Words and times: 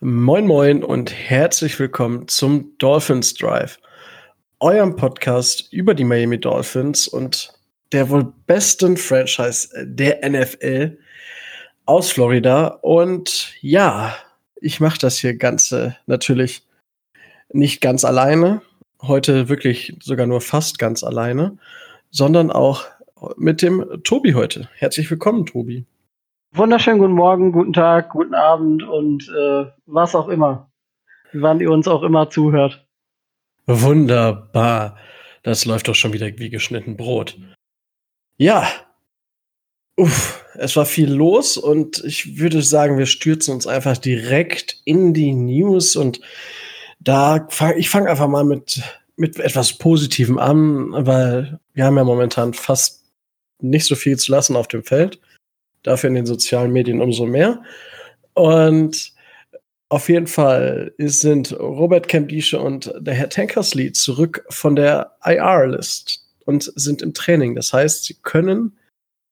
Moin 0.00 0.46
Moin 0.46 0.84
und 0.84 1.12
herzlich 1.12 1.80
willkommen 1.80 2.28
zum 2.28 2.78
Dolphins 2.78 3.34
Drive, 3.34 3.80
eurem 4.60 4.94
Podcast 4.94 5.72
über 5.72 5.92
die 5.92 6.04
Miami 6.04 6.38
Dolphins 6.38 7.08
und 7.08 7.52
der 7.90 8.08
wohl 8.08 8.32
besten 8.46 8.96
Franchise 8.96 9.70
der 9.82 10.20
NFL 10.30 10.98
aus 11.84 12.12
Florida. 12.12 12.78
Und 12.80 13.52
ja, 13.60 14.14
ich 14.60 14.78
mache 14.78 15.00
das 15.00 15.18
hier 15.18 15.36
Ganze 15.36 15.96
natürlich 16.06 16.62
nicht 17.52 17.80
ganz 17.80 18.04
alleine, 18.04 18.62
heute 19.02 19.48
wirklich 19.48 19.96
sogar 20.00 20.28
nur 20.28 20.40
fast 20.40 20.78
ganz 20.78 21.02
alleine, 21.02 21.58
sondern 22.12 22.52
auch 22.52 22.84
mit 23.36 23.62
dem 23.62 23.84
Tobi 24.04 24.34
heute. 24.34 24.68
Herzlich 24.76 25.10
willkommen, 25.10 25.44
Tobi. 25.44 25.86
Wunderschönen 26.52 26.98
guten 26.98 27.12
Morgen, 27.12 27.52
guten 27.52 27.74
Tag, 27.74 28.08
guten 28.10 28.34
Abend 28.34 28.82
und 28.82 29.28
äh, 29.28 29.66
was 29.84 30.14
auch 30.14 30.28
immer. 30.28 30.70
Wann 31.34 31.60
ihr 31.60 31.70
uns 31.70 31.86
auch 31.86 32.02
immer 32.02 32.30
zuhört. 32.30 32.86
Wunderbar. 33.66 34.96
Das 35.42 35.66
läuft 35.66 35.88
doch 35.88 35.94
schon 35.94 36.14
wieder 36.14 36.26
wie 36.38 36.48
geschnitten 36.48 36.96
Brot. 36.96 37.38
Ja. 38.38 38.66
Uff, 39.96 40.42
es 40.54 40.74
war 40.74 40.86
viel 40.86 41.12
los 41.12 41.58
und 41.58 42.02
ich 42.04 42.38
würde 42.38 42.62
sagen, 42.62 42.96
wir 42.96 43.06
stürzen 43.06 43.52
uns 43.52 43.66
einfach 43.66 43.98
direkt 43.98 44.80
in 44.84 45.12
die 45.12 45.34
News 45.34 45.96
und 45.96 46.20
da 46.98 47.46
fang, 47.50 47.76
ich 47.76 47.90
fange 47.90 48.08
einfach 48.08 48.28
mal 48.28 48.44
mit, 48.44 48.80
mit 49.16 49.38
etwas 49.38 49.76
Positivem 49.76 50.38
an, 50.38 50.92
weil 50.92 51.60
wir 51.74 51.84
haben 51.84 51.96
ja 51.96 52.04
momentan 52.04 52.54
fast 52.54 53.04
nicht 53.60 53.84
so 53.84 53.96
viel 53.96 54.16
zu 54.16 54.32
lassen 54.32 54.56
auf 54.56 54.68
dem 54.68 54.82
Feld 54.82 55.20
dafür 55.82 56.08
in 56.08 56.14
den 56.14 56.26
sozialen 56.26 56.72
Medien 56.72 57.00
umso 57.00 57.26
mehr. 57.26 57.62
Und 58.34 59.12
auf 59.88 60.08
jeden 60.08 60.26
Fall 60.26 60.92
sind 60.98 61.58
Robert 61.58 62.08
Camdische 62.08 62.60
und 62.60 62.92
der 63.00 63.14
Herr 63.14 63.30
Tankersley 63.30 63.92
zurück 63.92 64.44
von 64.50 64.76
der 64.76 65.16
IR-List 65.24 66.26
und 66.44 66.70
sind 66.76 67.00
im 67.02 67.14
Training. 67.14 67.54
Das 67.54 67.72
heißt, 67.72 68.04
sie 68.04 68.14
können 68.22 68.78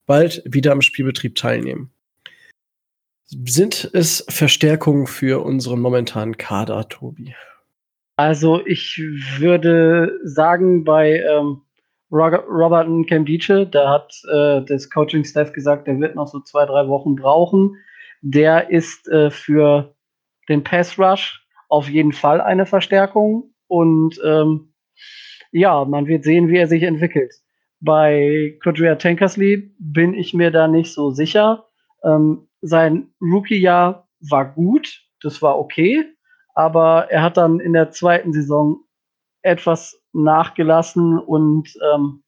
bald 0.06 0.42
wieder 0.46 0.72
am 0.72 0.82
Spielbetrieb 0.82 1.34
teilnehmen. 1.34 1.90
Sind 3.26 3.90
es 3.92 4.24
Verstärkungen 4.28 5.06
für 5.06 5.44
unseren 5.44 5.80
momentanen 5.80 6.36
Kader, 6.36 6.88
Tobi? 6.88 7.34
Also 8.16 8.64
ich 8.64 8.98
würde 9.38 10.18
sagen, 10.24 10.84
bei 10.84 11.20
ähm, 11.20 11.62
Robert 12.10 12.86
Camdice, 13.08 13.66
da 13.70 13.90
hat 13.90 14.12
äh, 14.32 14.62
das 14.62 14.90
Coaching-Staff 14.90 15.52
gesagt, 15.52 15.86
der 15.86 15.98
wird 16.00 16.14
noch 16.14 16.28
so 16.28 16.40
zwei, 16.40 16.64
drei 16.64 16.86
Wochen 16.88 17.16
brauchen. 17.16 17.76
Der 18.22 18.70
ist 18.70 19.08
äh, 19.08 19.30
für 19.30 19.94
den 20.48 20.62
Pass-Rush 20.62 21.44
auf 21.68 21.88
jeden 21.88 22.12
Fall 22.12 22.40
eine 22.40 22.66
Verstärkung. 22.66 23.54
Und 23.66 24.20
ähm, 24.24 24.72
ja, 25.50 25.84
man 25.84 26.06
wird 26.06 26.24
sehen, 26.24 26.48
wie 26.48 26.58
er 26.58 26.68
sich 26.68 26.82
entwickelt. 26.82 27.34
Bei 27.80 28.56
Quadria 28.62 28.94
Tankersley 28.94 29.74
bin 29.78 30.14
ich 30.14 30.32
mir 30.32 30.50
da 30.50 30.68
nicht 30.68 30.92
so 30.92 31.10
sicher. 31.10 31.66
Ähm, 32.04 32.48
sein 32.60 33.08
Rookie-Jahr 33.20 34.08
war 34.30 34.52
gut, 34.54 35.02
das 35.22 35.42
war 35.42 35.58
okay, 35.58 36.04
aber 36.54 37.10
er 37.10 37.22
hat 37.22 37.36
dann 37.36 37.60
in 37.60 37.72
der 37.72 37.90
zweiten 37.90 38.32
Saison 38.32 38.80
etwas 39.42 40.02
nachgelassen 40.24 41.18
und 41.18 41.72
ähm, 41.92 42.22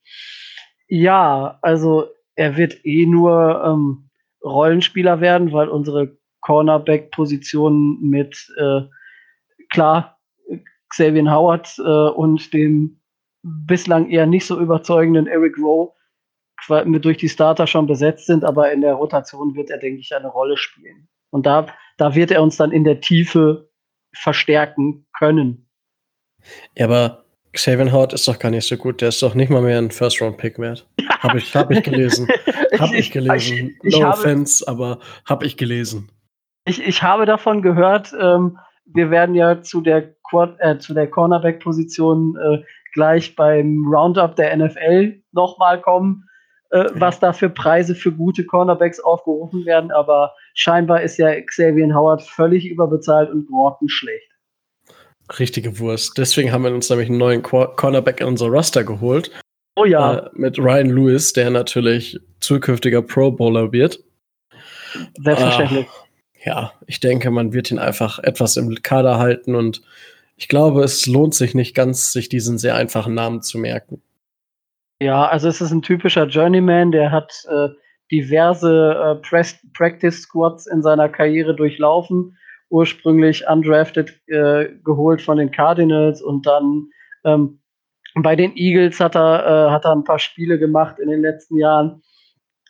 ja, 0.88 1.58
also 1.62 2.06
er 2.34 2.56
wird 2.56 2.84
eh 2.84 3.06
nur 3.06 3.62
ähm, 3.64 4.10
Rollenspieler 4.44 5.20
werden, 5.20 5.52
weil 5.52 5.68
unsere 5.68 6.16
Cornerback-Position 6.40 8.00
mit 8.00 8.48
äh, 8.58 8.82
klar 9.70 10.18
Xavier 10.88 11.30
Howard 11.30 11.74
äh, 11.78 11.82
und 11.82 12.52
dem 12.54 13.00
bislang 13.42 14.08
eher 14.10 14.26
nicht 14.26 14.46
so 14.46 14.58
überzeugenden 14.58 15.26
Eric 15.26 15.58
Rowe 15.58 15.92
mit 16.84 17.04
durch 17.04 17.18
die 17.18 17.28
Starter 17.28 17.66
schon 17.66 17.86
besetzt 17.86 18.26
sind, 18.26 18.44
aber 18.44 18.72
in 18.72 18.80
der 18.80 18.94
Rotation 18.94 19.54
wird 19.54 19.70
er, 19.70 19.78
denke 19.78 20.00
ich, 20.00 20.14
eine 20.14 20.28
Rolle 20.28 20.56
spielen. 20.56 21.08
Und 21.30 21.46
da, 21.46 21.66
da 21.96 22.14
wird 22.14 22.30
er 22.30 22.42
uns 22.42 22.56
dann 22.56 22.72
in 22.72 22.84
der 22.84 23.00
Tiefe 23.00 23.70
verstärken 24.12 25.06
können. 25.16 25.68
Ja, 26.76 26.86
aber 26.86 27.24
Xavier 27.52 27.92
Howard 27.92 28.12
ist 28.12 28.28
doch 28.28 28.38
gar 28.38 28.50
nicht 28.50 28.66
so 28.66 28.76
gut. 28.76 29.00
Der 29.00 29.08
ist 29.08 29.22
doch 29.22 29.34
nicht 29.34 29.50
mal 29.50 29.62
mehr 29.62 29.78
ein 29.78 29.90
First-Round-Pick 29.90 30.58
wert. 30.58 30.86
Habe 31.20 31.38
ich, 31.38 31.54
hab 31.54 31.70
ich 31.70 31.82
gelesen. 31.82 32.28
habe 32.78 32.96
ich 32.96 33.10
gelesen. 33.10 33.76
Ich, 33.82 33.94
ich, 33.94 34.00
no 34.00 34.10
offense, 34.10 34.66
aber 34.66 34.98
habe 35.24 35.46
ich 35.46 35.56
gelesen. 35.56 36.10
Ich, 36.64 36.80
ich 36.80 37.02
habe 37.02 37.26
davon 37.26 37.62
gehört, 37.62 38.12
ähm, 38.20 38.58
wir 38.86 39.10
werden 39.10 39.34
ja 39.34 39.62
zu 39.62 39.80
der, 39.80 40.14
äh, 40.58 40.76
der 40.88 41.06
Cornerback-Position 41.08 42.36
äh, 42.36 42.62
gleich 42.92 43.34
beim 43.34 43.86
Roundup 43.90 44.36
der 44.36 44.56
NFL 44.56 45.22
nochmal 45.32 45.80
kommen, 45.80 46.24
äh, 46.70 46.80
okay. 46.80 46.92
was 46.94 47.20
da 47.20 47.32
für 47.32 47.48
Preise 47.48 47.94
für 47.94 48.12
gute 48.12 48.44
Cornerbacks 48.44 49.00
aufgerufen 49.00 49.64
werden. 49.64 49.90
Aber 49.90 50.34
scheinbar 50.54 51.02
ist 51.02 51.16
ja 51.16 51.40
Xavier 51.40 51.94
Howard 51.94 52.22
völlig 52.22 52.66
überbezahlt 52.66 53.30
und 53.30 53.46
grottenschlecht 53.48 54.27
richtige 55.38 55.78
Wurst. 55.78 56.16
Deswegen 56.18 56.52
haben 56.52 56.64
wir 56.64 56.72
uns 56.72 56.88
nämlich 56.90 57.08
einen 57.08 57.18
neuen 57.18 57.42
Cornerback 57.42 58.20
in 58.20 58.26
unser 58.26 58.46
Roster 58.46 58.84
geholt. 58.84 59.30
Oh 59.76 59.84
ja. 59.84 60.18
Äh, 60.18 60.30
mit 60.32 60.58
Ryan 60.58 60.90
Lewis, 60.90 61.32
der 61.32 61.50
natürlich 61.50 62.18
zukünftiger 62.40 63.02
Pro 63.02 63.30
Bowler 63.30 63.72
wird. 63.72 64.00
Selbstverständlich. 65.22 65.86
Äh, 65.86 66.48
ja, 66.48 66.72
ich 66.86 67.00
denke, 67.00 67.30
man 67.30 67.52
wird 67.52 67.70
ihn 67.70 67.78
einfach 67.78 68.18
etwas 68.20 68.56
im 68.56 68.74
Kader 68.82 69.18
halten 69.18 69.54
und 69.54 69.82
ich 70.36 70.48
glaube, 70.48 70.84
es 70.84 71.06
lohnt 71.06 71.34
sich 71.34 71.54
nicht 71.54 71.74
ganz, 71.74 72.12
sich 72.12 72.28
diesen 72.28 72.58
sehr 72.58 72.76
einfachen 72.76 73.14
Namen 73.14 73.42
zu 73.42 73.58
merken. 73.58 74.00
Ja, 75.00 75.26
also 75.26 75.48
es 75.48 75.60
ist 75.60 75.72
ein 75.72 75.82
typischer 75.82 76.26
Journeyman, 76.26 76.92
der 76.92 77.10
hat 77.10 77.44
äh, 77.48 77.68
diverse 78.10 79.20
äh, 79.22 79.54
Practice 79.74 80.22
Squads 80.22 80.66
in 80.66 80.82
seiner 80.82 81.08
Karriere 81.08 81.54
durchlaufen 81.54 82.36
ursprünglich 82.70 83.44
undrafted 83.48 84.20
äh, 84.26 84.68
geholt 84.84 85.22
von 85.22 85.38
den 85.38 85.50
Cardinals 85.50 86.22
und 86.22 86.46
dann 86.46 86.88
ähm, 87.24 87.60
bei 88.14 88.36
den 88.36 88.56
Eagles 88.56 89.00
hat 89.00 89.16
er, 89.16 89.46
äh, 89.46 89.70
hat 89.70 89.84
er 89.84 89.92
ein 89.92 90.04
paar 90.04 90.18
Spiele 90.18 90.58
gemacht 90.58 90.98
in 90.98 91.08
den 91.08 91.20
letzten 91.20 91.56
Jahren. 91.56 92.02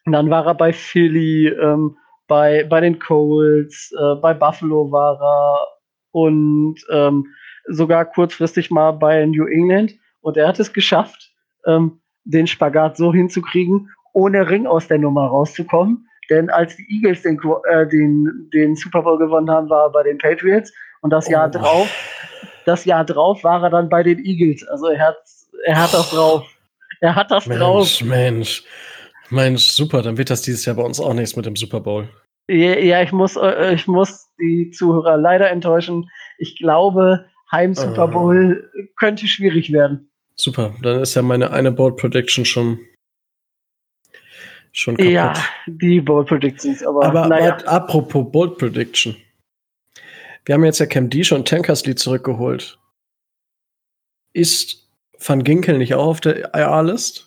Und 0.05 0.13
dann 0.13 0.31
war 0.31 0.47
er 0.47 0.55
bei 0.55 0.73
Philly, 0.73 1.49
ähm, 1.49 1.97
bei, 2.27 2.65
bei 2.65 2.81
den 2.81 2.99
Colts, 2.99 3.93
äh, 3.93 4.15
bei 4.17 4.35
Buffalo 4.35 4.91
war 4.91 5.21
er 5.21 5.67
und 6.11 6.77
ähm, 6.91 7.27
sogar 7.67 8.05
kurzfristig 8.05 8.71
mal 8.71 8.93
bei 8.93 9.25
New 9.27 9.47
England. 9.47 9.95
Und 10.21 10.37
er 10.37 10.49
hat 10.49 10.59
es 10.59 10.73
geschafft, 10.73 11.33
ähm, 11.67 12.01
den 12.25 12.47
Spagat 12.47 12.97
so 12.97 13.13
hinzukriegen, 13.13 13.91
ohne 14.13 14.49
Ring 14.51 14.67
aus 14.67 14.89
der 14.89 14.99
Nummer 14.99 15.27
rauszukommen. 15.27 16.08
Denn 16.31 16.51
als 16.51 16.77
die 16.77 16.87
Eagles 16.91 17.23
den, 17.23 17.41
äh, 17.71 17.87
den, 17.87 18.51
den 18.53 18.77
Super 18.77 19.03
Bowl 19.03 19.19
gewonnen 19.19 19.51
haben, 19.51 19.69
war 19.71 19.87
er 19.87 19.91
bei 19.91 20.03
den 20.03 20.19
Patriots. 20.19 20.73
Und 21.01 21.11
das 21.11 21.29
Jahr 21.29 21.49
oh. 21.49 21.59
drauf, 21.59 21.89
das 22.67 22.85
Jahr 22.85 23.05
drauf 23.05 23.45
war 23.45 23.63
er 23.63 23.71
dann 23.71 23.89
bei 23.89 24.03
den 24.03 24.25
Eagles. 24.25 24.67
Also 24.69 24.89
er 24.89 25.09
hat, 25.09 25.19
er 25.65 25.83
hat 25.83 25.95
das 25.95 26.11
drauf. 26.11 26.45
Er 27.01 27.15
hat 27.15 27.31
das 27.31 27.47
Mensch, 27.47 27.61
drauf. 27.61 28.03
Mensch, 28.03 28.65
Mensch, 29.31 29.69
super. 29.69 30.03
Dann 30.03 30.19
wird 30.19 30.31
das 30.31 30.43
dieses 30.43 30.65
Jahr 30.65 30.77
bei 30.77 30.83
uns 30.83 31.01
auch 31.01 31.15
nichts 31.15 31.37
mit 31.37 31.47
dem 31.47 31.57
Super 31.57 31.81
Bowl. 31.81 32.09
Ja, 32.49 32.77
ja 32.79 33.03
ich 33.03 33.13
muss, 33.13 33.37
äh, 33.37 33.75
ich 33.75 33.87
muss 33.87 34.29
die 34.41 34.71
Zuhörer 34.71 35.17
leider 35.17 35.51
enttäuschen. 35.51 36.11
Ich 36.39 36.59
glaube, 36.59 37.27
Heim 37.51 37.75
Super 37.75 38.03
ah. 38.03 38.07
Bowl 38.07 38.71
uh. 38.75 38.83
könnte 38.99 39.27
schwierig 39.27 39.73
werden. 39.73 40.11
Super, 40.35 40.75
dann 40.83 41.01
ist 41.03 41.15
ja 41.15 41.23
meine 41.23 41.51
eine 41.51 41.73
Board 41.73 41.97
Prediction 41.97 42.45
schon 42.45 42.79
schon 44.79 44.97
kaputt. 44.97 45.13
Ja, 45.13 45.35
die 45.67 46.01
Bold 46.01 46.29
Predictions, 46.29 46.85
aber. 46.85 47.05
Aber 47.05 47.29
naja. 47.29 47.57
apropos 47.67 48.31
Bold 48.31 48.59
Prediction. 48.59 49.17
Wir 50.45 50.55
haben 50.55 50.65
jetzt 50.65 50.79
ja 50.79 50.87
Cam 50.87 51.11
Dish 51.11 51.33
und 51.33 51.47
Tankersley 51.47 51.95
zurückgeholt. 51.95 52.79
Ist 54.33 54.89
Van 55.19 55.45
Ginkel 55.45 55.79
nicht 55.79 55.95
auch 55.95 56.07
auf 56.07 56.21
der 56.21 56.55
IR-List? 56.55 57.27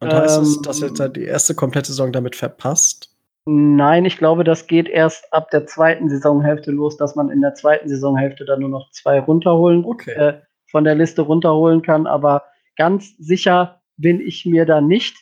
Und 0.00 0.12
ähm, 0.12 0.18
heißt 0.18 0.42
es, 0.42 0.60
dass 0.62 0.82
er 0.82 0.88
jetzt 0.88 1.00
halt 1.00 1.16
die 1.16 1.24
erste 1.24 1.54
komplette 1.54 1.88
Saison 1.88 2.12
damit 2.12 2.36
verpasst? 2.36 3.14
Nein, 3.46 4.04
ich 4.04 4.18
glaube, 4.18 4.44
das 4.44 4.66
geht 4.66 4.88
erst 4.88 5.32
ab 5.32 5.50
der 5.50 5.66
zweiten 5.66 6.10
Saisonhälfte 6.10 6.70
los, 6.70 6.98
dass 6.98 7.16
man 7.16 7.30
in 7.30 7.40
der 7.40 7.54
zweiten 7.54 7.88
Saisonhälfte 7.88 8.44
dann 8.44 8.60
nur 8.60 8.68
noch 8.68 8.90
zwei 8.90 9.20
runterholen, 9.20 9.86
okay. 9.86 10.10
äh, 10.10 10.40
von 10.70 10.84
der 10.84 10.96
Liste 10.96 11.22
runterholen 11.22 11.80
kann. 11.80 12.06
Aber 12.06 12.44
ganz 12.76 13.16
sicher 13.16 13.80
bin 13.96 14.20
ich 14.20 14.44
mir 14.44 14.66
da 14.66 14.82
nicht. 14.82 15.16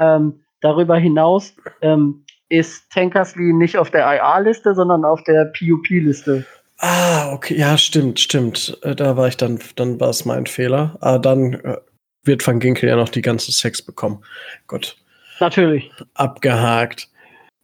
Ähm, 0.00 0.40
Darüber 0.60 0.96
hinaus 0.96 1.54
ähm, 1.82 2.24
ist 2.48 2.90
Tankersley 2.90 3.52
nicht 3.52 3.76
auf 3.76 3.90
der 3.90 4.06
IA-Liste, 4.06 4.74
sondern 4.74 5.04
auf 5.04 5.22
der 5.24 5.52
PUP-Liste. 5.56 6.46
Ah, 6.78 7.32
okay, 7.32 7.56
ja, 7.56 7.76
stimmt, 7.76 8.20
stimmt. 8.20 8.78
Äh, 8.82 8.94
da 8.94 9.16
war 9.16 9.28
ich 9.28 9.36
dann, 9.36 9.58
dann 9.76 9.98
war 10.00 10.10
es 10.10 10.24
mein 10.24 10.46
Fehler. 10.46 10.96
Ah, 11.00 11.18
dann 11.18 11.54
äh, 11.54 11.76
wird 12.22 12.46
Van 12.46 12.60
Ginkel 12.60 12.88
ja 12.88 12.96
noch 12.96 13.08
die 13.08 13.22
ganze 13.22 13.52
Sex 13.52 13.82
bekommen. 13.82 14.24
Gut. 14.66 14.96
Natürlich. 15.40 15.90
Abgehakt. 16.14 17.08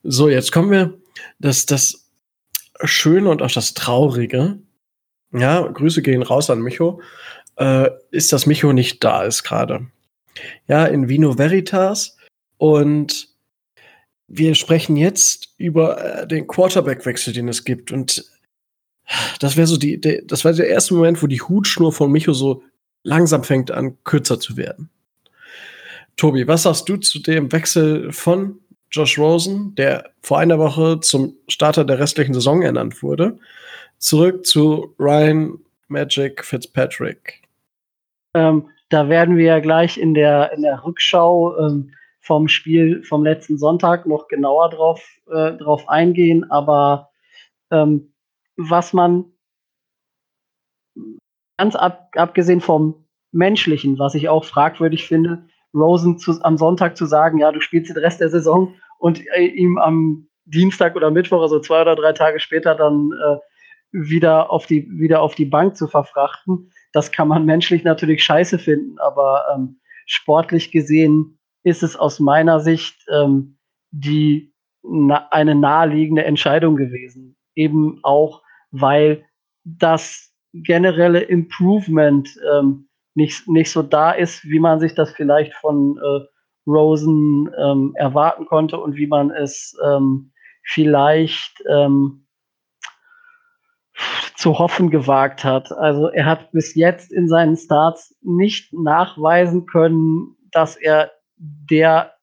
So, 0.03 0.29
jetzt 0.29 0.53
kommen 0.53 0.71
wir. 0.71 0.95
Das, 1.39 1.67
das 1.67 2.11
Schöne 2.83 3.31
und 3.31 3.41
auch 3.43 3.53
das 3.53 3.75
Traurige, 3.75 4.59
ja, 5.33 5.61
Grüße 5.63 6.03
gehen 6.03 6.23
raus 6.23 6.51
an 6.51 6.61
Micho, 6.61 7.01
äh, 7.57 7.91
ist, 8.11 8.33
dass 8.33 8.47
Micho 8.47 8.73
nicht 8.73 9.03
da 9.03 9.23
ist 9.23 9.45
gerade. 9.45 9.87
Ja, 10.67 10.87
in 10.87 11.09
Vino 11.09 11.39
Veritas 11.39 12.17
und 12.59 13.29
wir 14.27 14.55
sprechen 14.55 14.97
jetzt 14.97 15.55
über 15.59 16.23
äh, 16.23 16.27
den 16.27 16.47
Quarterback-Wechsel, 16.47 17.33
den 17.33 17.49
es 17.49 17.65
gibt. 17.65 17.93
Und 17.93 18.25
das 19.41 19.57
wäre 19.57 19.67
so 19.67 19.77
die, 19.77 20.01
der, 20.01 20.23
das 20.23 20.45
war 20.45 20.53
der 20.53 20.69
erste 20.69 20.95
Moment, 20.95 21.23
wo 21.23 21.27
die 21.27 21.43
Hutschnur 21.43 21.93
von 21.93 22.11
Micho 22.11 22.33
so 22.33 22.63
langsam 23.03 23.45
fängt 23.45 23.71
an, 23.71 23.99
kürzer 24.05 24.41
zu 24.41 24.57
werden. 24.57 24.91
Tobi, 26.17 26.47
was 26.47 26.63
sagst 26.63 26.89
du 26.89 26.97
zu 26.97 27.19
dem 27.19 27.53
Wechsel 27.53 28.13
von 28.13 28.61
Josh 28.91 29.19
Rosen, 29.19 29.75
der 29.75 30.11
vor 30.23 30.39
einer 30.39 30.59
Woche 30.59 31.01
zum 31.01 31.37
Starter 31.49 31.85
der 31.85 31.99
restlichen 31.99 32.35
Saison 32.35 32.63
ernannt 32.63 33.03
wurde, 33.03 33.39
zurück 33.99 34.47
zu 34.47 34.95
Ryan 34.99 35.59
Magic 35.89 36.45
Fitzpatrick? 36.45 37.43
Ähm, 38.35 38.69
da 38.89 39.09
werden 39.09 39.37
wir 39.37 39.47
ja 39.47 39.59
gleich 39.59 39.99
in 39.99 40.15
der, 40.15 40.53
in 40.53 40.63
der 40.63 40.85
Rückschau 40.85 41.59
ähm, 41.59 41.91
vom 42.25 42.49
Spiel 42.49 43.05
vom 43.05 43.23
letzten 43.23 43.59
Sonntag 43.59 44.07
noch 44.07 44.29
genauer 44.29 44.71
drauf, 44.71 45.07
äh, 45.31 45.53
drauf 45.53 45.89
eingehen. 45.89 46.51
Aber 46.51 47.11
ähm, 47.71 48.15
was 48.57 48.95
man 48.95 49.27
ganz 51.59 51.77
ab, 51.77 52.09
abgesehen 52.17 52.63
vom 52.63 53.07
Menschlichen, 53.31 53.99
was 53.99 54.15
ich 54.15 54.29
auch 54.31 54.45
fragwürdig 54.45 55.07
finde, 55.07 55.47
Rosen 55.75 56.19
zu, 56.19 56.41
am 56.43 56.57
Sonntag 56.57 56.97
zu 56.97 57.05
sagen, 57.05 57.39
ja, 57.39 57.53
du 57.53 57.61
spielst 57.61 57.91
den 57.91 58.03
Rest 58.03 58.21
der 58.21 58.31
Saison 58.31 58.75
und 58.99 59.21
äh, 59.37 59.45
ihm 59.45 59.77
am 59.77 60.29
Dienstag 60.47 60.97
oder 60.97 61.11
Mittwoch, 61.11 61.43
also 61.43 61.61
zwei 61.61 61.83
oder 61.83 61.95
drei 61.95 62.13
Tage 62.13 62.41
später, 62.41 62.75
dann 62.75 63.11
äh, 63.13 63.37
wieder, 63.93 64.51
auf 64.51 64.67
die, 64.67 64.89
wieder 64.91 65.21
auf 65.21 65.35
die 65.35 65.45
Bank 65.45 65.77
zu 65.77 65.89
verfrachten. 65.89 66.71
Das 66.93 67.13
kann 67.13 67.29
man 67.29 67.45
menschlich 67.45 67.85
natürlich 67.85 68.25
scheiße 68.25 68.59
finden, 68.59 68.99
aber 68.99 69.45
ähm, 69.55 69.81
sportlich 70.07 70.71
gesehen 70.71 71.39
ist 71.65 71.83
es 71.83 71.97
aus 71.97 72.21
meiner 72.21 72.61
Sicht 72.61 73.05
ähm, 73.11 73.59
die 73.91 74.55
na, 74.83 75.29
eine 75.31 75.55
naheliegende 75.55 76.25
Entscheidung 76.25 76.77
gewesen. 76.77 77.37
Eben 77.55 78.01
auch, 78.03 78.43
weil 78.71 79.25
das 79.65 80.33
generelle 80.53 81.21
Improvement 81.21 82.29
ähm, 82.53 82.89
nicht, 83.15 83.49
nicht 83.49 83.71
so 83.71 83.83
da 83.83 84.13
ist, 84.13 84.45
wie 84.45 84.59
man 84.61 84.81
sich 84.81 84.95
das 84.95 85.13
vielleicht 85.13 85.55
von 85.55 85.99
äh, 85.99 86.27
Rosen 86.67 87.51
ähm, 87.59 87.93
erwarten 87.97 88.47
konnte 88.47 88.79
und 88.79 88.97
wie 88.97 89.07
man 89.07 89.31
es 89.31 89.77
ähm, 89.85 90.33
vielleicht 90.63 91.63
ähm, 91.69 92.27
zu 94.37 94.59
hoffen 94.59 94.91
gewagt 94.91 95.45
hat. 95.45 95.71
Also 95.73 96.09
er 96.09 96.27
hat 96.27 96.51
bis 96.53 96.75
jetzt 96.75 97.13
in 97.13 97.29
seinen 97.29 97.57
Starts 97.57 98.17
nicht 98.23 98.73
nachweisen 98.73 99.67
können, 99.67 100.37
dass 100.51 100.77
er 100.77 101.11
der 101.37 102.15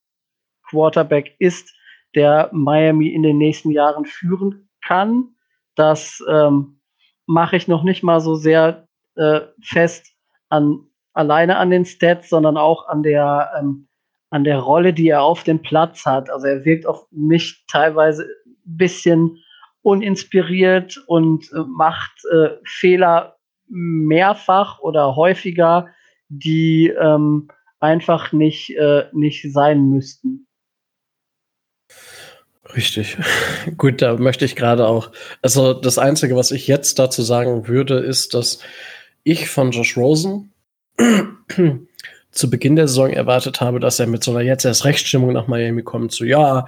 Quarterback 0.69 1.35
ist, 1.39 1.73
der 2.15 2.49
Miami 2.51 3.09
in 3.09 3.23
den 3.23 3.37
nächsten 3.37 3.71
Jahren 3.71 4.05
führen 4.05 4.69
kann. 4.85 5.35
Das 5.75 6.23
ähm, 6.29 6.81
mache 7.25 7.55
ich 7.55 7.67
noch 7.67 7.83
nicht 7.83 8.03
mal 8.03 8.19
so 8.19 8.35
sehr 8.35 8.87
äh, 9.15 9.41
fest 9.61 10.07
an 10.49 10.87
alleine 11.13 11.57
an 11.57 11.69
den 11.69 11.85
Stats, 11.85 12.29
sondern 12.29 12.57
auch 12.57 12.87
an 12.87 13.03
der 13.03 13.51
ähm, 13.59 13.87
an 14.29 14.45
der 14.45 14.59
Rolle, 14.59 14.93
die 14.93 15.09
er 15.09 15.23
auf 15.23 15.43
dem 15.43 15.61
Platz 15.61 16.05
hat. 16.05 16.29
Also 16.29 16.47
er 16.47 16.63
wirkt 16.63 16.85
auf 16.85 17.05
mich 17.11 17.65
teilweise 17.67 18.23
ein 18.23 18.55
bisschen 18.77 19.37
uninspiriert 19.81 20.97
und 21.07 21.51
äh, 21.51 21.59
macht 21.67 22.11
äh, 22.31 22.51
Fehler 22.65 23.35
mehrfach 23.67 24.79
oder 24.79 25.15
häufiger, 25.15 25.87
die 26.29 26.87
ähm, 26.87 27.49
einfach 27.81 28.31
nicht, 28.31 28.75
äh, 28.77 29.05
nicht 29.11 29.51
sein 29.51 29.89
müssten. 29.89 30.47
Richtig. 32.75 33.17
Gut, 33.77 34.01
da 34.01 34.15
möchte 34.15 34.45
ich 34.45 34.55
gerade 34.55 34.87
auch. 34.87 35.11
Also 35.41 35.73
das 35.73 35.97
Einzige, 35.97 36.35
was 36.35 36.51
ich 36.51 36.67
jetzt 36.67 36.99
dazu 36.99 37.21
sagen 37.21 37.67
würde, 37.67 37.99
ist, 37.99 38.33
dass 38.33 38.59
ich 39.23 39.49
von 39.49 39.71
Josh 39.71 39.97
Rosen 39.97 40.53
zu 42.31 42.49
Beginn 42.49 42.75
der 42.75 42.87
Saison 42.87 43.09
erwartet 43.09 43.59
habe, 43.61 43.79
dass 43.79 43.99
er 43.99 44.07
mit 44.07 44.23
so 44.23 44.31
einer 44.31 44.41
jetzt 44.41 44.65
erst 44.65 44.85
Rechtsstimmung 44.85 45.33
nach 45.33 45.47
Miami 45.47 45.83
kommt, 45.83 46.11
so 46.11 46.23
ja, 46.23 46.67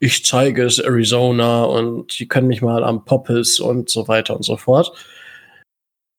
ich 0.00 0.24
zeige 0.24 0.64
es 0.64 0.80
Arizona 0.80 1.64
und 1.64 2.18
die 2.18 2.26
können 2.26 2.48
mich 2.48 2.62
mal 2.62 2.82
am 2.82 3.04
Poppes 3.04 3.60
und 3.60 3.88
so 3.88 4.08
weiter 4.08 4.34
und 4.34 4.44
so 4.44 4.56
fort. 4.56 4.92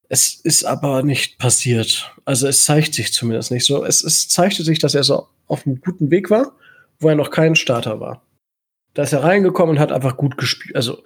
Es 0.10 0.36
ist 0.36 0.64
aber 0.66 1.04
nicht 1.04 1.38
passiert. 1.40 2.14
Also 2.26 2.48
es 2.48 2.64
zeigt 2.64 2.94
sich 2.94 3.12
zumindest 3.12 3.52
nicht 3.52 3.66
so. 3.66 3.84
Es, 3.84 4.04
es 4.04 4.28
zeigte 4.28 4.64
sich, 4.64 4.80
dass 4.80 4.96
er 4.96 5.04
so 5.04 5.28
auf 5.48 5.66
einem 5.66 5.82
guten 5.82 6.12
Weg 6.12 6.30
war, 6.30 6.56
wo 7.00 7.10
er 7.10 7.16
noch 7.16 7.32
kein 7.32 7.56
Starter 7.56 8.00
war. 8.00 8.22
Da 8.94 9.04
ist 9.04 9.14
er 9.14 9.24
reingekommen 9.24 9.76
und 9.76 9.80
hat 9.82 9.92
einfach 9.92 10.18
gut 10.18 10.38
gespielt. 10.38 10.76
Also 10.76 11.04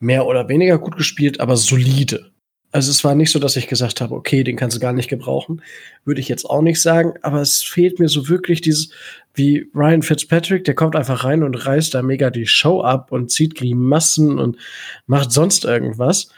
mehr 0.00 0.26
oder 0.26 0.48
weniger 0.48 0.78
gut 0.78 0.96
gespielt, 0.96 1.40
aber 1.40 1.56
solide. 1.56 2.32
Also 2.72 2.90
es 2.90 3.04
war 3.04 3.14
nicht 3.14 3.30
so, 3.30 3.38
dass 3.38 3.56
ich 3.56 3.68
gesagt 3.68 4.00
habe, 4.00 4.14
okay, 4.14 4.42
den 4.42 4.56
kannst 4.56 4.76
du 4.76 4.80
gar 4.80 4.94
nicht 4.94 5.10
gebrauchen. 5.10 5.62
Würde 6.04 6.20
ich 6.22 6.28
jetzt 6.28 6.48
auch 6.48 6.62
nicht 6.62 6.80
sagen, 6.80 7.14
aber 7.20 7.42
es 7.42 7.62
fehlt 7.62 7.98
mir 7.98 8.08
so 8.08 8.28
wirklich 8.30 8.62
dieses, 8.62 8.90
wie 9.34 9.70
Ryan 9.74 10.02
Fitzpatrick, 10.02 10.64
der 10.64 10.74
kommt 10.74 10.96
einfach 10.96 11.24
rein 11.24 11.42
und 11.42 11.54
reißt 11.54 11.92
da 11.92 12.02
mega 12.02 12.30
die 12.30 12.46
Show 12.46 12.80
ab 12.80 13.12
und 13.12 13.30
zieht 13.30 13.54
Grimassen 13.56 14.38
und 14.38 14.56
macht 15.06 15.32
sonst 15.32 15.66
irgendwas. 15.66 16.30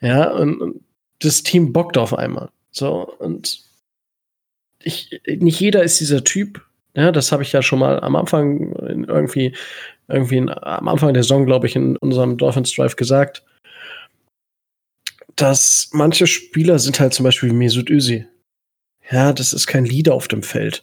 Ja, 0.00 0.30
und, 0.30 0.60
und 0.62 0.80
das 1.22 1.42
Team 1.42 1.72
bockt 1.72 1.98
auf 1.98 2.14
einmal. 2.14 2.50
So, 2.70 3.14
und 3.18 3.60
ich, 4.82 5.20
nicht 5.26 5.60
jeder 5.60 5.82
ist 5.82 6.00
dieser 6.00 6.24
Typ. 6.24 6.62
Ja, 6.94 7.12
das 7.12 7.32
habe 7.32 7.42
ich 7.42 7.52
ja 7.52 7.62
schon 7.62 7.78
mal 7.78 8.00
am 8.00 8.16
Anfang 8.16 8.72
irgendwie, 9.08 9.54
irgendwie 10.08 10.36
in, 10.36 10.50
am 10.50 10.88
Anfang 10.88 11.14
der 11.14 11.22
Saison, 11.22 11.46
glaube 11.46 11.66
ich, 11.66 11.76
in 11.76 11.96
unserem 11.96 12.36
Dolphins 12.36 12.74
Drive 12.74 12.96
gesagt 12.96 13.42
dass 15.36 15.88
manche 15.92 16.26
Spieler 16.26 16.78
sind 16.78 17.00
halt 17.00 17.14
zum 17.14 17.24
Beispiel 17.24 17.52
Mesut 17.52 17.90
Özil. 17.90 18.28
Ja, 19.10 19.32
das 19.32 19.52
ist 19.52 19.66
kein 19.66 19.84
Leader 19.84 20.14
auf 20.14 20.28
dem 20.28 20.42
Feld. 20.42 20.82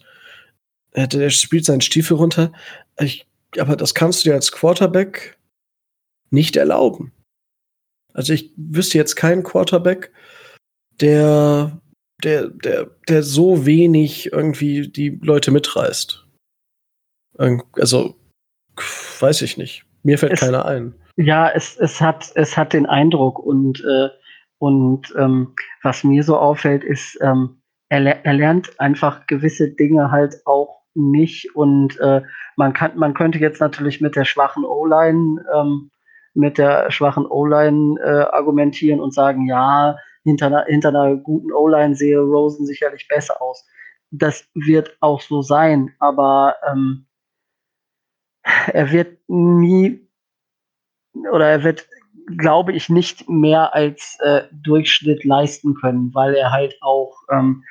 Der, 0.96 1.08
der 1.08 1.30
spielt 1.30 1.66
seinen 1.66 1.82
Stiefel 1.82 2.18
runter. 2.18 2.52
Ich, 3.00 3.26
aber 3.58 3.76
das 3.76 3.94
kannst 3.96 4.24
du 4.24 4.30
dir 4.30 4.36
als 4.36 4.52
Quarterback 4.52 5.38
nicht 6.30 6.56
erlauben. 6.56 7.12
Also 8.14 8.34
ich 8.34 8.52
wüsste 8.58 8.98
jetzt 8.98 9.16
keinen 9.16 9.44
Quarterback, 9.44 10.12
der, 11.02 11.80
der, 12.24 12.48
der, 12.48 12.88
der 13.08 13.24
so 13.24 13.66
wenig 13.66 14.32
irgendwie 14.32 14.88
die 14.88 15.20
Leute 15.22 15.52
mitreißt. 15.52 16.26
Also, 17.38 18.16
weiß 19.20 19.42
ich 19.42 19.58
nicht. 19.58 19.86
Mir 20.04 20.18
fällt 20.18 20.34
es, 20.34 20.40
keiner 20.40 20.66
ein. 20.66 20.94
Ja, 21.16 21.50
es, 21.50 21.78
es, 21.78 22.02
hat, 22.02 22.32
es 22.36 22.58
hat 22.58 22.74
den 22.74 22.86
Eindruck 22.86 23.40
und 23.40 23.84
äh, 23.84 24.10
und 24.60 25.14
ähm, 25.18 25.56
was 25.82 26.04
mir 26.04 26.24
so 26.24 26.38
auffällt, 26.38 26.84
ist, 26.84 27.18
ähm, 27.22 27.62
er, 27.88 28.26
er 28.26 28.34
lernt 28.34 28.80
einfach 28.80 29.26
gewisse 29.26 29.70
Dinge 29.72 30.12
halt 30.12 30.36
auch 30.46 30.82
nicht. 30.94 31.56
Und 31.56 31.98
äh, 32.00 32.22
man 32.58 32.74
kann, 32.74 32.98
man 32.98 33.14
könnte 33.14 33.40
jetzt 33.40 33.62
natürlich 33.62 34.02
mit 34.02 34.16
der 34.16 34.26
schwachen 34.26 34.66
O-Line, 34.66 35.44
ähm, 35.56 35.90
mit 36.34 36.58
der 36.58 36.92
schwachen 36.92 37.26
O-Line 37.26 38.00
äh, 38.04 38.36
argumentieren 38.36 39.00
und 39.00 39.14
sagen, 39.14 39.48
ja, 39.48 39.98
hinter 40.30 40.48
einer, 40.48 40.66
hinter 40.66 40.90
einer 40.90 41.16
guten 41.16 41.52
O-Line 41.52 41.96
sehe 41.96 42.20
Rosen 42.20 42.66
sicherlich 42.66 43.08
besser 43.08 43.42
aus. 43.42 43.66
Das 44.12 44.48
wird 44.54 44.98
auch 45.02 45.22
so 45.22 45.42
sein, 45.42 45.94
aber 46.00 46.56
ähm, 46.68 47.08
er 48.44 48.92
wird 48.92 49.20
nie 49.28 50.08
oder 51.32 51.48
er 51.48 51.64
wird 51.64 51.88
glaube 52.38 52.74
ich, 52.74 52.90
nicht 52.90 53.28
mehr 53.30 53.74
als 53.74 54.18
äh, 54.22 54.44
Durchschnitt 54.52 55.24
leisten 55.24 55.76
können, 55.76 56.14
weil 56.14 56.36
er 56.36 56.52
halt 56.52 56.78
auch 56.82 57.18
ähm, 57.32 57.64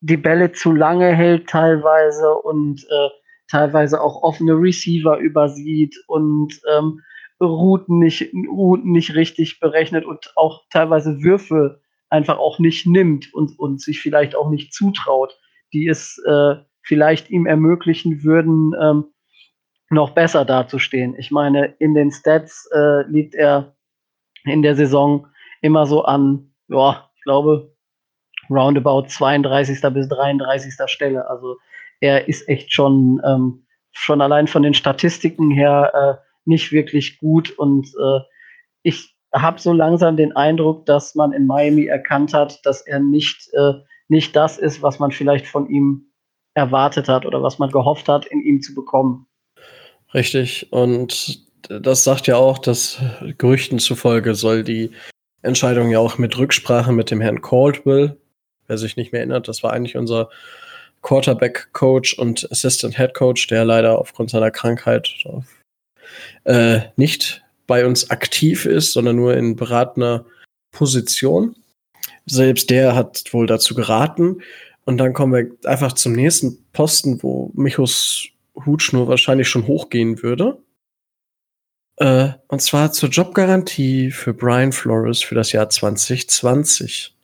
die 0.00 0.16
Bälle 0.16 0.52
zu 0.52 0.72
lange 0.72 1.14
hält 1.14 1.48
teilweise 1.48 2.34
und 2.34 2.84
äh, 2.84 3.08
teilweise 3.48 4.00
auch 4.00 4.22
offene 4.22 4.52
Receiver 4.52 5.18
übersieht 5.18 5.96
und 6.06 6.60
ähm, 6.76 7.00
Routen 7.40 7.98
nicht, 7.98 8.32
Routen 8.34 8.92
nicht 8.92 9.14
richtig 9.14 9.60
berechnet 9.60 10.04
und 10.04 10.32
auch 10.36 10.62
teilweise 10.70 11.22
Würfe 11.22 11.80
einfach 12.12 12.38
auch 12.38 12.58
nicht 12.58 12.86
nimmt 12.86 13.32
und, 13.34 13.58
und 13.58 13.80
sich 13.80 14.00
vielleicht 14.00 14.36
auch 14.36 14.50
nicht 14.50 14.72
zutraut, 14.72 15.38
die 15.72 15.88
es 15.88 16.22
äh, 16.26 16.56
vielleicht 16.82 17.30
ihm 17.30 17.46
ermöglichen 17.46 18.22
würden, 18.22 18.72
ähm, 18.80 19.04
noch 19.90 20.10
besser 20.10 20.44
dazustehen. 20.44 21.14
Ich 21.18 21.30
meine, 21.30 21.74
in 21.78 21.94
den 21.94 22.10
Stats 22.10 22.68
äh, 22.72 23.02
liegt 23.08 23.34
er 23.34 23.76
in 24.44 24.62
der 24.62 24.74
Saison 24.74 25.26
immer 25.60 25.86
so 25.86 26.04
an, 26.04 26.54
ja, 26.68 27.10
ich 27.14 27.22
glaube, 27.22 27.74
roundabout 28.50 29.06
32. 29.08 29.80
bis 29.92 30.08
33. 30.08 30.74
Stelle. 30.86 31.28
Also 31.28 31.56
er 32.00 32.28
ist 32.28 32.48
echt 32.48 32.72
schon, 32.72 33.20
ähm, 33.24 33.66
schon 33.92 34.20
allein 34.20 34.46
von 34.46 34.62
den 34.62 34.74
Statistiken 34.74 35.50
her 35.50 35.92
äh, 35.94 36.26
nicht 36.44 36.72
wirklich 36.72 37.18
gut 37.18 37.50
und 37.50 37.86
äh, 37.86 38.20
ich 38.82 39.11
habe 39.34 39.60
so 39.60 39.72
langsam 39.72 40.16
den 40.16 40.34
Eindruck, 40.36 40.86
dass 40.86 41.14
man 41.14 41.32
in 41.32 41.46
Miami 41.46 41.86
erkannt 41.86 42.34
hat, 42.34 42.64
dass 42.64 42.82
er 42.82 43.00
nicht, 43.00 43.50
äh, 43.54 43.74
nicht 44.08 44.36
das 44.36 44.58
ist, 44.58 44.82
was 44.82 44.98
man 44.98 45.10
vielleicht 45.10 45.46
von 45.46 45.68
ihm 45.68 46.06
erwartet 46.54 47.08
hat 47.08 47.24
oder 47.24 47.42
was 47.42 47.58
man 47.58 47.70
gehofft 47.70 48.08
hat, 48.08 48.26
in 48.26 48.42
ihm 48.42 48.60
zu 48.60 48.74
bekommen. 48.74 49.26
Richtig. 50.12 50.70
Und 50.70 51.46
das 51.68 52.04
sagt 52.04 52.26
ja 52.26 52.36
auch, 52.36 52.58
dass 52.58 52.98
Gerüchten 53.38 53.78
zufolge 53.78 54.34
soll 54.34 54.64
die 54.64 54.90
Entscheidung 55.42 55.90
ja 55.90 55.98
auch 55.98 56.18
mit 56.18 56.36
Rücksprache 56.36 56.92
mit 56.92 57.10
dem 57.10 57.20
Herrn 57.20 57.40
Caldwell, 57.40 58.18
wer 58.66 58.78
sich 58.78 58.96
nicht 58.96 59.12
mehr 59.12 59.20
erinnert, 59.20 59.48
das 59.48 59.62
war 59.62 59.72
eigentlich 59.72 59.96
unser 59.96 60.28
Quarterback-Coach 61.02 62.18
und 62.18 62.50
Assistant-Head-Coach, 62.50 63.48
der 63.48 63.64
leider 63.64 63.98
aufgrund 63.98 64.30
seiner 64.30 64.50
Krankheit 64.50 65.12
äh, 66.44 66.80
nicht 66.96 67.42
bei 67.72 67.86
uns 67.86 68.10
aktiv 68.10 68.66
ist, 68.66 68.92
sondern 68.92 69.16
nur 69.16 69.34
in 69.34 69.56
beratender 69.56 70.26
Position. 70.72 71.56
Selbst 72.26 72.68
der 72.68 72.94
hat 72.94 73.32
wohl 73.32 73.46
dazu 73.46 73.74
geraten. 73.74 74.42
Und 74.84 74.98
dann 74.98 75.14
kommen 75.14 75.32
wir 75.32 75.70
einfach 75.70 75.94
zum 75.94 76.12
nächsten 76.12 76.62
Posten, 76.74 77.22
wo 77.22 77.50
Michos 77.54 78.28
Hutschnur 78.66 79.08
wahrscheinlich 79.08 79.48
schon 79.48 79.66
hochgehen 79.66 80.22
würde. 80.22 80.58
Äh, 81.96 82.32
und 82.46 82.60
zwar 82.60 82.92
zur 82.92 83.08
Jobgarantie 83.08 84.10
für 84.10 84.34
Brian 84.34 84.72
Flores 84.72 85.22
für 85.22 85.34
das 85.34 85.52
Jahr 85.52 85.70
2020. 85.70 87.16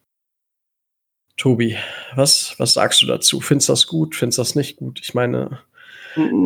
Tobi, 1.37 1.77
was, 2.15 2.55
was 2.57 2.73
sagst 2.73 3.03
du 3.03 3.07
dazu? 3.07 3.43
Findest 3.43 3.69
du 3.69 3.73
das 3.75 3.87
gut? 3.87 4.17
Findest 4.17 4.39
du 4.39 4.41
das 4.41 4.55
nicht 4.55 4.77
gut? 4.77 4.99
Ich 5.03 5.13
meine, 5.13 5.61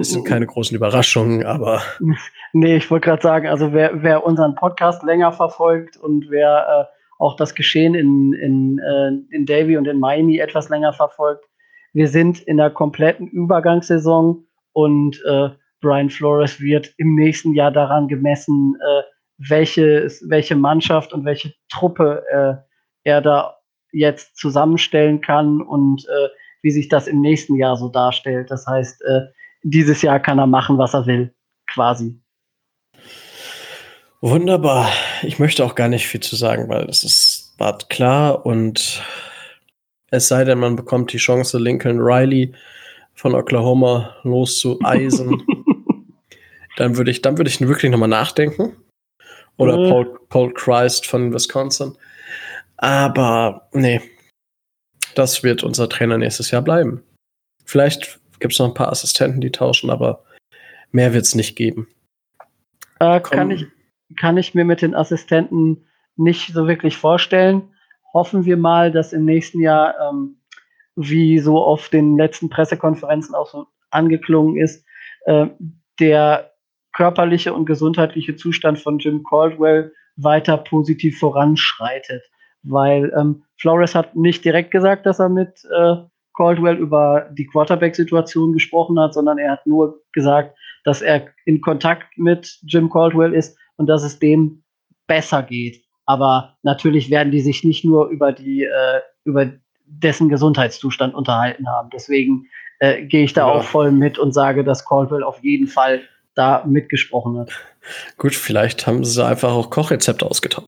es 0.01 0.11
sind 0.11 0.25
keine 0.25 0.47
großen 0.47 0.77
Überraschungen, 0.77 1.45
aber. 1.45 1.83
Nee, 2.55 2.77
ich 2.77 2.91
wollte 2.91 3.07
gerade 3.07 3.23
sagen, 3.23 3.49
also 3.49 3.73
wer, 3.73 4.03
wer 4.03 4.27
unseren 4.27 4.55
Podcast 4.55 5.03
länger 5.05 5.33
verfolgt 5.33 5.97
und 5.97 6.29
wer 6.29 6.91
äh, 6.91 6.95
auch 7.19 7.35
das 7.37 7.55
Geschehen 7.55 7.95
in, 7.95 8.35
in, 8.35 8.79
äh, 8.79 9.35
in 9.35 9.47
Davie 9.47 9.79
und 9.79 9.89
in 9.89 9.99
Miami 9.99 10.37
etwas 10.37 10.69
länger 10.69 10.93
verfolgt, 10.93 11.47
wir 11.95 12.09
sind 12.09 12.41
in 12.41 12.59
der 12.59 12.69
kompletten 12.69 13.27
Übergangssaison 13.27 14.45
und 14.73 15.23
äh, 15.27 15.49
Brian 15.81 16.11
Flores 16.11 16.61
wird 16.61 16.93
im 16.99 17.15
nächsten 17.15 17.55
Jahr 17.55 17.71
daran 17.71 18.09
gemessen, 18.09 18.77
äh, 18.81 19.03
welche, 19.49 20.09
welche 20.29 20.57
Mannschaft 20.57 21.13
und 21.13 21.25
welche 21.25 21.55
Truppe 21.71 22.23
äh, 22.31 23.09
er 23.09 23.21
da 23.21 23.57
jetzt 23.93 24.37
zusammenstellen 24.37 25.21
kann 25.21 25.61
und 25.61 26.07
äh, 26.07 26.29
wie 26.63 26.71
sich 26.71 26.89
das 26.89 27.09
im 27.09 27.21
nächsten 27.21 27.57
Jahr 27.57 27.77
so 27.77 27.89
darstellt. 27.89 28.51
Das 28.51 28.67
heißt, 28.67 29.03
äh, 29.03 29.23
dieses 29.63 30.03
Jahr 30.03 30.21
kann 30.21 30.39
er 30.39 30.47
machen, 30.47 30.79
was 30.79 30.95
er 30.95 31.07
will, 31.07 31.35
quasi. 31.67 32.21
Wunderbar. 34.21 34.89
Ich 35.23 35.39
möchte 35.39 35.65
auch 35.65 35.75
gar 35.75 35.89
nicht 35.89 36.07
viel 36.07 36.21
zu 36.21 36.37
sagen, 36.37 36.69
weil 36.69 36.89
es 36.89 37.03
ist 37.03 37.43
war 37.59 37.79
klar 37.79 38.45
und 38.45 39.03
es 40.11 40.29
sei 40.29 40.45
denn, 40.45 40.59
man 40.59 40.77
bekommt 40.77 41.13
die 41.13 41.19
Chance, 41.19 41.59
Lincoln 41.59 42.01
Riley 42.01 42.53
von 43.15 43.35
Oklahoma 43.35 44.17
loszueisen. 44.25 45.43
dann 46.77 46.97
würde 46.97 47.11
ich, 47.11 47.23
dann 47.23 47.39
würde 47.39 47.49
ich 47.49 47.61
wirklich 47.61 47.91
nochmal 47.91 48.09
nachdenken. 48.09 48.77
Oder 49.57 49.79
mhm. 49.79 49.91
Paul, 49.91 50.21
Paul 50.29 50.55
Christ 50.55 51.07
von 51.07 51.33
Wisconsin. 51.33 51.97
Aber 52.79 53.69
nee, 53.73 54.01
das 55.15 55.43
wird 55.43 55.63
unser 55.63 55.89
Trainer 55.89 56.19
nächstes 56.19 56.51
Jahr 56.51 56.63
bleiben. 56.63 57.03
Vielleicht 57.65 58.19
gibt 58.43 58.53
es 58.53 58.59
noch 58.59 58.69
ein 58.69 58.75
paar 58.75 58.91
Assistenten, 58.91 59.41
die 59.41 59.53
tauschen, 59.53 59.89
aber 59.89 60.23
mehr 60.91 61.15
wird 61.15 61.25
es 61.25 61.35
nicht 61.35 61.57
geben. 61.57 61.89
Äh, 63.01 63.21
kann, 63.21 63.51
ich, 63.51 63.67
kann 64.19 64.37
ich 64.37 64.55
mir 64.55 64.65
mit 64.65 64.83
den 64.83 64.95
Assistenten 64.95 65.87
nicht 66.17 66.53
so 66.53 66.69
wirklich 66.69 66.97
vorstellen. 66.97 67.71
Hoffen 68.13 68.45
wir 68.45 68.59
mal, 68.59 68.93
dass 68.93 69.15
im 69.15 69.25
nächsten 69.25 69.61
Jahr, 69.61 69.95
ähm, 70.11 70.37
wie 70.97 71.39
so 71.39 71.59
auf 71.63 71.89
den 71.89 72.19
letzten 72.19 72.51
Pressekonferenzen 72.51 73.35
auch 73.35 73.49
so 73.49 73.67
angeklungen 73.91 74.59
ist, 74.59 74.85
äh, 75.25 75.47
der 75.99 76.53
körperliche 76.93 77.55
und 77.55 77.65
gesundheitliche 77.65 78.37
Zustand 78.37 78.79
von 78.79 78.99
Jim 78.99 79.25
Caldwell 79.25 79.95
weiter 80.17 80.59
positiv 80.59 81.19
voranschreitet. 81.19 82.23
Weil 82.63 83.13
ähm, 83.19 83.45
Flores 83.57 83.95
hat 83.95 84.15
nicht 84.15 84.45
direkt 84.45 84.71
gesagt, 84.71 85.07
dass 85.07 85.19
er 85.19 85.31
mit 85.31 85.65
äh, 85.75 85.97
Caldwell 86.37 86.77
über 86.77 87.29
die 87.33 87.47
Quarterback-Situation 87.47 88.53
gesprochen 88.53 88.99
hat, 88.99 89.15
sondern 89.15 89.39
er 89.39 89.53
hat 89.53 89.67
nur 89.67 90.01
gesagt, 90.13 90.57
dass 90.85 91.03
er 91.03 91.27
in 91.45 91.61
Kontakt 91.61 92.17
mit 92.17 92.59
Jim 92.67 92.91
Caldwell 92.91 93.35
ist 93.35 93.57
und 93.77 93.87
dass 93.87 94.03
es 94.03 94.19
dem 94.19 94.63
besser 95.07 95.43
geht. 95.43 95.83
Aber 96.07 96.57
natürlich 96.63 97.11
werden 97.11 97.31
die 97.31 97.41
sich 97.41 97.65
nicht 97.65 97.85
nur 97.85 98.09
über 98.09 98.33
die 98.33 98.65
äh, 98.65 99.01
über 99.25 99.53
dessen 99.87 100.29
Gesundheitszustand 100.29 101.15
unterhalten 101.15 101.69
haben. 101.69 101.91
Deswegen 101.93 102.47
äh, 102.81 103.05
gehe 103.05 103.25
ich 103.25 103.33
da 103.33 103.47
ja. 103.47 103.53
auch 103.53 103.63
voll 103.63 103.93
mit 103.93 104.19
und 104.19 104.33
sage, 104.33 104.65
dass 104.65 104.85
Caldwell 104.85 105.23
auf 105.23 105.43
jeden 105.43 105.67
Fall 105.67 106.03
da 106.35 106.65
mitgesprochen 106.67 107.39
hat. 107.39 107.53
Gut, 108.17 108.35
vielleicht 108.35 108.87
haben 108.87 109.05
sie 109.05 109.25
einfach 109.25 109.53
auch 109.53 109.71
Kochrezepte 109.71 110.27
ausgetauscht. 110.27 110.67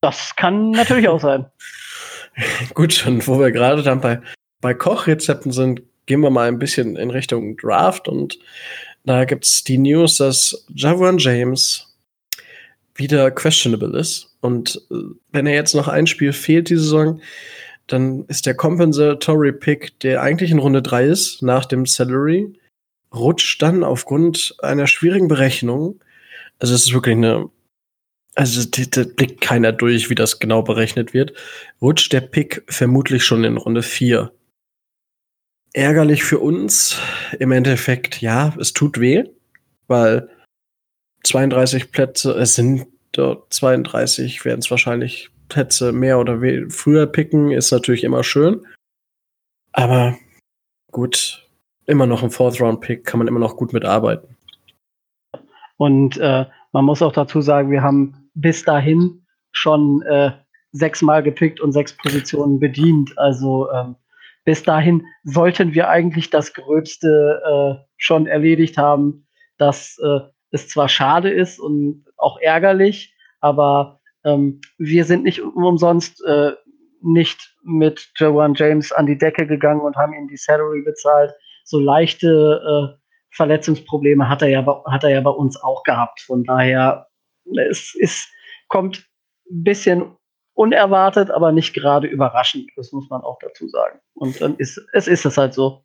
Das 0.00 0.34
kann 0.36 0.70
natürlich 0.70 1.08
auch 1.08 1.20
sein. 1.20 1.46
Gut, 2.74 3.04
und 3.06 3.26
wo 3.26 3.38
wir 3.38 3.50
gerade 3.50 3.82
dann 3.82 4.00
bei, 4.00 4.20
bei 4.60 4.74
Kochrezepten 4.74 5.52
sind, 5.52 5.82
gehen 6.06 6.20
wir 6.20 6.30
mal 6.30 6.48
ein 6.48 6.58
bisschen 6.58 6.96
in 6.96 7.10
Richtung 7.10 7.56
Draft 7.56 8.08
und 8.08 8.38
da 9.04 9.24
gibt 9.24 9.44
es 9.44 9.64
die 9.64 9.78
News, 9.78 10.16
dass 10.16 10.66
Javon 10.74 11.18
James 11.18 11.96
wieder 12.94 13.30
questionable 13.30 13.98
ist. 13.98 14.36
Und 14.40 14.82
äh, 14.90 14.96
wenn 15.32 15.46
er 15.46 15.54
jetzt 15.54 15.74
noch 15.74 15.88
ein 15.88 16.06
Spiel 16.06 16.32
fehlt 16.32 16.68
die 16.68 16.76
Saison, 16.76 17.20
dann 17.86 18.24
ist 18.26 18.46
der 18.46 18.54
Compensatory 18.54 19.52
Pick, 19.52 19.98
der 20.00 20.20
eigentlich 20.22 20.50
in 20.50 20.58
Runde 20.58 20.82
3 20.82 21.06
ist, 21.06 21.42
nach 21.42 21.64
dem 21.64 21.86
Salary, 21.86 22.52
rutscht 23.14 23.62
dann 23.62 23.82
aufgrund 23.82 24.54
einer 24.58 24.86
schwierigen 24.86 25.28
Berechnung, 25.28 26.00
also 26.58 26.74
es 26.74 26.86
ist 26.86 26.92
wirklich 26.92 27.16
eine, 27.16 27.48
also 28.34 28.68
da 28.68 29.04
blickt 29.04 29.40
keiner 29.40 29.72
durch, 29.72 30.10
wie 30.10 30.14
das 30.14 30.38
genau 30.38 30.62
berechnet 30.62 31.14
wird, 31.14 31.32
rutscht 31.80 32.12
der 32.12 32.20
Pick 32.20 32.62
vermutlich 32.68 33.24
schon 33.24 33.44
in 33.44 33.56
Runde 33.56 33.82
4. 33.82 34.30
Ärgerlich 35.74 36.24
für 36.24 36.38
uns, 36.38 36.98
im 37.38 37.52
Endeffekt, 37.52 38.20
ja, 38.20 38.54
es 38.58 38.72
tut 38.72 38.98
weh, 39.00 39.24
weil 39.86 40.28
32 41.24 41.92
Plätze, 41.92 42.32
es 42.32 42.54
sind 42.54 42.86
dort 43.12 43.52
32, 43.52 44.44
werden 44.44 44.60
es 44.60 44.70
wahrscheinlich 44.70 45.30
Plätze 45.48 45.92
mehr 45.92 46.18
oder 46.18 46.40
früher 46.70 47.06
picken, 47.06 47.50
ist 47.50 47.70
natürlich 47.70 48.04
immer 48.04 48.24
schön. 48.24 48.66
Aber 49.72 50.16
gut, 50.90 51.46
immer 51.86 52.06
noch 52.06 52.22
ein 52.22 52.30
Fourth-Round-Pick, 52.30 53.04
kann 53.04 53.18
man 53.18 53.28
immer 53.28 53.40
noch 53.40 53.56
gut 53.56 53.72
mitarbeiten. 53.72 54.36
Und 55.76 56.16
äh, 56.18 56.46
man 56.72 56.84
muss 56.84 57.02
auch 57.02 57.12
dazu 57.12 57.40
sagen, 57.40 57.70
wir 57.70 57.82
haben 57.82 58.30
bis 58.34 58.64
dahin 58.64 59.24
schon 59.52 60.02
äh, 60.02 60.32
sechsmal 60.72 61.22
gepickt 61.22 61.60
und 61.60 61.72
sechs 61.72 61.96
Positionen 61.96 62.58
bedient. 62.58 63.16
Also 63.18 63.70
ähm, 63.72 63.96
bis 64.48 64.62
dahin 64.62 65.04
sollten 65.24 65.74
wir 65.74 65.90
eigentlich 65.90 66.30
das 66.30 66.54
Gröbste 66.54 67.42
äh, 67.44 67.84
schon 67.98 68.26
erledigt 68.26 68.78
haben, 68.78 69.26
dass 69.58 69.98
äh, 70.02 70.20
es 70.50 70.70
zwar 70.70 70.88
schade 70.88 71.28
ist 71.28 71.60
und 71.60 72.06
auch 72.16 72.40
ärgerlich, 72.40 73.14
aber 73.40 74.00
ähm, 74.24 74.62
wir 74.78 75.04
sind 75.04 75.24
nicht 75.24 75.42
umsonst 75.42 76.24
äh, 76.24 76.52
nicht 77.02 77.58
mit 77.62 78.10
Joanne 78.16 78.54
James 78.56 78.90
an 78.90 79.04
die 79.04 79.18
Decke 79.18 79.46
gegangen 79.46 79.82
und 79.82 79.96
haben 79.96 80.14
ihm 80.14 80.28
die 80.28 80.38
Salary 80.38 80.80
bezahlt, 80.80 81.34
so 81.64 81.78
leichte 81.78 82.96
äh, 82.96 82.98
Verletzungsprobleme 83.36 84.30
hat 84.30 84.40
er, 84.40 84.48
ja, 84.48 84.82
hat 84.86 85.04
er 85.04 85.10
ja 85.10 85.20
bei 85.20 85.28
uns 85.28 85.62
auch 85.62 85.82
gehabt. 85.82 86.22
Von 86.22 86.44
daher, 86.44 87.06
es 87.68 87.94
ist, 87.94 88.30
kommt 88.68 89.06
ein 89.50 89.62
bisschen 89.64 90.16
unerwartet, 90.58 91.30
aber 91.30 91.52
nicht 91.52 91.72
gerade 91.72 92.08
überraschend. 92.08 92.70
Das 92.76 92.90
muss 92.92 93.08
man 93.08 93.22
auch 93.22 93.38
dazu 93.38 93.68
sagen. 93.68 94.00
Und 94.14 94.40
dann 94.40 94.56
ist 94.56 94.80
es 94.92 95.06
ist 95.06 95.24
es 95.24 95.38
halt 95.38 95.54
so. 95.54 95.84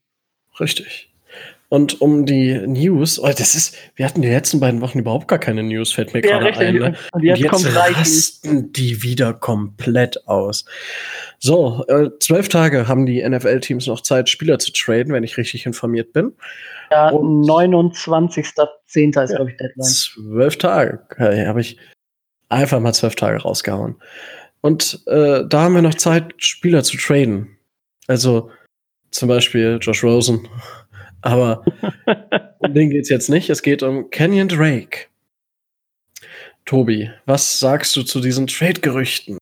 Richtig. 0.59 1.13
Und 1.69 2.01
um 2.01 2.25
die 2.27 2.55
News, 2.67 3.17
oh, 3.19 3.25
das 3.27 3.55
ist, 3.55 3.75
wir 3.95 4.05
hatten 4.05 4.21
die 4.21 4.29
letzten 4.29 4.59
beiden 4.59 4.81
Wochen 4.81 4.99
überhaupt 4.99 5.27
gar 5.27 5.39
keine 5.39 5.63
News, 5.63 5.91
fällt 5.91 6.13
mir 6.13 6.23
ja, 6.23 6.37
gerade 6.37 6.59
ein. 6.59 6.75
Ne? 6.75 6.95
Und 7.13 7.23
jetzt, 7.23 7.41
jetzt 7.41 7.75
rasten 7.75 8.71
die 8.73 9.01
wieder 9.01 9.33
komplett 9.33 10.27
aus. 10.27 10.65
So, 11.39 11.83
äh, 11.87 12.11
zwölf 12.19 12.49
Tage 12.49 12.87
haben 12.87 13.07
die 13.07 13.27
NFL-Teams 13.27 13.87
noch 13.87 14.01
Zeit, 14.01 14.29
Spieler 14.29 14.59
zu 14.59 14.71
traden, 14.71 15.13
wenn 15.13 15.23
ich 15.23 15.37
richtig 15.37 15.65
informiert 15.65 16.13
bin. 16.13 16.33
Ja, 16.91 17.09
29.10. 17.09 18.39
ist, 18.39 19.31
ja, 19.31 19.35
glaube 19.37 19.51
ich, 19.51 19.57
Deadline. 19.57 19.87
Zwölf 19.87 20.57
Tage. 20.57 20.99
Okay, 21.11 21.47
habe 21.47 21.61
ich 21.61 21.77
einfach 22.49 22.79
mal 22.79 22.93
zwölf 22.93 23.15
Tage 23.15 23.41
rausgehauen. 23.41 23.95
Und 24.63 25.03
äh, 25.07 25.43
da 25.45 25.61
haben 25.61 25.75
wir 25.75 25.81
noch 25.81 25.95
Zeit, 25.95 26.33
Spieler 26.37 26.83
zu 26.83 26.97
traden. 26.97 27.57
Also 28.07 28.49
zum 29.11 29.27
Beispiel 29.27 29.77
Josh 29.81 30.03
Rosen 30.03 30.47
aber 31.23 31.63
um 32.59 32.73
den 32.73 32.89
geht 32.89 33.03
es 33.03 33.09
jetzt 33.09 33.29
nicht. 33.29 33.49
Es 33.49 33.61
geht 33.61 33.81
um 33.81 34.09
Kenyon 34.09 34.47
Drake. 34.47 35.07
Tobi, 36.65 37.09
was 37.25 37.59
sagst 37.59 37.95
du 37.95 38.03
zu 38.03 38.21
diesen 38.21 38.47
Trade-Gerüchten? 38.47 39.37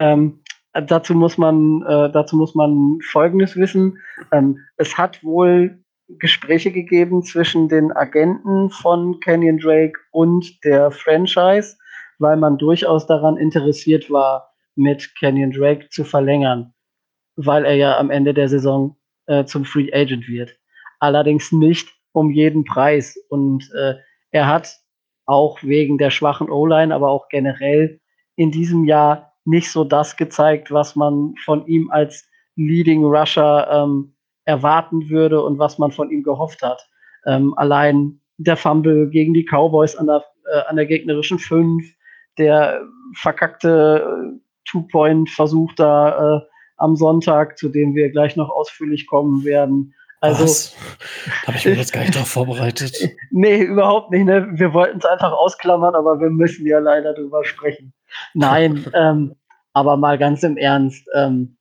Ähm, 0.00 0.40
dazu 0.72 1.14
muss 1.14 1.38
man, 1.38 1.82
äh, 1.82 2.10
dazu 2.10 2.36
muss 2.36 2.54
man 2.54 2.98
Folgendes 3.10 3.54
wissen. 3.56 3.98
Ähm, 4.32 4.58
es 4.76 4.96
hat 4.98 5.22
wohl 5.22 5.78
Gespräche 6.08 6.72
gegeben 6.72 7.22
zwischen 7.22 7.68
den 7.68 7.92
Agenten 7.92 8.70
von 8.70 9.20
Canyon 9.20 9.58
Drake 9.58 9.98
und 10.10 10.58
der 10.64 10.90
Franchise, 10.90 11.76
weil 12.18 12.36
man 12.36 12.58
durchaus 12.58 13.06
daran 13.06 13.36
interessiert 13.36 14.10
war, 14.10 14.52
mit 14.76 15.14
Canyon 15.18 15.52
Drake 15.52 15.88
zu 15.90 16.04
verlängern, 16.04 16.72
weil 17.36 17.64
er 17.64 17.74
ja 17.74 17.98
am 17.98 18.10
Ende 18.10 18.34
der 18.34 18.48
Saison 18.48 18.96
äh, 19.26 19.44
zum 19.44 19.64
Free 19.64 19.92
Agent 19.92 20.28
wird. 20.28 20.56
Allerdings 21.00 21.52
nicht 21.52 21.88
um 22.12 22.30
jeden 22.30 22.64
Preis. 22.64 23.16
Und 23.28 23.70
äh, 23.74 23.94
er 24.30 24.46
hat 24.46 24.76
auch 25.26 25.62
wegen 25.62 25.98
der 25.98 26.10
schwachen 26.10 26.50
O-Line, 26.50 26.94
aber 26.94 27.08
auch 27.10 27.28
generell 27.28 28.00
in 28.36 28.50
diesem 28.50 28.84
Jahr 28.84 29.32
nicht 29.44 29.70
so 29.70 29.84
das 29.84 30.16
gezeigt, 30.16 30.70
was 30.70 30.96
man 30.96 31.34
von 31.44 31.66
ihm 31.66 31.90
als 31.90 32.26
Leading 32.56 33.04
Rusher 33.04 33.68
ähm, 33.70 34.14
erwarten 34.44 35.08
würde 35.10 35.42
und 35.42 35.58
was 35.58 35.78
man 35.78 35.90
von 35.90 36.10
ihm 36.10 36.22
gehofft 36.22 36.62
hat. 36.62 36.88
Ähm, 37.26 37.54
allein 37.56 38.20
der 38.36 38.56
Fumble 38.56 39.08
gegen 39.08 39.34
die 39.34 39.44
Cowboys 39.44 39.96
an 39.96 40.06
der, 40.06 40.24
äh, 40.52 40.60
an 40.68 40.76
der 40.76 40.86
gegnerischen 40.86 41.38
5, 41.38 41.84
der 42.38 42.82
verkackte 43.14 44.34
äh, 44.34 44.40
Two-Point-Versuch 44.66 45.72
da 45.76 46.36
äh, 46.36 46.40
am 46.76 46.96
Sonntag, 46.96 47.58
zu 47.58 47.68
dem 47.68 47.94
wir 47.94 48.10
gleich 48.10 48.36
noch 48.36 48.50
ausführlich 48.50 49.06
kommen 49.06 49.44
werden. 49.44 49.94
Also? 50.20 50.74
Habe 51.46 51.58
ich 51.58 51.66
mir 51.66 51.74
jetzt 51.74 51.92
gar 51.92 52.00
nicht 52.00 52.14
darauf 52.14 52.28
vorbereitet. 52.28 52.96
nee, 53.30 53.62
überhaupt 53.62 54.10
nicht. 54.10 54.24
Ne? 54.24 54.48
Wir 54.52 54.72
wollten 54.72 54.98
es 54.98 55.04
einfach 55.04 55.32
ausklammern, 55.32 55.94
aber 55.94 56.18
wir 56.18 56.30
müssen 56.30 56.66
ja 56.66 56.78
leider 56.78 57.12
drüber 57.12 57.44
sprechen. 57.44 57.92
Nein, 58.32 58.86
ähm, 58.94 59.34
aber 59.74 59.96
mal 59.96 60.16
ganz 60.16 60.42
im 60.42 60.56
Ernst. 60.56 61.06
Ähm, 61.14 61.56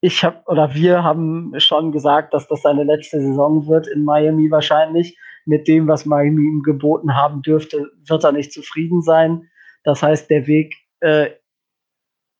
ich 0.00 0.24
habe 0.24 0.42
oder 0.46 0.74
wir 0.74 1.02
haben 1.04 1.54
schon 1.58 1.92
gesagt, 1.92 2.34
dass 2.34 2.48
das 2.48 2.62
seine 2.62 2.84
letzte 2.84 3.20
Saison 3.20 3.66
wird 3.68 3.86
in 3.86 4.04
Miami 4.04 4.50
wahrscheinlich. 4.50 5.16
Mit 5.44 5.66
dem, 5.66 5.88
was 5.88 6.06
Miami 6.06 6.42
ihm 6.42 6.62
geboten 6.62 7.16
haben 7.16 7.42
dürfte, 7.42 7.90
wird 8.06 8.24
er 8.24 8.32
nicht 8.32 8.52
zufrieden 8.52 9.02
sein. 9.02 9.48
Das 9.84 10.02
heißt, 10.02 10.30
der 10.30 10.46
Weg 10.46 10.76
äh, 11.00 11.30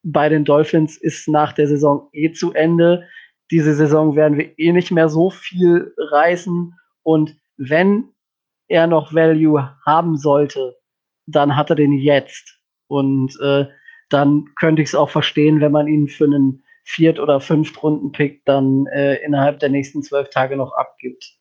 bei 0.03 0.29
den 0.29 0.45
Dolphins 0.45 0.97
ist 0.97 1.29
nach 1.29 1.53
der 1.53 1.69
Saison 1.69 2.09
eh 2.13 2.33
zu 2.33 2.53
Ende 2.53 3.07
diese 3.53 3.75
Saison 3.75 4.17
werden 4.17 4.39
wir 4.39 4.59
eh 4.59 4.73
nicht 4.73 4.91
mehr 4.91 5.11
so 5.11 5.29
viel 5.29 5.95
reißen. 5.99 6.75
Und 7.03 7.37
wenn 7.59 8.09
er 8.67 8.87
noch 8.87 9.13
Value 9.13 9.77
haben 9.85 10.17
sollte, 10.17 10.79
dann 11.27 11.55
hat 11.55 11.69
er 11.69 11.77
den 11.77 11.93
jetzt. 11.93 12.59
Und 12.89 13.39
äh, 13.43 13.67
dann 14.09 14.47
könnte 14.59 14.81
ich 14.81 14.89
es 14.89 14.95
auch 14.95 15.11
verstehen, 15.11 15.61
wenn 15.61 15.71
man 15.71 15.87
ihn 15.87 16.09
für 16.09 16.25
einen 16.25 16.65
Viert- 16.85 17.21
oder 17.21 17.41
Fünft-Runden-Pick 17.41 18.43
dann 18.47 18.87
äh, 18.87 19.17
innerhalb 19.23 19.61
der 19.61 19.69
nächsten 19.69 20.03
zwölf 20.03 20.31
Tage 20.31 20.57
noch 20.57 20.73
abgibt. 20.73 21.39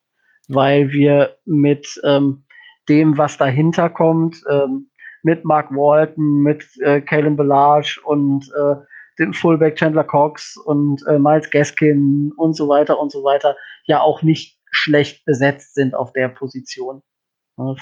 Weil 0.50 0.91
wir 0.91 1.38
mit 1.46 2.00
ähm, 2.03 2.43
dem, 2.89 3.17
was 3.17 3.38
dahinter 3.38 3.89
kommt, 3.89 4.43
ähm, 4.50 4.89
mit 5.24 5.46
Mark 5.46 5.72
Walton, 5.72 6.42
mit 6.42 6.66
äh, 6.82 7.01
Kalen 7.01 7.36
Belage 7.36 8.00
und 8.04 8.51
äh, 8.56 8.75
den 9.20 9.34
Fullback 9.34 9.75
Chandler 9.75 10.04
Cox 10.04 10.58
und 10.58 11.06
äh, 11.08 11.20
Miles 11.20 11.50
Gaskin 11.50 12.32
und 12.38 12.56
so 12.56 12.68
weiter 12.68 13.00
und 13.00 13.12
so 13.12 13.24
weiter 13.24 13.56
ja 13.86 14.01
auch 14.01 14.22
nicht 14.22 14.58
schlecht 14.72 15.25
besetzt 15.25 15.75
sind 15.75 15.94
auf 15.94 16.13
der 16.13 16.30
Position. 16.30 17.01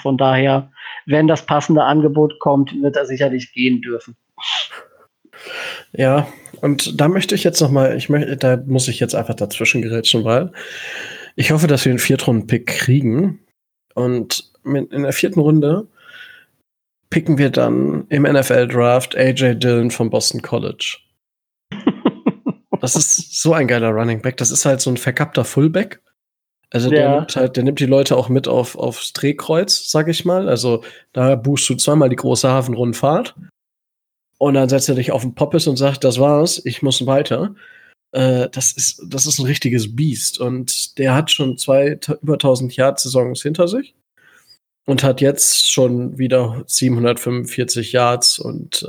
Von 0.02 0.18
daher, 0.18 0.70
wenn 1.06 1.26
das 1.26 1.46
passende 1.46 1.84
Angebot 1.84 2.38
kommt, 2.40 2.74
wird 2.82 2.96
er 2.96 3.06
sicherlich 3.06 3.52
gehen 3.52 3.80
dürfen. 3.80 4.16
Ja, 5.92 6.26
und 6.60 7.00
da 7.00 7.08
möchte 7.08 7.34
ich 7.34 7.44
jetzt 7.44 7.60
noch 7.60 7.70
mal, 7.70 7.96
ich 7.96 8.08
möchte, 8.08 8.36
da 8.36 8.58
muss 8.66 8.88
ich 8.88 9.00
jetzt 9.00 9.14
einfach 9.14 9.34
dazwischen 9.34 9.80
gerätschen, 9.80 10.24
weil 10.24 10.52
ich 11.36 11.52
hoffe, 11.52 11.66
dass 11.66 11.84
wir 11.84 11.90
einen 11.90 11.98
Viertrunden-Pick 11.98 12.66
kriegen. 12.66 13.40
Und 13.94 14.52
in 14.64 15.02
der 15.02 15.12
vierten 15.12 15.40
Runde 15.40 15.88
picken 17.10 17.38
wir 17.38 17.50
dann 17.50 18.06
im 18.08 18.22
NFL-Draft 18.22 19.16
AJ 19.16 19.56
Dillon 19.56 19.90
vom 19.90 20.10
Boston 20.10 20.42
College. 20.42 20.98
Das 22.80 22.96
ist 22.96 23.40
so 23.40 23.52
ein 23.52 23.68
geiler 23.68 23.90
Running 23.90 24.22
Back. 24.22 24.38
Das 24.38 24.50
ist 24.50 24.64
halt 24.64 24.80
so 24.80 24.90
ein 24.90 24.96
verkappter 24.96 25.44
Fullback. 25.44 26.00
Also 26.70 26.88
der, 26.88 27.16
nimmt 27.16 27.36
halt, 27.36 27.56
der 27.56 27.64
nimmt 27.64 27.80
die 27.80 27.86
Leute 27.86 28.16
auch 28.16 28.28
mit 28.28 28.46
auf, 28.46 28.76
aufs 28.76 29.12
Drehkreuz, 29.12 29.90
sag 29.90 30.08
ich 30.08 30.24
mal. 30.24 30.48
Also 30.48 30.82
da 31.12 31.34
buchst 31.34 31.68
du 31.68 31.74
zweimal 31.74 32.08
die 32.08 32.16
große 32.16 32.48
Hafenrundfahrt. 32.48 33.34
Und 34.38 34.54
dann 34.54 34.68
setzt 34.68 34.88
er 34.88 34.94
dich 34.94 35.12
auf 35.12 35.22
den 35.22 35.34
Poppes 35.34 35.66
und 35.66 35.76
sagt, 35.76 36.04
das 36.04 36.18
war's, 36.18 36.62
ich 36.64 36.80
muss 36.80 37.04
weiter. 37.06 37.54
Äh, 38.12 38.48
das, 38.50 38.72
ist, 38.72 39.02
das 39.06 39.26
ist 39.26 39.38
ein 39.38 39.46
richtiges 39.46 39.94
Biest. 39.94 40.40
Und 40.40 40.96
der 40.96 41.14
hat 41.14 41.30
schon 41.30 41.58
zwei 41.58 41.98
über 42.22 42.34
1000 42.34 42.74
Yard-Saisons 42.74 43.42
hinter 43.42 43.68
sich. 43.68 43.94
Und 44.90 45.04
hat 45.04 45.20
jetzt 45.20 45.70
schon 45.70 46.18
wieder 46.18 46.64
745 46.66 47.92
Yards 47.92 48.40
und 48.40 48.84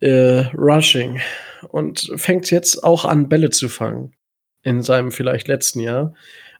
äh, 0.00 0.06
äh, 0.06 0.46
Rushing 0.56 1.20
und 1.68 2.10
fängt 2.16 2.50
jetzt 2.50 2.82
auch 2.82 3.04
an, 3.04 3.28
Bälle 3.28 3.50
zu 3.50 3.68
fangen. 3.68 4.14
In 4.62 4.80
seinem 4.80 5.12
vielleicht 5.12 5.48
letzten 5.48 5.80
Jahr. 5.80 6.14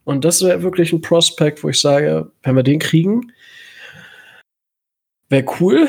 Und 0.05 0.27
das 0.27 0.45
wäre 0.45 0.63
wirklich 0.63 0.93
ein 0.93 1.01
Prospect, 1.01 1.65
wo 1.65 1.71
ich 1.71 1.81
sage, 1.81 2.31
wenn 2.43 2.57
wir 2.57 2.63
den 2.63 2.79
kriegen, 2.79 3.33
wäre 5.31 5.47
cool. 5.59 5.89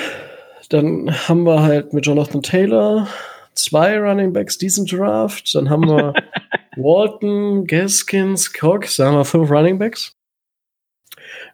Dann 0.69 1.11
haben 1.27 1.43
wir 1.43 1.63
halt 1.63 1.91
mit 1.91 2.05
Jonathan 2.05 2.41
Taylor 2.41 3.09
zwei 3.55 3.99
Running 3.99 4.31
Backs 4.31 4.57
diesen 4.57 4.85
Draft. 4.85 5.53
Dann 5.53 5.69
haben 5.69 5.85
wir 5.85 6.13
Walton, 6.77 7.67
Gaskins, 7.67 8.53
Cox. 8.53 8.95
Da 8.95 9.07
haben 9.07 9.17
wir 9.17 9.25
fünf 9.25 9.51
Running 9.51 9.77
Backs. 9.77 10.15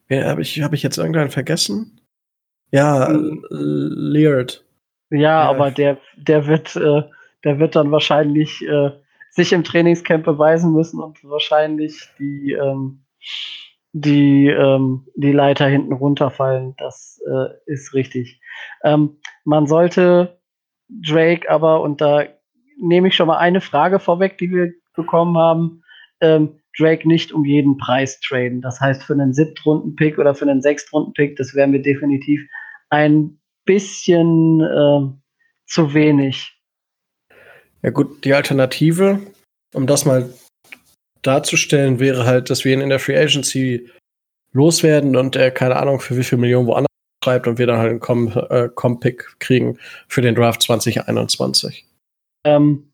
Habe 0.10 0.42
ich, 0.42 0.62
hab 0.62 0.74
ich 0.74 0.84
jetzt 0.84 0.98
irgendeinen 0.98 1.32
vergessen? 1.32 2.00
Ja, 2.72 3.08
hm. 3.08 3.46
Leard. 3.50 4.66
Ja, 5.10 5.20
ja, 5.20 5.42
aber 5.44 5.72
der, 5.72 5.98
der 6.18 6.48
wird, 6.48 6.76
äh, 6.76 7.04
der 7.44 7.60
wird 7.60 7.76
dann 7.76 7.92
wahrscheinlich 7.92 8.68
äh, 8.68 8.92
sich 9.30 9.54
im 9.54 9.64
Trainingscamp 9.64 10.26
beweisen 10.26 10.74
müssen 10.74 11.02
und 11.02 11.24
wahrscheinlich 11.24 12.10
die, 12.18 12.54
ähm, 12.54 13.06
die, 13.94 14.48
ähm, 14.48 15.08
die 15.16 15.32
Leiter 15.32 15.68
hinten 15.68 15.94
runterfallen. 15.94 16.76
Das 16.78 17.22
äh, 17.28 17.54
ist 17.66 17.94
richtig. 17.94 18.42
Ähm, 18.84 19.18
man 19.44 19.68
sollte 19.68 20.40
Drake 20.90 21.50
aber, 21.50 21.82
und 21.82 22.02
da 22.02 22.24
nehme 22.80 23.08
ich 23.08 23.16
schon 23.16 23.28
mal 23.28 23.38
eine 23.38 23.62
Frage 23.62 24.00
vorweg, 24.00 24.38
die 24.38 24.52
wir 24.52 24.74
bekommen 24.96 25.38
haben, 25.38 25.84
ähm, 26.22 26.60
Drake 26.78 27.08
nicht 27.08 27.32
um 27.32 27.46
jeden 27.46 27.78
Preis 27.78 28.20
traden. 28.20 28.62
Das 28.62 28.80
heißt, 28.80 29.04
für 29.04 29.14
einen 29.14 29.34
Siebtrunden-Pick 29.34 30.18
oder 30.18 30.36
für 30.36 30.46
einen 30.46 30.62
Sechstrunden-Pick, 30.62 31.36
das 31.38 31.54
wären 31.54 31.72
wir 31.72 31.82
definitiv 31.82 32.42
ein 32.90 33.40
bisschen 33.66 34.62
äh, 34.62 35.10
zu 35.66 35.94
wenig. 35.94 36.54
Ja 37.82 37.92
gut, 37.92 38.24
die 38.24 38.34
Alternative, 38.34 39.20
um 39.74 39.88
das 39.88 40.06
mal 40.06 40.34
darzustellen, 41.22 42.00
wäre 42.00 42.26
halt, 42.26 42.50
dass 42.50 42.66
wir 42.66 42.74
ihn 42.74 42.82
in 42.82 42.90
der 42.90 43.00
Free 43.00 43.18
Agency 43.18 43.90
loswerden 44.54 45.16
und 45.16 45.36
er 45.36 45.52
keine 45.52 45.76
Ahnung 45.76 46.00
für 46.00 46.18
wie 46.18 46.24
viel 46.24 46.38
Millionen 46.38 46.68
woanders 46.68 46.88
schreibt 47.24 47.48
und 47.48 47.58
wir 47.58 47.68
dann 47.68 47.80
halt 47.80 47.90
einen 47.90 48.76
Com-Pick 48.76 49.22
äh, 49.22 49.36
kriegen 49.40 49.80
für 50.08 50.22
den 50.22 50.36
Draft 50.36 50.62
2021. 50.62 51.86
Ähm, 52.46 52.92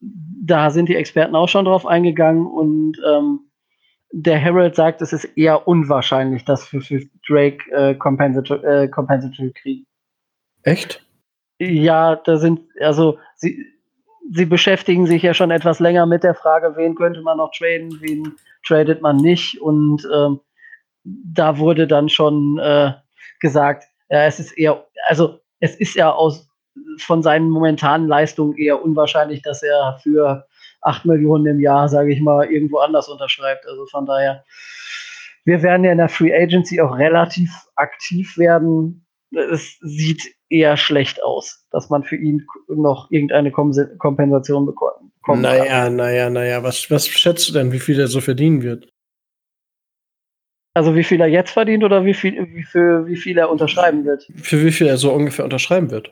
da 0.00 0.70
sind 0.70 0.88
die 0.88 0.96
Experten 0.96 1.34
auch 1.34 1.48
schon 1.48 1.64
drauf 1.64 1.86
eingegangen 1.86 2.46
und 2.46 2.98
ähm, 3.06 3.40
der 4.12 4.38
Herald 4.38 4.76
sagt, 4.76 5.02
es 5.02 5.12
ist 5.12 5.24
eher 5.36 5.66
unwahrscheinlich, 5.66 6.44
dass 6.44 6.72
wir 6.72 6.80
für 6.80 7.00
Drake 7.26 7.58
äh, 7.72 7.94
Compensatory, 7.94 8.64
äh, 8.64 8.88
Compensatory 8.88 9.52
kriegen. 9.52 9.86
Echt? 10.62 11.04
Ja, 11.58 12.16
da 12.16 12.36
sind, 12.36 12.60
also 12.80 13.18
sie, 13.34 13.66
sie 14.30 14.44
beschäftigen 14.44 15.06
sich 15.06 15.22
ja 15.22 15.34
schon 15.34 15.50
etwas 15.50 15.80
länger 15.80 16.06
mit 16.06 16.22
der 16.22 16.34
Frage, 16.34 16.76
wen 16.76 16.94
könnte 16.94 17.22
man 17.22 17.38
noch 17.38 17.50
traden, 17.50 17.98
wen 18.00 18.34
tradet 18.64 19.02
man 19.02 19.16
nicht. 19.16 19.60
Und 19.60 20.08
ähm, 20.14 20.40
da 21.02 21.58
wurde 21.58 21.86
dann 21.86 22.08
schon 22.08 22.58
äh, 22.58 22.92
gesagt, 23.40 23.84
ja, 24.08 24.24
es 24.26 24.38
ist 24.38 24.52
eher, 24.52 24.86
also 25.06 25.40
es 25.60 25.74
ist 25.76 25.94
ja 25.94 26.12
aus 26.12 26.48
von 26.98 27.22
seinen 27.22 27.50
momentanen 27.50 28.08
Leistungen 28.08 28.56
eher 28.56 28.82
unwahrscheinlich, 28.82 29.42
dass 29.42 29.62
er 29.62 29.98
für 30.02 30.46
8 30.82 31.04
Millionen 31.06 31.46
im 31.46 31.60
Jahr, 31.60 31.88
sage 31.88 32.12
ich 32.12 32.20
mal, 32.20 32.50
irgendwo 32.50 32.78
anders 32.78 33.08
unterschreibt. 33.08 33.66
Also 33.66 33.86
von 33.86 34.06
daher, 34.06 34.44
wir 35.44 35.62
werden 35.62 35.84
ja 35.84 35.92
in 35.92 35.98
der 35.98 36.08
Free 36.08 36.34
Agency 36.34 36.80
auch 36.80 36.96
relativ 36.96 37.50
aktiv 37.76 38.36
werden. 38.38 39.06
Es 39.30 39.78
sieht 39.80 40.22
eher 40.48 40.76
schlecht 40.76 41.22
aus, 41.22 41.66
dass 41.70 41.90
man 41.90 42.04
für 42.04 42.16
ihn 42.16 42.46
noch 42.68 43.10
irgendeine 43.10 43.50
Kompensation 43.50 44.66
bekommt. 44.66 45.12
Naja, 45.26 45.90
naja, 45.90 46.30
naja. 46.30 46.62
Was, 46.62 46.90
was 46.90 47.08
schätzt 47.08 47.48
du 47.48 47.52
denn, 47.52 47.72
wie 47.72 47.80
viel 47.80 47.98
er 47.98 48.08
so 48.08 48.20
verdienen 48.20 48.62
wird? 48.62 48.88
Also 50.74 50.94
wie 50.96 51.04
viel 51.04 51.20
er 51.20 51.28
jetzt 51.28 51.52
verdient 51.52 51.84
oder 51.84 52.04
wie 52.04 52.14
viel, 52.14 52.48
wie, 52.54 52.64
für 52.64 53.06
wie 53.06 53.16
viel 53.16 53.38
er 53.38 53.48
unterschreiben 53.48 54.04
wird? 54.04 54.28
Für 54.34 54.64
wie 54.64 54.72
viel 54.72 54.88
er 54.88 54.96
so 54.96 55.12
ungefähr 55.12 55.44
unterschreiben 55.44 55.90
wird? 55.90 56.10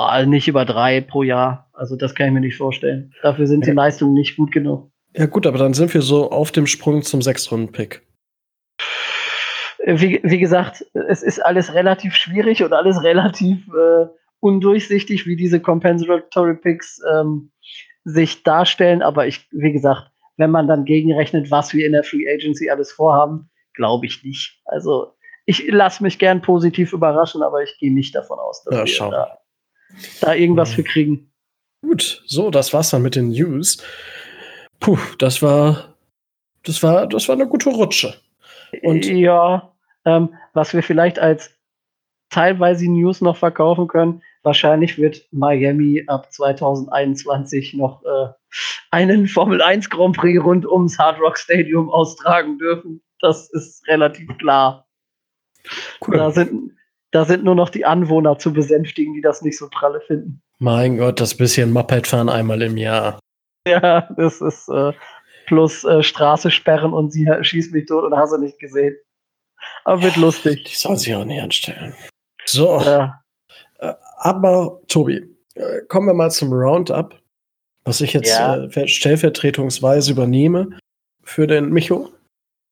Oh, 0.00 0.24
nicht 0.26 0.46
über 0.46 0.64
drei 0.64 1.00
pro 1.00 1.24
Jahr. 1.24 1.68
Also 1.72 1.96
das 1.96 2.14
kann 2.14 2.28
ich 2.28 2.32
mir 2.32 2.40
nicht 2.40 2.56
vorstellen. 2.56 3.12
Dafür 3.22 3.48
sind 3.48 3.66
ja. 3.66 3.72
die 3.72 3.76
Leistungen 3.76 4.14
nicht 4.14 4.36
gut 4.36 4.52
genug. 4.52 4.92
Ja 5.16 5.26
gut, 5.26 5.44
aber 5.44 5.58
dann 5.58 5.74
sind 5.74 5.92
wir 5.92 6.02
so 6.02 6.30
auf 6.30 6.52
dem 6.52 6.68
Sprung 6.68 7.02
zum 7.02 7.20
Sechstrunden-Pick. 7.20 8.06
Wie, 9.84 10.20
wie, 10.22 10.38
gesagt, 10.38 10.84
es 11.08 11.22
ist 11.22 11.44
alles 11.44 11.74
relativ 11.74 12.14
schwierig 12.14 12.62
und 12.62 12.72
alles 12.72 13.02
relativ 13.02 13.66
äh, 13.68 14.06
undurchsichtig, 14.38 15.26
wie 15.26 15.34
diese 15.34 15.58
Compensatory 15.58 16.54
Picks 16.54 17.00
ähm, 17.12 17.50
sich 18.04 18.44
darstellen. 18.44 19.02
Aber 19.02 19.26
ich, 19.26 19.48
wie 19.50 19.72
gesagt, 19.72 20.12
wenn 20.36 20.52
man 20.52 20.68
dann 20.68 20.84
gegenrechnet, 20.84 21.50
was 21.50 21.74
wir 21.74 21.86
in 21.86 21.92
der 21.92 22.04
Free 22.04 22.28
Agency 22.32 22.70
alles 22.70 22.92
vorhaben, 22.92 23.50
glaube 23.74 24.06
ich 24.06 24.22
nicht. 24.22 24.60
Also 24.64 25.14
ich 25.46 25.66
lasse 25.68 26.02
mich 26.04 26.20
gern 26.20 26.42
positiv 26.42 26.92
überraschen, 26.92 27.42
aber 27.42 27.62
ich 27.62 27.76
gehe 27.78 27.92
nicht 27.92 28.14
davon 28.14 28.38
aus, 28.38 28.62
dass 28.64 28.96
ja, 28.96 29.06
wir 29.06 29.10
da, 29.10 29.38
da, 30.20 30.34
irgendwas 30.34 30.70
mhm. 30.70 30.74
für 30.74 30.82
kriegen. 30.84 31.32
Gut, 31.82 32.22
so, 32.26 32.50
das 32.50 32.72
war's 32.72 32.90
dann 32.90 33.02
mit 33.02 33.14
den 33.14 33.28
News. 33.28 33.82
Puh, 34.80 34.98
das 35.18 35.42
war, 35.42 35.94
das 36.64 36.82
war, 36.82 37.06
das 37.06 37.28
war 37.28 37.36
eine 37.36 37.46
gute 37.46 37.70
Rutsche. 37.70 38.14
Und 38.82 39.06
ja, 39.06 39.72
ähm, 40.04 40.34
was 40.54 40.74
wir 40.74 40.82
vielleicht 40.82 41.18
als 41.18 41.50
teilweise 42.30 42.90
News 42.90 43.20
noch 43.20 43.36
verkaufen 43.36 43.88
können, 43.88 44.22
wahrscheinlich 44.42 44.98
wird 44.98 45.26
Miami 45.30 46.04
ab 46.06 46.32
2021 46.32 47.74
noch 47.74 48.02
äh, 48.04 48.28
einen 48.90 49.26
Formel 49.26 49.62
1 49.62 49.90
Grand 49.90 50.16
Prix 50.16 50.42
rund 50.42 50.66
ums 50.66 50.98
Hard 50.98 51.20
Rock 51.20 51.38
Stadium 51.38 51.90
austragen 51.90 52.58
dürfen. 52.58 53.02
Das 53.20 53.50
ist 53.50 53.86
relativ 53.88 54.36
klar. 54.38 54.86
Cool. 56.06 56.16
Da, 56.16 56.30
sind, 56.30 56.72
da 57.10 57.24
sind 57.24 57.44
nur 57.44 57.54
noch 57.54 57.70
die 57.70 57.84
Anwohner 57.84 58.38
zu 58.38 58.52
besänftigen, 58.52 59.14
die 59.14 59.20
das 59.20 59.42
nicht 59.42 59.58
so 59.58 59.68
pralle 59.70 60.00
finden. 60.06 60.42
Mein 60.58 60.98
Gott, 60.98 61.20
das 61.20 61.36
bisschen 61.36 61.72
Moped-Fahren 61.72 62.28
einmal 62.28 62.62
im 62.62 62.76
Jahr. 62.76 63.18
Ja, 63.66 64.08
das 64.16 64.40
ist 64.40 64.68
äh, 64.68 64.92
plus 65.46 65.84
äh, 65.84 66.02
Straße 66.02 66.50
sperren 66.50 66.92
und 66.92 67.12
sie 67.12 67.28
schießt 67.40 67.72
mich 67.72 67.86
tot 67.86 68.04
und 68.04 68.16
hast 68.16 68.32
du 68.32 68.38
nicht 68.38 68.58
gesehen. 68.58 68.96
Aber 69.84 70.02
wird 70.02 70.16
lustig. 70.16 70.64
Die 70.64 70.74
soll 70.74 70.96
sich 70.96 71.14
auch 71.14 71.24
nicht 71.24 71.42
anstellen. 71.42 71.94
So. 72.44 72.80
Ja. 72.80 73.22
Äh, 73.78 73.94
aber, 74.18 74.80
Tobi, 74.88 75.28
äh, 75.54 75.80
kommen 75.88 76.06
wir 76.06 76.14
mal 76.14 76.30
zum 76.30 76.52
Roundup, 76.52 77.18
was 77.84 78.00
ich 78.00 78.12
jetzt 78.12 78.30
ja. 78.30 78.64
äh, 78.64 78.88
stellvertretungsweise 78.88 80.12
übernehme 80.12 80.78
für 81.24 81.46
den 81.46 81.70
Micho. 81.70 82.10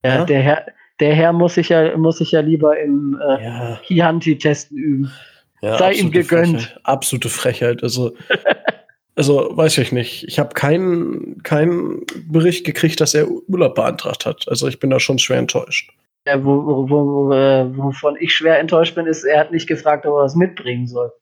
Ja, 0.05 0.17
ja, 0.17 0.25
der 0.25 0.43
Herr, 0.43 0.67
der 1.01 1.15
Herr 1.15 1.33
muss 1.33 1.55
sich 1.55 1.69
ja, 1.69 1.97
muss 1.97 2.19
sich 2.19 2.33
ja 2.33 2.41
lieber 2.41 2.79
im 2.79 3.21
äh, 3.21 3.45
ja. 3.45 3.81
Chianti-Testen 3.85 4.77
üben. 4.77 5.13
Ja, 5.61 5.79
Sei 5.79 5.93
ihm 5.93 6.11
gegönnt. 6.11 6.63
Frechheit. 6.63 6.81
Absolute 6.85 7.29
Frechheit. 7.29 7.83
Also, 7.83 8.15
also 9.17 9.51
weiß 9.57 9.79
ich 9.79 9.93
nicht. 9.93 10.25
Ich 10.29 10.39
habe 10.39 10.55
keinen 10.55 11.43
keinen 11.43 12.05
Bericht 12.29 12.65
gekriegt, 12.65 13.01
dass 13.01 13.15
er 13.15 13.29
Urlaub 13.29 13.75
beantragt 13.75 14.27
hat. 14.27 14.47
Also 14.49 14.69
ich 14.69 14.79
bin 14.79 14.91
da 14.91 15.01
schon 15.01 15.19
schwer 15.19 15.39
enttäuscht. 15.39 15.91
Ja, 16.27 16.45
wo, 16.45 16.67
wo, 16.67 16.89
wo, 16.91 17.33
äh, 17.33 17.77
wovon 17.77 18.17
ich 18.19 18.35
schwer 18.35 18.59
enttäuscht 18.59 18.95
bin, 18.95 19.07
ist, 19.07 19.25
er 19.25 19.41
hat 19.41 19.53
nicht 19.53 19.69
gefragt, 19.69 20.07
ob 20.07 20.15
er 20.15 20.25
was 20.25 20.35
mitbringen 20.35 20.87
soll. 20.87 21.13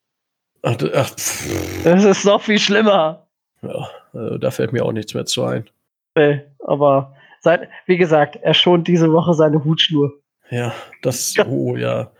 Ach, 0.62 0.76
ach, 0.94 1.10
das 1.10 2.04
ist 2.04 2.24
noch 2.24 2.40
viel 2.40 2.58
schlimmer. 2.58 3.26
Ja, 3.60 3.90
also 4.14 4.38
da 4.38 4.50
fällt 4.50 4.72
mir 4.72 4.82
auch 4.82 4.92
nichts 4.92 5.12
mehr 5.12 5.26
zu 5.26 5.44
ein. 5.44 5.68
Nee, 6.16 6.40
aber 6.60 7.14
sein, 7.44 7.68
wie 7.86 7.96
gesagt, 7.96 8.36
er 8.42 8.54
schont 8.54 8.88
diese 8.88 9.12
Woche 9.12 9.34
seine 9.34 9.64
Hutschnur. 9.64 10.12
Ja, 10.50 10.74
das, 11.02 11.34
oh 11.46 11.76
ja. 11.76 12.10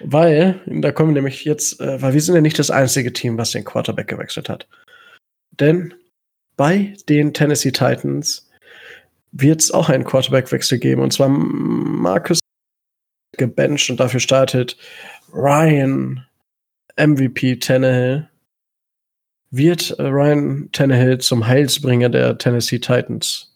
Weil, 0.00 0.60
da 0.66 0.92
kommen 0.92 1.10
wir 1.10 1.14
nämlich 1.14 1.44
jetzt, 1.44 1.80
äh, 1.80 2.00
weil 2.02 2.12
wir 2.12 2.20
sind 2.20 2.34
ja 2.34 2.40
nicht 2.40 2.58
das 2.58 2.70
einzige 2.70 3.12
Team, 3.12 3.38
was 3.38 3.52
den 3.52 3.64
Quarterback 3.64 4.08
gewechselt 4.08 4.48
hat. 4.48 4.68
Denn 5.58 5.94
bei 6.56 6.94
den 7.08 7.32
Tennessee 7.32 7.70
Titans 7.70 8.50
wird 9.32 9.60
es 9.60 9.70
auch 9.70 9.88
einen 9.88 10.04
Quarterback-Wechsel 10.04 10.78
geben. 10.78 11.02
Und 11.02 11.12
zwar 11.12 11.28
Marcus 11.28 12.40
gebencht 13.36 13.90
und 13.90 14.00
dafür 14.00 14.20
startet 14.20 14.76
Ryan 15.32 16.26
MVP 16.96 17.56
Tannehill. 17.56 18.28
Wird 19.50 19.96
Ryan 19.98 20.70
Tannehill 20.72 21.18
zum 21.18 21.46
Heilsbringer 21.46 22.08
der 22.08 22.38
Tennessee 22.38 22.78
Titans? 22.78 23.55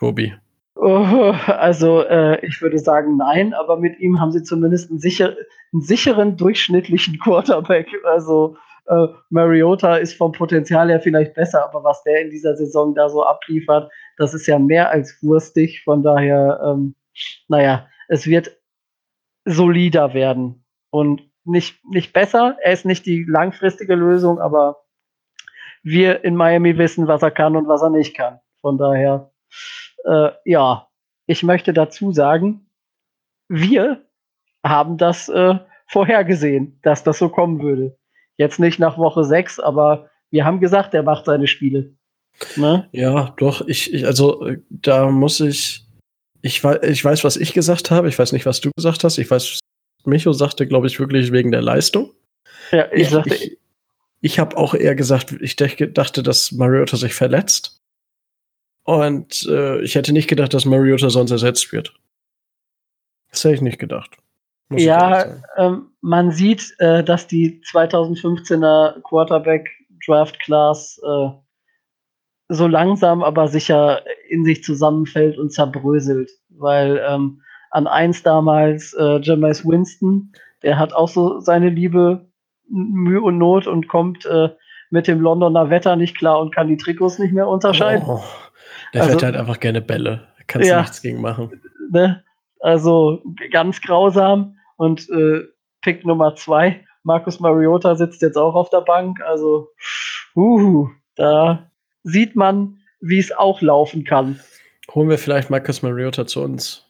Tobi? 0.00 0.32
Oh, 0.76 1.34
also 1.46 2.02
äh, 2.04 2.44
ich 2.44 2.62
würde 2.62 2.78
sagen 2.78 3.18
nein, 3.18 3.52
aber 3.52 3.76
mit 3.76 4.00
ihm 4.00 4.18
haben 4.18 4.32
sie 4.32 4.42
zumindest 4.42 4.90
einen, 4.90 4.98
sicher, 4.98 5.36
einen 5.74 5.82
sicheren 5.82 6.38
durchschnittlichen 6.38 7.18
Quarterback. 7.18 7.86
Also 8.04 8.56
äh, 8.86 9.08
Mariota 9.28 9.96
ist 9.96 10.14
vom 10.14 10.32
Potenzial 10.32 10.88
her 10.88 11.00
vielleicht 11.00 11.34
besser, 11.34 11.62
aber 11.68 11.84
was 11.84 12.02
der 12.04 12.22
in 12.22 12.30
dieser 12.30 12.56
Saison 12.56 12.94
da 12.94 13.10
so 13.10 13.24
abliefert, 13.24 13.92
das 14.16 14.32
ist 14.32 14.46
ja 14.46 14.58
mehr 14.58 14.90
als 14.90 15.18
wurstig. 15.22 15.82
Von 15.84 16.02
daher, 16.02 16.60
ähm, 16.64 16.94
naja, 17.48 17.86
es 18.08 18.26
wird 18.26 18.56
solider 19.44 20.14
werden 20.14 20.64
und 20.88 21.28
nicht, 21.44 21.84
nicht 21.84 22.14
besser. 22.14 22.56
Er 22.62 22.72
ist 22.72 22.86
nicht 22.86 23.04
die 23.04 23.24
langfristige 23.28 23.96
Lösung, 23.96 24.38
aber 24.38 24.78
wir 25.82 26.24
in 26.24 26.36
Miami 26.36 26.78
wissen, 26.78 27.06
was 27.06 27.22
er 27.22 27.30
kann 27.30 27.54
und 27.54 27.68
was 27.68 27.82
er 27.82 27.90
nicht 27.90 28.16
kann. 28.16 28.40
Von 28.62 28.78
daher 28.78 29.30
äh, 30.04 30.30
ja, 30.44 30.88
ich 31.26 31.42
möchte 31.42 31.72
dazu 31.72 32.12
sagen, 32.12 32.66
wir 33.48 34.04
haben 34.64 34.98
das 34.98 35.28
äh, 35.28 35.58
vorhergesehen, 35.86 36.78
dass 36.82 37.04
das 37.04 37.18
so 37.18 37.28
kommen 37.28 37.62
würde. 37.62 37.96
Jetzt 38.36 38.58
nicht 38.58 38.78
nach 38.78 38.98
Woche 38.98 39.24
6, 39.24 39.60
aber 39.60 40.08
wir 40.30 40.44
haben 40.44 40.60
gesagt, 40.60 40.94
er 40.94 41.02
macht 41.02 41.26
seine 41.26 41.46
Spiele. 41.46 41.94
Ne? 42.56 42.88
Ja, 42.92 43.34
doch, 43.38 43.66
ich, 43.66 43.92
ich, 43.92 44.06
also 44.06 44.46
äh, 44.46 44.58
da 44.70 45.10
muss 45.10 45.40
ich, 45.40 45.84
ich 46.42 46.62
weiß, 46.62 46.78
ich 46.84 47.04
weiß, 47.04 47.24
was 47.24 47.36
ich 47.36 47.52
gesagt 47.52 47.90
habe, 47.90 48.08
ich 48.08 48.18
weiß 48.18 48.32
nicht, 48.32 48.46
was 48.46 48.60
du 48.60 48.70
gesagt 48.76 49.04
hast, 49.04 49.18
ich 49.18 49.30
weiß, 49.30 49.58
Micho 50.04 50.32
sagte, 50.32 50.66
glaube 50.66 50.86
ich, 50.86 50.98
wirklich 50.98 51.32
wegen 51.32 51.50
der 51.50 51.62
Leistung. 51.62 52.12
Ja, 52.70 52.90
ich, 52.92 53.02
ich 53.02 53.10
sagte, 53.10 53.34
ich, 53.34 53.58
ich 54.20 54.38
habe 54.38 54.56
auch 54.56 54.74
eher 54.74 54.94
gesagt, 54.94 55.34
ich 55.40 55.56
dachte, 55.56 56.22
dass 56.22 56.52
Mariota 56.52 56.96
sich 56.96 57.14
verletzt. 57.14 57.79
Und 58.90 59.46
äh, 59.48 59.80
ich 59.82 59.94
hätte 59.94 60.12
nicht 60.12 60.26
gedacht, 60.26 60.52
dass 60.52 60.64
Mariota 60.64 61.10
sonst 61.10 61.30
ersetzt 61.30 61.72
wird. 61.72 61.94
Das 63.30 63.44
hätte 63.44 63.54
ich 63.54 63.60
nicht 63.60 63.78
gedacht. 63.78 64.16
Ja, 64.72 65.42
ähm, 65.56 65.92
man 66.00 66.32
sieht, 66.32 66.74
äh, 66.78 67.04
dass 67.04 67.28
die 67.28 67.62
2015er 67.70 69.00
Quarterback 69.02 69.68
Draft 70.04 70.40
Class 70.40 71.00
äh, 71.04 71.28
so 72.48 72.66
langsam 72.66 73.22
aber 73.22 73.46
sicher 73.46 74.02
in 74.28 74.44
sich 74.44 74.64
zusammenfällt 74.64 75.38
und 75.38 75.52
zerbröselt. 75.52 76.28
Weil 76.48 77.00
ähm, 77.08 77.42
an 77.70 77.86
eins 77.86 78.24
damals 78.24 78.92
äh, 78.94 79.20
Jameis 79.20 79.64
Winston, 79.64 80.32
der 80.64 80.80
hat 80.80 80.94
auch 80.94 81.08
so 81.08 81.38
seine 81.38 81.68
Liebe, 81.68 82.26
Mühe 82.68 83.22
und 83.22 83.38
Not 83.38 83.68
und 83.68 83.86
kommt 83.86 84.26
äh, 84.26 84.48
mit 84.90 85.06
dem 85.06 85.20
Londoner 85.20 85.70
Wetter 85.70 85.94
nicht 85.94 86.18
klar 86.18 86.40
und 86.40 86.52
kann 86.52 86.66
die 86.66 86.76
Trikots 86.76 87.20
nicht 87.20 87.32
mehr 87.32 87.46
unterscheiden. 87.46 88.02
Oh. 88.08 88.20
Der 88.94 89.02
also, 89.02 89.12
fährt 89.12 89.22
halt 89.22 89.36
einfach 89.36 89.60
gerne 89.60 89.80
Bälle. 89.80 90.28
Kannst 90.46 90.68
ja, 90.68 90.76
du 90.76 90.80
nichts 90.82 91.02
gegen 91.02 91.20
machen. 91.20 91.60
Ne? 91.90 92.24
Also 92.60 93.22
ganz 93.52 93.80
grausam. 93.80 94.56
Und 94.76 95.08
äh, 95.10 95.44
Pick 95.82 96.04
Nummer 96.04 96.34
zwei, 96.34 96.84
Markus 97.02 97.40
Mariota 97.40 97.94
sitzt 97.94 98.22
jetzt 98.22 98.36
auch 98.36 98.54
auf 98.54 98.70
der 98.70 98.82
Bank. 98.82 99.20
Also, 99.22 99.68
uh, 100.36 100.88
da 101.16 101.70
sieht 102.02 102.36
man, 102.36 102.78
wie 103.00 103.18
es 103.18 103.32
auch 103.32 103.60
laufen 103.60 104.04
kann. 104.04 104.40
Holen 104.94 105.08
wir 105.08 105.18
vielleicht 105.18 105.50
Markus 105.50 105.82
Mariota 105.82 106.26
zu 106.26 106.42
uns? 106.42 106.86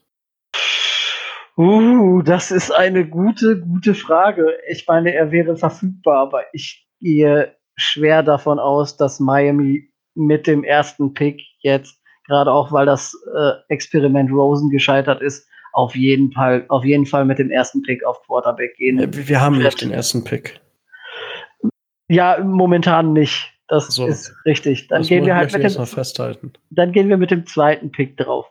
Uh, 1.57 2.21
das 2.21 2.51
ist 2.51 2.71
eine 2.71 3.07
gute, 3.07 3.59
gute 3.59 3.93
Frage. 3.93 4.57
Ich 4.69 4.87
meine, 4.87 5.13
er 5.13 5.31
wäre 5.31 5.55
verfügbar, 5.55 6.17
aber 6.17 6.43
ich 6.53 6.87
gehe 6.99 7.55
schwer 7.75 8.23
davon 8.23 8.59
aus, 8.59 8.97
dass 8.97 9.19
Miami 9.19 9.90
mit 10.15 10.47
dem 10.47 10.63
ersten 10.63 11.13
Pick 11.13 11.41
jetzt, 11.59 11.99
gerade 12.27 12.51
auch 12.51 12.71
weil 12.71 12.85
das 12.85 13.15
äh, 13.35 13.51
Experiment 13.69 14.31
Rosen 14.31 14.69
gescheitert 14.69 15.21
ist, 15.21 15.47
auf 15.73 15.95
jeden 15.95 16.31
Fall, 16.31 16.65
auf 16.67 16.83
jeden 16.83 17.05
Fall 17.05 17.25
mit 17.25 17.39
dem 17.39 17.49
ersten 17.49 17.81
Pick 17.81 18.03
auf 18.03 18.21
Quarterback 18.23 18.75
gehen. 18.75 18.99
Wir, 18.99 19.27
wir 19.27 19.41
haben 19.41 19.57
nicht 19.57 19.81
den 19.81 19.91
ersten 19.91 20.23
Pick. 20.23 20.59
Ja, 22.09 22.43
momentan 22.43 23.13
nicht. 23.13 23.53
Das 23.69 23.87
so. 23.87 24.05
ist 24.05 24.35
richtig. 24.45 24.89
Dann 24.89 25.03
gehen 25.03 25.25
wir 25.25 25.33
halt 25.33 25.53
mit 25.53 25.63
dem, 25.63 25.85
festhalten. 25.85 26.51
Dann 26.71 26.91
gehen 26.91 27.07
wir 27.07 27.15
mit 27.15 27.31
dem 27.31 27.45
zweiten 27.45 27.89
Pick 27.89 28.17
drauf. 28.17 28.47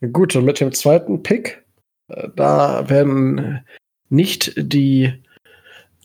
Gut, 0.12 0.36
und 0.36 0.44
mit 0.44 0.60
dem 0.60 0.72
zweiten 0.72 1.24
Pick, 1.24 1.64
äh, 2.06 2.28
da 2.36 2.88
werden 2.88 3.64
nicht 4.08 4.52
die 4.56 5.20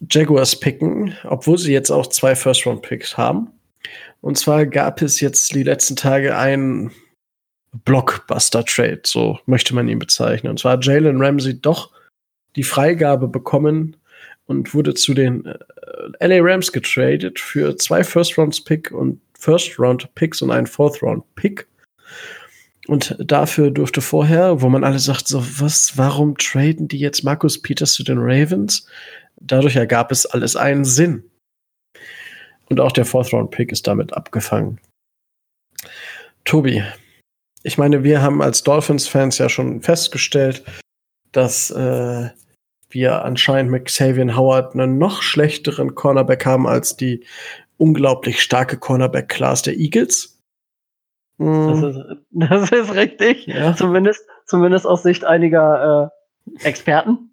Jaguars 0.09 0.59
picken, 0.59 1.13
obwohl 1.23 1.59
sie 1.59 1.71
jetzt 1.71 1.91
auch 1.91 2.07
zwei 2.07 2.35
First-Round-Picks 2.35 3.17
haben. 3.17 3.51
Und 4.21 4.37
zwar 4.37 4.65
gab 4.65 5.01
es 5.01 5.19
jetzt 5.19 5.53
die 5.53 5.63
letzten 5.63 5.95
Tage 5.95 6.37
ein 6.37 6.91
Blockbuster-Trade, 7.85 9.01
so 9.05 9.39
möchte 9.45 9.73
man 9.73 9.87
ihn 9.87 9.99
bezeichnen. 9.99 10.51
Und 10.51 10.59
zwar 10.59 10.73
hat 10.73 10.85
Jalen 10.85 11.21
Ramsey 11.21 11.59
doch 11.59 11.91
die 12.55 12.63
Freigabe 12.63 13.27
bekommen 13.27 13.97
und 14.45 14.73
wurde 14.73 14.93
zu 14.93 15.13
den 15.13 15.45
äh, 15.45 16.27
LA 16.27 16.39
Rams 16.41 16.71
getradet 16.71 17.39
für 17.39 17.77
zwei 17.77 18.03
First-Round-Pick 18.03 18.91
und 18.91 19.21
First-Round-Picks 19.39 20.41
und 20.41 20.51
einen 20.51 20.67
Fourth-Round-Pick. 20.67 21.67
Und 22.87 23.15
dafür 23.19 23.71
durfte 23.71 24.01
vorher, 24.01 24.61
wo 24.61 24.69
man 24.69 24.83
alle 24.83 24.99
sagt, 24.99 25.27
so, 25.27 25.43
was, 25.59 25.97
warum 25.97 26.37
traden 26.37 26.87
die 26.87 26.99
jetzt 26.99 27.23
Markus 27.23 27.61
Peters 27.61 27.93
zu 27.93 28.03
den 28.03 28.17
Ravens? 28.17 28.87
Dadurch 29.39 29.75
ergab 29.75 30.11
es 30.11 30.25
alles 30.25 30.55
einen 30.55 30.83
Sinn. 30.83 31.23
Und 32.71 32.79
auch 32.79 32.93
der 32.93 33.03
Fourth-Round-Pick 33.03 33.73
ist 33.73 33.85
damit 33.85 34.13
abgefangen. 34.13 34.79
Tobi, 36.45 36.81
ich 37.63 37.77
meine, 37.77 38.05
wir 38.05 38.21
haben 38.21 38.41
als 38.41 38.63
Dolphins-Fans 38.63 39.39
ja 39.39 39.49
schon 39.49 39.81
festgestellt, 39.81 40.63
dass 41.33 41.69
äh, 41.69 42.29
wir 42.89 43.25
anscheinend 43.25 43.71
mit 43.71 43.85
Xavier 43.85 44.37
Howard 44.37 44.73
einen 44.73 44.97
noch 44.97 45.21
schlechteren 45.21 45.95
Cornerback 45.95 46.45
haben 46.45 46.65
als 46.65 46.95
die 46.95 47.25
unglaublich 47.75 48.41
starke 48.41 48.77
Cornerback-Class 48.77 49.63
der 49.63 49.77
Eagles. 49.77 50.39
Das, 51.37 51.83
ist, 51.83 51.99
das 52.29 52.71
ist 52.71 52.95
richtig. 52.95 53.47
Ja. 53.47 53.75
Zumindest, 53.75 54.25
zumindest 54.45 54.87
aus 54.87 55.03
Sicht 55.03 55.25
einiger 55.25 56.09
äh, 56.55 56.65
Experten. 56.65 57.31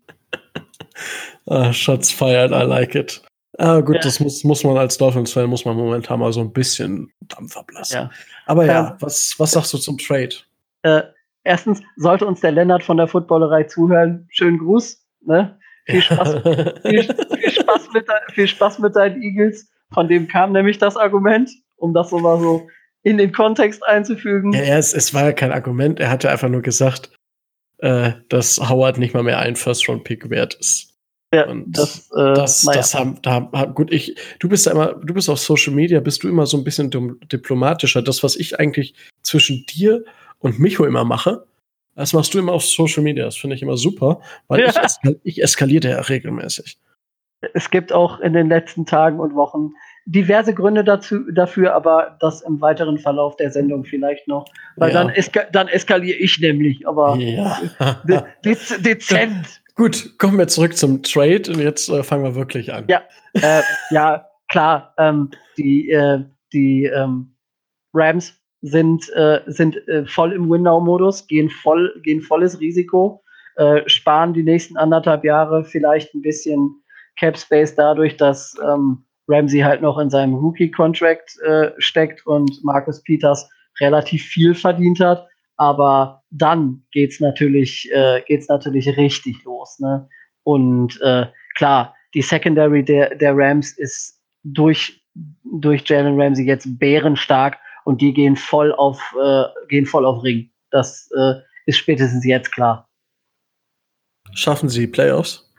ah, 1.47 1.73
Shots 1.73 2.11
fired, 2.11 2.51
I 2.51 2.65
like 2.65 2.97
it. 2.97 3.23
Ah, 3.59 3.81
gut, 3.81 3.97
ja. 3.97 4.01
das 4.03 4.21
muss, 4.21 4.45
muss 4.45 4.63
man 4.63 4.79
als 4.79 4.99
Dolphins-Fan, 4.99 5.51
muss 5.51 5.65
man 5.65 5.77
momentan 5.77 6.21
mal 6.21 6.33
so 6.33 6.41
ein 6.41 6.53
bisschen 6.53 7.13
Dampf 7.23 7.57
ablassen. 7.57 8.03
Ja. 8.03 8.11
Aber 8.47 8.65
ja, 8.65 8.91
ähm, 8.91 8.97
was, 9.01 9.35
was 9.39 9.51
sagst 9.51 9.75
du 9.75 9.79
zum 9.79 9.99
Trade? 9.99 10.37
Äh, 10.83 11.03
erstens, 11.43 11.83
sollte 11.97 12.25
uns 12.25 12.41
der 12.41 12.53
Lennart 12.53 12.85
von 12.85 12.97
der 12.97 13.09
Footballerei 13.09 13.65
zuhören, 13.65 14.29
schönen 14.31 14.59
Gruß. 14.59 15.05
Ne? 15.23 15.59
Viel, 15.87 16.03
Spaß, 16.03 16.43
viel, 16.83 17.03
viel, 17.03 17.51
Spaß 17.51 17.89
mit, 17.93 18.07
viel 18.33 18.49
Spaß 18.49 18.79
mit 18.79 18.95
deinen 18.95 19.21
Eagles. 19.23 19.69
Von 19.93 20.09
dem 20.09 20.29
kam 20.29 20.53
nämlich 20.53 20.79
das 20.79 20.97
Argument, 20.97 21.51
um 21.77 21.93
das 21.95 22.11
so 22.11 22.19
mal 22.21 22.39
so 22.39 22.69
in 23.03 23.19
den 23.19 23.33
Kontext 23.33 23.85
einzufügen. 23.87 24.53
Ja, 24.53 24.79
es, 24.79 24.95
es 24.95 25.15
war 25.15 25.25
ja 25.25 25.33
kein 25.33 25.51
Argument. 25.51 25.99
Er 25.99 26.11
hatte 26.11 26.31
einfach 26.31 26.49
nur 26.49 26.63
gesagt, 26.63 27.11
äh, 27.79 28.13
dass 28.29 28.61
Howard 28.61 28.99
nicht 28.99 29.15
mal 29.15 29.25
mehr 29.25 29.39
ein 29.39 29.57
First-Round-Pick 29.57 30.31
wert 30.31 30.55
ist. 30.55 30.98
Ja, 31.33 31.47
und 31.47 31.77
das, 31.77 32.11
äh, 32.13 32.35
das, 32.35 32.65
naja. 32.65 32.79
das 32.79 32.95
haben, 32.95 33.19
da, 33.23 33.41
gut, 33.75 33.93
ich, 33.93 34.17
du 34.39 34.49
bist 34.49 34.65
ja 34.65 34.73
immer, 34.73 34.95
du 34.95 35.13
bist 35.13 35.29
auf 35.29 35.39
Social 35.39 35.75
Media, 35.75 36.01
bist 36.01 36.23
du 36.23 36.29
immer 36.29 36.47
so 36.47 36.57
ein 36.57 36.65
bisschen 36.65 36.91
diplomatischer. 37.31 38.01
Das, 38.01 38.23
was 38.23 38.35
ich 38.35 38.59
eigentlich 38.59 38.95
zwischen 39.23 39.67
dir 39.67 40.05
und 40.39 40.59
Micho 40.59 40.87
immer 40.87 41.05
mache, 41.05 41.45
das 41.95 42.15
machst 42.15 42.33
du 42.33 42.39
immer 42.39 42.53
auf 42.53 42.65
Social 42.65 43.03
Media. 43.03 43.25
Das 43.25 43.37
finde 43.37 43.57
ich 43.57 43.63
immer 43.63 43.77
super, 43.77 44.21
weil 44.47 44.61
ja. 44.61 44.71
ich, 44.71 44.77
eskal 44.77 45.21
ich 45.23 45.43
eskaliere 45.43 45.89
ja 45.91 46.01
regelmäßig. 46.01 46.79
Es 47.53 47.71
gibt 47.71 47.93
auch 47.93 48.21
in 48.21 48.33
den 48.33 48.49
letzten 48.49 48.87
Tagen 48.87 49.21
und 49.21 49.35
Wochen 49.35 49.73
diverse 50.07 50.55
Gründe 50.55 50.85
dazu, 50.85 51.31
dafür, 51.31 51.75
aber 51.75 52.17
das 52.21 52.41
im 52.41 52.61
weiteren 52.61 52.99
Verlauf 52.99 53.37
der 53.37 53.51
Sendung 53.51 53.85
vielleicht 53.85 54.27
noch. 54.27 54.47
Weil 54.77 54.93
ja. 54.93 55.05
dann, 55.05 55.11
eska 55.11 55.45
dann 55.53 55.69
eskaliere 55.69 56.17
ich 56.17 56.41
nämlich, 56.41 56.89
aber 56.89 57.17
ja. 57.17 57.61
de 58.09 58.23
de 58.45 58.57
dezent. 58.81 59.61
Gut, 59.79 60.19
kommen 60.19 60.37
wir 60.39 60.49
zurück 60.49 60.77
zum 60.77 61.05
Trade 61.05 61.53
und 61.53 61.61
jetzt 61.61 61.89
äh, 61.89 62.03
fangen 62.03 62.25
wir 62.25 62.35
wirklich 62.35 62.75
an. 62.75 62.85
Ja, 62.89 63.01
äh, 63.35 63.63
ja 63.93 64.27
klar. 64.49 64.93
Ähm, 64.99 65.31
die 65.57 65.89
äh, 65.91 66.25
die 66.53 66.87
ähm, 66.87 67.33
Rams 67.95 68.35
sind, 68.61 69.09
äh, 69.15 69.41
sind 69.47 69.77
äh, 69.87 70.05
voll 70.05 70.33
im 70.33 70.51
Window-Modus, 70.51 71.29
gehen, 71.29 71.49
voll, 71.49 71.95
gehen 72.03 72.21
volles 72.21 72.59
Risiko, 72.59 73.23
äh, 73.55 73.89
sparen 73.89 74.35
die 74.35 74.43
nächsten 74.43 74.77
anderthalb 74.77 75.25
Jahre 75.25 75.65
vielleicht 75.65 76.13
ein 76.13 76.23
bisschen 76.23 76.83
Cap 77.17 77.39
Space 77.39 77.77
dadurch, 77.77 78.17
dass 78.17 78.57
ähm, 78.69 79.05
Ramsey 79.29 79.61
halt 79.61 79.81
noch 79.81 79.99
in 79.99 80.11
seinem 80.11 80.35
Rookie-Contract 80.35 81.39
steckt 81.77 82.27
und 82.27 82.65
Marcus 82.65 83.03
Peters 83.03 83.49
relativ 83.81 84.25
viel 84.25 84.55
verdient 84.55 84.99
hat. 84.99 85.29
Aber 85.59 86.23
dann 86.31 86.85
geht's 86.93 87.21
natürlich, 87.21 87.91
äh, 87.93 88.23
geht's 88.27 88.49
natürlich 88.49 88.97
richtig 88.97 89.45
los. 89.45 89.79
Ne? 89.81 90.09
Und 90.45 91.01
äh, 91.03 91.27
klar, 91.57 91.95
die 92.15 92.23
Secondary 92.23 92.85
der, 92.85 93.15
der 93.17 93.37
Rams 93.37 93.77
ist 93.77 94.23
durch, 94.45 95.05
durch 95.45 95.87
Jalen 95.87 96.19
Ramsey 96.19 96.47
jetzt 96.47 96.79
bärenstark 96.79 97.59
und 97.85 98.01
die 98.01 98.15
gehen 98.15 98.37
voll 98.37 98.73
auf, 98.73 99.15
äh, 99.23 99.45
gehen 99.69 99.85
voll 99.85 100.07
auf 100.07 100.23
Ring. 100.23 100.51
Das 100.71 101.11
äh, 101.17 101.35
ist 101.67 101.79
spätestens 101.79 102.25
jetzt 102.25 102.53
klar. 102.53 102.89
Schaffen 104.35 104.69
sie 104.69 104.87
Playoffs? 104.87 105.53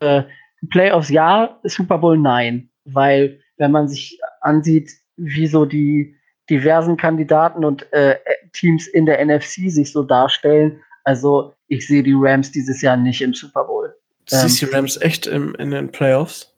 Äh, 0.00 0.24
Playoffs 0.70 1.08
ja, 1.08 1.58
Super 1.64 1.98
Bowl 1.98 2.18
nein. 2.18 2.70
Weil, 2.84 3.40
wenn 3.58 3.70
man 3.70 3.88
sich 3.88 4.18
ansieht, 4.40 4.90
wie 5.16 5.46
so 5.46 5.64
die 5.64 6.17
diversen 6.50 6.96
Kandidaten 6.96 7.64
und 7.64 7.90
äh, 7.92 8.16
Teams 8.52 8.86
in 8.86 9.06
der 9.06 9.24
NFC 9.24 9.70
sich 9.70 9.92
so 9.92 10.02
darstellen, 10.02 10.82
also 11.04 11.54
ich 11.68 11.86
sehe 11.86 12.02
die 12.02 12.14
Rams 12.16 12.52
dieses 12.52 12.82
Jahr 12.82 12.96
nicht 12.96 13.20
im 13.20 13.34
Super 13.34 13.64
Bowl. 13.64 13.94
Du 14.28 14.36
siehst 14.36 14.62
ähm, 14.62 14.68
die 14.68 14.74
Rams 14.74 15.00
echt 15.00 15.26
im, 15.26 15.54
in 15.54 15.70
den 15.70 15.90
Playoffs? 15.90 16.54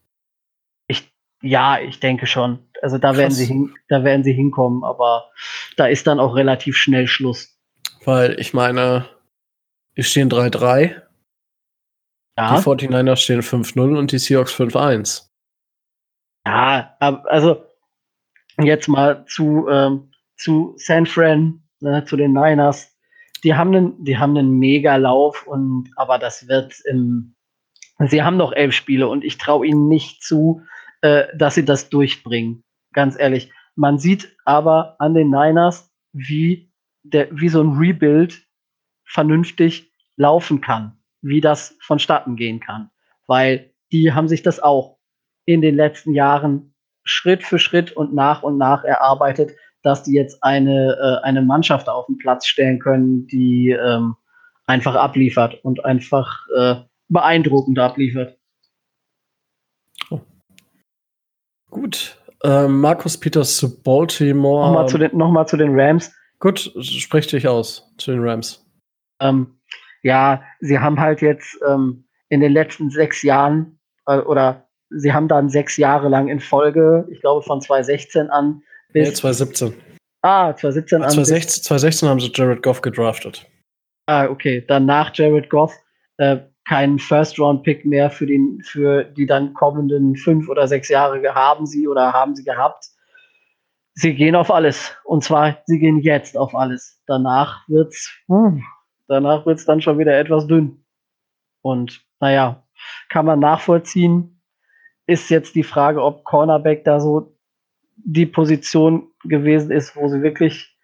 Ich, 0.89 1.13
ja, 1.43 1.79
ich 1.81 2.01
denke 2.01 2.27
schon. 2.27 2.59
Also 2.83 2.99
da 2.99 3.17
werden 3.17 3.33
sie 3.33 3.47
hin, 3.47 3.75
da 3.89 4.05
werden 4.05 4.25
sie 4.25 4.33
hinkommen, 4.33 4.85
aber 4.85 5.31
da 5.77 5.87
ist 5.87 6.07
dann 6.07 6.19
auch 6.19 6.35
relativ 6.35 6.77
schnell 6.77 7.07
Schluss. 7.07 7.59
Weil 8.05 8.41
ich 8.41 8.55
meine, 8.55 9.07
wir 9.95 10.05
stehen 10.05 10.31
3-3 10.31 11.03
ja. 12.41 12.57
Die 12.57 12.63
49ers 12.63 13.17
stehen 13.17 13.43
5-0 13.43 13.99
und 13.99 14.13
die 14.13 14.19
Seahawks 14.19 14.55
5-1. 14.55 15.29
Ja, 16.47 16.97
also 16.99 17.67
jetzt 18.63 18.89
mal 18.89 19.25
zu, 19.27 19.69
ähm, 19.69 20.11
zu 20.37 20.75
San 20.77 21.07
Fran, 21.07 21.63
ne, 21.81 22.05
zu 22.05 22.17
den 22.17 22.33
Niners. 22.33 22.97
Die 23.45 23.55
haben 23.55 23.75
einen, 23.75 24.05
die 24.05 24.19
haben 24.19 24.37
einen 24.37 24.59
mega 24.59 24.97
Lauf 24.97 25.47
und 25.47 25.91
aber 25.97 26.19
das 26.19 26.49
wird 26.49 26.75
im, 26.85 27.35
sie 27.99 28.23
haben 28.23 28.37
noch 28.37 28.53
elf 28.53 28.75
Spiele 28.75 29.09
und 29.09 29.25
ich 29.25 29.39
traue 29.39 29.67
ihnen 29.67 29.89
nicht 29.89 30.23
zu, 30.23 30.63
äh, 31.01 31.25
dass 31.37 31.55
sie 31.55 31.65
das 31.65 31.89
durchbringen. 31.89 32.65
Ganz 32.93 33.19
ehrlich. 33.19 33.53
Man 33.77 33.99
sieht 33.99 34.37
aber 34.45 34.97
an 34.99 35.15
den 35.15 35.31
Niners, 35.31 35.91
wie 36.13 36.71
der, 37.03 37.29
wie 37.31 37.49
so 37.49 37.63
ein 37.63 37.79
Rebuild 37.79 38.43
vernünftig 39.05 39.93
laufen 40.17 40.61
kann 40.61 41.01
wie 41.23 41.41
das 41.41 41.77
vonstatten 41.81 42.37
gehen 42.37 42.61
kann. 42.61 42.91
Weil 43.27 43.73
die 43.93 44.13
haben 44.13 44.29
sich 44.29 44.43
das 44.43 44.61
auch 44.61 44.99
in 45.45 45.61
den 45.61 45.77
letzten 45.77 46.15
Jahren 46.15 46.70
Schritt 47.05 47.43
für 47.43 47.59
Schritt 47.59 47.93
und 47.93 48.15
nach 48.15 48.43
und 48.43 48.59
nach 48.59 48.85
erarbeitet, 48.85 49.53
dass 49.83 50.03
die 50.03 50.13
jetzt 50.13 50.43
eine, 50.43 50.97
äh, 51.01 51.27
eine 51.27 51.43
Mannschaft 51.43 51.89
auf 51.89 52.07
den 52.07 52.19
Platz 52.19 52.47
stellen 52.47 52.79
können, 52.79 53.27
die 53.27 53.71
ähm, 53.71 54.17
einfach 54.67 54.95
abliefert 54.95 55.65
und 55.65 55.85
einfach 55.85 56.47
äh, 56.57 56.77
beeindruckend 57.09 57.79
abliefert. 57.79 58.39
Oh. 60.11 60.21
Gut. 61.71 62.17
Ähm, 62.43 62.81
Markus 62.81 63.19
Peters 63.19 63.57
zu 63.57 63.83
Baltimore. 63.83 64.67
Nochmal 64.69 64.89
zu, 64.89 64.99
den, 64.99 65.17
noch 65.17 65.47
zu 65.47 65.57
den 65.57 65.79
Rams. 65.79 66.15
Gut, 66.39 66.73
sprich 66.81 67.27
dich 67.27 67.47
aus 67.47 67.93
zu 67.99 68.13
den 68.13 68.27
Rams. 68.27 68.67
Ähm, 69.21 69.61
ja, 70.03 70.43
sie 70.61 70.79
haben 70.79 70.99
halt 70.99 71.21
jetzt 71.21 71.59
ähm, 71.69 72.05
in 72.31 72.41
den 72.41 72.53
letzten 72.53 72.91
sechs 72.91 73.23
Jahren 73.23 73.79
äh, 74.07 74.19
oder 74.19 74.70
sie 74.91 75.13
haben 75.13 75.29
dann 75.29 75.49
sechs 75.49 75.77
Jahre 75.77 76.09
lang 76.09 76.29
in 76.29 76.41
Folge, 76.41 77.07
ich 77.11 77.21
glaube 77.21 77.43
von 77.43 77.61
2016 77.61 78.31
an 78.31 78.63
bis. 78.93 79.09
Nee, 79.09 79.15
2017. 79.15 79.75
Ah, 80.23 80.55
2017 80.55 81.03
an. 81.03 81.11
2016, 81.11 81.63
2016 81.65 82.09
haben 82.09 82.21
sie 82.21 82.31
Jared 82.35 82.63
Goff 82.63 82.83
gedraftet. 82.83 83.47
Ah, 84.07 84.27
okay. 84.27 84.65
Dann 84.67 84.87
nach 84.87 85.15
Jared 85.15 85.49
Goff 85.49 85.75
äh, 86.19 86.39
keinen 86.69 86.99
First-Round-Pick 86.99 87.85
mehr 87.85 88.11
für, 88.11 88.27
den, 88.27 88.61
für 88.63 89.05
die 89.05 89.27
dann 89.27 89.55
kommenden 89.55 90.17
fünf 90.17 90.49
oder 90.49 90.69
sechs 90.69 90.89
Jahre 90.89 91.23
haben 91.35 91.67
sie 91.67 91.89
oder 91.89 92.13
haben 92.13 92.35
sie 92.35 92.45
gehabt. 92.45 92.87
Sie 93.95 94.15
gehen 94.15 94.37
auf 94.37 94.51
alles. 94.51 94.93
Und 95.05 95.25
zwar, 95.25 95.59
sie 95.67 95.79
gehen 95.79 95.99
jetzt 96.01 96.37
auf 96.37 96.55
alles. 96.55 97.01
Danach 97.07 97.67
wird's. 97.69 98.13
Hm, 98.29 98.63
Danach 99.09 99.45
wird 99.47 99.59
es 99.59 99.65
dann 99.65 99.81
schon 99.81 99.99
wieder 99.99 100.17
etwas 100.19 100.47
dünn. 100.47 100.85
Und 101.63 102.05
naja, 102.21 102.63
kann 103.09 103.27
man 103.27 103.41
nachvollziehen. 103.41 104.40
Ist 105.07 105.31
jetzt 105.31 105.55
die 105.55 105.63
Frage, 105.63 106.03
ob 106.03 106.25
Cornerback 106.25 106.85
da 106.85 107.01
so 107.01 107.37
die 107.97 108.27
Position 108.27 109.09
gewesen 109.25 109.71
ist, 109.71 109.97
wo 109.97 110.09
sie 110.09 110.23
wirklich 110.23 110.77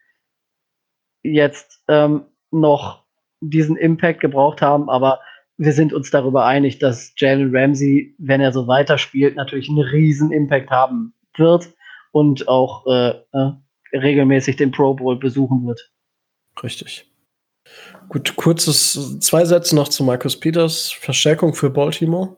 jetzt 1.22 1.82
ähm, 1.88 2.26
noch 2.50 3.04
diesen 3.40 3.76
Impact 3.76 4.20
gebraucht 4.20 4.62
haben. 4.62 4.88
Aber 4.88 5.20
wir 5.56 5.72
sind 5.72 5.92
uns 5.92 6.10
darüber 6.10 6.44
einig, 6.44 6.78
dass 6.78 7.12
Jalen 7.16 7.54
Ramsey, 7.54 8.14
wenn 8.18 8.40
er 8.40 8.52
so 8.52 8.66
weiterspielt, 8.66 9.36
natürlich 9.36 9.68
einen 9.68 9.80
riesen 9.80 10.32
Impact 10.32 10.70
haben 10.70 11.14
wird 11.36 11.72
und 12.12 12.48
auch 12.48 12.86
äh, 12.86 13.14
äh, 13.32 13.52
regelmäßig 13.92 14.56
den 14.56 14.70
Pro 14.70 14.94
Bowl 14.94 15.18
besuchen 15.18 15.66
wird. 15.66 15.90
Richtig. 16.62 17.10
Gut, 18.08 18.36
kurzes, 18.36 19.18
zwei 19.20 19.44
Sätze 19.44 19.74
noch 19.74 19.88
zu 19.88 20.04
Markus 20.04 20.38
Peters. 20.38 20.92
Verstärkung 20.92 21.54
für 21.54 21.70
Baltimore. 21.70 22.36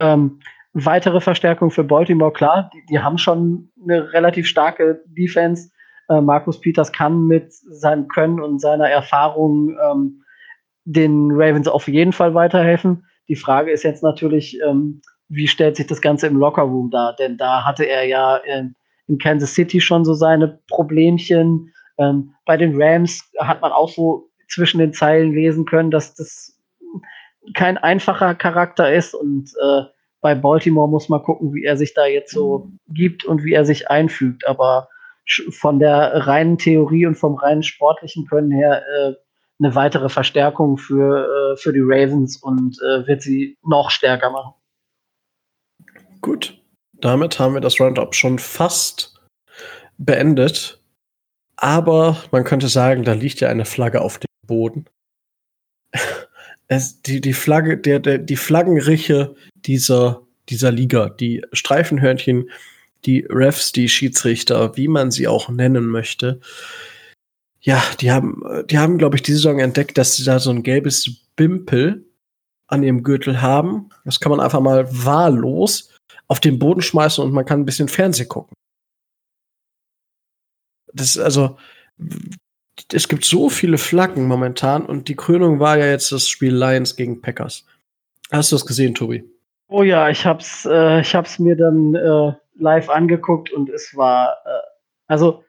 Ähm, 0.00 0.40
weitere 0.72 1.20
Verstärkung 1.20 1.70
für 1.70 1.84
Baltimore, 1.84 2.32
klar. 2.32 2.70
Die, 2.74 2.84
die 2.88 2.98
haben 2.98 3.18
schon 3.18 3.70
eine 3.82 4.12
relativ 4.12 4.46
starke 4.46 5.02
Defense. 5.06 5.70
Äh, 6.08 6.20
Markus 6.20 6.60
Peters 6.60 6.92
kann 6.92 7.26
mit 7.26 7.52
seinem 7.52 8.08
Können 8.08 8.40
und 8.40 8.60
seiner 8.60 8.88
Erfahrung 8.88 9.76
ähm, 9.90 10.22
den 10.84 11.30
Ravens 11.32 11.68
auf 11.68 11.88
jeden 11.88 12.12
Fall 12.12 12.34
weiterhelfen. 12.34 13.04
Die 13.28 13.36
Frage 13.36 13.70
ist 13.70 13.84
jetzt 13.84 14.02
natürlich, 14.02 14.58
ähm, 14.66 15.02
wie 15.28 15.46
stellt 15.46 15.76
sich 15.76 15.86
das 15.86 16.00
Ganze 16.00 16.26
im 16.26 16.36
Lockerroom 16.36 16.90
dar? 16.90 17.14
Denn 17.14 17.36
da 17.36 17.64
hatte 17.64 17.84
er 17.84 18.04
ja 18.06 18.36
in, 18.38 18.74
in 19.06 19.18
Kansas 19.18 19.54
City 19.54 19.80
schon 19.80 20.04
so 20.04 20.14
seine 20.14 20.60
Problemchen. 20.68 21.72
Ähm, 21.98 22.34
bei 22.44 22.56
den 22.56 22.80
Rams 22.80 23.30
hat 23.38 23.60
man 23.60 23.70
auch 23.70 23.88
so 23.88 24.30
zwischen 24.48 24.78
den 24.78 24.92
Zeilen 24.92 25.32
lesen 25.32 25.64
können, 25.64 25.90
dass 25.92 26.14
das 26.14 26.59
kein 27.54 27.78
einfacher 27.78 28.34
Charakter 28.34 28.92
ist 28.92 29.14
und 29.14 29.52
äh, 29.62 29.82
bei 30.20 30.34
Baltimore 30.34 30.88
muss 30.88 31.08
man 31.08 31.22
gucken, 31.22 31.54
wie 31.54 31.64
er 31.64 31.76
sich 31.76 31.94
da 31.94 32.06
jetzt 32.06 32.32
so 32.32 32.70
gibt 32.88 33.24
und 33.24 33.42
wie 33.42 33.54
er 33.54 33.64
sich 33.64 33.90
einfügt. 33.90 34.46
Aber 34.46 34.88
von 35.50 35.78
der 35.78 36.26
reinen 36.26 36.58
Theorie 36.58 37.06
und 37.06 37.14
vom 37.14 37.36
reinen 37.36 37.62
sportlichen 37.62 38.26
Können 38.26 38.50
her 38.50 38.82
äh, 38.86 39.14
eine 39.62 39.74
weitere 39.74 40.08
Verstärkung 40.08 40.76
für, 40.78 41.54
äh, 41.54 41.56
für 41.56 41.72
die 41.72 41.82
Ravens 41.82 42.36
und 42.36 42.78
äh, 42.82 43.06
wird 43.06 43.22
sie 43.22 43.56
noch 43.62 43.90
stärker 43.90 44.30
machen. 44.30 44.54
Gut. 46.20 46.56
Damit 46.92 47.38
haben 47.38 47.54
wir 47.54 47.60
das 47.62 47.80
Roundup 47.80 48.14
schon 48.14 48.38
fast 48.38 49.20
beendet. 49.96 50.80
Aber 51.56 52.16
man 52.30 52.44
könnte 52.44 52.68
sagen, 52.68 53.04
da 53.04 53.12
liegt 53.12 53.40
ja 53.40 53.48
eine 53.48 53.64
Flagge 53.64 54.00
auf 54.00 54.18
dem 54.18 54.28
Boden. 54.46 54.86
es, 56.70 57.02
die, 57.02 57.20
die 57.20 57.32
Flagge, 57.32 57.76
der, 57.76 57.98
der, 57.98 58.18
die 58.18 58.36
Flaggenriche 58.36 59.34
dieser, 59.56 60.22
dieser 60.48 60.70
Liga, 60.70 61.08
die 61.08 61.42
Streifenhörnchen, 61.52 62.48
die 63.04 63.26
Refs, 63.28 63.72
die 63.72 63.88
Schiedsrichter, 63.88 64.76
wie 64.76 64.86
man 64.86 65.10
sie 65.10 65.26
auch 65.26 65.48
nennen 65.48 65.86
möchte, 65.88 66.40
ja, 67.60 67.82
die 68.00 68.12
haben, 68.12 68.42
die 68.66 68.78
haben, 68.78 68.98
glaube 68.98 69.16
ich, 69.16 69.22
diese 69.22 69.38
Saison 69.38 69.58
entdeckt, 69.58 69.98
dass 69.98 70.16
sie 70.16 70.24
da 70.24 70.38
so 70.38 70.50
ein 70.50 70.62
gelbes 70.62 71.10
Bimpel 71.34 72.06
an 72.68 72.84
ihrem 72.84 73.02
Gürtel 73.02 73.42
haben. 73.42 73.90
Das 74.04 74.20
kann 74.20 74.30
man 74.30 74.40
einfach 74.40 74.60
mal 74.60 74.86
wahllos 74.90 75.92
auf 76.28 76.38
den 76.38 76.60
Boden 76.60 76.82
schmeißen 76.82 77.22
und 77.22 77.32
man 77.32 77.44
kann 77.44 77.60
ein 77.60 77.66
bisschen 77.66 77.88
Fernsehen 77.88 78.28
gucken. 78.28 78.54
Das 80.94 81.16
ist 81.16 81.18
also, 81.18 81.58
es 82.92 83.08
gibt 83.08 83.24
so 83.24 83.48
viele 83.48 83.78
Flaggen 83.78 84.26
momentan 84.26 84.84
und 84.86 85.08
die 85.08 85.16
Krönung 85.16 85.60
war 85.60 85.78
ja 85.78 85.86
jetzt 85.86 86.12
das 86.12 86.28
Spiel 86.28 86.54
Lions 86.54 86.96
gegen 86.96 87.20
Packers. 87.20 87.66
Hast 88.30 88.52
du 88.52 88.56
das 88.56 88.66
gesehen, 88.66 88.94
Tobi? 88.94 89.24
Oh 89.68 89.82
ja, 89.82 90.08
ich 90.08 90.26
hab's, 90.26 90.66
äh, 90.66 91.00
ich 91.00 91.14
hab's 91.14 91.38
mir 91.38 91.56
dann 91.56 91.94
äh, 91.94 92.32
live 92.56 92.88
angeguckt 92.88 93.52
und 93.52 93.68
es 93.70 93.96
war, 93.96 94.36
äh, 94.44 94.66
also 95.06 95.44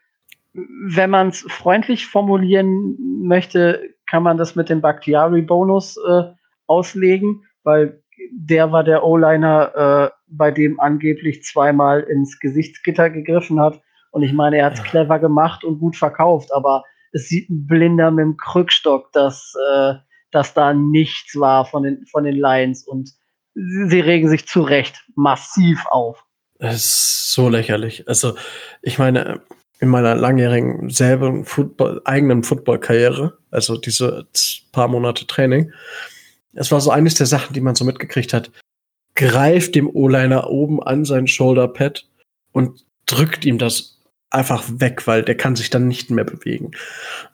wenn 0.53 1.09
man 1.09 1.29
es 1.29 1.41
freundlich 1.49 2.07
formulieren 2.07 2.97
möchte, 3.23 3.95
kann 4.09 4.23
man 4.23 4.37
das 4.37 4.55
mit 4.55 4.69
dem 4.69 4.81
Bakhtiari-Bonus 4.81 5.97
äh, 5.97 6.23
auslegen, 6.67 7.45
weil 7.63 8.01
der 8.31 8.71
war 8.71 8.83
der 8.83 9.03
O-Liner, 9.03 10.11
äh, 10.11 10.15
bei 10.27 10.51
dem 10.51 10.79
angeblich 10.79 11.43
zweimal 11.43 12.01
ins 12.01 12.39
Gesichtsgitter 12.39 13.09
gegriffen 13.09 13.59
hat. 13.59 13.81
Und 14.11 14.23
ich 14.23 14.33
meine, 14.33 14.57
er 14.57 14.65
hat 14.65 14.73
es 14.73 14.83
clever 14.83 15.19
gemacht 15.19 15.63
und 15.63 15.79
gut 15.79 15.95
verkauft, 15.95 16.53
aber 16.53 16.83
es 17.11 17.27
sieht 17.29 17.49
ein 17.49 17.67
Blinder 17.67 18.11
mit 18.11 18.23
dem 18.23 18.37
Krückstock, 18.37 19.11
dass, 19.11 19.53
äh, 19.69 19.93
dass 20.31 20.53
da 20.53 20.73
nichts 20.73 21.35
war 21.35 21.65
von 21.65 21.83
den, 21.83 22.05
von 22.07 22.23
den 22.23 22.35
Lions. 22.35 22.87
Und 22.87 23.11
sie 23.53 23.99
regen 23.99 24.29
sich 24.29 24.47
zu 24.47 24.61
Recht 24.61 25.03
massiv 25.15 25.85
auf. 25.91 26.23
Es 26.59 26.75
ist 26.75 27.33
so 27.33 27.49
lächerlich. 27.49 28.07
Also, 28.07 28.35
ich 28.81 28.99
meine, 28.99 29.41
in 29.79 29.89
meiner 29.89 30.15
langjährigen 30.15 30.89
selben 30.89 31.43
Football, 31.43 32.01
eigenen 32.05 32.43
Football-Karriere, 32.43 33.37
also 33.49 33.77
diese 33.77 34.27
paar 34.71 34.87
Monate 34.87 35.25
Training, 35.25 35.71
es 36.53 36.71
war 36.71 36.81
so 36.81 36.91
eines 36.91 37.15
der 37.15 37.25
Sachen, 37.25 37.53
die 37.53 37.61
man 37.61 37.75
so 37.75 37.83
mitgekriegt 37.83 38.33
hat. 38.33 38.51
Greift 39.15 39.75
dem 39.75 39.89
O-Liner 39.89 40.49
oben 40.49 40.83
an 40.83 41.03
sein 41.05 41.27
Shoulderpad 41.27 42.05
und 42.51 42.85
drückt 43.05 43.43
ihm 43.45 43.57
das 43.57 44.00
einfach 44.31 44.63
weg, 44.67 45.05
weil 45.05 45.23
der 45.23 45.35
kann 45.35 45.55
sich 45.55 45.69
dann 45.69 45.87
nicht 45.87 46.09
mehr 46.09 46.23
bewegen. 46.23 46.71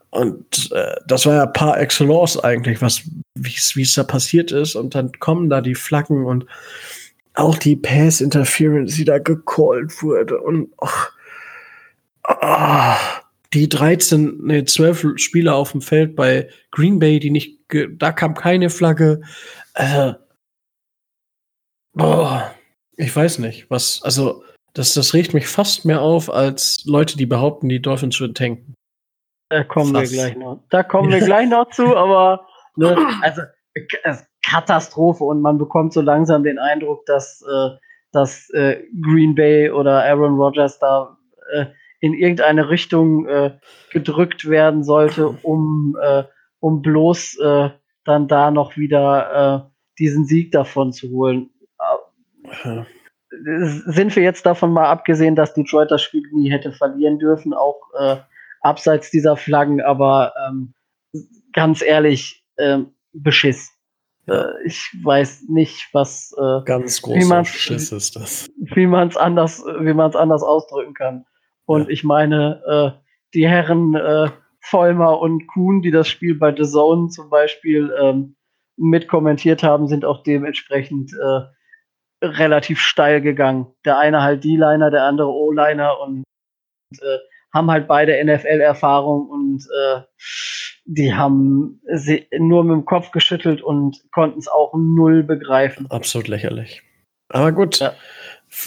Und 0.10 0.72
äh, 0.72 0.96
das 1.06 1.26
war 1.26 1.36
ja 1.36 1.46
par 1.46 1.80
excellence 1.80 2.38
eigentlich, 2.38 2.82
was 2.82 3.04
wie 3.36 3.82
es 3.82 3.94
da 3.94 4.04
passiert 4.04 4.52
ist. 4.52 4.76
Und 4.76 4.96
dann 4.96 5.12
kommen 5.20 5.50
da 5.50 5.62
die 5.62 5.76
Flaggen 5.76 6.26
und 6.26 6.46
auch 7.34 7.58
die 7.58 7.76
Pass 7.76 8.20
Interference, 8.20 8.96
die 8.96 9.06
da 9.06 9.20
gecallt 9.20 10.02
wurde. 10.02 10.42
Und 10.42 10.70
ach, 10.82 11.12
ach, 12.24 13.22
die 13.54 13.70
13, 13.70 14.40
nee, 14.44 14.66
12 14.66 15.14
Spieler 15.18 15.56
auf 15.56 15.72
dem 15.72 15.82
Feld 15.82 16.16
bei 16.16 16.50
Green 16.72 17.00
Bay, 17.00 17.20
die 17.20 17.30
nicht, 17.30 17.60
da 17.98 18.12
kam 18.12 18.34
keine 18.34 18.70
Flagge. 18.70 19.22
Äh, 19.76 20.14
boah, 21.94 22.56
ich 22.96 23.16
weiß 23.16 23.40
nicht, 23.40 23.70
was, 23.70 24.02
also 24.04 24.44
das, 24.74 24.94
das 24.94 25.14
regt 25.14 25.34
mich 25.34 25.48
fast 25.48 25.86
mehr 25.86 26.02
auf 26.02 26.32
als 26.32 26.84
Leute, 26.86 27.18
die 27.18 27.26
behaupten, 27.26 27.70
die 27.70 27.82
Dolphins 27.82 28.20
würden 28.20 28.36
tanken. 28.36 28.76
Da 29.50 29.64
kommen 29.64 29.94
fast. 29.94 30.12
wir 30.12 30.18
gleich 30.18 30.38
noch. 30.38 30.64
Da 30.70 30.84
kommen 30.84 31.12
wir 31.12 31.20
gleich 31.20 31.50
noch 31.50 31.70
zu, 31.70 31.96
aber 31.96 32.46
ne, 32.76 32.96
also 33.22 33.42
Katastrophe 34.44 35.24
und 35.24 35.42
man 35.42 35.58
bekommt 35.58 35.94
so 35.94 36.02
langsam 36.02 36.44
den 36.44 36.60
Eindruck, 36.60 37.06
dass, 37.06 37.42
äh, 37.42 37.70
dass 38.12 38.50
äh, 38.52 38.84
Green 39.02 39.36
Bay 39.36 39.70
oder 39.70 40.04
Aaron 40.04 40.36
Rodgers 40.36 40.80
da 40.80 41.18
äh, 41.52 41.66
in 42.00 42.14
irgendeine 42.14 42.70
Richtung 42.70 43.28
äh, 43.28 43.58
gedrückt 43.92 44.50
werden 44.50 44.84
sollte, 44.84 45.28
um, 45.44 45.98
äh, 46.02 46.24
um 46.60 46.82
bloß 46.82 47.40
äh, 47.40 47.70
dann 48.06 48.28
da 48.28 48.52
noch 48.52 48.78
wieder 48.78 49.66
äh, 49.66 49.70
diesen 50.00 50.26
Sieg 50.26 50.52
davon 50.52 50.94
zu 50.94 51.10
holen. 51.10 51.50
Ja. 52.64 52.86
Sind 53.44 54.16
wir 54.16 54.24
jetzt 54.24 54.46
davon 54.46 54.72
mal 54.72 54.88
abgesehen, 54.88 55.36
dass 55.36 55.54
Detroit 55.54 55.92
das 55.92 56.02
Spiel 56.02 56.24
nie 56.32 56.50
hätte 56.50 56.72
verlieren 56.72 57.20
dürfen, 57.20 57.54
auch 57.54 57.80
äh, 58.00 58.18
abseits 58.62 59.12
dieser 59.12 59.38
Flaggen, 59.38 59.82
aber 59.82 60.34
ähm, 60.48 60.74
ganz 61.54 61.82
ehrlich, 61.82 62.46
äh, 62.58 62.80
Beschiss. 63.14 63.72
Äh, 64.28 64.44
ich 64.66 64.90
weiß 65.04 65.46
nicht, 65.50 65.90
was 65.94 66.34
äh, 66.38 66.64
ganz 66.66 67.02
großer 67.02 67.40
Beschiss 67.40 67.92
ist 67.92 68.16
das. 68.16 68.48
Wie 68.58 68.88
man 68.88 69.08
es 69.08 69.18
anders, 69.18 69.64
wie 69.80 69.94
man 69.94 70.10
es 70.10 70.16
anders 70.16 70.44
ausdrücken 70.44 70.94
kann. 70.94 71.26
Und 71.66 71.84
ja. 71.84 71.90
ich 71.90 72.04
meine, 72.04 72.62
äh, 72.68 73.02
die 73.34 73.48
Herren 73.48 73.96
äh, 73.96 74.30
Vollmer 74.60 75.20
und 75.20 75.48
Kuhn, 75.48 75.82
die 75.82 75.92
das 75.92 76.08
Spiel 76.08 76.36
bei 76.36 76.54
The 76.56 76.64
Zone 76.64 77.10
zum 77.10 77.30
Beispiel 77.30 77.92
ähm, 78.02 78.36
mitkommentiert 78.76 79.64
haben, 79.64 79.88
sind 79.88 80.06
auch 80.06 80.24
dementsprechend 80.24 81.14
äh, 81.14 81.42
relativ 82.22 82.80
steil 82.80 83.22
gegangen. 83.22 83.68
Der 83.86 83.98
eine 83.98 84.22
halt 84.22 84.44
D-Liner, 84.44 84.92
der 84.92 85.04
andere 85.04 85.30
O-Liner 85.30 86.00
und 86.00 86.24
äh, 87.00 87.18
haben 87.54 87.72
halt 87.72 87.88
beide 87.88 88.24
NFL-Erfahrung 88.24 89.30
und 89.30 89.66
äh, 89.66 90.02
die 90.86 91.14
haben 91.14 91.82
sie 91.94 92.28
nur 92.38 92.64
mit 92.64 92.74
dem 92.74 92.86
Kopf 92.86 93.12
geschüttelt 93.12 93.62
und 93.62 94.04
konnten 94.12 94.40
es 94.40 94.48
auch 94.48 94.74
null 94.76 95.24
begreifen. 95.24 95.90
Absolut 95.90 96.28
lächerlich. 96.28 96.84
Aber 97.30 97.52
gut, 97.52 97.80
ja. 97.80 97.94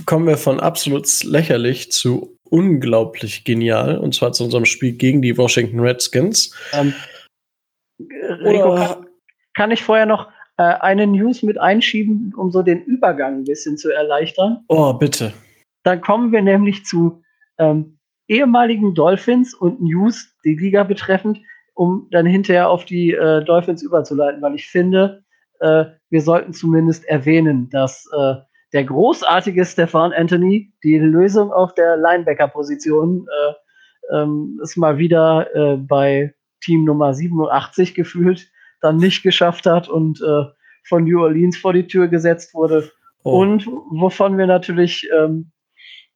kommen 0.07 0.27
wir 0.27 0.37
von 0.37 0.61
absolut 0.61 1.07
lächerlich 1.25 1.91
zu 1.93 2.37
unglaublich 2.45 3.45
genial, 3.45 3.97
und 3.97 4.15
zwar 4.15 4.33
zu 4.33 4.45
unserem 4.45 4.67
Spiel 4.67 4.93
gegen 4.93 5.23
die 5.23 5.39
Washington 5.39 5.81
Redskins. 5.81 6.55
Ähm, 6.73 6.95
Rico, 7.99 8.75
kann, 8.75 9.07
kann, 9.55 9.71
ich 9.71 9.83
vorher 9.83 10.07
noch 10.07 10.31
äh, 10.61 10.79
eine 10.81 11.07
News 11.07 11.43
mit 11.43 11.59
einschieben, 11.59 12.35
um 12.37 12.51
so 12.51 12.63
den 12.63 12.83
Übergang 12.85 13.39
ein 13.39 13.45
bisschen 13.45 13.79
zu 13.79 13.91
erleichtern? 13.91 14.63
Oh, 14.69 14.93
bitte. 14.93 15.33
Dann 15.85 16.03
kommen 16.03 16.33
wir 16.33 16.43
nämlich 16.43 16.85
zu 16.85 17.23
ähm, 17.59 17.99
ehemaligen 18.29 18.95
Dolphins 18.95 19.55
und 19.55 19.81
News, 19.81 20.37
die 20.45 20.57
Liga 20.57 20.85
betreffend, 20.85 21.41
um 21.73 22.09
dann 22.11 22.27
hinterher 22.27 22.69
auf 22.69 22.85
die 22.85 23.13
äh, 23.13 23.43
Dolphins 23.43 23.83
überzuleiten, 23.83 24.43
weil 24.43 24.55
ich 24.55 24.67
finde, 24.69 25.25
äh, 25.61 25.87
wir 26.11 26.21
sollten 26.21 26.53
zumindest 26.53 27.07
erwähnen, 27.07 27.71
dass 27.71 28.07
äh, 28.15 28.35
der 28.75 28.85
großartige 28.85 29.65
Stefan 29.65 30.13
Anthony 30.13 30.75
die 30.85 30.99
Lösung 30.99 31.53
auf 31.53 31.73
der 31.73 31.97
Linebacker-Position 31.97 33.27
äh, 33.27 34.15
ähm, 34.15 34.61
ist 34.63 34.77
mal 34.77 34.99
wieder 34.99 35.55
äh, 35.55 35.77
bei 35.79 36.35
Team 36.63 36.85
Nummer 36.85 37.15
87 37.15 37.95
gefühlt 37.95 38.51
dann 38.81 38.97
nicht 38.97 39.23
geschafft 39.23 39.67
hat 39.67 39.89
und 39.89 40.21
äh, 40.21 40.45
von 40.89 41.05
New 41.05 41.23
Orleans 41.23 41.57
vor 41.57 41.73
die 41.73 41.87
Tür 41.87 42.09
gesetzt 42.09 42.55
wurde. 42.55 42.91
Oh. 43.23 43.41
Und 43.41 43.67
wovon 43.67 44.39
wir 44.39 44.47
natürlich, 44.47 45.09
ähm, 45.17 45.53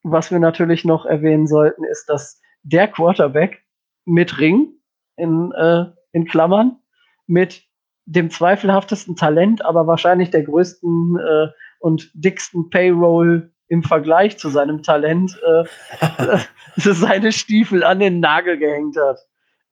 was 0.03 0.31
wir 0.31 0.39
natürlich 0.39 0.85
noch 0.85 1.07
erwähnen 1.07 1.47
sollten, 1.47 1.85
ist, 1.85 2.07
dass 2.07 2.41
der 2.63 2.89
Quarterback 2.89 3.63
mit 4.05 4.39
Ring 4.39 4.73
in, 5.17 5.53
äh, 5.53 5.85
in 6.13 6.27
Klammern 6.27 6.79
mit 7.27 7.63
dem 8.07 8.31
zweifelhaftesten 8.31 9.17
Talent, 9.17 9.65
aber 9.65 9.87
wahrscheinlich 9.87 10.31
der 10.31 10.43
größten 10.43 11.19
äh, 11.19 11.49
und 11.81 12.11
dicksten 12.15 12.71
Payroll 12.71 13.53
im 13.69 13.83
Vergleich 13.83 14.39
zu 14.39 14.49
seinem 14.51 14.83
Talent 14.83 15.39
äh, 15.47 15.65
seine 16.77 17.33
Stiefel 17.33 17.83
an 17.83 18.01
den 18.01 18.21
Nagel 18.21 18.59
gehängt 18.59 18.97
hat. 18.97 19.19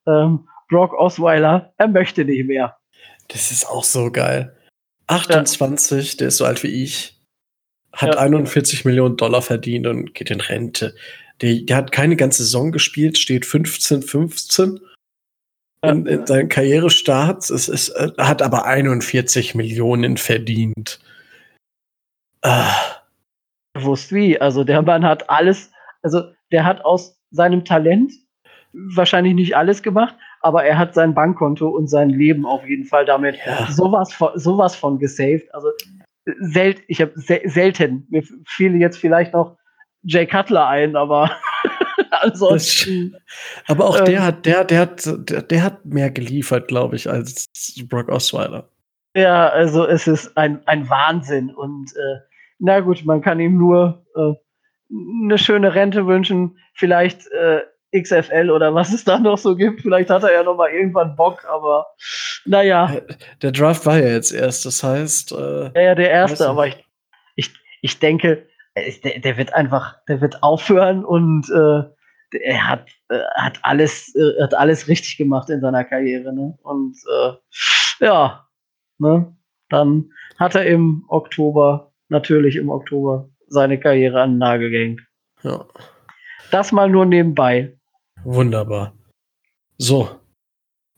Ähm, 0.06 0.48
Brock 0.68 0.94
Osweiler, 0.94 1.74
er 1.76 1.88
möchte 1.88 2.24
nicht 2.24 2.46
mehr. 2.46 2.76
Das 3.28 3.50
ist 3.50 3.66
auch 3.66 3.84
so 3.84 4.10
geil. 4.10 4.56
28, 5.06 6.12
ja. 6.12 6.18
der 6.18 6.28
ist 6.28 6.36
so 6.36 6.44
alt 6.44 6.62
wie 6.62 6.82
ich, 6.82 7.20
hat 7.92 8.14
ja. 8.14 8.20
41 8.20 8.84
Millionen 8.84 9.16
Dollar 9.16 9.42
verdient 9.42 9.86
und 9.86 10.14
geht 10.14 10.30
in 10.30 10.40
Rente. 10.40 10.94
Der, 11.40 11.54
der 11.56 11.76
hat 11.76 11.92
keine 11.92 12.16
ganze 12.16 12.44
Saison 12.44 12.72
gespielt, 12.72 13.18
steht 13.18 13.46
15, 13.46 14.02
15 14.02 14.80
in, 15.82 16.06
in 16.06 16.26
seinem 16.26 16.48
Karrierestart. 16.48 17.50
Es 17.50 17.68
ist, 17.68 17.90
äh, 17.90 18.12
hat 18.18 18.42
aber 18.42 18.64
41 18.64 19.54
Millionen 19.54 20.16
verdient. 20.16 21.00
Ah. 22.42 22.74
Wusst 23.76 24.12
wie. 24.12 24.40
Also 24.40 24.64
der 24.64 24.82
Mann 24.82 25.04
hat 25.04 25.28
alles, 25.28 25.70
also 26.02 26.32
der 26.50 26.64
hat 26.64 26.84
aus 26.84 27.18
seinem 27.30 27.64
Talent 27.64 28.12
wahrscheinlich 28.72 29.34
nicht 29.34 29.56
alles 29.56 29.82
gemacht, 29.82 30.14
aber 30.42 30.64
er 30.64 30.78
hat 30.78 30.94
sein 30.94 31.14
Bankkonto 31.14 31.68
und 31.68 31.88
sein 31.88 32.10
Leben 32.10 32.44
auf 32.44 32.66
jeden 32.66 32.84
Fall 32.84 33.04
damit 33.04 33.38
ja. 33.46 33.70
sowas, 33.70 34.12
von, 34.12 34.30
sowas 34.34 34.74
von 34.74 34.98
gesaved. 34.98 35.52
Also 35.54 35.68
sel 36.40 36.76
ich 36.88 37.00
habe 37.00 37.12
se 37.16 37.40
selten, 37.44 38.06
mir 38.10 38.22
fiel 38.44 38.76
jetzt 38.76 38.98
vielleicht 38.98 39.32
noch 39.32 39.56
Jay 40.02 40.26
Cutler 40.26 40.66
ein, 40.66 40.96
aber 40.96 41.30
ansonsten. 42.10 43.16
aber 43.68 43.86
auch 43.86 43.98
ähm, 44.00 44.04
der 44.06 44.24
hat, 44.24 44.46
der, 44.46 44.64
der 44.64 44.80
hat, 44.80 45.02
der, 45.06 45.42
der 45.42 45.62
hat 45.62 45.84
mehr 45.84 46.10
geliefert, 46.10 46.68
glaube 46.68 46.96
ich, 46.96 47.08
als 47.08 47.46
Brock 47.88 48.08
Osweiler. 48.08 48.68
Ja, 49.14 49.48
also 49.48 49.86
es 49.86 50.06
ist 50.06 50.36
ein, 50.36 50.66
ein 50.66 50.88
Wahnsinn 50.88 51.50
und 51.54 51.92
äh, 51.96 52.20
na 52.58 52.80
gut, 52.80 53.04
man 53.04 53.20
kann 53.20 53.40
ihm 53.40 53.58
nur 53.58 54.04
äh, 54.16 54.34
eine 55.24 55.38
schöne 55.38 55.74
Rente 55.74 56.06
wünschen, 56.06 56.58
vielleicht 56.74 57.30
äh, 57.32 57.62
XFL 57.94 58.50
oder 58.50 58.74
was 58.74 58.92
es 58.92 59.04
da 59.04 59.18
noch 59.18 59.38
so 59.38 59.54
gibt. 59.54 59.82
Vielleicht 59.82 60.10
hat 60.10 60.22
er 60.22 60.32
ja 60.32 60.42
noch 60.42 60.56
mal 60.56 60.70
irgendwann 60.70 61.14
Bock, 61.16 61.44
aber 61.44 61.86
naja. 62.44 62.96
Der 63.42 63.52
Draft 63.52 63.86
war 63.86 63.98
ja 63.98 64.08
jetzt 64.08 64.32
erst, 64.32 64.66
das 64.66 64.82
heißt. 64.82 65.32
Äh, 65.32 65.70
ja, 65.74 65.82
ja, 65.82 65.94
der 65.94 66.10
erste, 66.10 66.48
aber 66.48 66.66
ich, 66.66 66.84
ich, 67.36 67.50
ich 67.82 67.98
denke, 67.98 68.46
der, 69.04 69.20
der 69.20 69.36
wird 69.36 69.54
einfach, 69.54 69.96
der 70.08 70.20
wird 70.20 70.42
aufhören 70.42 71.04
und 71.04 71.48
äh, 71.50 71.82
er 72.38 72.68
hat, 72.68 72.88
äh, 73.10 73.20
hat, 73.36 73.58
alles, 73.62 74.14
äh, 74.14 74.42
hat 74.42 74.54
alles 74.54 74.88
richtig 74.88 75.16
gemacht 75.16 75.50
in 75.50 75.60
seiner 75.60 75.84
Karriere. 75.84 76.32
Ne? 76.32 76.58
Und 76.62 76.96
äh, 77.10 78.04
ja, 78.04 78.46
ne? 78.98 79.36
dann 79.68 80.10
hat 80.38 80.54
er 80.54 80.64
im 80.66 81.04
Oktober, 81.08 81.92
natürlich 82.08 82.56
im 82.56 82.70
Oktober, 82.70 83.28
seine 83.48 83.78
Karriere 83.78 84.22
an 84.22 84.32
den 84.32 84.38
Nagel 84.38 84.70
gehängt. 84.70 85.02
Ja. 85.42 85.66
Das 86.50 86.72
mal 86.72 86.88
nur 86.88 87.04
nebenbei. 87.04 87.76
Wunderbar. 88.24 88.94
So, 89.78 90.08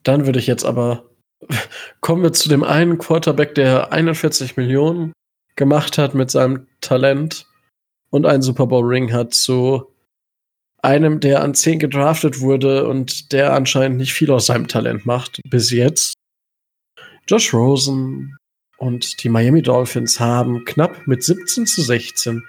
dann 0.02 0.26
würde 0.26 0.38
ich 0.38 0.46
jetzt 0.46 0.64
aber 0.64 1.04
kommen 2.00 2.22
wir 2.22 2.32
zu 2.32 2.48
dem 2.48 2.62
einen 2.62 2.98
Quarterback, 2.98 3.54
der 3.54 3.92
41 3.92 4.56
Millionen 4.56 5.12
gemacht 5.56 5.98
hat 5.98 6.14
mit 6.14 6.30
seinem 6.30 6.66
Talent 6.80 7.46
und 8.10 8.26
einen 8.26 8.42
Super 8.42 8.66
Bowl 8.66 8.84
Ring 8.84 9.12
hat, 9.12 9.34
zu 9.34 9.94
einem, 10.82 11.20
der 11.20 11.42
an 11.42 11.54
10 11.54 11.78
gedraftet 11.78 12.40
wurde 12.40 12.86
und 12.86 13.32
der 13.32 13.54
anscheinend 13.54 13.96
nicht 13.96 14.12
viel 14.12 14.30
aus 14.30 14.46
seinem 14.46 14.68
Talent 14.68 15.06
macht 15.06 15.40
bis 15.48 15.70
jetzt. 15.70 16.14
Josh 17.26 17.54
Rosen 17.54 18.36
und 18.76 19.24
die 19.24 19.30
Miami 19.30 19.62
Dolphins 19.62 20.20
haben 20.20 20.64
knapp 20.66 21.06
mit 21.06 21.22
17 21.22 21.66
zu 21.66 21.80
16 21.80 22.44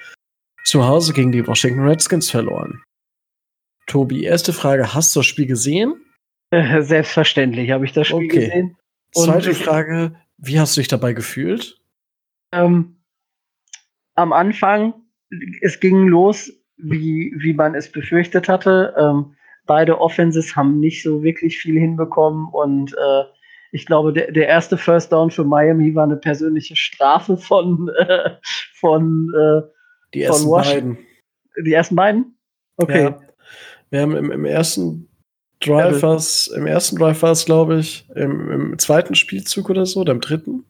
zu 0.65 0.85
Hause 0.85 1.13
gegen 1.13 1.31
die 1.31 1.47
Washington 1.47 1.87
Redskins 1.87 2.29
verloren. 2.29 2.83
Tobi, 3.85 4.23
erste 4.23 4.53
Frage, 4.53 4.93
hast 4.93 5.15
du 5.15 5.19
das 5.19 5.27
Spiel 5.27 5.45
gesehen? 5.45 5.95
Äh, 6.51 6.81
selbstverständlich 6.81 7.71
habe 7.71 7.85
ich 7.85 7.93
das 7.93 8.07
Spiel 8.07 8.25
okay. 8.25 8.45
gesehen. 8.45 8.77
Zweite 9.11 9.53
Frage, 9.53 10.15
wie 10.37 10.59
hast 10.59 10.75
du 10.75 10.81
dich 10.81 10.87
dabei 10.87 11.13
gefühlt? 11.13 11.79
Ähm, 12.51 12.97
am 14.15 14.33
Anfang, 14.33 14.93
es 15.61 15.79
ging 15.79 16.07
los, 16.07 16.51
wie, 16.77 17.33
wie 17.37 17.53
man 17.53 17.75
es 17.75 17.91
befürchtet 17.91 18.49
hatte. 18.49 18.93
Ähm, 18.97 19.35
beide 19.65 19.99
Offenses 19.99 20.55
haben 20.55 20.79
nicht 20.79 21.03
so 21.03 21.23
wirklich 21.23 21.57
viel 21.57 21.79
hinbekommen 21.79 22.47
und 22.51 22.93
äh, 22.93 23.23
ich 23.71 23.85
glaube, 23.85 24.13
der, 24.13 24.31
der 24.31 24.47
erste 24.47 24.77
First 24.77 25.11
Down 25.11 25.31
für 25.31 25.43
Miami 25.43 25.93
war 25.95 26.05
eine 26.05 26.15
persönliche 26.15 26.75
Strafe 26.77 27.35
von, 27.35 27.89
äh, 28.07 28.31
von, 28.79 29.31
äh, 29.35 29.61
die 30.13 30.23
ersten 30.23 30.47
von 30.47 30.61
beiden. 30.61 30.97
Die 31.65 31.73
ersten 31.73 31.95
beiden? 31.95 32.37
Okay. 32.77 33.03
Ja. 33.03 33.19
Wir 33.89 34.01
haben 34.01 34.15
im, 34.15 34.31
im 34.31 34.45
ersten 34.45 35.07
Drive 35.61 36.01
war 36.01 36.21
im 36.55 36.67
ersten 36.67 36.97
Drive 36.97 37.21
war 37.21 37.31
es, 37.31 37.45
glaube 37.45 37.79
ich, 37.79 38.07
im, 38.13 38.51
im, 38.51 38.79
zweiten 38.79 39.15
Spielzug 39.15 39.69
oder 39.69 39.85
so, 39.85 40.01
oder 40.01 40.11
im 40.11 40.21
dritten. 40.21 40.65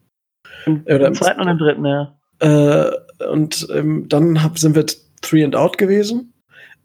Im, 0.65 0.83
oder 0.85 1.07
im 1.07 1.15
zweiten 1.15 1.41
und 1.41 1.47
im 1.47 1.57
dritten, 1.57 1.85
ja. 1.85 2.15
Äh, 2.39 2.91
und 3.25 3.67
ähm, 3.73 4.07
dann 4.09 4.43
hab, 4.43 4.57
sind 4.59 4.75
wir 4.75 4.85
Three 5.21 5.43
and 5.43 5.55
Out 5.55 5.77
gewesen. 5.77 6.33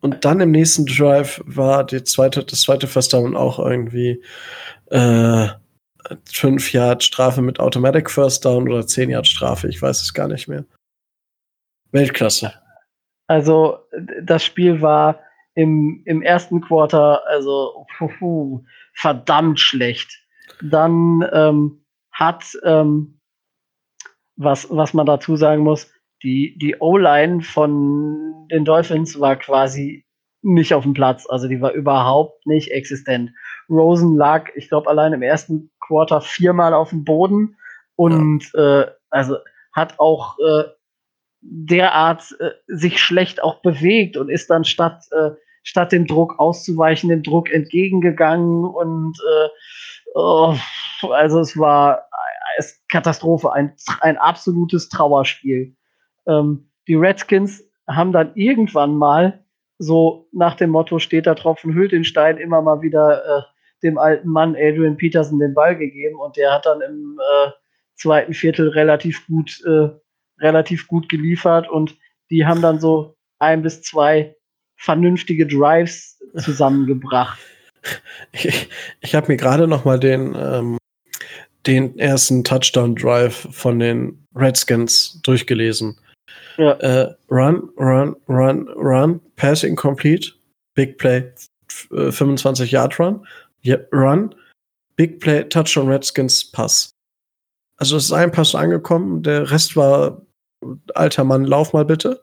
Und 0.00 0.24
dann 0.24 0.40
im 0.40 0.50
nächsten 0.50 0.86
Drive 0.86 1.42
war 1.44 1.84
die 1.84 2.02
zweite, 2.04 2.42
das 2.42 2.62
zweite 2.62 2.86
First 2.86 3.12
Down 3.12 3.36
auch 3.36 3.58
irgendwie 3.58 4.22
äh, 4.86 5.48
5 6.32 6.72
Yard 6.72 7.04
Strafe 7.04 7.42
mit 7.42 7.60
Automatic 7.60 8.10
First 8.10 8.44
Down 8.44 8.68
oder 8.68 8.86
10 8.86 9.10
Yard 9.10 9.26
Strafe, 9.26 9.68
ich 9.68 9.80
weiß 9.80 10.00
es 10.00 10.14
gar 10.14 10.28
nicht 10.28 10.48
mehr. 10.48 10.64
Weltklasse. 11.92 12.52
Also 13.26 13.78
das 14.22 14.42
Spiel 14.44 14.80
war 14.80 15.20
im, 15.60 16.02
im 16.06 16.22
ersten 16.22 16.62
Quarter, 16.62 17.26
also 17.26 17.86
puh, 18.18 18.64
verdammt 18.94 19.60
schlecht. 19.60 20.10
Dann 20.62 21.28
ähm, 21.32 21.84
hat, 22.10 22.44
ähm, 22.64 23.20
was, 24.36 24.68
was 24.70 24.94
man 24.94 25.04
dazu 25.04 25.36
sagen 25.36 25.62
muss, 25.62 25.92
die, 26.22 26.56
die 26.58 26.76
O-Line 26.80 27.42
von 27.42 28.48
den 28.50 28.64
Dolphins 28.64 29.20
war 29.20 29.36
quasi 29.36 30.06
nicht 30.42 30.72
auf 30.72 30.84
dem 30.84 30.94
Platz. 30.94 31.26
Also 31.28 31.46
die 31.46 31.60
war 31.60 31.72
überhaupt 31.72 32.46
nicht 32.46 32.70
existent. 32.70 33.32
Rosen 33.68 34.16
lag, 34.16 34.48
ich 34.54 34.68
glaube, 34.68 34.88
allein 34.88 35.12
im 35.12 35.22
ersten 35.22 35.70
Quarter 35.78 36.22
viermal 36.22 36.72
auf 36.72 36.90
dem 36.90 37.04
Boden 37.04 37.56
und 37.96 38.50
ja. 38.54 38.80
äh, 38.80 38.90
also 39.10 39.36
hat 39.72 40.00
auch 40.00 40.38
äh, 40.38 40.64
derart 41.42 42.34
äh, 42.38 42.50
sich 42.66 43.00
schlecht 43.00 43.42
auch 43.42 43.60
bewegt 43.62 44.16
und 44.16 44.30
ist 44.30 44.50
dann 44.50 44.64
statt, 44.64 45.04
äh, 45.12 45.30
statt 45.62 45.92
dem 45.92 46.06
Druck 46.06 46.38
auszuweichen, 46.38 47.10
dem 47.10 47.22
Druck 47.22 47.50
entgegengegangen 47.50 48.64
und 48.64 49.16
äh, 49.18 49.48
oh, 50.14 50.54
also 51.10 51.40
es 51.40 51.58
war 51.58 52.08
es 52.58 52.82
Katastrophe, 52.88 53.52
ein, 53.52 53.74
ein 54.00 54.16
absolutes 54.16 54.88
Trauerspiel. 54.88 55.74
Ähm, 56.26 56.70
die 56.88 56.94
Redskins 56.94 57.64
haben 57.88 58.12
dann 58.12 58.32
irgendwann 58.34 58.96
mal 58.96 59.44
so 59.78 60.28
nach 60.32 60.56
dem 60.56 60.70
Motto 60.70 60.98
steht 60.98 61.26
da 61.26 61.34
Tropfen 61.34 61.72
hüllt 61.72 61.92
den 61.92 62.04
Stein 62.04 62.36
immer 62.36 62.60
mal 62.60 62.82
wieder 62.82 63.24
äh, 63.24 63.42
dem 63.82 63.96
alten 63.96 64.28
Mann 64.28 64.54
Adrian 64.54 64.96
Peterson 64.96 65.38
den 65.38 65.54
Ball 65.54 65.76
gegeben 65.76 66.20
und 66.20 66.36
der 66.36 66.52
hat 66.52 66.66
dann 66.66 66.82
im 66.82 67.18
äh, 67.18 67.50
zweiten 67.94 68.34
Viertel 68.34 68.68
relativ 68.68 69.26
gut 69.26 69.62
äh, 69.64 69.88
relativ 70.38 70.86
gut 70.86 71.08
geliefert 71.08 71.68
und 71.68 71.96
die 72.30 72.46
haben 72.46 72.60
dann 72.60 72.78
so 72.78 73.16
ein 73.38 73.62
bis 73.62 73.82
zwei 73.82 74.36
vernünftige 74.80 75.46
Drives 75.46 76.18
zusammengebracht. 76.38 77.38
Ich, 78.32 78.68
ich 79.00 79.14
habe 79.14 79.28
mir 79.28 79.36
gerade 79.36 79.66
noch 79.66 79.84
mal 79.84 79.98
den, 79.98 80.34
ähm, 80.34 80.78
den 81.66 81.98
ersten 81.98 82.44
Touchdown-Drive 82.44 83.48
von 83.50 83.78
den 83.78 84.26
Redskins 84.34 85.20
durchgelesen. 85.22 85.98
Ja. 86.56 86.72
Äh, 86.72 87.14
run, 87.30 87.70
run, 87.78 88.16
run, 88.28 88.68
run, 88.68 89.20
pass 89.36 89.62
incomplete, 89.62 90.32
big 90.74 90.98
play, 90.98 91.32
25 91.68 92.70
Yard 92.70 92.98
Run, 92.98 93.26
yeah, 93.64 93.78
run, 93.92 94.34
big 94.96 95.20
play, 95.20 95.44
Touchdown 95.44 95.88
Redskins, 95.88 96.50
Pass. 96.52 96.90
Also 97.76 97.96
es 97.96 98.04
ist 98.04 98.12
ein 98.12 98.30
Pass 98.30 98.54
angekommen, 98.54 99.22
der 99.22 99.50
Rest 99.50 99.76
war 99.76 100.20
alter 100.94 101.24
Mann, 101.24 101.44
lauf 101.44 101.72
mal 101.72 101.84
bitte. 101.84 102.22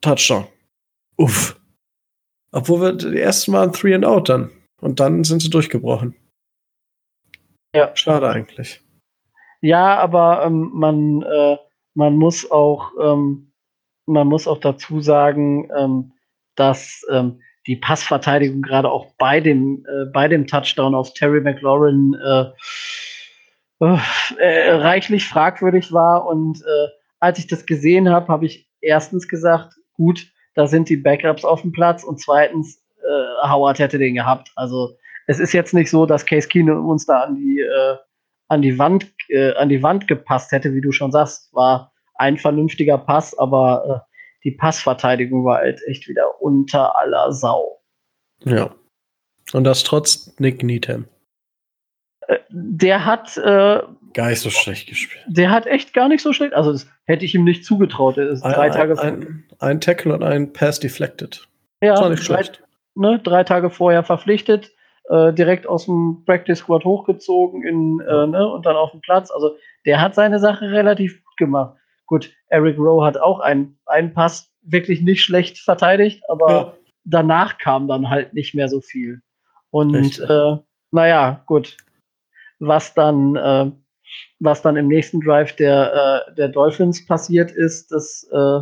Touchdown. 0.00 0.46
Uff. 1.22 1.56
Obwohl 2.50 2.80
wir 2.80 2.92
die 2.94 3.20
ersten 3.20 3.52
waren 3.52 3.72
Three 3.72 3.94
and 3.94 4.04
Out 4.04 4.28
dann. 4.28 4.50
Und 4.80 4.98
dann 4.98 5.22
sind 5.22 5.40
sie 5.40 5.50
durchgebrochen. 5.50 6.16
Ja. 7.72 7.94
Schade 7.94 8.28
eigentlich. 8.28 8.80
Ja, 9.60 9.98
aber 9.98 10.44
ähm, 10.44 10.72
man, 10.74 11.22
äh, 11.22 11.56
man 11.94 12.16
muss 12.16 12.50
auch, 12.50 12.90
ähm, 13.00 13.52
man 14.06 14.26
muss 14.26 14.48
auch 14.48 14.58
dazu 14.58 15.00
sagen, 15.00 15.70
ähm, 15.78 16.12
dass 16.56 17.06
ähm, 17.08 17.40
die 17.68 17.76
Passverteidigung 17.76 18.62
gerade 18.62 18.90
auch 18.90 19.14
bei 19.16 19.38
dem, 19.38 19.86
äh, 19.86 20.06
bei 20.06 20.26
dem 20.26 20.48
Touchdown 20.48 20.96
auf 20.96 21.14
Terry 21.14 21.40
McLaurin 21.40 22.14
äh, 22.14 22.46
äh, 23.78 24.70
reichlich 24.72 25.28
fragwürdig 25.28 25.92
war. 25.92 26.26
Und 26.26 26.60
äh, 26.62 26.88
als 27.20 27.38
ich 27.38 27.46
das 27.46 27.64
gesehen 27.64 28.10
habe, 28.10 28.26
habe 28.26 28.46
ich 28.46 28.68
erstens 28.80 29.28
gesagt, 29.28 29.74
gut, 29.94 30.31
da 30.54 30.66
sind 30.66 30.88
die 30.88 30.96
Backups 30.96 31.44
auf 31.44 31.62
dem 31.62 31.72
Platz 31.72 32.04
und 32.04 32.20
zweitens, 32.20 32.82
äh, 32.98 33.48
Howard 33.48 33.78
hätte 33.78 33.98
den 33.98 34.14
gehabt. 34.14 34.52
Also 34.56 34.96
es 35.26 35.38
ist 35.38 35.52
jetzt 35.52 35.74
nicht 35.74 35.90
so, 35.90 36.06
dass 36.06 36.26
Case 36.26 36.48
Keenum 36.48 36.88
uns 36.88 37.06
da 37.06 37.20
an 37.20 37.36
die, 37.36 37.60
äh, 37.60 37.96
an 38.48 38.62
die 38.62 38.78
Wand, 38.78 39.12
äh, 39.28 39.52
an 39.54 39.68
die 39.68 39.82
Wand 39.82 40.08
gepasst 40.08 40.52
hätte, 40.52 40.74
wie 40.74 40.80
du 40.80 40.92
schon 40.92 41.12
sagst. 41.12 41.52
War 41.54 41.92
ein 42.16 42.38
vernünftiger 42.38 42.98
Pass, 42.98 43.36
aber 43.38 44.04
äh, 44.04 44.12
die 44.44 44.52
Passverteidigung 44.52 45.44
war 45.44 45.58
halt 45.58 45.80
echt 45.86 46.08
wieder 46.08 46.40
unter 46.40 46.96
aller 46.98 47.32
Sau. 47.32 47.80
Ja. 48.44 48.74
Und 49.52 49.64
das 49.64 49.82
trotz 49.82 50.34
Nick 50.38 50.62
Needham. 50.62 51.06
Äh, 52.28 52.38
der 52.50 53.04
hat 53.04 53.36
äh, 53.36 53.80
gar 54.14 54.28
nicht 54.28 54.40
so 54.40 54.50
schlecht 54.50 54.88
gespielt. 54.88 55.24
Der 55.26 55.50
hat 55.50 55.66
echt 55.66 55.94
gar 55.94 56.08
nicht 56.08 56.22
so 56.22 56.32
schlecht. 56.32 56.54
Also 56.54 56.72
das 56.72 56.86
hätte 57.04 57.24
ich 57.24 57.34
ihm 57.34 57.44
nicht 57.44 57.64
zugetraut. 57.64 58.18
Er 58.18 58.28
ist 58.28 58.42
ein, 58.42 58.52
drei 58.52 58.70
Tage 58.70 59.00
ein, 59.00 59.44
ein, 59.58 59.80
Tackle 59.80 60.14
und 60.14 60.22
ein 60.22 60.52
Pass 60.52 60.80
deflected. 60.80 61.46
Ja, 61.80 61.92
das 61.92 62.00
war 62.00 62.10
nicht 62.10 62.28
drei, 62.28 62.34
schlecht. 62.34 62.62
Ne, 62.94 63.18
drei 63.18 63.44
Tage 63.44 63.70
vorher 63.70 64.02
verpflichtet, 64.02 64.72
äh, 65.08 65.32
direkt 65.32 65.66
aus 65.66 65.86
dem 65.86 66.22
Practice 66.26 66.58
Squad 66.58 66.84
hochgezogen 66.84 67.64
in, 67.64 68.00
äh, 68.00 68.26
ne, 68.26 68.46
und 68.46 68.66
dann 68.66 68.76
auf 68.76 68.90
dem 68.90 69.00
Platz. 69.00 69.30
Also 69.30 69.56
der 69.86 70.00
hat 70.00 70.14
seine 70.14 70.38
Sache 70.38 70.70
relativ 70.70 71.24
gut 71.24 71.36
gemacht. 71.38 71.76
Gut, 72.06 72.30
Eric 72.48 72.76
Rowe 72.78 73.04
hat 73.04 73.16
auch 73.16 73.40
einen, 73.40 73.78
einen 73.86 74.12
Pass 74.12 74.52
wirklich 74.62 75.00
nicht 75.00 75.22
schlecht 75.22 75.58
verteidigt, 75.58 76.22
aber 76.28 76.50
ja. 76.50 76.74
danach 77.04 77.58
kam 77.58 77.88
dann 77.88 78.10
halt 78.10 78.34
nicht 78.34 78.54
mehr 78.54 78.68
so 78.68 78.80
viel. 78.80 79.22
Und 79.70 80.20
äh, 80.20 80.56
naja, 80.90 81.42
gut. 81.46 81.78
Was 82.64 82.94
dann, 82.94 83.34
äh, 83.34 83.72
was 84.38 84.62
dann 84.62 84.76
im 84.76 84.86
nächsten 84.86 85.20
Drive 85.20 85.56
der, 85.56 86.26
äh, 86.28 86.34
der 86.34 86.48
Dolphins 86.48 87.04
passiert 87.06 87.50
ist, 87.50 87.90
das, 87.90 88.28
äh, 88.32 88.60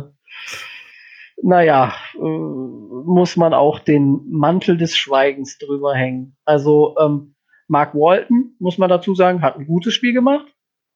naja, 1.43 1.93
äh, 2.15 2.19
muss 2.19 3.37
man 3.37 3.53
auch 3.53 3.77
den 3.77 4.21
Mantel 4.29 4.77
des 4.77 4.97
Schweigens 4.97 5.59
drüber 5.59 5.93
hängen. 5.93 6.35
Also 6.45 6.95
ähm, 6.99 7.35
Mark 7.67 7.93
Walton, 7.93 8.55
muss 8.59 8.79
man 8.79 8.89
dazu 8.89 9.13
sagen, 9.13 9.43
hat 9.43 9.57
ein 9.57 9.67
gutes 9.67 9.93
Spiel 9.93 10.13
gemacht. 10.13 10.47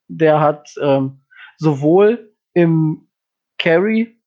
Der 0.07 0.39
hat 0.39 0.67
ähm, 0.81 1.21
sowohl 1.57 2.33
im 2.53 3.07
Carry 3.59 4.19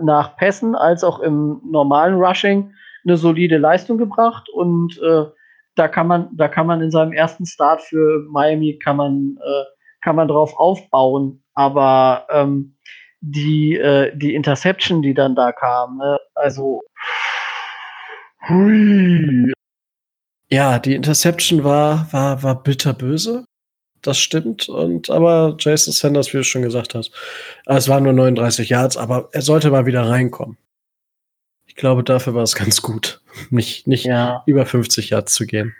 nach 0.00 0.36
Pässen 0.36 0.74
als 0.74 1.04
auch 1.04 1.20
im 1.20 1.60
normalen 1.64 2.14
Rushing 2.14 2.72
eine 3.04 3.16
solide 3.18 3.58
Leistung 3.58 3.98
gebracht 3.98 4.48
und 4.48 4.98
äh, 5.02 5.26
da 5.74 5.88
kann 5.88 6.06
man, 6.06 6.28
da 6.36 6.48
kann 6.48 6.66
man 6.66 6.80
in 6.80 6.90
seinem 6.90 7.12
ersten 7.12 7.46
Start 7.46 7.82
für 7.82 8.26
Miami 8.30 8.78
kann 8.78 8.96
man, 8.96 9.38
äh, 9.40 9.64
kann 10.00 10.16
man 10.16 10.28
drauf 10.28 10.54
aufbauen. 10.56 11.42
Aber 11.54 12.26
ähm, 12.30 12.76
die, 13.20 13.76
äh, 13.76 14.16
die 14.16 14.34
Interception, 14.34 15.02
die 15.02 15.14
dann 15.14 15.34
da 15.34 15.52
kam, 15.52 15.98
ne? 15.98 16.18
also 16.34 16.82
hui. 18.48 19.52
Ja, 20.50 20.78
die 20.78 20.94
Interception 20.94 21.64
war, 21.64 22.12
war, 22.12 22.42
war 22.42 22.62
bitterböse 22.62 23.44
das 24.02 24.18
stimmt. 24.18 24.68
Und 24.68 25.08
aber 25.10 25.56
Jason 25.58 25.92
Sanders, 25.92 26.32
wie 26.32 26.38
du 26.38 26.44
schon 26.44 26.62
gesagt 26.62 26.94
hast, 26.94 27.12
es 27.66 27.88
waren 27.88 28.04
nur 28.04 28.12
39 28.12 28.68
Yards, 28.68 28.96
aber 28.96 29.28
er 29.32 29.42
sollte 29.42 29.70
mal 29.70 29.86
wieder 29.86 30.08
reinkommen. 30.08 30.58
Ich 31.72 31.76
glaube, 31.76 32.04
dafür 32.04 32.34
war 32.34 32.42
es 32.42 32.54
ganz 32.54 32.82
gut, 32.82 33.22
nicht, 33.48 33.86
nicht 33.86 34.04
ja. 34.04 34.42
über 34.44 34.66
50 34.66 35.08
Yards 35.08 35.32
zu 35.32 35.46
gehen. 35.46 35.74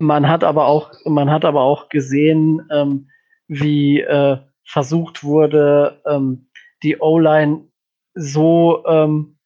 Man 0.00 0.28
hat 0.28 0.42
aber 0.42 0.66
auch, 0.66 0.90
man 1.04 1.30
hat 1.30 1.44
aber 1.44 1.60
auch 1.60 1.88
gesehen, 1.88 2.66
ähm, 2.72 3.08
wie 3.46 4.00
äh, 4.00 4.38
versucht 4.64 5.22
wurde, 5.22 6.02
ähm, 6.04 6.48
die 6.82 6.98
O-Line 6.98 7.68
so 8.14 8.84
ähm, 8.88 9.38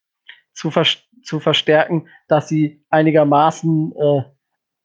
zu, 0.54 0.70
vers 0.70 0.96
zu 1.22 1.38
verstärken, 1.38 2.08
dass 2.28 2.48
sie 2.48 2.82
einigermaßen 2.88 3.92
äh, 3.92 4.22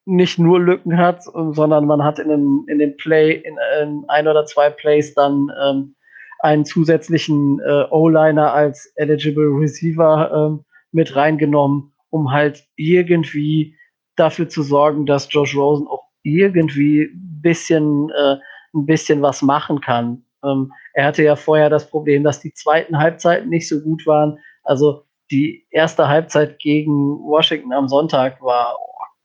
nicht 0.04 0.38
nur 0.38 0.60
Lücken 0.60 0.98
hat, 0.98 1.24
sondern 1.24 1.86
man 1.86 2.04
hat 2.04 2.20
in 2.20 2.28
dem, 2.28 2.66
in 2.68 2.80
dem 2.80 2.98
Play, 2.98 3.36
in, 3.36 3.58
in 3.82 4.04
ein 4.10 4.28
oder 4.28 4.46
zwei 4.46 4.70
Plays 4.70 5.14
dann 5.14 5.50
ähm, 5.64 5.96
einen 6.40 6.66
zusätzlichen 6.66 7.62
äh, 7.62 7.86
O-Liner 7.90 8.52
als 8.52 8.92
eligible 8.98 9.48
Receiver 9.48 10.30
ähm, 10.52 10.66
mit 10.94 11.16
reingenommen, 11.16 11.94
um 12.10 12.32
halt 12.32 12.64
irgendwie 12.76 13.76
dafür 14.16 14.48
zu 14.48 14.64
sorgen, 14.64 15.06
dass 15.06 15.28
Josh 15.32 15.56
Rosen 15.56 15.88
auch 15.88 16.04
irgendwie 16.24 17.04
ein 17.04 17.42
bisschen, 17.42 18.10
äh, 18.12 18.38
ein 18.74 18.86
bisschen 18.86 19.22
was 19.22 19.42
machen 19.42 19.82
kann. 19.82 20.24
Ähm, 20.44 20.72
er 20.94 21.06
hatte 21.06 21.24
ja 21.24 21.36
vorher 21.36 21.70
das 21.70 21.90
Problem, 21.90 22.24
dass 22.24 22.40
die 22.40 22.54
zweiten 22.54 22.98
Halbzeiten 22.98 23.50
nicht 23.50 23.68
so 23.68 23.82
gut 23.82 24.06
waren. 24.06 24.38
Also 24.64 25.06
die 25.32 25.66
erste 25.72 26.08
Halbzeit 26.08 26.60
gegen 26.60 27.20
Washington 27.20 27.74
am 27.74 27.88
Sonntag 27.88 28.42
war 28.42 28.78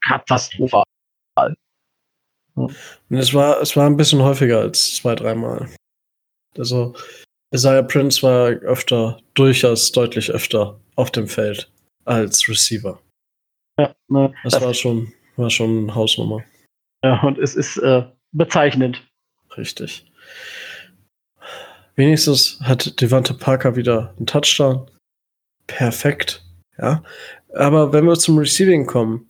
katastrophal. 0.03 0.83
Es 3.09 3.33
war, 3.33 3.61
es 3.61 3.75
war 3.77 3.85
ein 3.85 3.97
bisschen 3.97 4.21
häufiger 4.21 4.59
als 4.59 4.95
zwei, 4.95 5.15
dreimal. 5.15 5.69
Also, 6.57 6.93
Isaiah 7.53 7.83
Prince 7.83 8.21
war 8.21 8.49
öfter, 8.61 9.19
durchaus 9.33 9.91
deutlich 9.91 10.31
öfter 10.31 10.79
auf 10.95 11.11
dem 11.11 11.27
Feld 11.27 11.71
als 12.05 12.47
Receiver. 12.47 12.99
Ja, 13.79 13.95
ne, 14.07 14.33
das, 14.43 14.53
das 14.53 14.63
war 14.63 14.73
schon, 14.73 15.13
war 15.35 15.49
schon 15.49 15.93
Hausnummer. 15.95 16.43
Ja, 17.03 17.21
und 17.23 17.37
es 17.37 17.55
ist 17.55 17.77
äh, 17.77 18.03
bezeichnend. 18.31 19.01
Richtig. 19.57 20.05
Wenigstens 21.95 22.59
hat 22.61 23.01
Devante 23.01 23.33
Parker 23.33 23.75
wieder 23.75 24.13
einen 24.17 24.27
Touchdown. 24.27 24.89
Perfekt. 25.67 26.43
Ja. 26.77 27.03
Aber 27.53 27.91
wenn 27.93 28.05
wir 28.05 28.15
zum 28.15 28.37
Receiving 28.37 28.85
kommen, 28.85 29.27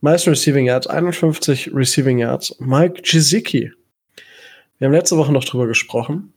meisten 0.00 0.30
Receiving 0.30 0.66
Yards, 0.66 0.86
51 0.86 1.70
Receiving 1.74 2.18
Yards. 2.18 2.54
Mike 2.60 3.02
Gesicki. 3.02 3.72
Wir 4.78 4.86
haben 4.86 4.94
letzte 4.94 5.16
Woche 5.16 5.32
noch 5.32 5.44
drüber 5.44 5.66
gesprochen. 5.66 6.32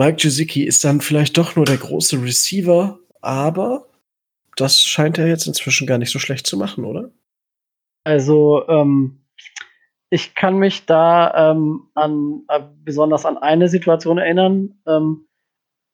Mike 0.00 0.16
Gesicki 0.22 0.64
ist 0.64 0.82
dann 0.82 1.02
vielleicht 1.02 1.36
doch 1.36 1.56
nur 1.56 1.66
der 1.66 1.76
große 1.76 2.22
Receiver, 2.22 2.98
aber 3.20 3.84
das 4.56 4.80
scheint 4.80 5.18
er 5.18 5.26
jetzt 5.26 5.46
inzwischen 5.46 5.86
gar 5.86 5.98
nicht 5.98 6.10
so 6.10 6.18
schlecht 6.18 6.46
zu 6.46 6.56
machen, 6.56 6.86
oder? 6.86 7.10
Also, 8.04 8.66
ähm, 8.66 9.20
ich 10.08 10.34
kann 10.34 10.56
mich 10.56 10.86
da 10.86 11.50
ähm, 11.50 11.90
an, 11.94 12.44
äh, 12.48 12.60
besonders 12.82 13.26
an 13.26 13.36
eine 13.36 13.68
Situation 13.68 14.16
erinnern, 14.16 14.80
ähm, 14.86 15.26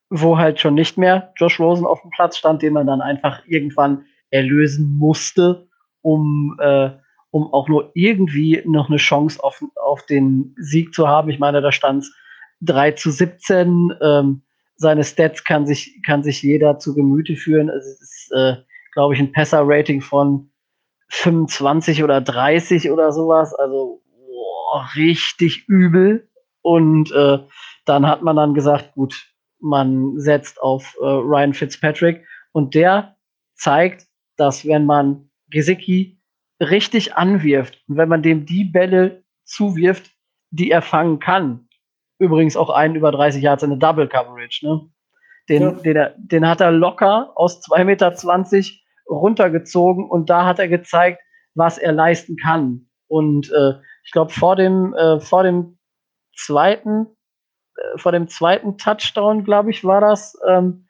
wo 0.08 0.38
halt 0.38 0.60
schon 0.60 0.74
nicht 0.74 0.96
mehr 0.96 1.32
Josh 1.34 1.58
Rosen 1.58 1.84
auf 1.84 2.00
dem 2.02 2.10
Platz 2.10 2.38
stand, 2.38 2.62
den 2.62 2.74
man 2.74 2.86
dann 2.86 3.00
einfach 3.00 3.42
irgendwann 3.48 4.04
erlösen 4.30 4.96
musste 4.98 5.66
um, 6.02 6.56
äh, 6.60 6.90
um 7.32 7.52
auch 7.52 7.68
nur 7.68 7.90
irgendwie 7.94 8.62
noch 8.66 8.88
eine 8.88 8.98
Chance 8.98 9.42
auf, 9.42 9.64
auf 9.74 10.06
den 10.06 10.54
Sieg 10.60 10.94
zu 10.94 11.08
haben. 11.08 11.28
Ich 11.28 11.40
meine, 11.40 11.60
da 11.60 11.72
stand 11.72 12.04
es 12.04 12.14
3 12.60 12.92
zu 12.92 13.10
17. 13.10 13.92
Ähm, 14.02 14.42
seine 14.76 15.04
Stats 15.04 15.44
kann 15.44 15.66
sich, 15.66 16.00
kann 16.04 16.22
sich 16.22 16.42
jeder 16.42 16.78
zu 16.78 16.94
Gemüte 16.94 17.36
führen. 17.36 17.68
Es 17.68 17.86
ist, 17.86 18.32
äh, 18.34 18.56
glaube 18.92 19.14
ich, 19.14 19.20
ein 19.20 19.32
Passer-Rating 19.32 20.00
von 20.00 20.50
25 21.08 22.02
oder 22.02 22.20
30 22.20 22.90
oder 22.90 23.12
sowas. 23.12 23.54
Also 23.54 24.02
boah, 24.26 24.88
richtig 24.94 25.68
übel. 25.68 26.28
Und 26.62 27.12
äh, 27.12 27.38
dann 27.84 28.06
hat 28.06 28.22
man 28.22 28.36
dann 28.36 28.54
gesagt, 28.54 28.92
gut, 28.94 29.32
man 29.60 30.18
setzt 30.18 30.60
auf 30.60 30.96
äh, 31.00 31.04
Ryan 31.04 31.54
Fitzpatrick 31.54 32.26
und 32.52 32.74
der 32.74 33.16
zeigt, 33.54 34.06
dass 34.36 34.66
wenn 34.66 34.84
man 34.84 35.30
Gesicki 35.48 36.20
richtig 36.60 37.14
anwirft 37.14 37.82
und 37.88 37.96
wenn 37.96 38.08
man 38.08 38.22
dem 38.22 38.46
die 38.46 38.64
Bälle 38.64 39.24
zuwirft, 39.44 40.10
die 40.50 40.70
er 40.70 40.82
fangen 40.82 41.18
kann, 41.18 41.65
übrigens 42.18 42.56
auch 42.56 42.70
einen 42.70 42.94
über 42.94 43.10
30 43.12 43.42
Yards 43.42 43.62
in 43.62 43.70
eine 43.70 43.78
Double 43.78 44.08
Coverage, 44.08 44.66
ne? 44.66 44.88
Den, 45.48 45.62
ja. 45.62 45.70
den, 45.70 45.96
er, 45.96 46.14
den 46.16 46.48
hat 46.48 46.60
er 46.60 46.72
locker 46.72 47.32
aus 47.36 47.62
2,20 47.62 47.84
Meter 47.84 48.12
runtergezogen 49.08 50.08
und 50.08 50.28
da 50.28 50.44
hat 50.44 50.58
er 50.58 50.68
gezeigt, 50.68 51.20
was 51.54 51.78
er 51.78 51.92
leisten 51.92 52.36
kann. 52.36 52.88
Und 53.08 53.50
äh, 53.52 53.74
ich 54.04 54.10
glaube, 54.10 54.32
vor 54.32 54.56
dem, 54.56 54.94
äh, 54.94 55.20
vor 55.20 55.44
dem 55.44 55.78
zweiten, 56.36 57.06
äh, 57.76 57.98
vor 57.98 58.12
dem 58.12 58.28
zweiten 58.28 58.76
Touchdown, 58.78 59.44
glaube 59.44 59.70
ich, 59.70 59.84
war 59.84 60.00
das, 60.00 60.36
ähm, 60.48 60.88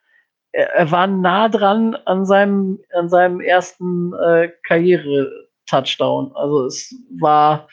er, 0.53 0.75
er 0.75 0.91
war 0.91 1.07
nah 1.07 1.49
dran 1.49 1.95
an 2.07 2.25
seinem, 2.25 2.81
an 2.95 3.09
seinem 3.09 3.41
ersten 3.41 4.15
äh, 4.15 4.51
Karriere-Touchdown. 4.67 6.33
Also 6.35 6.65
es 6.65 6.95
war 7.21 7.69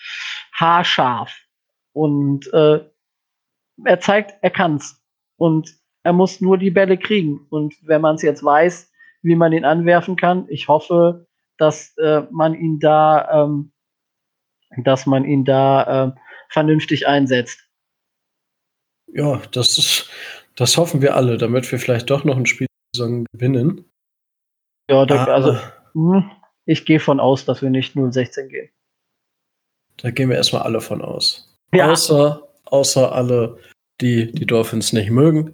haarscharf. 0.54 1.34
Und 1.94 2.52
äh, 2.54 2.80
er 3.84 4.00
zeigt, 4.00 4.34
er 4.42 4.52
kann's. 4.52 5.02
Und 5.38 5.76
er 6.04 6.14
muss 6.14 6.42
nur 6.42 6.58
die 6.58 6.72
Bälle 6.72 6.98
kriegen. 6.98 7.48
Und 7.50 7.76
wenn 7.84 8.02
man 8.02 8.16
es 8.16 8.22
jetzt 8.22 8.44
weiß, 8.44 8.92
wie 9.24 9.36
man 9.36 9.54
ihn 9.54 9.66
anwerfen 9.66 10.16
kann. 10.16 10.46
Ich 10.50 10.68
hoffe, 10.68 11.28
dass 11.58 11.96
äh, 11.98 12.24
man 12.30 12.54
ihn 12.54 12.80
da, 12.80 13.44
ähm, 13.44 13.72
dass 14.84 15.06
man 15.06 15.26
ihn 15.26 15.46
da 15.46 16.08
äh, 16.08 16.12
vernünftig 16.50 17.08
einsetzt. 17.08 17.60
Ja, 19.08 19.42
das 19.52 19.78
ist, 19.78 20.10
das 20.56 20.78
hoffen 20.78 21.02
wir 21.02 21.16
alle, 21.16 21.38
damit 21.38 21.72
wir 21.72 21.80
vielleicht 21.80 22.10
doch 22.10 22.24
noch 22.24 22.38
ein 22.38 22.46
Spiel 22.46 22.68
gewinnen. 22.96 23.86
Ja, 24.90 25.06
da, 25.06 25.24
ah, 25.24 25.34
also 25.34 25.58
hm, 25.94 26.30
ich 26.66 26.86
gehe 26.86 27.00
von 27.00 27.20
aus, 27.20 27.46
dass 27.46 27.62
wir 27.62 27.70
nicht 27.70 27.96
0-16 27.96 28.48
gehen. 28.48 28.70
Da 29.98 30.12
gehen 30.12 30.30
wir 30.30 30.36
erstmal 30.36 30.64
alle 30.64 30.82
von 30.82 31.02
aus. 31.02 31.58
Ja. 31.74 31.92
Außer, 31.92 32.43
außer 32.74 33.12
alle, 33.12 33.58
die 34.02 34.32
die 34.32 34.48
Dolphins 34.48 34.94
nicht 34.94 35.12
mögen. 35.12 35.54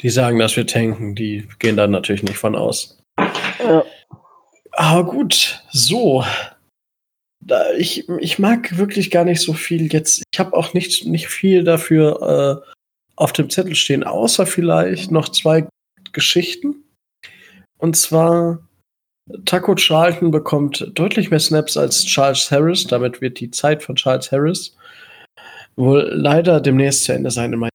Die 0.00 0.10
sagen, 0.10 0.38
dass 0.40 0.56
wir 0.56 0.66
tanken, 0.66 1.14
die 1.14 1.48
gehen 1.60 1.76
dann 1.76 1.92
natürlich 1.92 2.24
nicht 2.24 2.36
von 2.36 2.56
aus. 2.56 2.98
Ja. 3.60 3.84
Aber 4.72 5.04
gut, 5.04 5.62
so. 5.70 6.24
Da, 7.40 7.72
ich, 7.74 8.08
ich 8.18 8.38
mag 8.40 8.76
wirklich 8.76 9.12
gar 9.12 9.24
nicht 9.24 9.40
so 9.40 9.52
viel 9.52 9.92
jetzt. 9.92 10.24
Ich 10.32 10.40
habe 10.40 10.56
auch 10.56 10.74
nicht, 10.74 11.06
nicht 11.06 11.28
viel 11.28 11.62
dafür 11.62 12.64
äh, 12.66 12.72
auf 13.14 13.32
dem 13.32 13.48
Zettel 13.48 13.76
stehen, 13.76 14.02
außer 14.02 14.46
vielleicht 14.46 15.12
noch 15.12 15.28
zwei 15.28 15.68
Geschichten. 16.12 16.82
Und 17.78 17.96
zwar, 17.96 18.66
Taco 19.44 19.76
Charlton 19.76 20.32
bekommt 20.32 20.90
deutlich 20.94 21.30
mehr 21.30 21.38
Snaps 21.38 21.76
als 21.76 22.04
Charles 22.04 22.50
Harris. 22.50 22.84
Damit 22.88 23.20
wird 23.20 23.38
die 23.38 23.52
Zeit 23.52 23.84
von 23.84 23.94
Charles 23.94 24.32
Harris 24.32 24.76
wohl 25.76 26.08
leider 26.12 26.60
demnächst 26.60 27.04
zu 27.04 27.12
Ende 27.12 27.30
sein. 27.30 27.68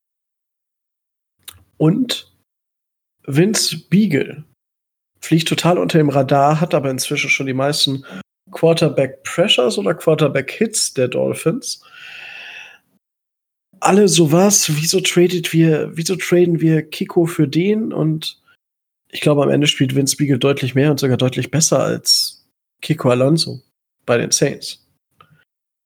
Und 1.76 2.30
Vince 3.26 3.78
Beagle 3.88 4.44
fliegt 5.20 5.48
total 5.48 5.78
unter 5.78 5.98
dem 5.98 6.08
Radar, 6.08 6.60
hat 6.60 6.74
aber 6.74 6.90
inzwischen 6.90 7.30
schon 7.30 7.46
die 7.46 7.54
meisten 7.54 8.04
Quarterback 8.50 9.22
Pressures 9.22 9.78
oder 9.78 9.94
Quarterback 9.94 10.50
Hits 10.50 10.92
der 10.94 11.08
Dolphins. 11.08 11.82
Alle 13.80 14.08
sowas, 14.08 14.70
wieso 14.76 15.00
tradet 15.00 15.52
wir, 15.52 15.90
wieso 15.96 16.16
traden 16.16 16.60
wir 16.60 16.82
Kiko 16.82 17.26
für 17.26 17.48
den? 17.48 17.92
Und 17.92 18.42
ich 19.10 19.20
glaube, 19.20 19.42
am 19.42 19.50
Ende 19.50 19.66
spielt 19.66 19.94
Vince 19.94 20.16
Beagle 20.16 20.38
deutlich 20.38 20.74
mehr 20.74 20.90
und 20.90 21.00
sogar 21.00 21.16
deutlich 21.16 21.50
besser 21.50 21.80
als 21.80 22.46
Kiko 22.82 23.10
Alonso 23.10 23.60
bei 24.04 24.18
den 24.18 24.30
Saints. 24.30 24.86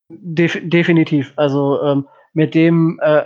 Def 0.08 0.58
definitiv. 0.62 1.32
Also 1.36 1.82
ähm, 1.82 2.08
mit 2.32 2.54
dem, 2.54 2.98
äh, 3.02 3.24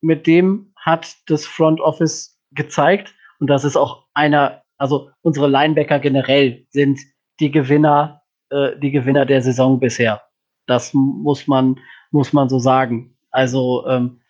mit 0.00 0.26
dem 0.26 0.72
hat 0.76 1.16
das 1.26 1.46
Front 1.46 1.80
Office 1.80 2.38
gezeigt 2.52 3.14
und 3.40 3.48
das 3.48 3.64
ist 3.64 3.76
auch 3.76 4.04
einer, 4.14 4.62
also 4.78 5.10
unsere 5.22 5.48
Linebacker 5.48 5.98
generell 5.98 6.66
sind 6.70 7.00
die 7.40 7.50
Gewinner, 7.50 8.22
äh, 8.50 8.78
die 8.78 8.90
Gewinner 8.90 9.26
der 9.26 9.42
Saison 9.42 9.80
bisher. 9.80 10.22
Das 10.66 10.94
muss 10.94 11.46
man, 11.46 11.78
muss 12.10 12.32
man 12.32 12.48
so 12.48 12.58
sagen. 12.58 13.16
Also 13.30 13.86
ähm, 13.86 14.20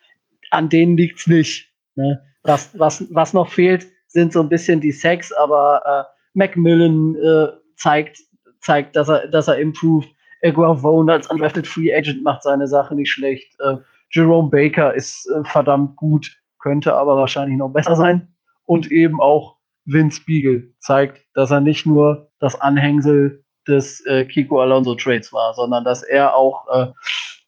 an 0.50 0.68
denen 0.68 0.96
liegt's 0.96 1.26
nicht. 1.26 1.72
Ne? 1.94 2.22
Was, 2.42 2.76
was, 2.78 3.06
was 3.14 3.32
noch 3.32 3.48
fehlt, 3.48 3.86
sind 4.08 4.32
so 4.32 4.40
ein 4.40 4.48
bisschen 4.48 4.80
die 4.80 4.92
Sex, 4.92 5.32
aber 5.32 5.82
äh, 5.84 6.38
Macmillan 6.38 7.16
äh, 7.16 7.48
zeigt, 7.76 8.18
zeigt, 8.60 8.96
dass 8.96 9.08
er, 9.08 9.28
dass 9.28 9.48
er 9.48 9.58
improved. 9.58 10.08
Vone 10.52 11.12
als 11.12 11.30
undrafted 11.30 11.66
Free 11.66 11.94
Agent 11.94 12.22
macht 12.22 12.42
seine 12.42 12.68
Sache 12.68 12.94
nicht 12.94 13.10
schlecht. 13.10 13.58
Äh, 13.60 13.76
Jerome 14.10 14.50
Baker 14.50 14.94
ist 14.94 15.28
äh, 15.30 15.44
verdammt 15.44 15.96
gut, 15.96 16.36
könnte 16.58 16.94
aber 16.94 17.16
wahrscheinlich 17.16 17.56
noch 17.56 17.70
besser 17.70 17.96
sein. 17.96 18.34
Und 18.66 18.90
eben 18.90 19.20
auch 19.20 19.56
Vince 19.84 20.22
Beagle 20.24 20.72
zeigt, 20.80 21.24
dass 21.34 21.50
er 21.50 21.60
nicht 21.60 21.86
nur 21.86 22.30
das 22.38 22.60
Anhängsel 22.60 23.44
des 23.66 24.04
äh, 24.06 24.24
Kiko 24.24 24.60
Alonso 24.60 24.94
Trades 24.94 25.32
war, 25.32 25.54
sondern 25.54 25.84
dass 25.84 26.02
er 26.02 26.34
auch 26.34 26.66
äh, 26.68 26.92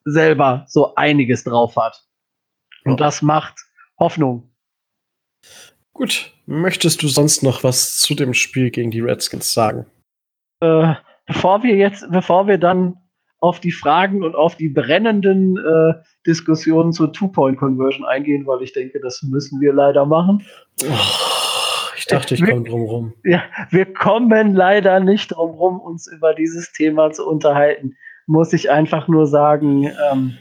selber 0.04 0.64
so 0.68 0.94
einiges 0.94 1.44
drauf 1.44 1.76
hat. 1.76 2.02
Und 2.84 3.00
das 3.00 3.20
macht 3.20 3.54
Hoffnung. 3.98 4.50
Gut, 5.92 6.32
möchtest 6.46 7.02
du 7.02 7.08
sonst 7.08 7.42
noch 7.42 7.64
was 7.64 7.96
zu 7.98 8.14
dem 8.14 8.34
Spiel 8.34 8.70
gegen 8.70 8.90
die 8.90 9.00
Redskins 9.00 9.52
sagen? 9.52 9.86
Äh, 10.60 10.94
bevor 11.26 11.62
wir 11.62 11.76
jetzt, 11.76 12.10
bevor 12.10 12.46
wir 12.46 12.58
dann 12.58 12.96
auf 13.38 13.60
die 13.60 13.72
Fragen 13.72 14.24
und 14.24 14.34
auf 14.34 14.56
die 14.56 14.68
brennenden 14.68 15.56
äh, 15.58 15.94
Diskussionen 16.26 16.92
zur 16.92 17.12
Two-Point-Conversion 17.12 18.06
eingehen, 18.06 18.46
weil 18.46 18.62
ich 18.62 18.72
denke, 18.72 18.98
das 19.00 19.22
müssen 19.22 19.60
wir 19.60 19.72
leider 19.72 20.06
machen. 20.06 20.44
Oh, 20.82 20.88
ich 21.96 22.06
dachte, 22.06 22.34
ich 22.34 22.44
komme 22.44 22.64
drum 22.64 22.82
rum. 22.82 23.14
Ja, 23.24 23.42
wir 23.70 23.92
kommen 23.92 24.54
leider 24.54 25.00
nicht 25.00 25.28
drum 25.28 25.50
rum, 25.50 25.80
uns 25.80 26.06
über 26.06 26.34
dieses 26.34 26.72
Thema 26.72 27.10
zu 27.12 27.28
unterhalten. 27.28 27.96
Muss 28.26 28.52
ich 28.52 28.70
einfach 28.70 29.06
nur 29.06 29.26
sagen, 29.26 29.92
ähm, 30.10 30.38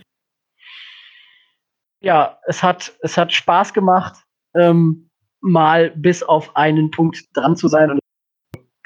ja, 2.02 2.40
es 2.48 2.64
hat, 2.64 2.94
es 3.02 3.18
hat 3.18 3.34
Spaß 3.34 3.74
gemacht, 3.74 4.16
ähm, 4.56 5.10
mal 5.42 5.92
bis 5.92 6.24
auf 6.24 6.56
einen 6.56 6.92
Punkt 6.92 7.26
dran 7.34 7.56
zu 7.56 7.68
sein 7.68 7.92
und 7.92 8.00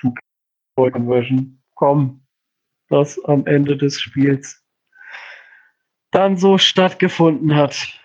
Two-Point-Conversion 0.02 1.59
kommen, 1.80 2.28
was 2.90 3.24
am 3.24 3.46
Ende 3.48 3.78
des 3.78 4.02
Spiels 4.02 4.62
dann 6.12 6.36
so 6.36 6.58
stattgefunden 6.58 7.56
hat. 7.56 7.98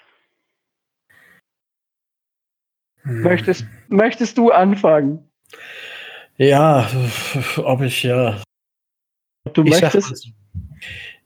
Hm. 3.02 3.22
Möchtest, 3.22 3.66
möchtest 3.88 4.38
du 4.38 4.52
anfangen? 4.52 5.28
Ja, 6.36 6.88
ob 7.56 7.80
ich 7.82 8.04
ja. 8.04 8.40
Du 9.52 9.64
ich 9.64 9.70
möchtest? 9.70 10.32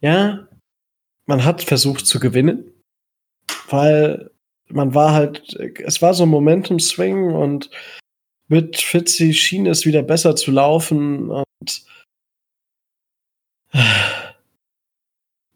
ja, 0.00 0.48
man 1.26 1.44
hat 1.44 1.62
versucht 1.62 2.06
zu 2.06 2.18
gewinnen, 2.18 2.72
weil 3.68 4.30
man 4.68 4.94
war 4.94 5.12
halt, 5.12 5.54
es 5.84 6.00
war 6.00 6.14
so 6.14 6.22
ein 6.24 6.30
Momentum-Swing 6.30 7.30
und 7.34 7.70
mit 8.48 8.78
Fitzy 8.78 9.34
schien 9.34 9.66
es 9.66 9.84
wieder 9.84 10.02
besser 10.02 10.34
zu 10.34 10.50
laufen 10.50 11.30
und 11.30 11.84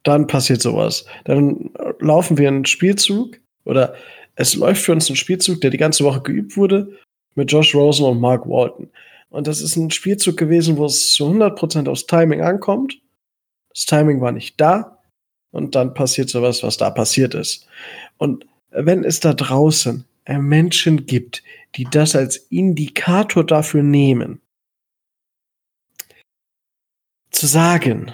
dann 0.02 0.26
passiert 0.26 0.62
sowas. 0.62 1.04
Dann 1.24 1.70
laufen 2.00 2.38
wir 2.38 2.48
einen 2.48 2.66
Spielzug 2.66 3.38
oder 3.64 3.94
es 4.34 4.54
läuft 4.54 4.82
für 4.82 4.92
uns 4.92 5.08
ein 5.10 5.16
Spielzug, 5.16 5.60
der 5.60 5.70
die 5.70 5.78
ganze 5.78 6.04
Woche 6.04 6.20
geübt 6.20 6.56
wurde 6.56 6.98
mit 7.34 7.50
Josh 7.50 7.74
Rosen 7.74 8.06
und 8.06 8.20
Mark 8.20 8.46
Walton. 8.46 8.90
Und 9.30 9.46
das 9.46 9.62
ist 9.62 9.76
ein 9.76 9.90
Spielzug 9.90 10.36
gewesen, 10.36 10.76
wo 10.76 10.84
es 10.84 11.14
zu 11.14 11.24
100% 11.26 11.88
aufs 11.88 12.06
Timing 12.06 12.42
ankommt. 12.42 13.00
Das 13.70 13.86
Timing 13.86 14.20
war 14.20 14.32
nicht 14.32 14.60
da. 14.60 14.98
Und 15.50 15.74
dann 15.74 15.94
passiert 15.94 16.28
sowas, 16.28 16.62
was 16.62 16.76
da 16.76 16.90
passiert 16.90 17.34
ist. 17.34 17.66
Und 18.18 18.46
wenn 18.70 19.04
es 19.04 19.20
da 19.20 19.32
draußen 19.32 20.04
Menschen 20.28 21.06
gibt, 21.06 21.42
die 21.76 21.84
das 21.90 22.14
als 22.14 22.36
Indikator 22.36 23.44
dafür 23.44 23.82
nehmen, 23.82 24.41
zu 27.32 27.46
sagen, 27.46 28.12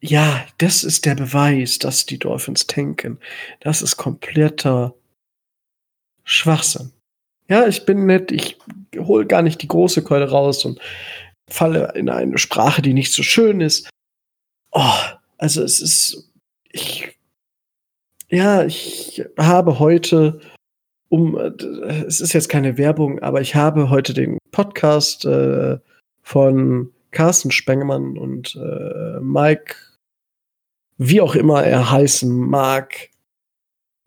ja, 0.00 0.44
das 0.58 0.82
ist 0.82 1.04
der 1.04 1.14
Beweis, 1.14 1.78
dass 1.78 2.06
die 2.06 2.18
Dolphins 2.18 2.66
tanken. 2.66 3.18
Das 3.60 3.82
ist 3.82 3.96
kompletter 3.96 4.94
Schwachsinn. 6.24 6.92
Ja, 7.48 7.66
ich 7.66 7.84
bin 7.84 8.06
nett, 8.06 8.32
ich 8.32 8.58
hole 8.96 9.26
gar 9.26 9.42
nicht 9.42 9.62
die 9.62 9.68
große 9.68 10.02
Keule 10.02 10.30
raus 10.30 10.64
und 10.64 10.80
falle 11.48 11.92
in 11.94 12.08
eine 12.08 12.38
Sprache, 12.38 12.82
die 12.82 12.94
nicht 12.94 13.12
so 13.12 13.22
schön 13.22 13.60
ist. 13.60 13.90
Oh, 14.72 14.94
also 15.38 15.62
es 15.62 15.80
ist, 15.80 16.30
ich, 16.70 17.16
ja, 18.28 18.64
ich 18.64 19.22
habe 19.38 19.78
heute, 19.78 20.40
um, 21.10 21.36
es 21.36 22.20
ist 22.20 22.32
jetzt 22.32 22.48
keine 22.48 22.78
Werbung, 22.78 23.18
aber 23.20 23.40
ich 23.40 23.54
habe 23.54 23.90
heute 23.90 24.14
den 24.14 24.38
Podcast 24.50 25.24
äh, 25.26 25.78
von 26.22 26.92
Carsten 27.12 27.50
Spengemann 27.50 28.18
und 28.18 28.56
äh, 28.56 29.20
Mike 29.20 29.76
wie 30.98 31.20
auch 31.20 31.34
immer 31.34 31.64
er 31.64 31.90
heißen 31.90 32.30
mag, 32.32 33.10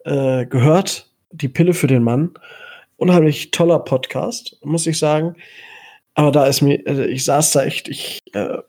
äh, 0.06 0.46
gehört. 0.46 1.12
Die 1.32 1.50
Pille 1.50 1.74
für 1.74 1.88
den 1.88 2.04
Mann. 2.04 2.32
Unheimlich 2.96 3.52
toller 3.52 3.80
Podcast, 3.80 4.58
muss 4.64 4.88
ich 4.88 4.98
sagen. 4.98 5.36
Aber 6.14 6.32
da 6.32 6.46
ist 6.46 6.62
mir, 6.62 6.82
also 6.86 7.04
ich 7.04 7.26
saß 7.26 7.52
da 7.52 7.66
echt, 7.66 7.90
ich 7.90 8.20
äh, 8.32 8.60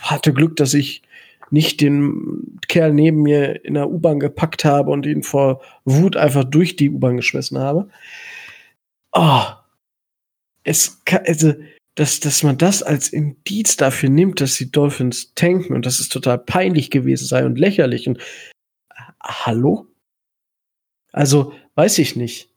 hatte 0.00 0.32
Glück, 0.32 0.54
dass 0.56 0.74
ich 0.74 1.02
nicht 1.50 1.80
den 1.80 2.60
Kerl 2.68 2.92
neben 2.92 3.22
mir 3.22 3.64
in 3.64 3.74
der 3.74 3.90
U-Bahn 3.90 4.20
gepackt 4.20 4.64
habe 4.64 4.90
und 4.90 5.04
ihn 5.04 5.24
vor 5.24 5.60
Wut 5.84 6.16
einfach 6.16 6.44
durch 6.44 6.76
die 6.76 6.90
U-Bahn 6.90 7.16
geschmissen 7.16 7.58
habe. 7.58 7.88
Oh, 9.12 9.42
es 10.62 11.04
kann, 11.04 11.22
also 11.26 11.54
dass, 11.94 12.20
dass 12.20 12.42
man 12.42 12.58
das 12.58 12.82
als 12.82 13.08
Indiz 13.10 13.76
dafür 13.76 14.08
nimmt, 14.08 14.40
dass 14.40 14.56
die 14.56 14.70
Dolphins 14.70 15.34
tanken 15.34 15.74
und 15.74 15.84
dass 15.86 16.00
es 16.00 16.08
total 16.08 16.38
peinlich 16.38 16.90
gewesen 16.90 17.26
sei 17.26 17.44
und 17.44 17.58
lächerlich 17.58 18.08
und 18.08 18.18
hallo? 19.22 19.86
Also, 21.12 21.52
weiß 21.74 21.98
ich 21.98 22.16
nicht. 22.16 22.48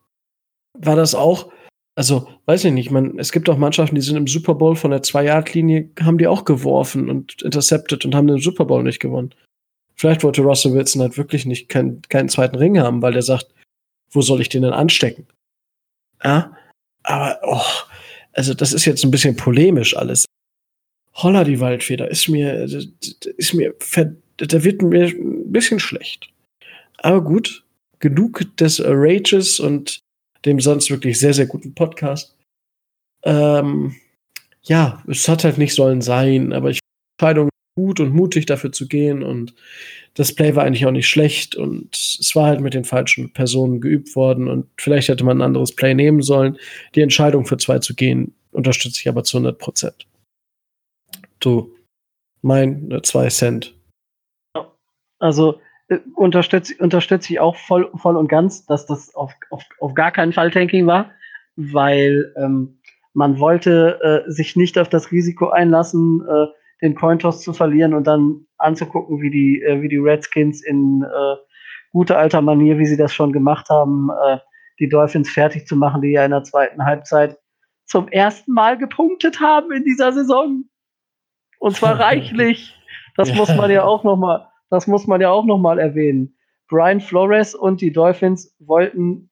War 0.74 0.96
das 0.96 1.16
auch, 1.16 1.52
Also, 1.98 2.28
weiß 2.46 2.66
ich 2.66 2.74
nicht, 2.74 2.92
man, 2.92 3.18
es 3.20 3.32
gibt 3.32 3.50
auch 3.50 3.58
Mannschaften, 3.58 3.96
die 3.96 4.02
sind 4.02 4.18
im 4.18 4.28
Super 4.28 4.54
Bowl 4.56 4.76
von 4.76 4.92
der 4.92 5.02
Zwei-Yard-Linie, 5.02 5.92
haben 6.02 6.18
die 6.18 6.28
auch 6.28 6.44
geworfen 6.44 7.10
und 7.10 7.42
intercepted 7.42 8.04
und 8.06 8.14
haben 8.16 8.28
den 8.28 8.40
Super 8.40 8.66
Bowl 8.66 8.84
nicht 8.84 9.00
gewonnen. 9.00 9.34
Vielleicht 9.96 10.24
wollte 10.24 10.42
Russell 10.42 10.74
Wilson 10.74 11.02
halt 11.02 11.18
wirklich 11.18 11.46
nicht 11.46 11.70
kein, 11.70 12.02
keinen 12.10 12.28
zweiten 12.28 12.58
Ring 12.58 12.80
haben, 12.80 13.02
weil 13.02 13.14
der 13.14 13.22
sagt, 13.22 13.48
wo 14.12 14.22
soll 14.22 14.42
ich 14.42 14.50
den 14.50 14.64
denn 14.64 14.74
anstecken? 14.74 15.26
Ja, 16.24 16.56
aber, 17.04 17.40
oh, 17.44 17.62
also 18.36 18.54
das 18.54 18.74
ist 18.74 18.86
jetzt 18.86 19.04
ein 19.04 19.12
bisschen 19.12 19.36
polemisch 19.36 19.96
alles. 19.96 20.26
Holla 21.14 21.44
die 21.44 21.60
Waldfeder 21.60 22.12
ist 22.12 22.28
mir, 22.28 22.64
ist 23.38 23.54
mir, 23.54 23.74
da 24.38 24.64
wird 24.64 24.82
mir 24.82 25.08
ein 25.08 25.52
bisschen 25.52 25.80
schlecht. 25.80 26.30
Aber 26.98 27.24
gut, 27.24 27.64
genug 28.00 28.46
des 28.58 28.82
Rages 28.84 29.60
und 29.60 30.02
dem 30.44 30.60
sonst 30.60 30.90
wirklich 30.90 31.18
sehr, 31.18 31.34
sehr 31.34 31.48
guten 31.48 31.74
Podcast. 31.74 32.36
Ähm, 33.24 33.96
ja, 34.64 35.02
es 35.08 35.28
hat 35.28 35.44
halt 35.44 35.58
nicht 35.58 35.74
sollen 35.74 36.02
sein, 36.02 36.52
aber 36.52 36.70
ich 36.70 36.80
Entscheidung 37.18 37.50
gut 37.76 38.00
und 38.00 38.14
mutig 38.14 38.46
dafür 38.46 38.72
zu 38.72 38.88
gehen 38.88 39.22
und 39.22 39.54
das 40.14 40.34
Play 40.34 40.56
war 40.56 40.64
eigentlich 40.64 40.86
auch 40.86 40.92
nicht 40.92 41.10
schlecht 41.10 41.56
und 41.58 41.94
es 41.94 42.32
war 42.36 42.48
halt 42.48 42.62
mit 42.62 42.74
den 42.74 42.86
falschen 42.86 43.34
Personen 43.34 43.82
geübt 43.82 44.16
worden 44.16 44.48
und 44.48 44.68
vielleicht 44.78 45.10
hätte 45.10 45.26
man 45.26 45.40
ein 45.40 45.46
anderes 45.46 45.76
Play 45.76 45.94
nehmen 45.94 46.22
sollen. 46.22 46.58
Die 46.96 47.02
Entscheidung 47.02 47.46
für 47.46 47.58
zwei 47.58 47.80
zu 47.80 47.94
gehen 47.94 48.34
unterstütze 48.52 49.02
ich 49.02 49.10
aber 49.10 49.26
zu 49.26 49.38
100 49.38 49.60
Prozent. 49.60 50.08
Du, 51.42 51.76
mein 52.42 52.90
äh, 52.92 53.02
zwei 53.02 53.28
Cent. 53.28 53.76
Also 55.20 55.60
äh, 55.90 56.00
unterstütze, 56.16 56.76
unterstütze 56.80 57.34
ich 57.34 57.40
auch 57.42 57.58
voll, 57.58 57.92
voll 57.98 58.16
und 58.16 58.30
ganz, 58.30 58.66
dass 58.66 58.86
das 58.86 59.14
auf, 59.16 59.34
auf, 59.50 59.64
auf 59.80 59.94
gar 59.94 60.12
keinen 60.12 60.32
Fall 60.32 60.50
Tanking 60.50 60.88
war, 60.88 61.12
weil 61.58 62.34
ähm, 62.38 62.80
man 63.14 63.40
wollte 63.40 64.00
äh, 64.28 64.32
sich 64.32 64.56
nicht 64.56 64.78
auf 64.78 64.88
das 64.88 65.12
Risiko 65.12 65.50
einlassen, 65.50 66.26
äh, 66.28 66.48
den 66.82 66.96
Cointoss 66.96 67.42
zu 67.42 67.54
verlieren 67.54 67.94
und 67.94 68.06
dann 68.06 68.46
anzugucken, 68.58 69.22
wie 69.22 69.30
die, 69.30 69.62
äh, 69.62 69.82
wie 69.82 69.90
die 69.90 69.98
Redskins 69.98 70.64
in 70.64 71.04
äh, 71.04 71.36
guter 71.92 72.18
alter 72.18 72.42
Manier, 72.42 72.78
wie 72.78 72.86
sie 72.86 72.98
das 72.98 73.14
schon 73.14 73.32
gemacht 73.32 73.70
haben, 73.70 74.10
äh, 74.10 74.38
die 74.80 74.90
Dolphins 74.90 75.30
fertig 75.30 75.66
zu 75.68 75.76
machen, 75.76 76.02
die 76.02 76.12
ja 76.12 76.26
in 76.26 76.32
der 76.32 76.44
zweiten 76.44 76.84
Halbzeit 76.86 77.38
zum 77.86 78.08
ersten 78.10 78.52
Mal 78.52 78.78
gepunktet 78.78 79.40
haben 79.40 79.72
in 79.72 79.84
dieser 79.84 80.12
Saison. 80.12 80.66
Und 81.60 81.76
zwar 81.76 82.00
reichlich. 82.00 82.76
Das 83.16 83.30
ja. 83.30 83.36
muss 83.36 83.56
man 83.56 83.72
ja 83.72 83.84
auch 83.84 84.04
noch 84.04 84.18
mal, 84.18 84.50
das 84.70 84.88
muss 84.88 85.08
man 85.08 85.22
ja 85.22 85.30
auch 85.30 85.46
noch 85.46 85.58
mal 85.58 85.80
erwähnen. 85.80 86.38
Brian 86.68 87.00
Flores 87.00 87.56
und 87.56 87.80
die 87.80 87.94
Dolphins 87.94 88.54
wollten 88.60 89.30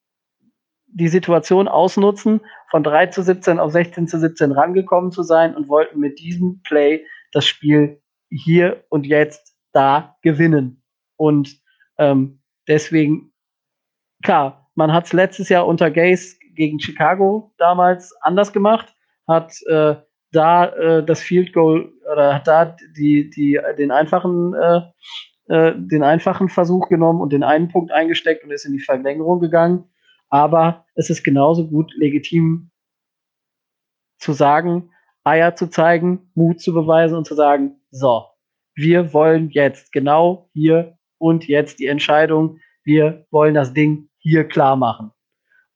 die 0.87 1.07
Situation 1.07 1.67
ausnutzen, 1.67 2.41
von 2.69 2.83
3 2.83 3.07
zu 3.07 3.23
17 3.23 3.59
auf 3.59 3.71
16 3.71 4.07
zu 4.07 4.19
17 4.19 4.51
rangekommen 4.51 5.11
zu 5.11 5.23
sein 5.23 5.55
und 5.55 5.67
wollten 5.67 5.99
mit 5.99 6.19
diesem 6.19 6.61
Play 6.61 7.03
das 7.33 7.45
Spiel 7.45 8.01
hier 8.29 8.83
und 8.89 9.05
jetzt 9.05 9.55
da 9.73 10.15
gewinnen. 10.21 10.83
Und 11.17 11.59
ähm, 11.97 12.41
deswegen, 12.67 13.33
klar, 14.23 14.69
man 14.75 14.93
hat 14.93 15.05
es 15.05 15.13
letztes 15.13 15.49
Jahr 15.49 15.67
unter 15.67 15.91
Gaze 15.91 16.37
gegen 16.55 16.79
Chicago 16.79 17.53
damals 17.57 18.13
anders 18.21 18.53
gemacht, 18.53 18.95
hat 19.27 19.53
äh, 19.67 19.95
da 20.31 20.65
äh, 20.65 21.05
das 21.05 21.21
Field 21.21 21.53
Goal 21.53 21.93
oder 22.11 22.35
hat 22.35 22.47
da 22.47 22.75
die, 22.95 23.29
die, 23.29 23.59
den 23.77 23.91
einfachen 23.91 24.53
äh, 24.53 24.81
äh, 25.47 25.73
den 25.75 26.03
einfachen 26.03 26.47
Versuch 26.47 26.87
genommen 26.87 27.19
und 27.19 27.33
den 27.33 27.43
einen 27.43 27.67
Punkt 27.67 27.91
eingesteckt 27.91 28.45
und 28.45 28.51
ist 28.51 28.65
in 28.65 28.71
die 28.71 28.79
Verlängerung 28.79 29.41
gegangen. 29.41 29.89
Aber 30.29 30.85
es 30.95 31.09
ist 31.09 31.23
genauso 31.23 31.67
gut 31.67 31.93
legitim 31.95 32.71
zu 34.19 34.31
sagen, 34.31 34.92
Eier 35.23 35.55
zu 35.55 35.67
zeigen, 35.67 36.31
Mut 36.35 36.59
zu 36.61 36.73
beweisen 36.73 37.17
und 37.17 37.25
zu 37.25 37.35
sagen, 37.35 37.79
so, 37.91 38.25
wir 38.75 39.13
wollen 39.13 39.49
jetzt 39.49 39.91
genau 39.91 40.49
hier 40.53 40.97
und 41.17 41.47
jetzt 41.47 41.79
die 41.79 41.87
Entscheidung, 41.87 42.59
wir 42.83 43.25
wollen 43.31 43.53
das 43.53 43.73
Ding 43.73 44.09
hier 44.17 44.47
klar 44.47 44.75
machen. 44.75 45.11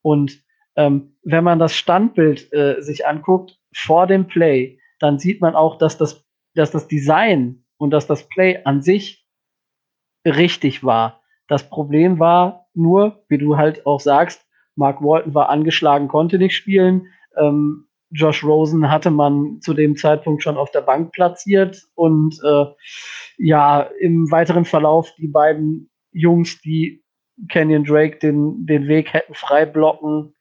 Und 0.02 0.43
ähm, 0.76 1.18
wenn 1.24 1.43
man 1.43 1.60
das 1.60 1.76
Standbild 1.76 2.52
äh, 2.54 2.82
sich 2.82 3.08
anguckt 3.08 3.60
vor 3.74 4.08
dem 4.08 4.28
Play, 4.28 4.80
dann 5.00 5.20
sieht 5.20 5.41
man 5.41 5.56
auch, 5.56 5.78
dass 5.78 5.98
das, 5.98 6.26
dass 6.54 6.72
das 6.72 6.88
Design 6.88 7.64
und 7.78 7.91
dass 7.91 8.08
das 8.08 8.28
Play 8.28 8.62
an 8.64 8.82
sich 8.82 9.28
richtig 10.26 10.84
war. 10.84 11.22
Das 11.48 11.70
Problem 11.70 12.20
war 12.20 12.68
nur, 12.74 13.24
wie 13.30 13.38
du 13.38 13.58
halt 13.58 13.86
auch 13.86 14.00
sagst, 14.00 14.45
Mark 14.76 15.02
Walton 15.02 15.34
war 15.34 15.50
angeschlagen, 15.50 16.08
konnte 16.08 16.38
nicht 16.38 16.56
spielen. 16.56 17.08
Ähm, 17.36 17.86
Josh 18.12 18.43
Rosen 18.43 18.89
hatte 18.89 19.12
man 19.12 19.60
zu 19.62 19.74
dem 19.74 19.95
Zeitpunkt 19.97 20.43
schon 20.43 20.58
auf 20.58 20.72
der 20.72 20.82
Bank 20.82 21.12
platziert 21.12 21.84
und 21.95 22.39
äh, 22.43 22.66
ja, 23.38 23.82
im 23.99 24.32
weiteren 24.32 24.66
Verlauf 24.66 25.14
die 25.18 25.28
beiden 25.28 25.89
Jungs, 26.12 26.62
die 26.62 27.03
Kenyon 27.49 27.84
Drake 27.84 28.18
den, 28.20 28.66
den 28.66 28.88
Weg 28.88 29.14
hätten 29.14 29.34
frei 29.34 29.66
blocken 29.66 30.34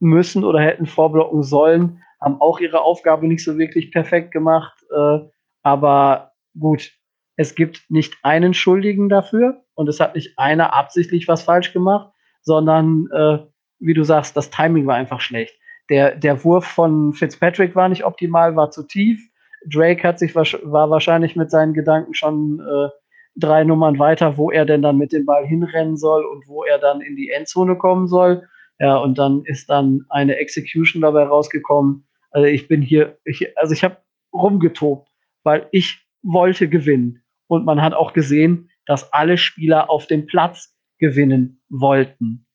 müssen 0.00 0.44
oder 0.44 0.60
hätten 0.60 0.86
vorblocken 0.86 1.42
sollen, 1.42 2.02
haben 2.20 2.40
auch 2.40 2.60
ihre 2.60 2.80
Aufgabe 2.80 3.26
nicht 3.26 3.44
so 3.44 3.58
wirklich 3.58 3.90
perfekt 3.90 4.30
gemacht. 4.30 4.74
Äh, 4.90 5.18
aber 5.62 6.32
gut, 6.58 6.92
es 7.36 7.54
gibt 7.54 7.84
nicht 7.90 8.16
einen 8.22 8.54
Schuldigen 8.54 9.08
dafür 9.08 9.64
und 9.74 9.88
es 9.88 10.00
hat 10.00 10.14
nicht 10.14 10.38
einer 10.38 10.74
absichtlich 10.74 11.28
was 11.28 11.42
falsch 11.42 11.72
gemacht, 11.72 12.12
sondern 12.42 13.08
äh, 13.12 13.38
wie 13.80 13.94
du 13.94 14.04
sagst, 14.04 14.36
das 14.36 14.50
Timing 14.50 14.86
war 14.86 14.94
einfach 14.94 15.20
schlecht 15.20 15.57
der, 15.90 16.14
der 16.16 16.44
Wurf 16.44 16.66
von 16.66 17.12
Fitzpatrick 17.12 17.74
war 17.74 17.88
nicht 17.88 18.04
optimal, 18.04 18.56
war 18.56 18.70
zu 18.70 18.82
tief. 18.82 19.20
Drake 19.66 20.06
hat 20.06 20.18
sich 20.18 20.34
war 20.34 20.90
wahrscheinlich 20.90 21.34
mit 21.36 21.50
seinen 21.50 21.74
Gedanken 21.74 22.14
schon 22.14 22.60
äh, 22.60 22.88
drei 23.36 23.64
Nummern 23.64 23.98
weiter, 23.98 24.36
wo 24.36 24.50
er 24.50 24.64
denn 24.64 24.82
dann 24.82 24.98
mit 24.98 25.12
dem 25.12 25.24
Ball 25.24 25.46
hinrennen 25.46 25.96
soll 25.96 26.24
und 26.24 26.46
wo 26.46 26.64
er 26.64 26.78
dann 26.78 27.00
in 27.00 27.16
die 27.16 27.30
Endzone 27.30 27.76
kommen 27.76 28.06
soll. 28.06 28.46
Ja, 28.78 28.96
und 28.96 29.18
dann 29.18 29.42
ist 29.44 29.70
dann 29.70 30.04
eine 30.08 30.36
Execution 30.36 31.02
dabei 31.02 31.24
rausgekommen. 31.24 32.06
Also 32.30 32.46
ich 32.46 32.68
bin 32.68 32.82
hier, 32.82 33.18
ich, 33.24 33.56
also 33.58 33.72
ich 33.72 33.82
habe 33.82 33.96
rumgetobt, 34.32 35.08
weil 35.42 35.66
ich 35.72 36.06
wollte 36.22 36.68
gewinnen. 36.68 37.22
Und 37.48 37.64
man 37.64 37.80
hat 37.80 37.94
auch 37.94 38.12
gesehen, 38.12 38.70
dass 38.86 39.12
alle 39.12 39.38
Spieler 39.38 39.90
auf 39.90 40.06
dem 40.06 40.26
Platz 40.26 40.76
gewinnen 40.98 41.62
wollten. 41.68 42.46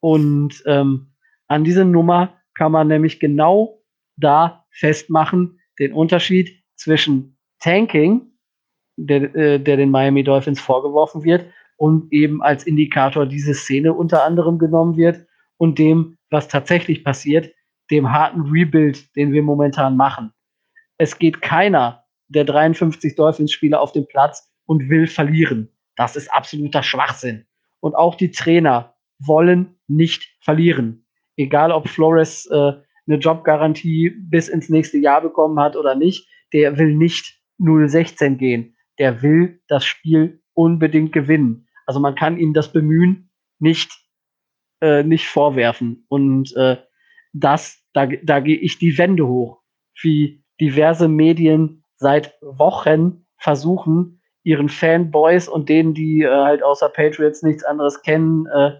Und 0.00 0.62
ähm, 0.66 1.12
an 1.46 1.64
diese 1.64 1.84
Nummer 1.84 2.39
kann 2.60 2.72
man 2.72 2.88
nämlich 2.88 3.20
genau 3.20 3.82
da 4.18 4.66
festmachen, 4.70 5.58
den 5.78 5.94
Unterschied 5.94 6.62
zwischen 6.76 7.38
Tanking, 7.58 8.32
der, 8.98 9.34
äh, 9.34 9.58
der 9.58 9.78
den 9.78 9.90
Miami 9.90 10.22
Dolphins 10.22 10.60
vorgeworfen 10.60 11.24
wird, 11.24 11.46
und 11.78 12.12
eben 12.12 12.42
als 12.42 12.64
Indikator 12.64 13.24
diese 13.24 13.54
Szene 13.54 13.94
unter 13.94 14.24
anderem 14.24 14.58
genommen 14.58 14.98
wird 14.98 15.26
und 15.56 15.78
dem, 15.78 16.18
was 16.28 16.48
tatsächlich 16.48 17.02
passiert, 17.02 17.50
dem 17.90 18.12
harten 18.12 18.42
Rebuild, 18.42 19.16
den 19.16 19.32
wir 19.32 19.42
momentan 19.42 19.96
machen. 19.96 20.30
Es 20.98 21.18
geht 21.18 21.40
keiner 21.40 22.04
der 22.28 22.44
53 22.44 23.16
Dolphins-Spieler 23.16 23.80
auf 23.80 23.92
den 23.92 24.06
Platz 24.06 24.52
und 24.66 24.90
will 24.90 25.06
verlieren. 25.06 25.70
Das 25.96 26.14
ist 26.14 26.30
absoluter 26.30 26.82
Schwachsinn. 26.82 27.46
Und 27.80 27.94
auch 27.94 28.16
die 28.16 28.32
Trainer 28.32 28.96
wollen 29.18 29.80
nicht 29.88 30.36
verlieren 30.42 31.06
egal 31.40 31.72
ob 31.72 31.88
Flores 31.88 32.46
äh, 32.46 32.72
eine 33.06 33.18
Jobgarantie 33.18 34.10
bis 34.10 34.48
ins 34.48 34.68
nächste 34.68 34.98
Jahr 34.98 35.20
bekommen 35.20 35.58
hat 35.58 35.76
oder 35.76 35.94
nicht, 35.94 36.28
der 36.52 36.78
will 36.78 36.94
nicht 36.94 37.40
0-16 37.58 38.36
gehen. 38.36 38.76
Der 38.98 39.22
will 39.22 39.60
das 39.68 39.84
Spiel 39.84 40.42
unbedingt 40.54 41.12
gewinnen. 41.12 41.68
Also 41.86 42.00
man 42.00 42.14
kann 42.14 42.38
ihm 42.38 42.52
das 42.52 42.72
Bemühen 42.72 43.30
nicht, 43.58 43.90
äh, 44.80 45.02
nicht 45.02 45.28
vorwerfen. 45.28 46.04
Und 46.08 46.54
äh, 46.56 46.76
das, 47.32 47.82
da, 47.92 48.06
da 48.06 48.40
gehe 48.40 48.58
ich 48.58 48.78
die 48.78 48.96
Wände 48.98 49.26
hoch, 49.26 49.62
wie 50.00 50.44
diverse 50.60 51.08
Medien 51.08 51.84
seit 51.96 52.34
Wochen 52.42 53.26
versuchen, 53.38 54.20
ihren 54.42 54.68
Fanboys 54.68 55.48
und 55.48 55.68
denen, 55.68 55.94
die 55.94 56.22
äh, 56.22 56.28
halt 56.28 56.62
außer 56.62 56.88
Patriots 56.88 57.42
nichts 57.42 57.64
anderes 57.64 58.02
kennen, 58.02 58.46
äh, 58.46 58.72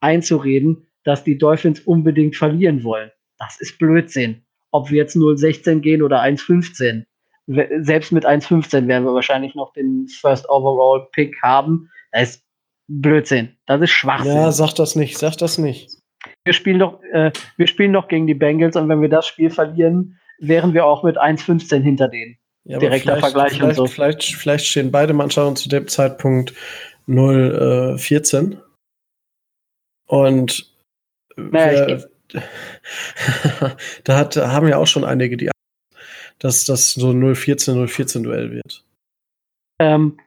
einzureden, 0.00 0.86
dass 1.04 1.24
die 1.24 1.38
Dolphins 1.38 1.80
unbedingt 1.80 2.36
verlieren 2.36 2.82
wollen. 2.82 3.10
Das 3.38 3.60
ist 3.60 3.78
Blödsinn. 3.78 4.42
Ob 4.70 4.90
wir 4.90 4.98
jetzt 4.98 5.16
0,16 5.16 5.80
gehen 5.80 6.02
oder 6.02 6.22
1,15. 6.22 7.04
Selbst 7.46 8.10
mit 8.10 8.26
1,15 8.26 8.88
werden 8.88 9.04
wir 9.04 9.14
wahrscheinlich 9.14 9.54
noch 9.54 9.72
den 9.74 10.08
First 10.08 10.48
Overall 10.48 11.06
Pick 11.12 11.36
haben. 11.42 11.90
Das 12.12 12.30
ist 12.30 12.44
Blödsinn. 12.88 13.56
Das 13.66 13.80
ist 13.82 13.90
Schwachsinn. 13.90 14.34
Ja, 14.34 14.52
sag 14.52 14.74
das 14.74 14.96
nicht, 14.96 15.18
sag 15.18 15.36
das 15.36 15.58
nicht. 15.58 15.90
Wir 16.44 16.54
spielen 16.54 16.78
doch, 16.78 17.02
äh, 17.12 17.32
wir 17.56 17.66
spielen 17.66 17.92
doch 17.92 18.08
gegen 18.08 18.26
die 18.26 18.34
Bengals 18.34 18.76
und 18.76 18.88
wenn 18.88 19.02
wir 19.02 19.08
das 19.08 19.26
Spiel 19.26 19.50
verlieren, 19.50 20.18
wären 20.38 20.74
wir 20.74 20.86
auch 20.86 21.02
mit 21.02 21.18
1,15 21.18 21.82
hinter 21.82 22.08
denen. 22.08 22.36
Ja, 22.64 22.78
Direkter 22.78 23.18
Vergleich 23.18 23.54
vielleicht, 23.54 23.78
und 23.78 23.86
so. 23.86 23.86
Vielleicht, 23.86 24.24
vielleicht 24.24 24.66
stehen 24.66 24.90
beide 24.90 25.12
Mannschaften 25.12 25.56
zu 25.56 25.68
dem 25.68 25.86
Zeitpunkt 25.86 26.54
0,14. 27.06 28.52
Äh, 28.52 28.56
und 30.06 30.73
naja, 31.36 31.86
ich, 31.88 32.04
da 34.04 34.16
hat, 34.16 34.36
haben 34.36 34.68
ja 34.68 34.78
auch 34.78 34.86
schon 34.86 35.04
einige, 35.04 35.36
die 35.36 35.50
dass 36.38 36.64
das 36.64 36.92
so 36.92 37.12
014 37.12 37.86
014 37.88 38.22
Duell 38.22 38.50
wird. 38.50 38.84
Ähm, 39.78 40.18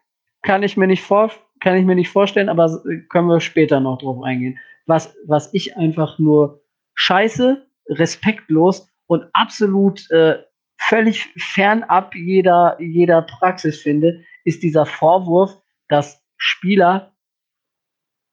kann 0.42 0.64
ich 0.64 0.78
mir 0.78 0.88
nicht 0.88 1.04
vor, 1.04 1.32
kann 1.60 1.78
ich 1.78 1.86
mir 1.86 1.96
nicht 1.96 2.10
vorstellen, 2.10 2.50
aber 2.50 2.82
können 3.10 3.28
wir 3.28 3.40
später 3.40 3.80
noch 3.80 4.00
drauf 4.00 4.24
eingehen. 4.24 4.58
Was, 4.86 5.16
was 5.26 5.54
ich 5.54 5.78
einfach 5.78 6.18
nur 6.18 6.62
scheiße, 6.96 7.66
respektlos 7.90 8.90
und 9.08 9.26
absolut 9.34 10.10
äh, 10.12 10.40
völlig 10.78 11.28
fernab 11.38 12.16
jeder, 12.16 12.78
jeder 12.80 13.22
Praxis 13.22 13.82
finde, 13.82 14.24
ist 14.44 14.64
dieser 14.64 14.86
Vorwurf, 14.86 15.58
dass 15.88 16.24
Spieler, 16.38 17.14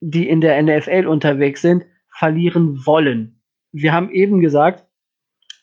die 0.01 0.29
in 0.29 0.41
der 0.41 0.63
NFL 0.63 1.07
unterwegs 1.07 1.63
sind, 1.63 1.87
verlieren 2.19 2.87
wollen. 2.87 3.41
Wir 3.73 3.93
haben 3.93 4.11
eben 4.11 4.41
gesagt, 4.41 4.87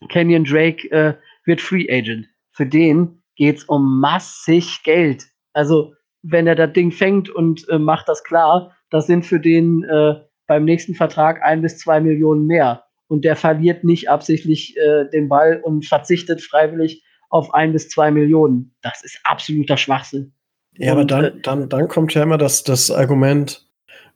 Kenyon 0.10 0.44
Drake 0.44 0.90
äh, 0.92 1.14
wird 1.46 1.62
Free 1.62 1.88
Agent. 1.90 2.28
Für 2.52 2.66
den 2.66 3.22
geht 3.36 3.58
es 3.58 3.64
um 3.64 4.00
massig 4.00 4.84
Geld. 4.84 5.26
Also, 5.54 5.94
wenn 6.22 6.48
er 6.48 6.56
das 6.56 6.74
Ding 6.74 6.92
fängt 6.92 7.30
und 7.30 7.68
äh, 7.70 7.80
macht 7.80 8.08
das 8.08 8.24
klar, 8.24 8.76
das 8.90 9.08
sind 9.08 9.26
für 9.26 9.40
den 9.40 9.84
äh, 9.84 10.16
beim 10.48 10.66
nächsten 10.66 10.96
Vertrag 10.96 11.42
ein 11.44 11.62
bis 11.62 11.78
zwei 11.78 12.02
Millionen 12.02 12.46
mehr. 12.46 12.84
Und 13.08 13.26
der 13.26 13.36
verliert 13.36 13.84
nicht 13.84 14.10
absichtlich 14.10 14.76
äh, 14.78 15.06
den 15.10 15.30
Ball 15.30 15.62
und 15.64 15.86
verzichtet 15.86 16.42
freiwillig 16.42 17.04
auf 17.30 17.54
ein 17.54 17.74
bis 17.74 17.90
zwei 17.90 18.12
Millionen. 18.12 18.76
Das 18.82 19.04
ist 19.04 19.20
absoluter 19.24 19.78
Schwachsinn. 19.78 20.34
Ja, 20.78 20.94
und, 20.94 21.00
aber 21.00 21.06
dann, 21.06 21.38
äh, 21.38 21.42
dann, 21.42 21.70
dann 21.70 21.88
kommt 21.88 22.14
ja 22.14 22.24
immer 22.24 22.38
das, 22.38 22.64
das 22.64 22.92
Argument, 22.92 23.66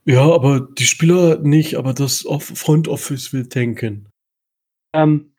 ja, 0.05 0.21
aber 0.21 0.61
die 0.61 0.85
Spieler 0.85 1.39
nicht, 1.39 1.75
aber 1.75 1.93
das 1.93 2.27
Front 2.39 2.87
Office 2.87 3.33
will 3.33 3.47
denken. 3.47 4.09
Ähm, 4.93 5.33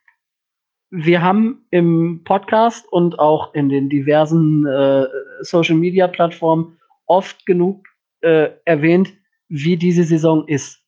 wir 0.91 1.23
haben 1.23 1.67
im 1.71 2.23
Podcast 2.25 2.87
und 2.93 3.19
auch 3.19 3.55
in 3.55 3.69
den 3.69 3.89
diversen 3.89 4.67
äh, 4.67 5.07
Social 5.41 5.77
Media 5.77 6.07
Plattformen 6.09 6.79
oft 7.07 7.47
genug 7.47 7.87
äh, 8.21 8.51
erwähnt, 8.65 9.13
wie 9.49 9.77
diese 9.77 10.05
Saison 10.05 10.47
ist. 10.47 10.83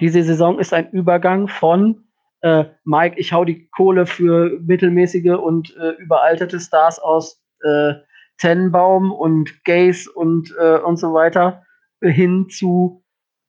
Diese 0.00 0.22
Saison 0.22 0.58
ist 0.58 0.72
ein 0.72 0.90
Übergang 0.90 1.48
von 1.48 2.04
äh, 2.42 2.64
Mike, 2.84 3.18
ich 3.18 3.32
hau 3.32 3.44
die 3.44 3.68
Kohle 3.68 4.06
für 4.06 4.58
mittelmäßige 4.60 5.36
und 5.36 5.76
äh, 5.76 5.90
überalterte 6.02 6.58
Stars 6.58 6.98
aus 6.98 7.42
äh, 7.62 7.94
Tennenbaum 8.38 9.12
und 9.12 9.64
Gaze 9.64 10.10
und, 10.10 10.54
äh, 10.58 10.78
und 10.78 10.96
so 10.96 11.12
weiter 11.12 11.64
hin 12.00 12.48
zu 12.48 13.02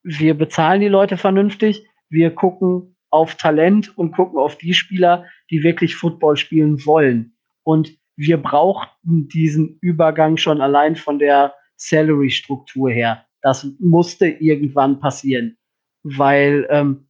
wir 0.03 0.33
bezahlen 0.33 0.81
die 0.81 0.87
Leute 0.87 1.17
vernünftig, 1.17 1.85
wir 2.09 2.31
gucken 2.31 2.95
auf 3.09 3.35
Talent 3.35 3.97
und 3.97 4.13
gucken 4.13 4.39
auf 4.39 4.57
die 4.57 4.73
Spieler, 4.73 5.25
die 5.49 5.63
wirklich 5.63 5.95
Football 5.95 6.37
spielen 6.37 6.85
wollen. 6.85 7.35
Und 7.63 7.97
wir 8.15 8.37
brauchten 8.41 9.27
diesen 9.27 9.77
Übergang 9.81 10.37
schon 10.37 10.61
allein 10.61 10.95
von 10.95 11.19
der 11.19 11.53
Salary-Struktur 11.75 12.89
her. 12.89 13.25
Das 13.41 13.67
musste 13.79 14.27
irgendwann 14.27 14.99
passieren, 14.99 15.57
weil 16.03 16.67
ähm, 16.69 17.07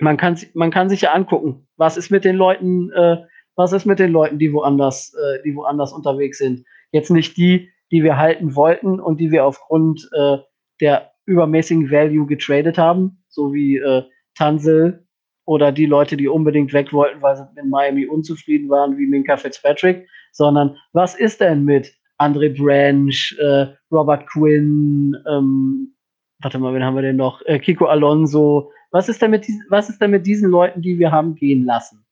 man 0.00 0.16
kann 0.16 0.38
man 0.54 0.70
kann 0.70 0.88
sich 0.88 1.02
ja 1.02 1.12
angucken, 1.12 1.68
was 1.76 1.96
ist 1.96 2.10
mit 2.10 2.24
den 2.24 2.36
Leuten, 2.36 2.90
äh, 2.90 3.18
was 3.54 3.72
ist 3.72 3.86
mit 3.86 3.98
den 3.98 4.10
Leuten, 4.10 4.38
die 4.38 4.52
woanders, 4.52 5.14
äh, 5.14 5.42
die 5.44 5.54
woanders 5.54 5.92
unterwegs 5.92 6.38
sind. 6.38 6.64
Jetzt 6.90 7.10
nicht 7.10 7.36
die, 7.36 7.70
die 7.92 8.02
wir 8.02 8.16
halten 8.16 8.56
wollten 8.56 8.98
und 8.98 9.20
die 9.20 9.30
wir 9.30 9.44
aufgrund 9.44 10.08
äh, 10.12 10.38
der 10.80 11.12
übermäßigen 11.26 11.90
Value 11.90 12.26
getradet 12.26 12.78
haben, 12.78 13.22
so 13.28 13.52
wie 13.52 13.76
äh, 13.76 14.02
Tansel 14.34 15.06
oder 15.44 15.72
die 15.72 15.86
Leute, 15.86 16.16
die 16.16 16.28
unbedingt 16.28 16.72
weg 16.72 16.92
wollten, 16.92 17.22
weil 17.22 17.36
sie 17.36 17.46
in 17.56 17.70
Miami 17.70 18.06
unzufrieden 18.06 18.68
waren, 18.68 18.96
wie 18.98 19.06
Minka 19.06 19.36
Fitzpatrick, 19.36 20.06
sondern 20.32 20.76
was 20.92 21.14
ist 21.14 21.40
denn 21.40 21.64
mit 21.64 21.92
Andre 22.18 22.50
Branch, 22.50 23.36
äh, 23.38 23.66
Robert 23.90 24.26
Quinn, 24.28 25.16
ähm, 25.28 25.94
warte 26.42 26.58
mal, 26.58 26.74
wen 26.74 26.84
haben 26.84 26.94
wir 26.94 27.02
denn 27.02 27.16
noch? 27.16 27.40
Äh, 27.46 27.58
Kiko 27.58 27.86
Alonso. 27.86 28.70
Was 28.90 29.08
ist 29.08 29.22
denn 29.22 29.30
mit 29.30 29.46
diesen, 29.46 29.64
was 29.70 29.88
ist 29.88 30.00
denn 30.00 30.10
mit 30.10 30.26
diesen 30.26 30.50
Leuten, 30.50 30.82
die 30.82 30.98
wir 30.98 31.10
haben 31.10 31.34
gehen 31.34 31.64
lassen? 31.64 32.04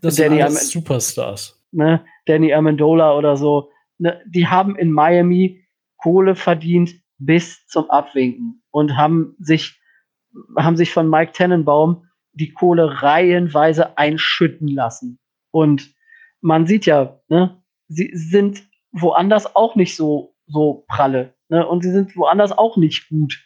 Das 0.00 0.16
Danny 0.16 0.36
sind 0.36 0.44
alles 0.44 0.70
Superstars. 0.70 1.62
Ne, 1.72 2.04
Danny 2.26 2.52
Amendola 2.52 3.16
oder 3.16 3.36
so. 3.36 3.70
Ne, 3.98 4.22
die 4.26 4.46
haben 4.46 4.76
in 4.76 4.92
Miami 4.92 5.64
Kohle 5.96 6.34
verdient 6.34 6.94
bis 7.18 7.66
zum 7.66 7.90
Abwinken 7.90 8.62
und 8.70 8.96
haben 8.96 9.34
sich, 9.38 9.80
haben 10.56 10.76
sich 10.76 10.92
von 10.92 11.08
Mike 11.08 11.32
Tennenbaum 11.32 12.06
die 12.32 12.52
Kohle 12.52 13.02
reihenweise 13.02 13.96
einschütten 13.96 14.68
lassen. 14.68 15.18
Und 15.50 15.94
man 16.40 16.66
sieht 16.66 16.86
ja, 16.86 17.20
ne, 17.28 17.62
sie 17.88 18.10
sind 18.14 18.62
woanders 18.92 19.56
auch 19.56 19.74
nicht 19.74 19.96
so, 19.96 20.34
so 20.46 20.84
pralle. 20.88 21.34
Ne? 21.48 21.66
Und 21.66 21.82
sie 21.82 21.90
sind 21.90 22.16
woanders 22.16 22.52
auch 22.52 22.76
nicht 22.76 23.08
gut. 23.08 23.42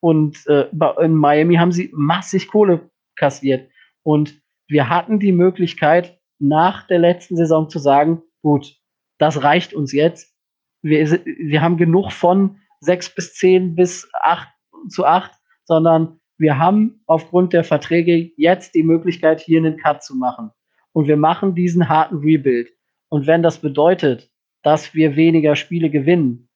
Und 0.00 0.46
äh, 0.46 0.68
in 1.02 1.14
Miami 1.14 1.56
haben 1.56 1.72
sie 1.72 1.90
massig 1.92 2.48
Kohle 2.48 2.90
kassiert. 3.16 3.70
Und 4.02 4.40
wir 4.68 4.88
hatten 4.88 5.18
die 5.18 5.32
Möglichkeit, 5.32 6.18
nach 6.38 6.86
der 6.86 6.98
letzten 6.98 7.36
Saison 7.36 7.68
zu 7.68 7.78
sagen, 7.78 8.22
gut, 8.42 8.76
das 9.18 9.42
reicht 9.42 9.72
uns 9.74 9.92
jetzt. 9.92 10.34
Wir, 10.82 11.10
wir 11.24 11.62
haben 11.62 11.76
genug 11.76 12.12
von 12.12 12.60
sechs 12.86 13.14
bis 13.14 13.34
zehn 13.34 13.74
bis 13.74 14.08
acht 14.22 14.48
zu 14.88 15.04
acht, 15.04 15.32
sondern 15.64 16.20
wir 16.38 16.58
haben 16.58 17.02
aufgrund 17.06 17.52
der 17.52 17.64
Verträge 17.64 18.30
jetzt 18.36 18.74
die 18.74 18.82
Möglichkeit, 18.82 19.40
hier 19.40 19.58
einen 19.58 19.76
Cut 19.76 20.02
zu 20.02 20.14
machen. 20.14 20.50
Und 20.92 21.08
wir 21.08 21.16
machen 21.16 21.54
diesen 21.54 21.88
harten 21.88 22.18
Rebuild. 22.18 22.70
Und 23.08 23.26
wenn 23.26 23.42
das 23.42 23.58
bedeutet, 23.58 24.30
dass 24.62 24.94
wir 24.94 25.16
weniger 25.16 25.56
Spiele 25.56 25.90
gewinnen, 25.90 26.48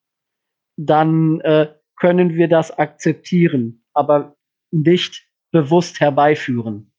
dann 0.76 1.41
äh, 1.41 1.68
können 1.97 2.35
wir 2.35 2.49
das 2.49 2.70
akzeptieren, 2.70 3.85
aber 3.93 4.37
nicht 4.70 5.26
bewusst 5.51 6.01
herbeiführen. 6.01 6.93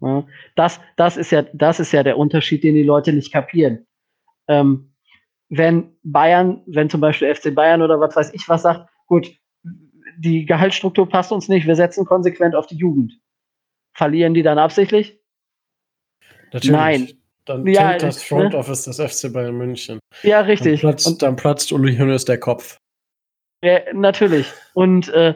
Ja, 0.00 0.26
das, 0.56 0.80
das, 0.96 1.16
ist 1.16 1.30
ja, 1.30 1.42
das 1.52 1.78
ist 1.78 1.92
ja 1.92 2.02
der 2.02 2.16
Unterschied, 2.16 2.64
den 2.64 2.74
die 2.74 2.82
Leute 2.82 3.12
nicht 3.12 3.32
kapieren. 3.32 3.86
Ähm, 4.48 4.89
wenn 5.50 5.96
Bayern, 6.04 6.62
wenn 6.66 6.88
zum 6.88 7.00
Beispiel 7.00 7.34
FC 7.34 7.54
Bayern 7.54 7.82
oder 7.82 8.00
was 8.00 8.16
weiß 8.16 8.32
ich 8.32 8.48
was 8.48 8.62
sagt, 8.62 8.88
gut, 9.06 9.30
die 10.16 10.46
Gehaltsstruktur 10.46 11.08
passt 11.08 11.32
uns 11.32 11.48
nicht, 11.48 11.66
wir 11.66 11.74
setzen 11.74 12.06
konsequent 12.06 12.54
auf 12.54 12.66
die 12.66 12.76
Jugend. 12.76 13.18
Verlieren 13.92 14.32
die 14.32 14.42
dann 14.42 14.58
absichtlich? 14.58 15.20
Natürlich. 16.52 16.70
Nein. 16.70 17.08
Dann 17.46 17.66
ja, 17.66 17.96
das 17.96 18.22
Front 18.22 18.52
ne? 18.52 18.58
Office 18.58 18.84
des 18.84 19.00
FC 19.00 19.32
Bayern 19.32 19.56
München. 19.56 19.98
Ja, 20.22 20.40
richtig. 20.40 20.82
Dann 20.82 20.90
platzt, 20.90 21.06
und 21.06 21.22
dann 21.22 21.36
platzt 21.36 21.72
Uli 21.72 21.96
Hoeneß 21.96 22.24
der 22.26 22.38
Kopf. 22.38 22.76
Ja, 23.62 23.80
natürlich. 23.92 24.46
Und 24.74 25.08
äh, 25.08 25.34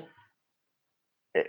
äh 1.32 1.44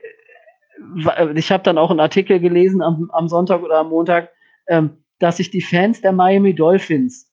ich 1.35 1.51
habe 1.51 1.63
dann 1.63 1.77
auch 1.77 1.91
einen 1.91 1.99
Artikel 1.99 2.39
gelesen 2.39 2.81
am, 2.81 3.11
am 3.11 3.27
Sonntag 3.27 3.61
oder 3.61 3.79
am 3.79 3.89
Montag, 3.89 4.31
ähm, 4.67 5.03
dass 5.19 5.37
sich 5.37 5.51
die 5.51 5.61
Fans 5.61 6.01
der 6.01 6.13
Miami 6.13 6.55
Dolphins 6.55 7.24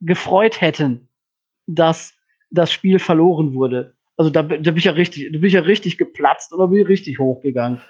gefreut 0.00 0.60
hätten, 0.60 1.08
dass 1.66 2.14
das 2.50 2.72
Spiel 2.72 2.98
verloren 2.98 3.54
wurde. 3.54 3.94
Also 4.16 4.30
da, 4.30 4.42
da 4.42 4.56
bin 4.56 4.76
ich 4.76 4.84
ja 4.84 4.92
richtig, 4.92 5.30
da 5.32 5.38
bin 5.38 5.44
ich 5.44 5.54
ja 5.54 5.60
richtig 5.60 5.98
geplatzt 5.98 6.52
oder 6.52 6.68
bin 6.68 6.80
ich 6.80 6.88
richtig 6.88 7.18
hochgegangen. 7.18 7.80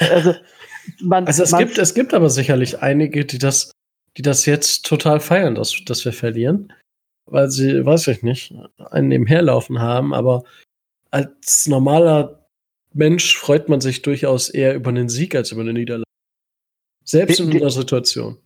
Also, 0.00 0.34
man, 1.00 1.26
also 1.26 1.42
es 1.42 1.56
gibt, 1.56 1.78
es 1.78 1.94
gibt 1.94 2.14
aber 2.14 2.30
sicherlich 2.30 2.80
einige, 2.80 3.24
die 3.24 3.38
das, 3.38 3.70
die 4.16 4.22
das 4.22 4.46
jetzt 4.46 4.84
total 4.86 5.20
feiern, 5.20 5.54
dass, 5.54 5.76
dass 5.84 6.04
wir 6.04 6.12
verlieren. 6.12 6.72
Weil 7.28 7.50
sie, 7.50 7.84
weiß 7.84 8.06
ich 8.08 8.22
nicht, 8.22 8.54
einen 8.78 9.08
nebenherlaufen 9.08 9.80
haben, 9.80 10.14
aber 10.14 10.44
als 11.10 11.66
normaler 11.66 12.46
Mensch 12.92 13.36
freut 13.36 13.68
man 13.68 13.80
sich 13.80 14.02
durchaus 14.02 14.48
eher 14.48 14.74
über 14.74 14.90
einen 14.90 15.08
Sieg 15.08 15.34
als 15.34 15.50
über 15.50 15.62
eine 15.62 15.72
Niederlage. 15.72 16.04
Selbst 17.04 17.40
in 17.40 17.50
der 17.50 17.70
Situation. 17.70 18.38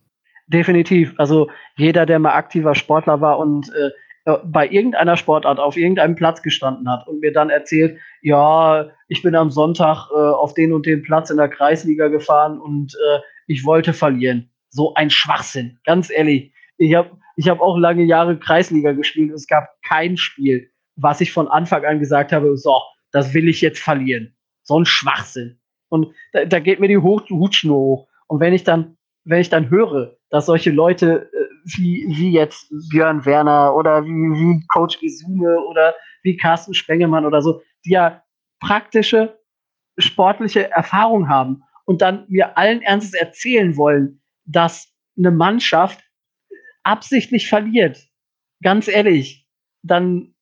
Definitiv. 0.51 1.13
Also 1.17 1.49
jeder, 1.77 2.05
der 2.05 2.19
mal 2.19 2.33
aktiver 2.33 2.75
Sportler 2.75 3.21
war 3.21 3.39
und 3.39 3.73
äh, 3.73 3.91
äh, 4.25 4.37
bei 4.43 4.67
irgendeiner 4.67 5.15
Sportart 5.15 5.59
auf 5.59 5.77
irgendeinem 5.77 6.15
Platz 6.15 6.41
gestanden 6.41 6.89
hat 6.89 7.07
und 7.07 7.21
mir 7.21 7.31
dann 7.31 7.49
erzählt, 7.49 7.97
ja, 8.21 8.91
ich 9.07 9.21
bin 9.21 9.33
am 9.33 9.49
Sonntag 9.49 10.09
äh, 10.11 10.17
auf 10.17 10.53
den 10.53 10.73
und 10.73 10.85
den 10.85 11.03
Platz 11.03 11.29
in 11.29 11.37
der 11.37 11.47
Kreisliga 11.47 12.09
gefahren 12.09 12.59
und 12.59 12.93
äh, 12.95 13.19
ich 13.47 13.65
wollte 13.65 13.93
verlieren. 13.93 14.51
So 14.69 14.93
ein 14.93 15.09
Schwachsinn, 15.09 15.79
ganz 15.85 16.09
ehrlich. 16.09 16.53
Ich 16.77 16.95
habe 16.95 17.11
ich 17.37 17.47
hab 17.47 17.61
auch 17.61 17.77
lange 17.77 18.03
Jahre 18.03 18.37
Kreisliga 18.37 18.91
gespielt 18.91 19.29
und 19.29 19.35
es 19.35 19.47
gab 19.47 19.69
kein 19.87 20.17
Spiel, 20.17 20.69
was 20.97 21.21
ich 21.21 21.31
von 21.31 21.47
Anfang 21.47 21.85
an 21.85 21.99
gesagt 21.99 22.33
habe, 22.33 22.57
so, 22.57 22.77
das 23.11 23.33
will 23.33 23.47
ich 23.47 23.61
jetzt 23.61 23.79
verlieren. 23.79 24.35
So 24.63 24.77
ein 24.77 24.85
Schwachsinn. 24.85 25.59
Und 25.87 26.13
da, 26.33 26.43
da 26.43 26.59
geht 26.59 26.81
mir 26.81 26.89
die 26.89 26.97
Hutschnur 26.97 27.77
hoch. 27.77 28.07
Und 28.27 28.39
wenn 28.41 28.53
ich 28.53 28.63
dann, 28.65 28.97
wenn 29.23 29.41
ich 29.41 29.49
dann 29.49 29.69
höre, 29.69 30.17
dass 30.31 30.47
solche 30.47 30.71
Leute 30.71 31.29
äh, 31.33 31.51
wie, 31.75 32.05
wie 32.07 32.31
jetzt 32.31 32.73
Björn 32.89 33.25
Werner 33.25 33.75
oder 33.75 34.03
wie, 34.03 34.09
wie 34.09 34.65
Coach 34.67 34.99
Gesume 34.99 35.59
oder 35.59 35.93
wie 36.23 36.37
Carsten 36.37 36.73
Spengemann 36.73 37.25
oder 37.25 37.41
so, 37.41 37.61
die 37.85 37.91
ja 37.91 38.23
praktische 38.59 39.37
sportliche 39.97 40.71
Erfahrung 40.71 41.29
haben 41.29 41.63
und 41.85 42.01
dann 42.01 42.25
mir 42.29 42.57
allen 42.57 42.81
Ernstes 42.81 43.13
erzählen 43.13 43.77
wollen, 43.77 44.21
dass 44.45 44.87
eine 45.17 45.31
Mannschaft 45.31 46.01
absichtlich 46.83 47.47
verliert, 47.49 48.07
ganz 48.63 48.87
ehrlich, 48.87 49.47
dann 49.83 50.33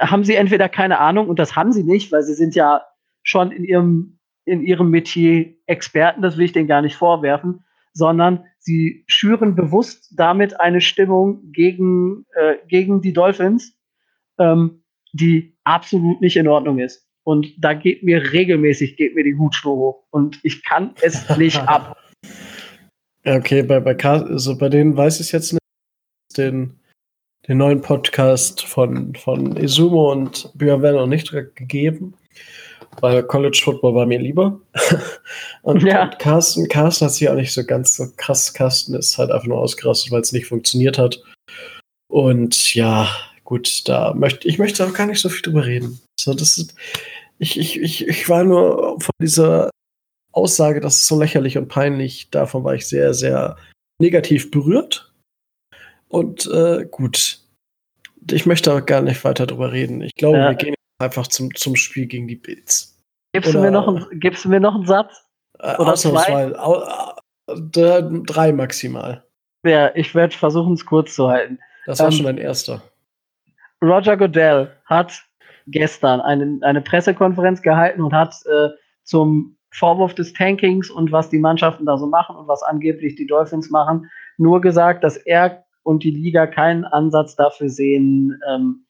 haben 0.00 0.24
sie 0.24 0.34
entweder 0.34 0.68
keine 0.68 0.98
Ahnung 0.98 1.28
und 1.28 1.38
das 1.38 1.54
haben 1.54 1.72
sie 1.72 1.84
nicht, 1.84 2.10
weil 2.10 2.22
sie 2.22 2.34
sind 2.34 2.54
ja 2.54 2.82
schon 3.22 3.52
in 3.52 3.64
ihrem, 3.64 4.18
in 4.44 4.62
ihrem 4.62 4.90
Metier 4.90 5.54
Experten, 5.66 6.22
das 6.22 6.36
will 6.36 6.46
ich 6.46 6.52
denen 6.52 6.68
gar 6.68 6.82
nicht 6.82 6.96
vorwerfen, 6.96 7.64
sondern 7.92 8.44
sie 8.58 9.04
schüren 9.06 9.54
bewusst 9.54 10.12
damit 10.16 10.60
eine 10.60 10.80
Stimmung 10.80 11.52
gegen, 11.52 12.26
äh, 12.34 12.56
gegen 12.68 13.00
die 13.00 13.12
Dolphins, 13.12 13.76
ähm, 14.38 14.82
die 15.12 15.56
absolut 15.64 16.20
nicht 16.20 16.36
in 16.36 16.48
Ordnung 16.48 16.78
ist. 16.78 17.06
Und 17.24 17.52
da 17.58 17.74
geht 17.74 18.02
mir 18.02 18.32
regelmäßig 18.32 18.96
geht 18.96 19.14
mir 19.14 19.24
die 19.24 19.36
Hutschnur 19.36 19.76
hoch 19.76 20.04
und 20.10 20.40
ich 20.42 20.64
kann 20.64 20.94
es 21.02 21.36
nicht 21.36 21.58
ab. 21.58 21.96
Okay, 23.24 23.62
bei, 23.62 23.80
bei, 23.80 23.94
also 23.96 24.56
bei 24.56 24.70
denen 24.70 24.96
weiß 24.96 25.20
ich 25.20 25.32
jetzt 25.32 25.52
nicht, 25.52 25.60
den, 26.38 26.78
den 27.46 27.58
neuen 27.58 27.82
Podcast 27.82 28.64
von, 28.64 29.14
von 29.16 29.56
Izumo 29.56 30.12
und 30.12 30.50
Björn 30.54 30.80
noch 30.80 31.06
nicht 31.06 31.30
gegeben, 31.30 32.14
weil 33.00 33.22
College 33.22 33.60
Football 33.62 33.94
war 33.94 34.06
mir 34.06 34.18
lieber. 34.18 34.60
und, 35.62 35.82
ja. 35.82 36.04
und 36.04 36.18
Carsten, 36.18 36.68
Carsten 36.68 37.06
hat 37.06 37.14
sich 37.14 37.28
auch 37.28 37.34
nicht 37.34 37.52
so 37.52 37.64
ganz 37.64 37.96
so 37.96 38.06
krass. 38.16 38.52
Carsten 38.52 38.94
ist 38.94 39.18
halt 39.18 39.30
einfach 39.30 39.46
nur 39.46 39.58
ausgerastet, 39.58 40.12
weil 40.12 40.20
es 40.20 40.32
nicht 40.32 40.46
funktioniert 40.46 40.98
hat. 40.98 41.22
Und 42.10 42.74
ja, 42.74 43.08
gut, 43.44 43.88
da 43.88 44.14
möchte 44.14 44.48
ich 44.48 44.58
möchte 44.58 44.84
auch 44.84 44.92
gar 44.92 45.06
nicht 45.06 45.20
so 45.20 45.28
viel 45.28 45.42
drüber 45.42 45.66
reden. 45.66 46.00
So, 46.18 46.34
das 46.34 46.58
ist, 46.58 46.74
ich, 47.38 47.58
ich, 47.58 47.80
ich, 47.80 48.08
ich 48.08 48.28
war 48.28 48.44
nur 48.44 49.00
von 49.00 49.12
dieser 49.20 49.70
Aussage, 50.32 50.80
das 50.80 50.96
ist 50.96 51.06
so 51.06 51.18
lächerlich 51.18 51.58
und 51.58 51.68
peinlich, 51.68 52.30
davon 52.30 52.64
war 52.64 52.74
ich 52.74 52.86
sehr, 52.86 53.14
sehr 53.14 53.56
negativ 54.00 54.50
berührt. 54.50 55.12
Und 56.08 56.46
äh, 56.46 56.86
gut, 56.90 57.40
ich 58.30 58.46
möchte 58.46 58.72
auch 58.72 58.84
gar 58.84 59.02
nicht 59.02 59.22
weiter 59.24 59.46
drüber 59.46 59.72
reden. 59.72 60.02
Ich 60.02 60.14
glaube, 60.14 60.38
ja. 60.38 60.50
wir 60.50 60.56
gehen 60.56 60.74
einfach 60.98 61.26
zum, 61.26 61.54
zum 61.54 61.76
Spiel 61.76 62.06
gegen 62.06 62.28
die 62.28 62.36
Bills. 62.36 62.96
Gibst, 63.32 63.50
Oder, 63.50 63.58
du 63.58 63.64
mir 63.64 63.70
noch 63.70 63.88
ein, 63.88 64.20
gibst 64.20 64.44
du 64.44 64.48
mir 64.48 64.60
noch 64.60 64.74
einen 64.74 64.86
Satz? 64.86 65.24
Äh, 65.58 65.76
Oder 65.76 65.94
zwei? 65.94 66.52
Äh, 67.46 68.02
drei 68.26 68.52
maximal. 68.52 69.24
Ja, 69.64 69.94
ich 69.94 70.14
werde 70.14 70.36
versuchen, 70.36 70.74
es 70.74 70.84
kurz 70.84 71.14
zu 71.14 71.28
halten. 71.28 71.58
Das 71.86 71.98
war 71.98 72.06
ähm, 72.06 72.12
schon 72.12 72.26
ein 72.26 72.38
erster. 72.38 72.82
Roger 73.82 74.16
Goodell 74.16 74.72
hat 74.86 75.22
gestern 75.66 76.20
eine, 76.20 76.58
eine 76.62 76.80
Pressekonferenz 76.80 77.62
gehalten 77.62 78.02
und 78.02 78.12
hat 78.12 78.34
äh, 78.46 78.70
zum 79.04 79.56
Vorwurf 79.70 80.14
des 80.14 80.32
Tankings 80.32 80.90
und 80.90 81.12
was 81.12 81.28
die 81.30 81.38
Mannschaften 81.38 81.86
da 81.86 81.98
so 81.98 82.06
machen 82.06 82.36
und 82.36 82.48
was 82.48 82.62
angeblich 82.62 83.16
die 83.16 83.26
Dolphins 83.26 83.70
machen, 83.70 84.10
nur 84.38 84.60
gesagt, 84.60 85.04
dass 85.04 85.16
er 85.16 85.64
und 85.82 86.02
die 86.02 86.10
Liga 86.10 86.46
keinen 86.46 86.84
Ansatz 86.84 87.36
dafür 87.36 87.68
sehen, 87.68 88.40
ähm, 88.48 88.86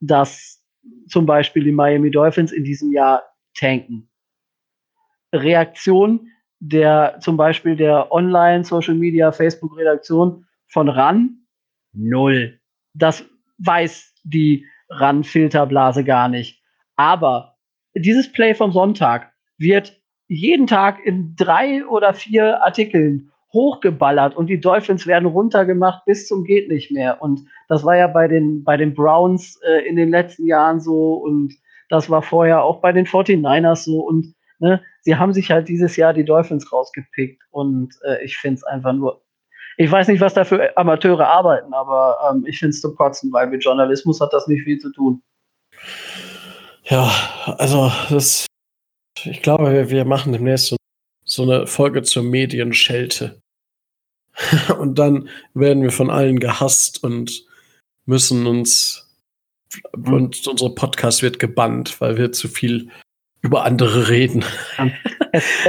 dass 0.00 0.59
zum 1.08 1.26
Beispiel 1.26 1.64
die 1.64 1.72
Miami 1.72 2.10
Dolphins 2.10 2.52
in 2.52 2.64
diesem 2.64 2.92
Jahr 2.92 3.22
tanken. 3.54 4.08
Reaktion 5.32 6.28
der 6.60 7.18
zum 7.20 7.36
Beispiel 7.36 7.74
der 7.74 8.12
Online, 8.12 8.64
Social 8.64 8.94
Media, 8.94 9.32
Facebook-Redaktion 9.32 10.46
von 10.68 10.88
RAN 10.88 11.46
null. 11.92 12.60
Das 12.94 13.24
weiß 13.58 14.14
die 14.24 14.66
RAN-Filterblase 14.90 16.04
gar 16.04 16.28
nicht. 16.28 16.62
Aber 16.96 17.56
dieses 17.94 18.30
Play 18.30 18.54
vom 18.54 18.72
Sonntag 18.72 19.32
wird 19.56 20.00
jeden 20.28 20.66
Tag 20.66 21.04
in 21.04 21.34
drei 21.34 21.84
oder 21.86 22.14
vier 22.14 22.62
Artikeln 22.62 23.32
hochgeballert 23.52 24.36
und 24.36 24.46
die 24.46 24.60
Dolphins 24.60 25.06
werden 25.06 25.26
runtergemacht 25.26 26.04
bis 26.04 26.26
zum 26.26 26.44
geht 26.44 26.68
nicht 26.68 26.90
mehr. 26.90 27.20
Und 27.20 27.46
das 27.68 27.84
war 27.84 27.96
ja 27.96 28.06
bei 28.06 28.28
den, 28.28 28.62
bei 28.64 28.76
den 28.76 28.94
Browns 28.94 29.60
äh, 29.62 29.86
in 29.88 29.96
den 29.96 30.10
letzten 30.10 30.46
Jahren 30.46 30.80
so 30.80 31.14
und 31.14 31.54
das 31.88 32.08
war 32.08 32.22
vorher 32.22 32.62
auch 32.62 32.80
bei 32.80 32.92
den 32.92 33.06
49ers 33.06 33.84
so 33.84 34.00
und 34.00 34.34
ne, 34.60 34.80
sie 35.00 35.16
haben 35.16 35.32
sich 35.32 35.50
halt 35.50 35.68
dieses 35.68 35.96
Jahr 35.96 36.14
die 36.14 36.24
Dolphins 36.24 36.72
rausgepickt 36.72 37.42
und 37.50 37.94
äh, 38.04 38.24
ich 38.24 38.36
finde 38.36 38.56
es 38.56 38.64
einfach 38.64 38.92
nur, 38.92 39.22
ich 39.76 39.90
weiß 39.90 40.08
nicht, 40.08 40.20
was 40.20 40.34
da 40.34 40.44
für 40.44 40.76
Amateure 40.76 41.26
arbeiten, 41.26 41.72
aber 41.74 42.18
ähm, 42.30 42.44
ich 42.46 42.58
finde 42.58 42.70
es 42.70 42.80
zu 42.80 42.94
kotzen, 42.94 43.32
weil 43.32 43.48
mit 43.48 43.64
Journalismus 43.64 44.20
hat 44.20 44.32
das 44.32 44.46
nicht 44.46 44.62
viel 44.62 44.78
zu 44.78 44.92
tun. 44.92 45.22
Ja, 46.84 47.10
also 47.58 47.90
das 48.10 48.46
ich 49.24 49.42
glaube, 49.42 49.72
wir, 49.72 49.90
wir 49.90 50.04
machen 50.04 50.32
demnächst 50.32 50.68
so, 50.68 50.76
so 51.30 51.44
eine 51.44 51.66
Folge 51.68 52.02
zur 52.02 52.24
Medienschelte. 52.24 53.40
und 54.78 54.98
dann 54.98 55.28
werden 55.54 55.82
wir 55.82 55.92
von 55.92 56.10
allen 56.10 56.40
gehasst 56.40 57.04
und 57.04 57.44
müssen 58.04 58.46
uns 58.46 59.08
mhm. 59.96 60.12
und 60.12 60.46
unser 60.46 60.70
Podcast 60.70 61.22
wird 61.22 61.38
gebannt, 61.38 62.00
weil 62.00 62.16
wir 62.16 62.32
zu 62.32 62.48
viel 62.48 62.90
über 63.42 63.64
andere 63.64 64.08
reden. 64.08 64.44
Es, 65.32 65.44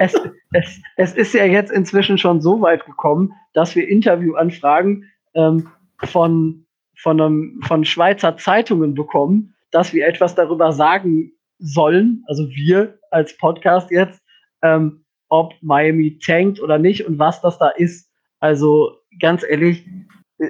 es, 0.00 0.14
es, 0.52 0.80
es, 0.96 1.12
ist 1.14 1.34
ja 1.34 1.44
jetzt 1.44 1.70
inzwischen 1.70 2.16
schon 2.16 2.40
so 2.40 2.60
weit 2.62 2.86
gekommen, 2.86 3.34
dass 3.52 3.76
wir 3.76 3.86
Interviewanfragen 3.86 5.10
ähm, 5.34 5.68
von, 6.04 6.64
von, 6.96 7.20
einem, 7.20 7.60
von 7.66 7.84
Schweizer 7.84 8.38
Zeitungen 8.38 8.94
bekommen, 8.94 9.54
dass 9.70 9.92
wir 9.92 10.06
etwas 10.06 10.34
darüber 10.34 10.72
sagen 10.72 11.32
sollen, 11.58 12.24
also 12.26 12.48
wir 12.50 12.98
als 13.10 13.36
Podcast 13.36 13.90
jetzt, 13.90 14.22
ähm, 14.74 15.04
ob 15.28 15.54
Miami 15.60 16.18
tankt 16.18 16.60
oder 16.60 16.78
nicht 16.78 17.06
und 17.06 17.18
was 17.18 17.40
das 17.40 17.58
da 17.58 17.68
ist. 17.68 18.10
Also 18.40 18.92
ganz 19.20 19.44
ehrlich, 19.48 19.86
äh, 20.38 20.48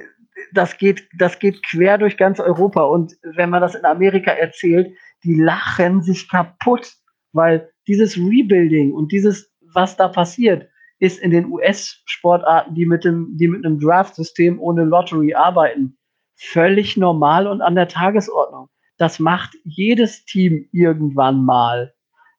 das 0.53 0.77
geht, 0.77 1.07
das 1.17 1.39
geht 1.39 1.63
quer 1.65 1.97
durch 1.97 2.17
ganz 2.17 2.39
Europa. 2.39 2.83
Und 2.83 3.15
wenn 3.23 3.49
man 3.49 3.61
das 3.61 3.75
in 3.75 3.85
Amerika 3.85 4.31
erzählt, 4.31 4.95
die 5.23 5.35
lachen 5.35 6.01
sich 6.01 6.29
kaputt, 6.29 6.93
weil 7.33 7.69
dieses 7.87 8.17
Rebuilding 8.17 8.93
und 8.93 9.11
dieses, 9.11 9.51
was 9.73 9.97
da 9.97 10.07
passiert, 10.07 10.69
ist 10.99 11.19
in 11.19 11.31
den 11.31 11.51
US-Sportarten, 11.51 12.73
die 12.73 12.85
mit 12.85 13.03
dem, 13.03 13.37
die 13.37 13.47
mit 13.47 13.65
einem 13.65 13.79
Draft-System 13.79 14.59
ohne 14.59 14.83
Lottery 14.83 15.33
arbeiten, 15.33 15.97
völlig 16.35 16.97
normal 16.97 17.47
und 17.47 17.61
an 17.61 17.75
der 17.75 17.87
Tagesordnung 17.87 18.69
das 18.97 19.19
macht 19.19 19.55
jedes 19.63 20.25
Team 20.25 20.67
irgendwann 20.71 21.45
mal. 21.45 21.93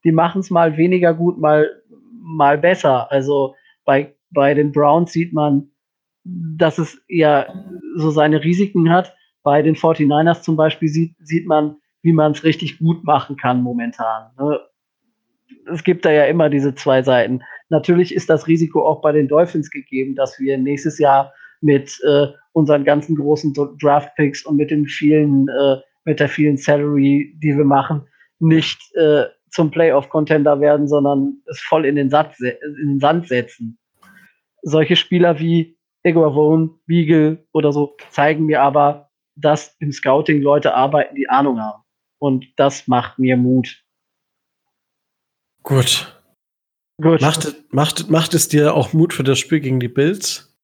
Die 0.04 0.12
machen 0.12 0.40
es 0.40 0.50
mal 0.50 0.76
weniger 0.76 1.14
gut, 1.14 1.38
mal, 1.38 1.68
mal 2.20 2.58
besser. 2.58 3.10
Also 3.10 3.54
bei, 3.84 4.14
bei 4.30 4.54
den 4.54 4.72
Browns 4.72 5.12
sieht 5.12 5.32
man, 5.32 5.70
dass 6.24 6.78
es 6.78 7.02
eher 7.08 7.64
so 7.96 8.10
seine 8.10 8.42
Risiken 8.42 8.90
hat. 8.90 9.14
Bei 9.42 9.62
den 9.62 9.76
49ers 9.76 10.42
zum 10.42 10.56
Beispiel 10.56 10.88
sieht, 10.88 11.16
sieht 11.20 11.46
man, 11.46 11.76
wie 12.02 12.12
man 12.12 12.32
es 12.32 12.44
richtig 12.44 12.78
gut 12.78 13.04
machen 13.04 13.36
kann 13.36 13.62
momentan. 13.62 14.30
Ne? 14.38 14.60
Es 15.72 15.82
gibt 15.84 16.04
da 16.04 16.10
ja 16.10 16.24
immer 16.24 16.50
diese 16.50 16.74
zwei 16.74 17.02
Seiten. 17.02 17.42
Natürlich 17.70 18.14
ist 18.14 18.30
das 18.30 18.46
Risiko 18.46 18.86
auch 18.86 19.00
bei 19.00 19.12
den 19.12 19.28
Dolphins 19.28 19.70
gegeben, 19.70 20.14
dass 20.14 20.38
wir 20.38 20.58
nächstes 20.58 20.98
Jahr 20.98 21.32
mit 21.60 21.98
äh, 22.06 22.28
unseren 22.52 22.84
ganzen 22.84 23.16
großen 23.16 23.54
Draft 23.80 24.14
Picks 24.16 24.44
und 24.44 24.56
mit 24.56 24.70
den 24.70 24.86
vielen 24.86 25.48
äh, 25.48 25.76
mit 26.08 26.20
der 26.20 26.28
vielen 26.30 26.56
Salary, 26.56 27.36
die 27.42 27.54
wir 27.54 27.66
machen, 27.66 28.06
nicht 28.38 28.80
äh, 28.96 29.24
zum 29.50 29.70
Playoff-Contender 29.70 30.60
werden, 30.60 30.88
sondern 30.88 31.42
es 31.46 31.60
voll 31.60 31.84
in 31.84 31.96
den, 31.96 32.10
Satz, 32.10 32.38
in 32.40 32.88
den 32.88 33.00
Sand 33.00 33.28
setzen. 33.28 33.78
Solche 34.62 34.96
Spieler 34.96 35.38
wie 35.38 35.78
Iguavone, 36.04 36.70
Beagle 36.86 37.46
oder 37.52 37.72
so 37.72 37.96
zeigen 38.10 38.46
mir 38.46 38.62
aber, 38.62 39.10
dass 39.36 39.76
im 39.78 39.92
Scouting 39.92 40.42
Leute 40.42 40.74
arbeiten, 40.74 41.14
die 41.14 41.28
Ahnung 41.28 41.60
haben. 41.60 41.82
Und 42.18 42.46
das 42.56 42.88
macht 42.88 43.18
mir 43.18 43.36
Mut. 43.36 43.82
Gut. 45.62 46.14
Gut. 47.00 47.20
Macht, 47.20 47.72
macht, 47.72 48.10
macht 48.10 48.34
es 48.34 48.48
dir 48.48 48.74
auch 48.74 48.92
Mut 48.92 49.12
für 49.12 49.22
das 49.22 49.38
Spiel 49.38 49.60
gegen 49.60 49.78
die 49.78 49.88
Bills? 49.88 50.56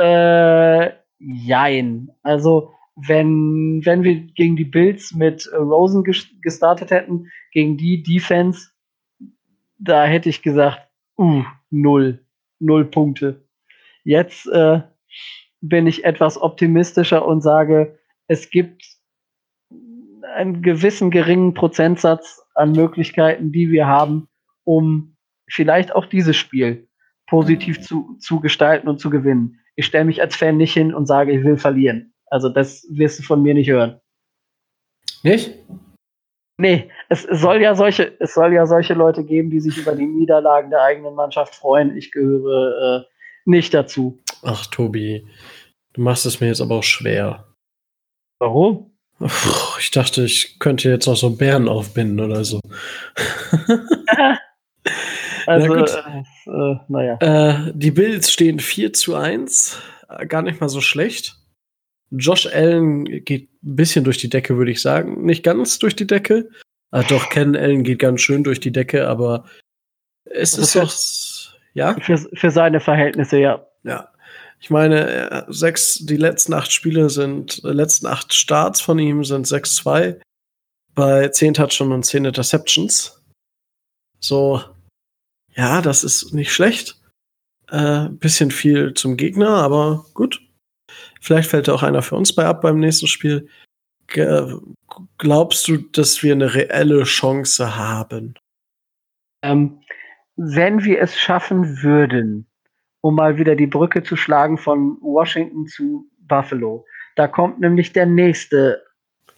Äh, 0.00 0.92
jein. 1.18 2.10
Also, 2.22 2.72
wenn, 3.06 3.84
wenn 3.84 4.02
wir 4.02 4.14
gegen 4.14 4.56
die 4.56 4.64
Bills 4.64 5.14
mit 5.14 5.46
äh, 5.46 5.56
Rosen 5.56 6.02
gestartet 6.04 6.90
hätten, 6.90 7.30
gegen 7.52 7.76
die 7.76 8.02
Defense, 8.02 8.70
da 9.78 10.04
hätte 10.04 10.28
ich 10.28 10.42
gesagt, 10.42 10.88
uh, 11.16 11.44
null, 11.70 12.24
null 12.58 12.84
Punkte. 12.84 13.46
Jetzt 14.04 14.46
äh, 14.48 14.82
bin 15.60 15.86
ich 15.86 16.04
etwas 16.04 16.40
optimistischer 16.40 17.24
und 17.24 17.42
sage, 17.42 17.98
es 18.26 18.50
gibt 18.50 18.82
einen 20.34 20.62
gewissen 20.62 21.10
geringen 21.10 21.54
Prozentsatz 21.54 22.42
an 22.54 22.72
Möglichkeiten, 22.72 23.52
die 23.52 23.70
wir 23.70 23.86
haben, 23.86 24.28
um 24.64 25.16
vielleicht 25.48 25.94
auch 25.94 26.06
dieses 26.06 26.36
Spiel 26.36 26.88
positiv 27.26 27.80
zu, 27.80 28.16
zu 28.18 28.40
gestalten 28.40 28.88
und 28.88 28.98
zu 28.98 29.10
gewinnen. 29.10 29.60
Ich 29.76 29.86
stelle 29.86 30.04
mich 30.04 30.20
als 30.20 30.34
Fan 30.34 30.56
nicht 30.56 30.72
hin 30.72 30.92
und 30.92 31.06
sage, 31.06 31.32
ich 31.32 31.44
will 31.44 31.56
verlieren. 31.56 32.12
Also 32.30 32.48
das 32.48 32.86
wirst 32.90 33.18
du 33.18 33.22
von 33.22 33.42
mir 33.42 33.54
nicht 33.54 33.70
hören. 33.70 34.00
Nicht? 35.22 35.54
Nee, 36.60 36.90
es, 37.08 37.22
soll 37.22 37.62
ja 37.62 37.76
solche, 37.76 38.16
es 38.18 38.34
soll 38.34 38.52
ja 38.52 38.66
solche 38.66 38.94
Leute 38.94 39.24
geben, 39.24 39.48
die 39.50 39.60
sich 39.60 39.78
über 39.78 39.94
die 39.94 40.06
Niederlagen 40.06 40.70
der 40.70 40.82
eigenen 40.82 41.14
Mannschaft 41.14 41.54
freuen. 41.54 41.96
Ich 41.96 42.10
gehöre 42.10 43.02
äh, 43.02 43.08
nicht 43.44 43.72
dazu. 43.72 44.18
Ach, 44.42 44.66
Tobi, 44.66 45.24
du 45.92 46.00
machst 46.00 46.26
es 46.26 46.40
mir 46.40 46.48
jetzt 46.48 46.60
aber 46.60 46.76
auch 46.76 46.82
schwer. 46.82 47.46
Warum? 48.40 48.90
Ich 49.80 49.90
dachte, 49.90 50.24
ich 50.24 50.58
könnte 50.58 50.88
jetzt 50.88 51.06
noch 51.06 51.16
so 51.16 51.30
Bären 51.30 51.68
aufbinden 51.68 52.20
oder 52.20 52.44
so. 52.44 52.60
also, 55.46 55.74
Na 55.74 55.84
äh, 55.84 56.22
äh, 56.46 56.78
naja. 56.88 57.18
Äh, 57.20 57.72
die 57.74 57.90
Bills 57.90 58.30
stehen 58.30 58.60
4 58.60 58.92
zu 58.92 59.16
1. 59.16 59.80
Gar 60.28 60.42
nicht 60.42 60.60
mal 60.60 60.68
so 60.68 60.80
schlecht. 60.80 61.37
Josh 62.10 62.46
Allen 62.46 63.04
geht 63.24 63.50
ein 63.62 63.76
bisschen 63.76 64.04
durch 64.04 64.18
die 64.18 64.30
Decke, 64.30 64.56
würde 64.56 64.70
ich 64.70 64.80
sagen. 64.80 65.24
Nicht 65.24 65.42
ganz 65.42 65.78
durch 65.78 65.94
die 65.94 66.06
Decke. 66.06 66.48
Ah, 66.90 67.02
doch, 67.02 67.28
Ken 67.28 67.56
Allen 67.56 67.84
geht 67.84 67.98
ganz 67.98 68.20
schön 68.20 68.44
durch 68.44 68.60
die 68.60 68.72
Decke, 68.72 69.06
aber 69.08 69.44
es 70.24 70.56
ist 70.56 70.74
doch, 70.74 70.92
ja. 71.74 71.98
Für, 72.00 72.18
für 72.18 72.50
seine 72.50 72.80
Verhältnisse, 72.80 73.38
ja. 73.38 73.66
Ja. 73.84 74.10
Ich 74.60 74.70
meine, 74.70 75.46
sechs, 75.48 75.94
die 75.94 76.16
letzten 76.16 76.52
acht 76.52 76.72
Spiele 76.72 77.10
sind, 77.10 77.62
äh, 77.64 77.68
letzten 77.68 78.06
acht 78.06 78.34
Starts 78.34 78.80
von 78.80 78.98
ihm 78.98 79.24
sind 79.24 79.46
6-2 79.46 80.20
bei 80.94 81.28
10 81.28 81.54
Touchdowns 81.54 81.94
und 81.94 82.06
10 82.06 82.24
Interceptions. 82.24 83.22
So, 84.18 84.62
ja, 85.54 85.80
das 85.80 86.02
ist 86.02 86.34
nicht 86.34 86.52
schlecht. 86.52 87.00
Äh, 87.70 88.08
bisschen 88.08 88.50
viel 88.50 88.94
zum 88.94 89.16
Gegner, 89.16 89.50
aber 89.50 90.06
gut. 90.14 90.40
Vielleicht 91.20 91.50
fällt 91.50 91.68
da 91.68 91.74
auch 91.74 91.82
einer 91.82 92.02
für 92.02 92.16
uns 92.16 92.34
bei 92.34 92.44
ab 92.44 92.62
beim 92.62 92.78
nächsten 92.78 93.06
Spiel. 93.06 93.48
Glaubst 95.18 95.68
du, 95.68 95.76
dass 95.76 96.22
wir 96.22 96.32
eine 96.32 96.54
reelle 96.54 97.02
Chance 97.04 97.76
haben? 97.76 98.34
Ähm, 99.42 99.80
wenn 100.36 100.84
wir 100.84 101.00
es 101.00 101.18
schaffen 101.18 101.82
würden, 101.82 102.46
um 103.00 103.16
mal 103.16 103.38
wieder 103.38 103.54
die 103.54 103.66
Brücke 103.66 104.02
zu 104.02 104.16
schlagen 104.16 104.56
von 104.56 104.96
Washington 105.00 105.66
zu 105.66 106.08
Buffalo, 106.20 106.84
da 107.16 107.28
kommt 107.28 107.60
nämlich 107.60 107.92
der 107.92 108.06
nächste 108.06 108.82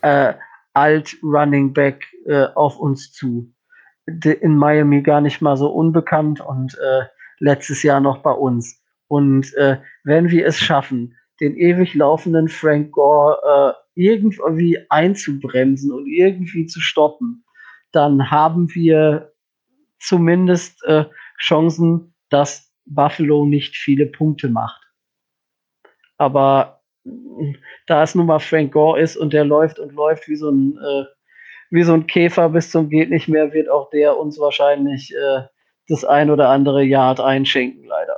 äh, 0.03 0.35
Alt-Running 0.75 1.73
Back 1.73 2.07
äh, 2.27 2.45
auf 2.55 2.79
uns 2.79 3.13
zu. 3.13 3.53
In 4.23 4.57
Miami 4.57 5.03
gar 5.03 5.21
nicht 5.21 5.41
mal 5.41 5.57
so 5.57 5.71
unbekannt 5.71 6.41
und 6.41 6.75
äh, 6.79 7.05
letztes 7.39 7.83
Jahr 7.83 8.01
noch 8.01 8.19
bei 8.19 8.33
uns. 8.33 8.83
Und 9.09 9.55
äh, 9.55 9.79
wenn 10.05 10.31
wir 10.31 10.47
es 10.47 10.59
schaffen, 10.59 11.17
den 11.41 11.57
ewig 11.57 11.95
laufenden 11.95 12.49
Frank 12.49 12.93
Gore 12.93 13.77
äh, 13.97 14.01
irgendwie 14.01 14.79
einzubremsen 14.89 15.93
und 15.93 16.07
irgendwie 16.07 16.67
zu 16.67 16.81
stoppen, 16.81 17.45
dann 17.93 18.31
haben 18.31 18.75
wir 18.75 19.33
zumindest 19.99 20.83
äh, 20.85 21.05
Chancen, 21.39 22.15
dass 22.29 22.73
Buffalo 22.87 23.45
nicht 23.45 23.77
viele 23.77 24.07
Punkte 24.07 24.49
macht. 24.49 24.81
Aber 26.19 26.83
mm, 27.05 27.55
da 27.87 28.03
es 28.03 28.15
nun 28.15 28.27
mal 28.27 28.39
Frank 28.39 28.73
Gore 28.73 29.01
ist 29.01 29.17
und 29.17 29.33
der 29.33 29.45
läuft 29.45 29.79
und 29.79 29.93
läuft 29.93 30.29
wie 30.29 30.37
so 30.37 30.51
ein 30.51 30.79
äh, 30.79 31.05
wie 31.71 31.85
so 31.85 31.95
ein 31.95 32.07
Käfer 32.07 32.49
bis 32.49 32.71
zum 32.71 32.91
geht 32.91 33.11
nicht 33.11 33.29
mehr, 33.29 33.53
wird 33.53 33.69
auch 33.69 33.91
der 33.91 34.19
uns 34.19 34.39
wahrscheinlich 34.39 35.15
äh, 35.15 35.43
das 35.89 36.05
ein 36.05 36.31
oder 36.31 36.49
andere 36.49 36.83
Yard 36.83 37.21
einschenken, 37.21 37.85
leider. 37.85 38.17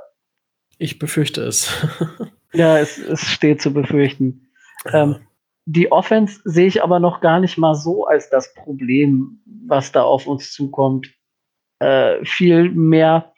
Ich 0.79 0.99
befürchte 0.99 1.41
es. 1.41 1.71
Ja, 2.53 2.77
es, 2.77 2.97
es 2.97 3.21
steht 3.25 3.61
zu 3.61 3.73
befürchten. 3.73 4.51
Ähm, 4.91 5.17
die 5.65 5.91
Offense 5.91 6.41
sehe 6.43 6.67
ich 6.67 6.83
aber 6.83 6.99
noch 6.99 7.21
gar 7.21 7.39
nicht 7.39 7.57
mal 7.57 7.75
so 7.75 8.05
als 8.05 8.29
das 8.29 8.53
Problem, 8.53 9.41
was 9.67 9.91
da 9.91 10.03
auf 10.03 10.27
uns 10.27 10.51
zukommt. 10.51 11.07
Äh, 11.79 12.23
viel 12.25 12.69
mehr 12.71 13.33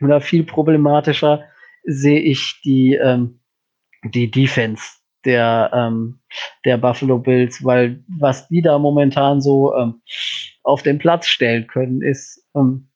oder 0.00 0.20
viel 0.20 0.44
problematischer 0.44 1.44
sehe 1.84 2.20
ich 2.20 2.60
die, 2.64 2.94
ähm, 2.94 3.40
die 4.04 4.30
Defense 4.30 4.84
der, 5.24 5.70
ähm, 5.74 6.20
der 6.64 6.78
Buffalo 6.78 7.18
Bills, 7.18 7.64
weil 7.64 8.04
was 8.06 8.48
die 8.48 8.62
da 8.62 8.78
momentan 8.78 9.40
so 9.40 9.74
ähm, 9.74 10.00
auf 10.62 10.82
den 10.82 10.98
Platz 10.98 11.26
stellen 11.26 11.66
können, 11.66 12.02
ist 12.02 12.46
ähm, 12.54 12.88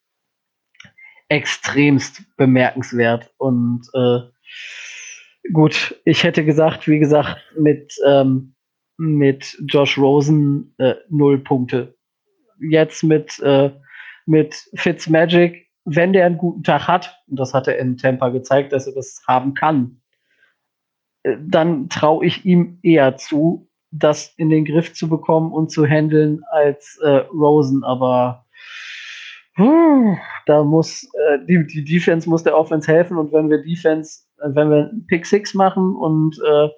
extremst 1.28 2.22
bemerkenswert 2.36 3.30
und 3.38 3.88
äh, 3.94 4.20
Gut, 5.50 6.00
ich 6.04 6.22
hätte 6.22 6.44
gesagt, 6.44 6.86
wie 6.86 6.98
gesagt, 6.98 7.38
mit, 7.58 7.94
ähm, 8.06 8.54
mit 8.96 9.56
Josh 9.66 9.98
Rosen 9.98 10.74
äh, 10.78 10.94
null 11.08 11.38
Punkte. 11.38 11.96
Jetzt 12.60 13.02
mit, 13.02 13.40
äh, 13.40 13.70
mit 14.24 14.54
Fitzmagic, 14.74 15.68
wenn 15.84 16.12
der 16.12 16.26
einen 16.26 16.38
guten 16.38 16.62
Tag 16.62 16.86
hat, 16.86 17.18
und 17.26 17.40
das 17.40 17.54
hat 17.54 17.66
er 17.66 17.78
in 17.78 17.96
Tampa 17.96 18.28
gezeigt, 18.28 18.72
dass 18.72 18.86
er 18.86 18.94
das 18.94 19.20
haben 19.26 19.54
kann, 19.54 20.00
äh, 21.24 21.36
dann 21.40 21.88
traue 21.88 22.24
ich 22.24 22.44
ihm 22.44 22.78
eher 22.82 23.16
zu, 23.16 23.68
das 23.90 24.32
in 24.36 24.48
den 24.48 24.64
Griff 24.64 24.94
zu 24.94 25.08
bekommen 25.08 25.52
und 25.52 25.70
zu 25.70 25.84
handeln 25.84 26.42
als 26.50 26.98
äh, 27.02 27.24
Rosen. 27.32 27.82
Aber 27.82 28.46
puh, 29.56 30.16
da 30.46 30.62
muss 30.62 31.04
äh, 31.14 31.38
die, 31.46 31.66
die 31.66 31.84
Defense 31.84 32.28
muss 32.28 32.44
der 32.44 32.56
Offense 32.56 32.90
helfen 32.90 33.16
und 33.18 33.32
wenn 33.32 33.50
wir 33.50 33.62
Defense 33.62 34.22
wenn 34.44 34.70
wir 34.70 34.90
Pick 35.08 35.26
Six 35.26 35.54
machen 35.54 35.94
und 35.94 36.38
äh, 36.38 36.68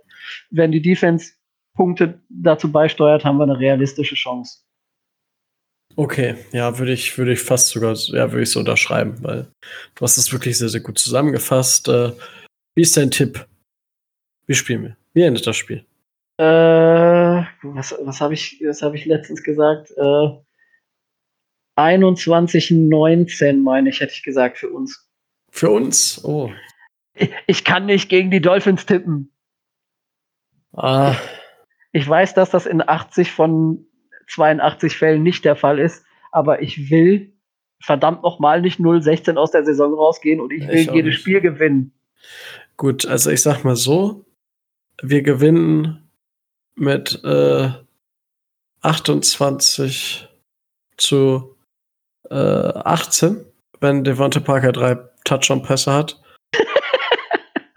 wenn 0.50 0.72
die 0.72 0.82
Defense 0.82 1.32
Punkte 1.74 2.20
dazu 2.28 2.70
beisteuert, 2.70 3.24
haben 3.24 3.38
wir 3.38 3.44
eine 3.44 3.58
realistische 3.58 4.14
Chance. 4.14 4.60
Okay, 5.96 6.36
ja, 6.52 6.78
würde 6.78 6.92
ich, 6.92 7.16
würde 7.18 7.32
ich 7.32 7.40
fast 7.40 7.68
sogar, 7.68 7.94
ja, 7.94 8.30
würde 8.32 8.42
ich 8.42 8.50
so 8.50 8.58
unterschreiben, 8.60 9.16
weil 9.22 9.46
du 9.94 10.02
hast 10.02 10.16
es 10.16 10.32
wirklich 10.32 10.58
sehr, 10.58 10.68
sehr 10.68 10.80
gut 10.80 10.98
zusammengefasst. 10.98 11.88
Äh, 11.88 12.12
wie 12.74 12.82
ist 12.82 12.96
dein 12.96 13.10
Tipp? 13.10 13.46
Wie 14.46 14.54
spielen 14.54 14.82
wir? 14.82 14.96
Wie 15.12 15.22
endet 15.22 15.46
das 15.46 15.56
Spiel? 15.56 15.84
Äh, 16.36 16.44
was 17.62 17.94
was 18.00 18.20
habe 18.20 18.34
ich, 18.34 18.60
was 18.66 18.82
hab 18.82 18.94
ich 18.94 19.04
letztens 19.04 19.42
gesagt? 19.44 19.92
Äh, 19.96 20.28
21-19, 21.76 23.62
meine 23.62 23.90
ich, 23.90 24.00
hätte 24.00 24.12
ich 24.12 24.22
gesagt, 24.22 24.58
für 24.58 24.70
uns. 24.70 25.08
Für 25.50 25.70
uns? 25.70 26.24
Oh, 26.24 26.50
ich 27.46 27.64
kann 27.64 27.86
nicht 27.86 28.08
gegen 28.08 28.30
die 28.30 28.40
Dolphins 28.40 28.86
tippen. 28.86 29.32
Ah. 30.72 31.14
Ich 31.92 32.08
weiß, 32.08 32.34
dass 32.34 32.50
das 32.50 32.66
in 32.66 32.86
80 32.86 33.30
von 33.30 33.86
82 34.28 34.96
Fällen 34.96 35.22
nicht 35.22 35.44
der 35.44 35.56
Fall 35.56 35.78
ist, 35.78 36.04
aber 36.32 36.62
ich 36.62 36.90
will 36.90 37.32
verdammt 37.80 38.22
nochmal 38.22 38.60
nicht 38.60 38.80
0-16 38.80 39.36
aus 39.36 39.50
der 39.50 39.64
Saison 39.64 39.94
rausgehen 39.94 40.40
und 40.40 40.52
ich 40.52 40.66
will 40.66 40.74
ich 40.74 40.90
jedes 40.90 41.10
nicht. 41.10 41.20
Spiel 41.20 41.40
gewinnen. 41.40 41.92
Gut, 42.76 43.07
also 43.07 43.30
ich 43.30 43.42
sag 43.42 43.62
mal 43.62 43.76
so, 43.76 44.24
wir 45.03 45.22
gewinnen 45.22 46.11
mit 46.74 47.22
äh, 47.24 47.68
28 48.80 50.28
zu 50.96 51.57
äh, 52.30 52.34
18, 52.34 53.45
wenn 53.80 54.03
Devonta 54.03 54.41
Parker 54.41 54.72
drei 54.72 54.96
Touchdown-Pässe 55.24 55.92
hat. 55.92 56.20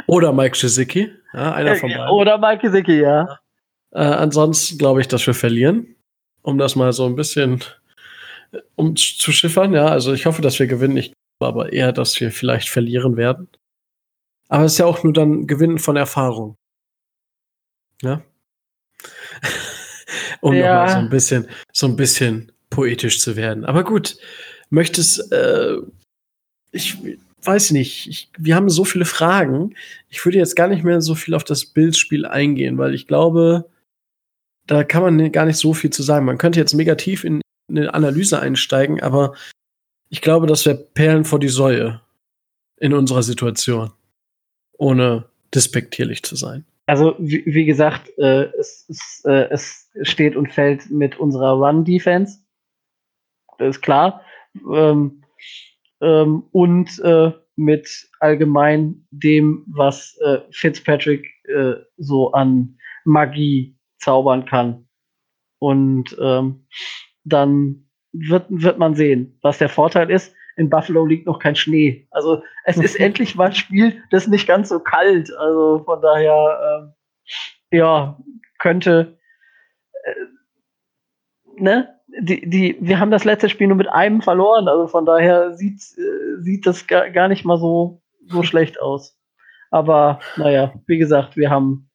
Oder 0.07 0.33
Mike 0.33 0.57
Gesicki, 0.59 1.11
ja, 1.33 1.53
einer 1.53 1.75
von 1.75 1.89
beiden. 1.89 2.09
Oder 2.09 2.37
Mike 2.37 2.61
Gesicki, 2.61 3.01
ja. 3.01 3.39
Äh, 3.91 3.99
ansonsten 3.99 4.77
glaube 4.77 5.01
ich, 5.01 5.07
dass 5.07 5.25
wir 5.27 5.33
verlieren, 5.33 5.95
um 6.41 6.57
das 6.57 6.75
mal 6.75 6.93
so 6.93 7.05
ein 7.05 7.15
bisschen 7.15 7.63
um 8.75 8.95
zu 8.95 9.31
schiffern. 9.31 9.73
Ja, 9.73 9.87
also 9.87 10.13
ich 10.13 10.25
hoffe, 10.25 10.41
dass 10.41 10.59
wir 10.59 10.67
gewinnen. 10.67 10.97
Ich 10.97 11.13
glaube 11.39 11.61
aber 11.61 11.73
eher, 11.73 11.91
dass 11.91 12.19
wir 12.19 12.31
vielleicht 12.31 12.69
verlieren 12.69 13.17
werden. 13.17 13.49
Aber 14.49 14.63
es 14.63 14.73
ist 14.73 14.77
ja 14.77 14.85
auch 14.85 15.03
nur 15.03 15.13
dann 15.13 15.45
Gewinnen 15.47 15.79
von 15.79 15.97
Erfahrung. 15.97 16.55
Ja. 18.01 18.21
um 20.41 20.53
ja. 20.53 20.85
nochmal 20.85 20.89
so 20.89 20.97
ein 20.97 21.09
bisschen, 21.09 21.47
so 21.73 21.87
ein 21.87 21.95
bisschen 21.95 22.51
poetisch 22.69 23.19
zu 23.19 23.35
werden. 23.35 23.65
Aber 23.65 23.83
gut, 23.83 24.17
möchtest, 24.69 25.31
äh, 25.31 25.77
ich, 26.71 26.97
weiß 27.47 27.71
nicht, 27.71 28.07
ich, 28.07 28.29
wir 28.37 28.55
haben 28.55 28.69
so 28.69 28.83
viele 28.83 29.05
Fragen. 29.05 29.73
Ich 30.09 30.23
würde 30.25 30.37
jetzt 30.37 30.55
gar 30.55 30.67
nicht 30.67 30.83
mehr 30.83 31.01
so 31.01 31.15
viel 31.15 31.33
auf 31.33 31.43
das 31.43 31.65
Bildspiel 31.65 32.25
eingehen, 32.25 32.77
weil 32.77 32.93
ich 32.93 33.07
glaube, 33.07 33.69
da 34.67 34.83
kann 34.83 35.01
man 35.01 35.31
gar 35.31 35.45
nicht 35.45 35.57
so 35.57 35.73
viel 35.73 35.89
zu 35.89 36.03
sagen. 36.03 36.25
Man 36.25 36.37
könnte 36.37 36.59
jetzt 36.59 36.73
negativ 36.73 37.23
in 37.23 37.41
eine 37.69 37.93
Analyse 37.93 38.39
einsteigen, 38.39 39.01
aber 39.01 39.33
ich 40.09 40.21
glaube, 40.21 40.47
das 40.47 40.65
wäre 40.65 40.75
Perlen 40.75 41.25
vor 41.25 41.39
die 41.39 41.49
Säue 41.49 42.01
in 42.79 42.93
unserer 42.93 43.23
Situation, 43.23 43.91
ohne 44.77 45.25
despektierlich 45.53 46.23
zu 46.23 46.35
sein. 46.35 46.65
Also, 46.85 47.15
wie, 47.19 47.43
wie 47.45 47.65
gesagt, 47.65 48.09
äh, 48.17 48.45
es, 48.57 48.85
es, 48.89 49.21
äh, 49.25 49.49
es, 49.49 49.89
steht 50.03 50.35
und 50.35 50.53
fällt 50.53 50.89
mit 50.89 51.19
unserer 51.19 51.53
Run-Defense. 51.53 52.39
Das 53.57 53.77
ist 53.77 53.81
klar. 53.81 54.21
Ähm, 54.71 55.23
ähm, 56.01 56.43
und 56.51 56.99
äh, 56.99 57.31
mit 57.55 58.09
allgemein 58.19 59.07
dem, 59.09 59.65
was 59.67 60.17
äh, 60.23 60.39
Fitzpatrick 60.51 61.27
äh, 61.45 61.73
so 61.97 62.31
an 62.31 62.77
Magie 63.03 63.77
zaubern 63.97 64.45
kann. 64.45 64.87
Und 65.59 66.15
ähm, 66.21 66.67
dann 67.23 67.89
wird, 68.13 68.45
wird 68.49 68.77
man 68.77 68.95
sehen. 68.95 69.39
Was 69.41 69.57
der 69.57 69.69
Vorteil 69.69 70.11
ist, 70.11 70.35
in 70.55 70.69
Buffalo 70.69 71.05
liegt 71.05 71.25
noch 71.25 71.39
kein 71.39 71.55
Schnee. 71.55 72.07
Also 72.11 72.43
es 72.65 72.77
ist 72.77 72.95
endlich 72.99 73.35
mal 73.35 73.47
ein 73.47 73.55
Spiel, 73.55 74.03
das 74.11 74.27
nicht 74.27 74.47
ganz 74.47 74.69
so 74.69 74.79
kalt. 74.79 75.33
Also 75.35 75.83
von 75.83 76.01
daher, 76.01 76.93
äh, 77.71 77.77
ja, 77.77 78.19
könnte, 78.59 79.17
äh, 80.03 81.61
ne? 81.61 81.96
Die, 82.07 82.49
die, 82.49 82.77
wir 82.79 82.99
haben 82.99 83.11
das 83.11 83.25
letzte 83.25 83.49
Spiel 83.49 83.67
nur 83.67 83.77
mit 83.77 83.89
einem 83.89 84.21
verloren, 84.21 84.67
also 84.67 84.87
von 84.87 85.05
daher 85.05 85.55
sieht, 85.55 85.81
äh, 85.97 86.41
sieht 86.41 86.65
das 86.65 86.87
gar, 86.87 87.27
nicht 87.27 87.45
mal 87.45 87.57
so, 87.57 88.01
so 88.27 88.43
schlecht 88.43 88.81
aus. 88.81 89.17
Aber 89.71 90.19
naja, 90.37 90.73
wie 90.87 90.97
gesagt, 90.97 91.35
wir 91.35 91.49
haben 91.49 91.89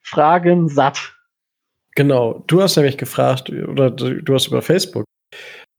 Fragen 0.00 0.68
satt. 0.68 1.14
Genau, 1.94 2.42
du 2.46 2.60
hast 2.60 2.76
nämlich 2.76 2.98
gefragt, 2.98 3.50
oder 3.50 3.90
du 3.90 4.34
hast 4.34 4.48
über 4.48 4.62
Facebook 4.62 5.04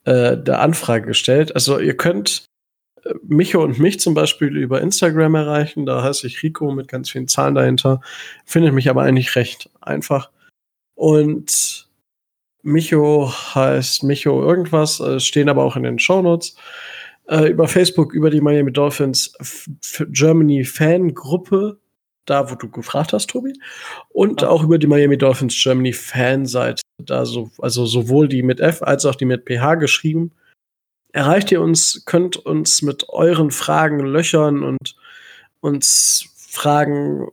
äh, 0.05 0.37
der 0.37 0.61
Anfrage 0.61 1.07
gestellt. 1.07 1.53
Also 1.55 1.79
ihr 1.79 1.97
könnt 1.97 2.45
äh, 3.03 3.13
Micho 3.23 3.63
und 3.63 3.79
mich 3.79 3.99
zum 3.99 4.13
Beispiel 4.13 4.55
über 4.57 4.81
Instagram 4.81 5.35
erreichen. 5.35 5.85
Da 5.85 6.03
heiße 6.03 6.27
ich 6.27 6.43
Rico 6.43 6.71
mit 6.71 6.87
ganz 6.87 7.09
vielen 7.09 7.27
Zahlen 7.27 7.55
dahinter. 7.55 8.01
Findet 8.45 8.73
mich 8.73 8.89
aber 8.89 9.03
eigentlich 9.03 9.35
recht 9.35 9.69
einfach. 9.81 10.29
Und 10.95 11.87
Micho 12.63 13.31
heißt 13.53 14.03
Micho 14.03 14.41
irgendwas, 14.41 14.99
äh, 14.99 15.19
stehen 15.19 15.49
aber 15.49 15.63
auch 15.63 15.75
in 15.75 15.83
den 15.83 15.99
Shownotes. 15.99 16.55
Äh, 17.27 17.49
über 17.49 17.67
Facebook, 17.67 18.13
über 18.13 18.29
die 18.29 18.41
Miami 18.41 18.71
Dolphins 18.71 19.33
Germany 20.09 20.65
Fangruppe 20.65 21.77
da, 22.25 22.49
wo 22.49 22.55
du 22.55 22.69
gefragt 22.69 23.13
hast, 23.13 23.29
Tobi. 23.29 23.53
Und 24.09 24.41
ja. 24.41 24.49
auch 24.49 24.63
über 24.63 24.77
die 24.77 24.87
Miami 24.87 25.17
Dolphins 25.17 25.61
Germany 25.61 25.93
Fanseite. 25.93 26.81
Da 26.97 27.25
so, 27.25 27.51
also 27.59 27.85
sowohl 27.85 28.27
die 28.27 28.43
mit 28.43 28.59
F 28.59 28.81
als 28.81 29.05
auch 29.05 29.15
die 29.15 29.25
mit 29.25 29.45
PH 29.45 29.75
geschrieben. 29.75 30.31
Erreicht 31.11 31.51
ihr 31.51 31.61
uns, 31.61 32.03
könnt 32.05 32.37
uns 32.37 32.81
mit 32.81 33.09
euren 33.09 33.51
Fragen 33.51 33.99
löchern 33.99 34.63
und 34.63 34.95
uns 35.59 36.29
fragen, 36.35 37.27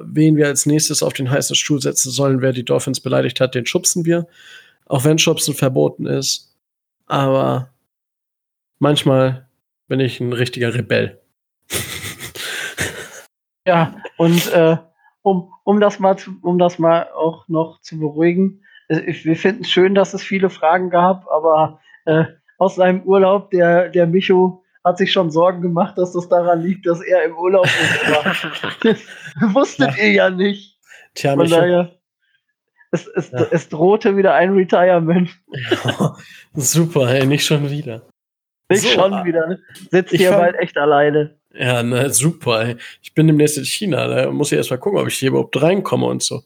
wen 0.00 0.36
wir 0.36 0.46
als 0.46 0.66
nächstes 0.66 1.02
auf 1.02 1.12
den 1.12 1.30
heißen 1.30 1.54
Stuhl 1.54 1.80
setzen 1.80 2.10
sollen. 2.10 2.40
Wer 2.40 2.52
die 2.52 2.64
Dolphins 2.64 3.00
beleidigt 3.00 3.40
hat, 3.40 3.54
den 3.54 3.66
schubsen 3.66 4.04
wir. 4.04 4.26
Auch 4.90 5.04
wenn 5.04 5.18
Schubsen 5.18 5.54
verboten 5.54 6.06
ist. 6.06 6.52
Aber 7.06 7.70
manchmal 8.80 9.48
bin 9.86 10.00
ich 10.00 10.18
ein 10.18 10.32
richtiger 10.32 10.74
Rebell. 10.74 11.20
Ja, 13.66 13.94
und 14.16 14.50
äh, 14.52 14.78
um, 15.20 15.52
um 15.64 15.80
das 15.80 16.00
mal 16.00 16.16
zu, 16.16 16.30
um 16.40 16.58
das 16.58 16.78
mal 16.78 17.08
auch 17.14 17.46
noch 17.46 17.82
zu 17.82 18.00
beruhigen, 18.00 18.64
ich, 18.88 19.26
wir 19.26 19.36
finden 19.36 19.62
es 19.62 19.70
schön, 19.70 19.94
dass 19.94 20.14
es 20.14 20.22
viele 20.22 20.48
Fragen 20.48 20.88
gab, 20.88 21.28
aber 21.28 21.78
äh, 22.06 22.24
aus 22.56 22.76
seinem 22.76 23.02
Urlaub, 23.02 23.50
der, 23.50 23.90
der 23.90 24.06
Micho 24.06 24.64
hat 24.82 24.96
sich 24.96 25.12
schon 25.12 25.30
Sorgen 25.30 25.60
gemacht, 25.60 25.98
dass 25.98 26.12
das 26.12 26.28
daran 26.30 26.62
liegt, 26.62 26.86
dass 26.86 27.02
er 27.02 27.22
im 27.24 27.36
Urlaub 27.36 27.66
war. 27.66 28.24
das 28.82 28.98
wusstet 29.54 29.94
ja. 29.98 30.04
ihr 30.04 30.12
ja 30.12 30.30
nicht. 30.30 30.80
Tja, 31.14 31.36
Von 31.36 31.48
daher, 31.48 31.99
es, 32.90 33.06
es, 33.06 33.30
ja. 33.30 33.46
es 33.50 33.68
drohte 33.68 34.16
wieder 34.16 34.34
ein 34.34 34.52
Retirement. 34.52 35.30
Ja, 35.48 36.16
super, 36.54 37.08
ey, 37.08 37.26
nicht 37.26 37.44
schon 37.44 37.70
wieder. 37.70 38.02
Nicht 38.68 38.82
so, 38.82 38.88
schon 38.88 39.24
wieder. 39.24 39.46
Ne? 39.48 39.58
Sitzt 39.90 40.12
hier 40.12 40.30
bald 40.30 40.56
echt 40.56 40.76
alleine. 40.76 41.36
Ja, 41.52 41.82
na 41.82 42.08
super. 42.10 42.64
Ey. 42.64 42.76
Ich 43.02 43.14
bin 43.14 43.26
demnächst 43.26 43.58
in 43.58 43.64
China. 43.64 44.06
Da 44.06 44.30
muss 44.30 44.52
ich 44.52 44.58
erst 44.58 44.70
mal 44.70 44.76
gucken, 44.76 45.00
ob 45.00 45.08
ich 45.08 45.16
hier 45.16 45.30
überhaupt 45.30 45.60
reinkomme 45.60 46.06
und 46.06 46.22
so. 46.22 46.42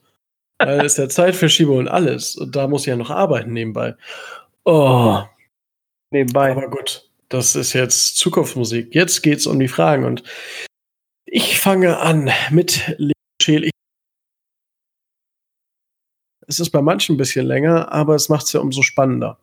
Weil 0.59 0.81
es 0.81 0.93
ist 0.93 0.99
ja 0.99 1.09
Zeitverschiebung 1.09 1.79
und 1.79 1.89
alles. 1.89 2.37
Und 2.37 2.57
da 2.57 2.67
muss 2.67 2.83
ich 2.83 2.87
ja 2.89 2.97
noch 2.97 3.11
arbeiten 3.11 3.53
nebenbei. 3.53 3.95
Oh. 4.65 5.23
Nebenbei. 6.11 6.53
Aber 6.53 6.71
gut, 6.71 7.11
das 7.29 7.55
ist 7.57 7.75
jetzt 7.75 8.17
Zukunftsmusik. 8.17 8.95
Jetzt 8.95 9.23
geht's 9.23 9.47
um 9.47 9.59
die 9.59 9.69
Fragen 9.69 10.05
und 10.05 10.23
ich 11.27 11.59
fange 11.59 11.99
an 11.99 12.31
mit 12.51 12.97
Scheel. 13.43 13.69
Es 16.47 16.61
ist 16.61 16.71
bei 16.71 16.83
manchen 16.83 17.15
ein 17.15 17.19
bisschen 17.19 17.47
länger, 17.47 17.93
aber 17.93 18.15
es 18.15 18.29
macht 18.29 18.47
es 18.47 18.53
ja 18.53 18.61
umso 18.61 18.83
spannender. 18.83 19.39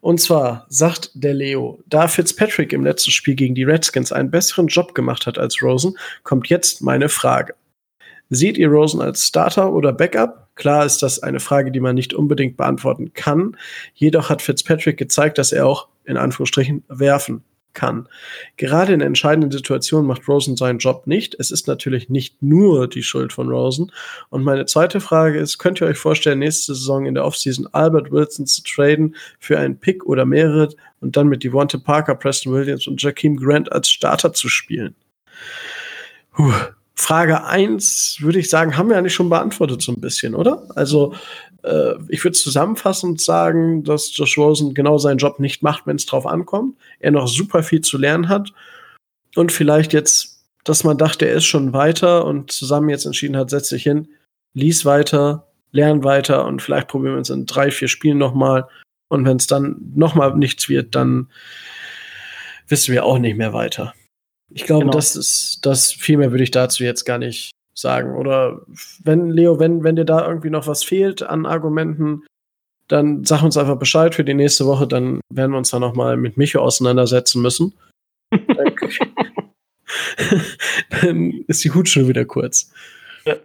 Und 0.00 0.20
zwar 0.20 0.66
sagt 0.68 1.10
der 1.14 1.34
Leo, 1.34 1.82
da 1.86 2.08
Fitzpatrick 2.08 2.72
im 2.72 2.84
letzten 2.84 3.10
Spiel 3.10 3.34
gegen 3.34 3.54
die 3.54 3.64
Redskins 3.64 4.12
einen 4.12 4.30
besseren 4.30 4.66
Job 4.66 4.94
gemacht 4.94 5.26
hat 5.26 5.38
als 5.38 5.62
Rosen, 5.62 5.96
kommt 6.22 6.48
jetzt 6.48 6.82
meine 6.82 7.08
Frage. 7.08 7.54
Seht 8.28 8.58
ihr 8.58 8.68
Rosen 8.68 9.00
als 9.00 9.26
Starter 9.26 9.72
oder 9.72 9.92
Backup? 9.92 10.48
Klar 10.56 10.84
ist 10.84 11.02
das 11.02 11.22
eine 11.22 11.40
Frage, 11.40 11.70
die 11.70 11.80
man 11.80 11.94
nicht 11.94 12.14
unbedingt 12.14 12.56
beantworten 12.56 13.12
kann. 13.14 13.56
Jedoch 13.94 14.30
hat 14.30 14.42
Fitzpatrick 14.42 14.96
gezeigt, 14.96 15.38
dass 15.38 15.52
er 15.52 15.66
auch 15.66 15.88
in 16.04 16.16
Anführungsstrichen 16.16 16.84
werfen 16.88 17.42
kann. 17.74 18.08
Gerade 18.56 18.92
in 18.92 19.00
entscheidenden 19.00 19.50
Situationen 19.50 20.06
macht 20.06 20.26
Rosen 20.28 20.56
seinen 20.56 20.78
Job 20.78 21.06
nicht. 21.06 21.36
Es 21.38 21.50
ist 21.50 21.68
natürlich 21.68 22.08
nicht 22.08 22.42
nur 22.42 22.88
die 22.88 23.02
Schuld 23.02 23.32
von 23.32 23.48
Rosen. 23.48 23.92
Und 24.30 24.44
meine 24.44 24.66
zweite 24.66 25.00
Frage 25.00 25.38
ist, 25.38 25.58
könnt 25.58 25.80
ihr 25.80 25.86
euch 25.86 25.98
vorstellen, 25.98 26.38
nächste 26.38 26.74
Saison 26.74 27.06
in 27.06 27.14
der 27.14 27.24
Offseason 27.24 27.68
Albert 27.72 28.10
Wilson 28.10 28.46
zu 28.46 28.62
traden 28.62 29.16
für 29.38 29.58
einen 29.58 29.78
Pick 29.78 30.06
oder 30.06 30.24
mehrere 30.24 30.70
und 31.00 31.16
dann 31.16 31.28
mit 31.28 31.44
Devonta 31.44 31.78
Parker, 31.78 32.14
Preston 32.14 32.52
Williams 32.52 32.86
und 32.86 33.02
Jakeem 33.02 33.36
Grant 33.36 33.70
als 33.70 33.90
Starter 33.90 34.32
zu 34.32 34.48
spielen? 34.48 34.94
Puh. 36.32 36.52
Frage 36.96 37.44
eins 37.44 38.18
würde 38.20 38.38
ich 38.38 38.48
sagen, 38.48 38.76
haben 38.76 38.88
wir 38.88 38.96
eigentlich 38.96 39.14
schon 39.14 39.28
beantwortet 39.28 39.82
so 39.82 39.92
ein 39.92 40.00
bisschen, 40.00 40.34
oder? 40.34 40.68
Also 40.76 41.14
ich 42.08 42.22
würde 42.22 42.36
zusammenfassend 42.36 43.20
sagen, 43.20 43.84
dass 43.84 44.14
Josh 44.14 44.36
Rosen 44.36 44.74
genau 44.74 44.98
seinen 44.98 45.18
Job 45.18 45.40
nicht 45.40 45.62
macht, 45.62 45.86
wenn 45.86 45.96
es 45.96 46.06
drauf 46.06 46.26
ankommt. 46.26 46.76
Er 47.00 47.10
noch 47.10 47.26
super 47.26 47.62
viel 47.62 47.80
zu 47.80 47.96
lernen 47.96 48.28
hat. 48.28 48.52
Und 49.34 49.50
vielleicht 49.50 49.92
jetzt, 49.92 50.44
dass 50.64 50.84
man 50.84 50.98
dachte, 50.98 51.26
er 51.26 51.36
ist 51.36 51.46
schon 51.46 51.72
weiter 51.72 52.26
und 52.26 52.52
zusammen 52.52 52.90
jetzt 52.90 53.06
entschieden 53.06 53.36
hat, 53.36 53.50
setz 53.50 53.70
dich 53.70 53.82
hin, 53.82 54.08
lies 54.52 54.84
weiter, 54.84 55.46
lern 55.72 56.04
weiter 56.04 56.44
und 56.44 56.60
vielleicht 56.60 56.88
probieren 56.88 57.14
wir 57.14 57.18
uns 57.18 57.30
in 57.30 57.46
drei, 57.46 57.70
vier 57.70 57.88
Spielen 57.88 58.18
nochmal. 58.18 58.68
Und 59.08 59.24
wenn 59.24 59.38
es 59.38 59.46
dann 59.46 59.76
nochmal 59.94 60.36
nichts 60.36 60.68
wird, 60.68 60.94
dann 60.94 61.28
wissen 62.68 62.92
wir 62.92 63.04
auch 63.04 63.18
nicht 63.18 63.36
mehr 63.36 63.52
weiter. 63.52 63.94
Ich 64.52 64.64
glaube, 64.64 64.84
genau. 64.84 64.92
das 64.92 65.16
ist, 65.16 65.60
das 65.62 65.92
viel 65.92 66.18
mehr 66.18 66.30
würde 66.30 66.44
ich 66.44 66.50
dazu 66.50 66.84
jetzt 66.84 67.04
gar 67.04 67.18
nicht 67.18 67.50
sagen. 67.74 68.16
Oder 68.16 68.62
wenn, 69.02 69.30
Leo, 69.30 69.58
wenn, 69.58 69.84
wenn 69.84 69.96
dir 69.96 70.04
da 70.04 70.26
irgendwie 70.26 70.50
noch 70.50 70.66
was 70.66 70.84
fehlt 70.84 71.22
an 71.22 71.46
Argumenten, 71.46 72.24
dann 72.88 73.24
sag 73.24 73.42
uns 73.42 73.56
einfach 73.56 73.78
Bescheid 73.78 74.14
für 74.14 74.24
die 74.24 74.34
nächste 74.34 74.66
Woche, 74.66 74.86
dann 74.86 75.20
werden 75.32 75.52
wir 75.52 75.58
uns 75.58 75.70
da 75.70 75.78
nochmal 75.78 76.16
mit 76.16 76.36
Micho 76.36 76.60
auseinandersetzen 76.60 77.40
müssen. 77.42 77.72
dann 81.00 81.30
ist 81.46 81.64
die 81.64 81.70
Hutschuhe 81.70 82.08
wieder 82.08 82.24
kurz. 82.24 82.72
Ja. 83.24 83.36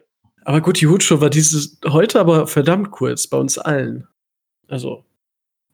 Aber 0.44 0.62
gut, 0.62 0.82
die 0.82 0.88
Hutschuhe 0.88 1.22
war 1.22 1.30
dieses 1.30 1.80
heute 1.88 2.20
aber 2.20 2.48
verdammt 2.48 2.92
kurz, 2.92 3.28
bei 3.28 3.38
uns 3.38 3.58
allen. 3.58 4.08
Also, 4.68 5.06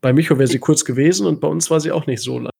bei 0.01 0.13
Micho 0.13 0.37
wäre 0.37 0.47
sie 0.47 0.59
kurz 0.59 0.85
gewesen 0.85 1.25
und 1.25 1.41
bei 1.41 1.47
uns 1.47 1.71
war 1.71 1.79
sie 1.79 1.91
auch 1.91 2.05
nicht 2.07 2.21
so 2.21 2.39
lang. 2.39 2.51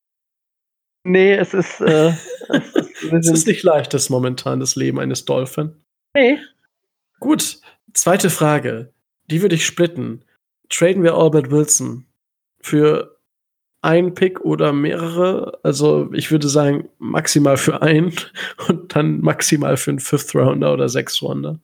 Nee, 1.08 1.36
es 1.36 1.54
ist, 1.54 1.82
äh, 1.82 2.14
es, 2.50 2.76
ist, 2.76 3.04
es 3.12 3.30
ist 3.30 3.48
nicht 3.48 3.62
leicht, 3.62 3.94
das 3.94 4.10
momentan, 4.10 4.60
das 4.60 4.76
Leben 4.76 5.00
eines 5.00 5.26
Dolphin. 5.26 5.76
Nee. 6.16 6.40
Gut, 7.20 7.60
zweite 7.94 8.30
Frage. 8.30 8.94
Die 9.30 9.42
würde 9.42 9.56
ich 9.56 9.66
splitten. 9.66 10.24
Traden 10.70 11.04
wir 11.04 11.16
Albert 11.16 11.52
Wilson 11.52 12.06
für 12.62 13.18
einen 13.82 14.16
Pick 14.16 14.40
oder 14.40 14.72
mehrere? 14.72 15.60
Also 15.62 16.12
ich 16.14 16.32
würde 16.32 16.48
sagen, 16.48 16.90
maximal 16.98 17.58
für 17.58 17.82
einen 17.82 18.14
und 18.68 18.96
dann 18.96 19.20
maximal 19.22 19.78
für 19.78 19.92
einen 19.92 20.00
Fifth 20.00 20.34
Rounder 20.34 20.74
oder 20.74 20.90
Sechs 20.90 21.22
Rounder. 21.22 21.60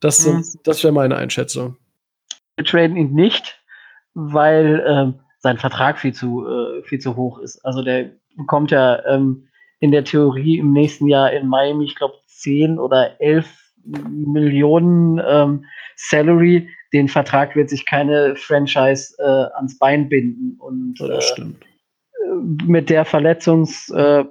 Das, 0.00 0.24
mhm. 0.24 0.44
das 0.62 0.84
wäre 0.84 0.92
meine 0.92 1.16
Einschätzung. 1.16 1.76
Wir 2.56 2.64
traden 2.64 2.96
ihn 2.96 3.12
nicht, 3.12 3.60
weil 4.14 4.84
ähm, 4.86 5.14
sein 5.40 5.58
Vertrag 5.58 5.98
viel 5.98 6.14
zu, 6.14 6.46
äh, 6.46 6.82
viel 6.84 7.00
zu 7.00 7.16
hoch 7.16 7.40
ist. 7.40 7.64
Also 7.64 7.82
der 7.82 8.12
bekommt 8.36 8.70
ja 8.70 9.04
ähm, 9.06 9.48
in 9.80 9.90
der 9.90 10.04
Theorie 10.04 10.58
im 10.58 10.72
nächsten 10.72 11.08
Jahr 11.08 11.32
in 11.32 11.48
Miami, 11.48 11.84
ich 11.84 11.96
glaube, 11.96 12.14
10 12.38 12.78
oder 12.78 13.20
11 13.20 13.46
Millionen 13.84 15.20
ähm, 15.26 15.64
Salary. 15.96 16.68
Den 16.92 17.08
Vertrag 17.08 17.54
wird 17.56 17.70
sich 17.70 17.86
keine 17.86 18.36
Franchise 18.36 19.14
äh, 19.18 19.54
ans 19.56 19.78
Bein 19.78 20.08
binden. 20.08 20.56
Und 20.58 21.00
das 21.00 21.30
äh, 21.30 21.32
stimmt. 21.32 21.64
mit 22.66 22.90
der 22.90 23.04
Verletzungs, 23.04 23.90
äh, 23.90 24.24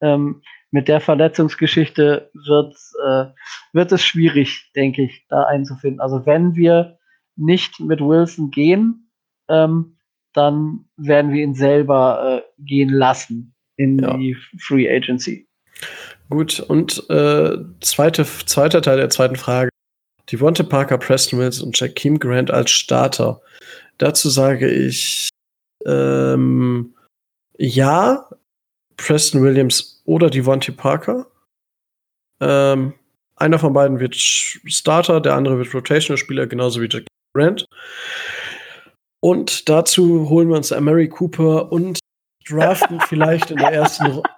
ähm, 0.00 0.42
mit 0.70 0.88
der 0.88 1.00
Verletzungsgeschichte 1.00 2.30
wird, 2.34 2.76
äh, 3.04 3.26
wird 3.72 3.92
es 3.92 4.04
schwierig, 4.04 4.72
denke 4.74 5.02
ich, 5.02 5.24
da 5.28 5.44
einzufinden. 5.44 6.00
Also 6.00 6.26
wenn 6.26 6.56
wir 6.56 6.98
nicht 7.36 7.78
mit 7.80 8.00
Wilson 8.00 8.50
gehen, 8.50 9.10
ähm, 9.48 9.98
dann 10.32 10.86
werden 10.96 11.32
wir 11.32 11.42
ihn 11.42 11.54
selber 11.54 12.42
äh, 12.42 12.62
gehen 12.62 12.90
lassen 12.90 13.54
in 13.76 13.98
ja. 14.00 14.16
die 14.16 14.36
Free 14.58 14.88
Agency. 14.88 15.48
Gut, 16.34 16.58
und 16.58 17.08
äh, 17.10 17.58
zweite, 17.80 18.24
zweiter 18.24 18.82
Teil 18.82 18.96
der 18.96 19.08
zweiten 19.08 19.36
Frage. 19.36 19.70
Devonta 20.32 20.64
Parker, 20.64 20.98
Preston 20.98 21.38
Mills 21.38 21.62
und 21.62 21.78
Jakeem 21.78 22.18
Grant 22.18 22.50
als 22.50 22.72
Starter. 22.72 23.40
Dazu 23.98 24.28
sage 24.30 24.68
ich 24.68 25.28
ähm, 25.86 26.92
ja, 27.56 28.28
Preston 28.96 29.44
Williams 29.44 30.02
oder 30.06 30.28
Devontae 30.28 30.72
Parker. 30.72 31.28
Ähm, 32.40 32.94
einer 33.36 33.60
von 33.60 33.72
beiden 33.72 34.00
wird 34.00 34.16
Starter, 34.16 35.20
der 35.20 35.34
andere 35.34 35.58
wird 35.58 35.72
Rotational-Spieler, 35.72 36.48
genauso 36.48 36.82
wie 36.82 36.88
Jack 36.90 37.04
Grant. 37.32 37.64
Und 39.20 39.68
dazu 39.68 40.28
holen 40.28 40.48
wir 40.48 40.56
uns 40.56 40.72
Mary 40.72 41.08
Cooper 41.08 41.70
und 41.70 42.00
draften 42.48 43.00
vielleicht 43.08 43.52
in 43.52 43.58
der 43.58 43.70
ersten 43.70 44.06
Runde. 44.06 44.28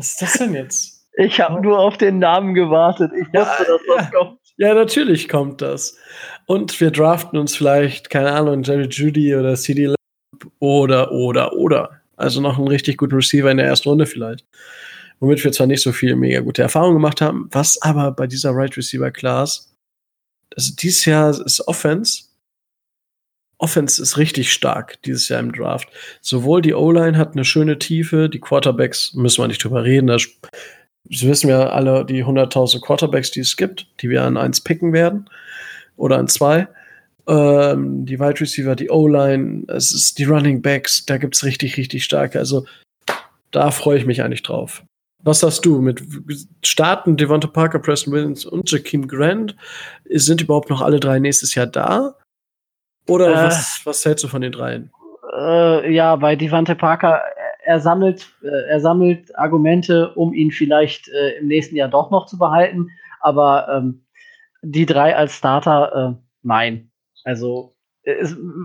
Was 0.00 0.12
ist 0.12 0.22
das 0.22 0.32
denn 0.38 0.54
jetzt? 0.54 1.06
Ich 1.18 1.40
habe 1.42 1.60
nur 1.60 1.78
auf 1.78 1.98
den 1.98 2.20
Namen 2.20 2.54
gewartet. 2.54 3.12
Ich 3.14 3.26
wusste, 3.26 3.36
ja, 3.36 3.58
dass 3.58 3.80
das 3.86 3.96
ja. 3.96 4.10
kommt. 4.18 4.38
Ja, 4.56 4.74
natürlich 4.74 5.28
kommt 5.28 5.60
das. 5.60 5.98
Und 6.46 6.80
wir 6.80 6.90
draften 6.90 7.38
uns 7.38 7.54
vielleicht, 7.54 8.08
keine 8.08 8.32
Ahnung, 8.32 8.62
Jerry 8.62 8.86
Judy 8.88 9.36
oder 9.36 9.56
CD 9.56 9.88
Lamb 9.88 10.52
oder, 10.58 11.12
oder, 11.12 11.52
oder. 11.52 12.00
Also 12.16 12.40
noch 12.40 12.56
einen 12.56 12.68
richtig 12.68 12.96
guten 12.96 13.14
Receiver 13.14 13.50
in 13.50 13.58
der 13.58 13.66
ersten 13.66 13.90
Runde 13.90 14.06
vielleicht. 14.06 14.46
Womit 15.18 15.44
wir 15.44 15.52
zwar 15.52 15.66
nicht 15.66 15.82
so 15.82 15.92
viel 15.92 16.16
mega 16.16 16.40
gute 16.40 16.62
Erfahrungen 16.62 16.94
gemacht 16.94 17.20
haben, 17.20 17.48
was 17.50 17.80
aber 17.82 18.12
bei 18.12 18.26
dieser 18.26 18.52
Right 18.52 18.74
Receiver 18.78 19.10
Class, 19.10 19.74
also 20.56 20.72
dieses 20.74 21.04
Jahr 21.04 21.28
ist 21.28 21.68
Offense 21.68 22.29
Offense 23.60 24.02
ist 24.02 24.16
richtig 24.16 24.52
stark 24.52 25.00
dieses 25.02 25.28
Jahr 25.28 25.40
im 25.40 25.52
Draft. 25.52 25.88
Sowohl 26.22 26.62
die 26.62 26.74
O-Line 26.74 27.18
hat 27.18 27.32
eine 27.32 27.44
schöne 27.44 27.78
Tiefe, 27.78 28.28
die 28.28 28.40
Quarterbacks 28.40 29.12
müssen 29.14 29.42
wir 29.42 29.48
nicht 29.48 29.62
drüber 29.62 29.84
reden. 29.84 30.06
Das, 30.06 30.26
wissen 31.04 31.48
wir 31.48 31.72
alle, 31.72 32.04
die 32.06 32.24
100.000 32.24 32.80
Quarterbacks, 32.80 33.30
die 33.30 33.40
es 33.40 33.56
gibt, 33.56 33.86
die 34.00 34.08
wir 34.08 34.22
an 34.24 34.36
eins 34.36 34.62
picken 34.62 34.92
werden 34.92 35.28
oder 35.96 36.18
an 36.18 36.28
zwei. 36.28 36.68
Ähm, 37.28 38.06
die 38.06 38.18
Wide 38.18 38.40
Receiver, 38.40 38.74
die 38.74 38.90
O-Line, 38.90 39.64
es 39.68 39.92
ist 39.92 40.18
die 40.18 40.24
Running 40.24 40.62
Backs, 40.62 41.04
da 41.04 41.18
gibt 41.18 41.36
es 41.36 41.44
richtig, 41.44 41.76
richtig 41.76 42.04
starke. 42.04 42.38
Also 42.38 42.64
da 43.50 43.70
freue 43.70 43.98
ich 43.98 44.06
mich 44.06 44.22
eigentlich 44.22 44.42
drauf. 44.42 44.82
Was 45.22 45.40
sagst 45.40 45.66
du 45.66 45.82
mit 45.82 46.02
Starten 46.64 47.18
Devonta 47.18 47.46
Parker, 47.46 47.78
Preston 47.78 48.14
Williams 48.14 48.46
und 48.46 48.70
Jakeem 48.70 49.06
Grant? 49.06 49.54
Sind 50.08 50.40
überhaupt 50.40 50.70
noch 50.70 50.80
alle 50.80 50.98
drei 50.98 51.18
nächstes 51.18 51.54
Jahr 51.54 51.66
da? 51.66 52.14
Oder 53.10 53.30
äh, 53.30 53.46
was, 53.46 53.80
was 53.84 54.04
hältst 54.04 54.24
du 54.24 54.28
von 54.28 54.40
den 54.40 54.52
dreien? 54.52 54.90
Äh, 55.36 55.92
ja, 55.92 56.16
bei 56.16 56.36
Devante 56.36 56.74
Parker, 56.74 57.20
er 57.64 57.80
sammelt, 57.80 58.28
äh, 58.42 58.68
er 58.68 58.80
sammelt 58.80 59.36
Argumente, 59.36 60.14
um 60.14 60.32
ihn 60.32 60.50
vielleicht 60.50 61.08
äh, 61.08 61.38
im 61.38 61.48
nächsten 61.48 61.76
Jahr 61.76 61.88
doch 61.88 62.10
noch 62.10 62.26
zu 62.26 62.38
behalten. 62.38 62.88
Aber 63.20 63.68
ähm, 63.68 64.04
die 64.62 64.86
drei 64.86 65.16
als 65.16 65.36
Starter, 65.36 66.16
äh, 66.16 66.22
nein. 66.42 66.90
Also, 67.24 67.76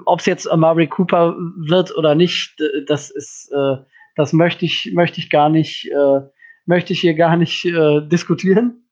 ob 0.05 0.21
es 0.21 0.25
jetzt 0.25 0.49
Amari 0.49 0.87
Cooper 0.87 1.35
wird 1.67 1.95
oder 1.97 2.15
nicht, 2.15 2.55
das 2.87 3.09
ist, 3.09 3.51
äh, 3.51 3.75
das 4.15 4.31
möchte 4.31 4.63
ich, 4.63 4.91
möchte 4.93 5.19
ich 5.19 5.29
gar 5.29 5.49
nicht, 5.49 5.91
möchte 6.65 6.93
ich 6.93 7.01
hier 7.01 7.15
gar 7.15 7.35
nicht 7.35 7.65
diskutieren. 7.65 8.84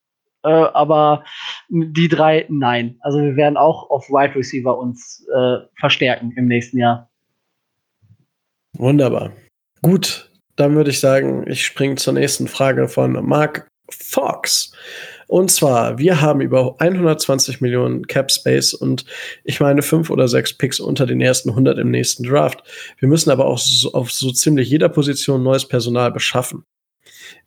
Äh, 0.43 0.49
aber 0.49 1.23
die 1.69 2.07
drei, 2.07 2.45
nein. 2.49 2.97
Also 3.01 3.19
wir 3.19 3.35
werden 3.35 3.57
auch 3.57 3.89
auf 3.89 4.09
Wide 4.09 4.35
Receiver 4.35 4.77
uns 4.77 5.25
äh, 5.33 5.57
verstärken 5.79 6.33
im 6.35 6.47
nächsten 6.47 6.77
Jahr. 6.77 7.09
Wunderbar. 8.77 9.31
Gut, 9.81 10.29
dann 10.55 10.75
würde 10.75 10.89
ich 10.89 10.99
sagen, 10.99 11.45
ich 11.47 11.65
springe 11.65 11.95
zur 11.95 12.13
nächsten 12.13 12.47
Frage 12.47 12.87
von 12.87 13.13
Mark 13.25 13.67
Fox. 13.89 14.71
Und 15.27 15.49
zwar, 15.51 15.97
wir 15.97 16.21
haben 16.21 16.41
über 16.41 16.75
120 16.79 17.61
Millionen 17.61 18.05
Cap 18.07 18.31
Space 18.31 18.73
und 18.73 19.05
ich 19.43 19.59
meine 19.59 19.81
fünf 19.81 20.09
oder 20.09 20.27
sechs 20.27 20.53
Picks 20.53 20.79
unter 20.79 21.05
den 21.05 21.21
ersten 21.21 21.49
100 21.49 21.79
im 21.79 21.91
nächsten 21.91 22.23
Draft. 22.23 22.63
Wir 22.99 23.07
müssen 23.07 23.31
aber 23.31 23.45
auch 23.45 23.57
so, 23.57 23.93
auf 23.93 24.11
so 24.11 24.31
ziemlich 24.31 24.69
jeder 24.69 24.89
Position 24.89 25.43
neues 25.43 25.67
Personal 25.67 26.11
beschaffen. 26.11 26.65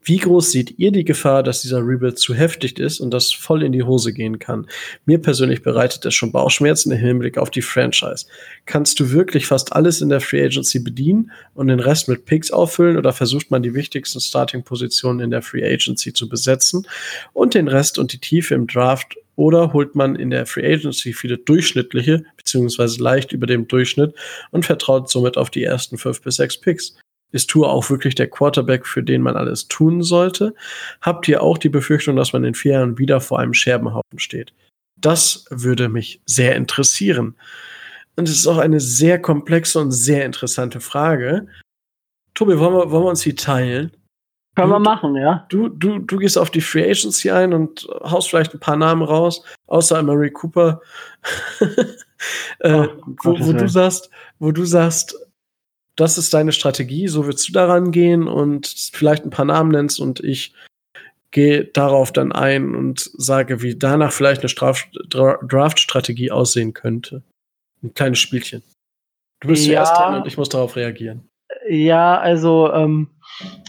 Wie 0.03 0.19
groß 0.19 0.53
seht 0.53 0.79
ihr 0.79 0.93
die 0.93 1.05
Gefahr, 1.05 1.43
dass 1.43 1.63
dieser 1.63 1.79
Rebuild 1.79 2.19
zu 2.19 2.33
heftig 2.33 2.79
ist 2.79 3.01
und 3.01 3.11
das 3.11 3.33
voll 3.33 3.65
in 3.65 3.73
die 3.73 3.83
Hose 3.83 4.13
gehen 4.13 4.39
kann? 4.39 4.69
Mir 5.05 5.19
persönlich 5.19 5.63
bereitet 5.63 6.05
das 6.05 6.15
schon 6.15 6.31
Bauchschmerzen 6.31 6.93
im 6.93 6.99
Hinblick 6.99 7.39
auf 7.39 7.51
die 7.51 7.63
Franchise. 7.63 8.27
Kannst 8.67 9.01
du 9.01 9.11
wirklich 9.11 9.47
fast 9.47 9.73
alles 9.73 10.01
in 10.01 10.09
der 10.09 10.21
Free 10.21 10.45
Agency 10.45 10.79
bedienen 10.79 11.33
und 11.55 11.67
den 11.67 11.81
Rest 11.81 12.09
mit 12.09 12.25
Picks 12.25 12.53
auffüllen 12.53 12.97
oder 12.97 13.13
versucht 13.13 13.51
man 13.51 13.65
die 13.65 13.75
wichtigsten 13.75 14.21
Starting-Positionen 14.21 15.21
in 15.21 15.31
der 15.31 15.43
Free 15.43 15.65
Agency 15.65 16.13
zu 16.13 16.29
besetzen 16.29 16.87
und 17.33 17.55
den 17.55 17.67
Rest 17.67 17.99
und 17.99 18.13
die 18.13 18.19
Tiefe 18.19 18.55
im 18.55 18.69
Draft 18.69 19.17
oder 19.35 19.73
holt 19.73 19.95
man 19.95 20.17
in 20.17 20.31
der 20.31 20.47
Free 20.47 20.73
Agency 20.73 21.13
viele 21.13 21.39
durchschnittliche 21.39 22.25
beziehungsweise 22.37 23.03
leicht 23.03 23.33
über 23.33 23.47
dem 23.47 23.69
Durchschnitt 23.69 24.15
und 24.51 24.65
vertraut 24.65 25.11
somit 25.11 25.37
auf 25.37 25.51
die 25.51 25.63
ersten 25.63 25.99
fünf 25.99 26.23
bis 26.23 26.37
sechs 26.37 26.57
Picks? 26.59 26.97
Ist 27.37 27.51
Tour 27.51 27.71
auch 27.71 27.91
wirklich 27.91 28.15
der 28.15 28.31
Quarterback, 28.31 28.87
für 28.87 29.03
den 29.03 29.21
man 29.21 29.37
alles 29.37 29.69
tun 29.69 30.03
sollte? 30.03 30.55
Habt 31.03 31.29
ihr 31.29 31.43
auch 31.43 31.59
die 31.59 31.69
Befürchtung, 31.69 32.17
dass 32.17 32.33
man 32.33 32.45
in 32.45 32.55
vier 32.55 32.73
Jahren 32.73 32.97
wieder 32.97 33.21
vor 33.21 33.39
einem 33.39 33.53
Scherbenhaufen 33.53 34.19
steht? 34.19 34.55
Das 34.97 35.45
würde 35.51 35.91
mich 35.91 36.23
sehr 36.25 36.57
interessieren. 36.57 37.35
Und 38.17 38.27
es 38.27 38.37
ist 38.37 38.47
auch 38.47 38.57
eine 38.57 38.81
sehr 38.81 39.21
komplexe 39.21 39.79
und 39.79 39.93
sehr 39.93 40.25
interessante 40.25 40.81
Frage. 40.81 41.47
Tobi, 42.33 42.59
wollen 42.59 42.73
wir, 42.73 42.91
wollen 42.91 43.05
wir 43.05 43.11
uns 43.11 43.21
die 43.21 43.35
teilen? 43.35 43.93
Können 44.55 44.71
wir 44.71 44.79
machen, 44.79 45.15
ja. 45.17 45.45
Du, 45.51 45.69
du, 45.69 45.99
du 45.99 46.17
gehst 46.17 46.39
auf 46.39 46.51
die 46.51 46.63
Free 46.63 46.91
Agency 46.91 47.31
ein 47.31 47.53
und 47.53 47.87
haust 48.03 48.31
vielleicht 48.31 48.55
ein 48.55 48.61
paar 48.61 48.79
Namen 48.79 49.03
raus, 49.03 49.45
außer 49.67 50.03
Mary 50.03 50.31
Cooper, 50.31 50.81
äh, 52.61 52.73
oh, 52.73 52.89
wo, 53.23 53.39
wo 53.39 53.53
du 53.53 53.69
sagst, 53.69 54.09
wo 54.39 54.53
du 54.53 54.65
sagst, 54.65 55.15
das 55.97 56.19
ist 56.19 56.33
deine 56.35 56.53
Strategie, 56.53 57.09
so 57.09 57.25
würdest 57.25 57.49
du 57.49 57.53
daran 57.53 57.91
gehen 57.91 58.29
und 58.29 58.67
vielleicht 58.93 59.25
ein 59.25 59.31
paar 59.31 59.47
Namen 59.47 59.71
nennst 59.71 59.99
und 59.99 60.21
ich 60.21 60.55
gehe 61.31 61.65
darauf 61.65 62.13
dann 62.13 62.33
ein 62.33 62.75
und 62.75 63.11
sage, 63.15 63.63
wie 63.63 63.77
danach 63.77 64.13
vielleicht 64.13 64.43
eine 64.43 64.75
Draft-Strategie 65.11 66.31
aussehen 66.31 66.73
könnte. 66.73 67.23
Ein 67.83 67.95
kleines 67.95 68.19
Spielchen. 68.19 68.63
Du 69.41 69.49
bist 69.49 69.67
ja, 69.67 69.85
zuerst 69.85 69.97
dran 69.97 70.15
und 70.23 70.27
ich 70.27 70.39
muss 70.39 70.49
darauf 70.49 70.77
reagieren. 70.77 71.29
Ja, 71.69 72.19
also 72.19 72.73
ähm, 72.73 73.11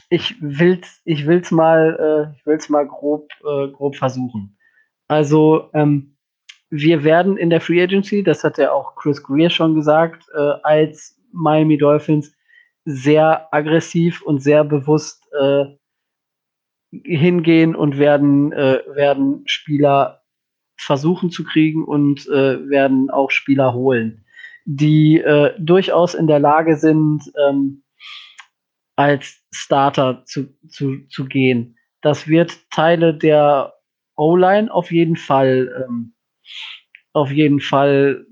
ich 0.09 0.35
will's, 0.39 1.01
ich 1.03 1.25
will's 1.25 1.51
mal, 1.51 2.31
äh, 2.33 2.37
ich 2.37 2.45
will's 2.45 2.69
mal 2.69 2.87
grob, 2.87 3.29
äh, 3.41 3.67
grob 3.69 3.95
versuchen. 3.95 4.57
Also 5.07 5.69
ähm, 5.73 6.15
wir 6.69 7.03
werden 7.03 7.37
in 7.37 7.49
der 7.49 7.61
Free 7.61 7.81
Agency, 7.81 8.23
das 8.23 8.43
hat 8.43 8.57
ja 8.57 8.71
auch 8.71 8.95
Chris 8.95 9.23
Greer 9.23 9.49
schon 9.49 9.75
gesagt, 9.75 10.23
äh, 10.35 10.53
als 10.63 11.16
Miami 11.37 11.77
Dolphins 11.77 12.35
sehr 12.85 13.53
aggressiv 13.53 14.21
und 14.21 14.41
sehr 14.41 14.63
bewusst 14.63 15.23
äh, 15.39 15.65
hingehen 17.03 17.75
und 17.75 17.97
werden, 17.97 18.51
äh, 18.53 18.81
werden 18.93 19.43
Spieler 19.45 20.21
versuchen 20.77 21.31
zu 21.31 21.43
kriegen 21.43 21.83
und 21.83 22.27
äh, 22.27 22.69
werden 22.69 23.09
auch 23.09 23.31
Spieler 23.31 23.73
holen, 23.73 24.25
die 24.65 25.17
äh, 25.19 25.53
durchaus 25.59 26.13
in 26.13 26.27
der 26.27 26.39
Lage 26.39 26.77
sind, 26.77 27.23
ähm, 27.47 27.83
als 28.95 29.41
Starter 29.51 30.23
zu, 30.25 30.55
zu, 30.67 31.07
zu 31.09 31.25
gehen. 31.25 31.77
Das 32.01 32.27
wird 32.27 32.57
Teile 32.71 33.13
der 33.13 33.73
O-Line 34.15 34.73
auf 34.73 34.91
jeden 34.91 35.17
Fall 35.17 35.85
ähm, 35.85 36.13
auf 37.13 37.31
jeden 37.31 37.59
Fall 37.59 38.25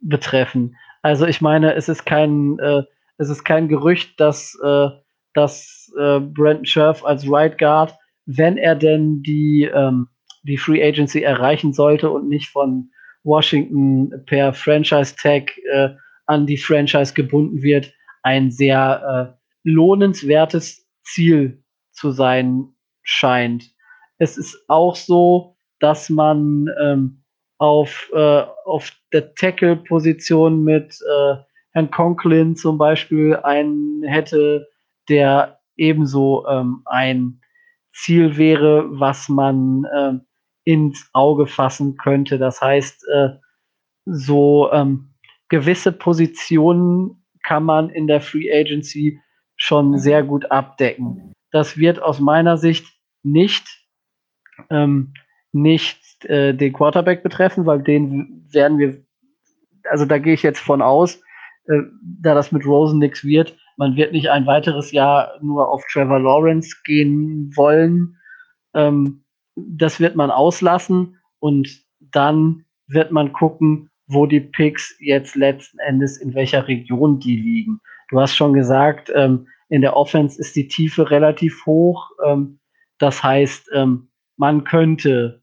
betreffen. 0.00 0.76
Also 1.04 1.26
ich 1.26 1.42
meine, 1.42 1.74
es 1.74 1.90
ist 1.90 2.06
kein, 2.06 2.58
äh, 2.60 2.82
es 3.18 3.28
ist 3.28 3.44
kein 3.44 3.68
Gerücht, 3.68 4.18
dass, 4.18 4.58
äh, 4.64 4.88
dass 5.34 5.92
äh, 5.98 6.18
Brandon 6.18 6.64
Scherf 6.64 7.04
als 7.04 7.30
Right 7.30 7.58
Guard, 7.58 7.94
wenn 8.24 8.56
er 8.56 8.74
denn 8.74 9.22
die, 9.22 9.70
ähm, 9.70 10.08
die 10.44 10.56
Free 10.56 10.82
Agency 10.82 11.20
erreichen 11.20 11.74
sollte 11.74 12.10
und 12.10 12.30
nicht 12.30 12.48
von 12.48 12.90
Washington 13.22 14.24
per 14.24 14.54
Franchise 14.54 15.14
Tag 15.14 15.52
äh, 15.70 15.90
an 16.24 16.46
die 16.46 16.56
Franchise 16.56 17.12
gebunden 17.12 17.60
wird, 17.60 17.92
ein 18.22 18.50
sehr 18.50 19.36
äh, 19.36 19.38
lohnenswertes 19.62 20.88
Ziel 21.02 21.62
zu 21.92 22.12
sein 22.12 22.68
scheint. 23.02 23.74
Es 24.16 24.38
ist 24.38 24.56
auch 24.68 24.96
so, 24.96 25.54
dass 25.80 26.08
man 26.08 26.70
ähm, 26.82 27.23
auf, 27.58 28.10
äh, 28.12 28.44
auf 28.64 28.92
der 29.12 29.34
Tackle-Position 29.34 30.62
mit 30.64 30.98
äh, 31.02 31.36
Herrn 31.72 31.90
Conklin 31.90 32.56
zum 32.56 32.78
Beispiel 32.78 33.36
einen 33.36 34.02
hätte, 34.04 34.68
der 35.08 35.60
ebenso 35.76 36.46
ähm, 36.46 36.82
ein 36.86 37.40
Ziel 37.92 38.36
wäre, 38.36 38.86
was 38.98 39.28
man 39.28 39.84
äh, 39.84 40.12
ins 40.64 41.08
Auge 41.12 41.46
fassen 41.46 41.96
könnte. 41.96 42.38
Das 42.38 42.60
heißt, 42.60 43.06
äh, 43.08 43.28
so 44.04 44.70
ähm, 44.72 45.14
gewisse 45.48 45.92
Positionen 45.92 47.24
kann 47.42 47.64
man 47.64 47.90
in 47.90 48.06
der 48.06 48.20
Free 48.20 48.50
Agency 48.52 49.20
schon 49.56 49.98
sehr 49.98 50.22
gut 50.22 50.50
abdecken. 50.50 51.32
Das 51.50 51.76
wird 51.76 52.02
aus 52.02 52.18
meiner 52.18 52.56
Sicht 52.56 52.86
nicht, 53.22 53.86
ähm, 54.70 55.14
nicht 55.52 56.03
äh, 56.24 56.54
den 56.54 56.72
Quarterback 56.72 57.22
betreffen, 57.22 57.66
weil 57.66 57.82
den 57.82 58.46
werden 58.52 58.78
wir 58.78 59.04
also 59.90 60.06
da 60.06 60.18
gehe 60.18 60.34
ich 60.34 60.42
jetzt 60.42 60.60
von 60.60 60.82
aus, 60.82 61.20
äh, 61.66 61.82
da 62.20 62.34
das 62.34 62.52
mit 62.52 62.64
Rosen 62.66 62.98
nichts 62.98 63.24
wird, 63.24 63.56
man 63.76 63.96
wird 63.96 64.12
nicht 64.12 64.30
ein 64.30 64.46
weiteres 64.46 64.92
Jahr 64.92 65.32
nur 65.40 65.68
auf 65.68 65.82
Trevor 65.90 66.20
Lawrence 66.20 66.76
gehen 66.84 67.50
wollen. 67.56 68.16
Ähm, 68.74 69.24
das 69.56 70.00
wird 70.00 70.16
man 70.16 70.30
auslassen 70.30 71.18
und 71.40 71.68
dann 72.00 72.64
wird 72.86 73.10
man 73.10 73.32
gucken, 73.32 73.90
wo 74.06 74.26
die 74.26 74.40
Picks 74.40 74.96
jetzt 75.00 75.34
letzten 75.34 75.78
Endes 75.78 76.18
in 76.18 76.34
welcher 76.34 76.68
Region 76.68 77.18
die 77.18 77.36
liegen. 77.36 77.80
Du 78.10 78.20
hast 78.20 78.36
schon 78.36 78.52
gesagt, 78.52 79.10
ähm, 79.14 79.48
in 79.70 79.80
der 79.80 79.96
Offense 79.96 80.38
ist 80.38 80.54
die 80.54 80.68
Tiefe 80.68 81.10
relativ 81.10 81.64
hoch. 81.66 82.10
Ähm, 82.24 82.60
das 82.98 83.22
heißt, 83.22 83.70
ähm, 83.74 84.08
man 84.36 84.64
könnte, 84.64 85.42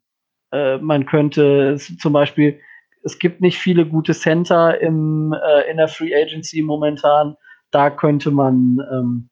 äh, 0.51 0.77
man 0.77 1.05
könnte 1.05 1.77
zum 1.77 2.13
Beispiel, 2.13 2.59
es 3.03 3.19
gibt 3.19 3.41
nicht 3.41 3.57
viele 3.57 3.85
gute 3.85 4.13
Center 4.13 4.79
im, 4.79 5.33
äh, 5.33 5.69
in 5.69 5.77
der 5.77 5.87
Free 5.87 6.13
Agency 6.15 6.61
momentan. 6.61 7.35
Da 7.71 7.89
könnte 7.89 8.31
man, 8.31 8.79
ähm, 8.91 9.29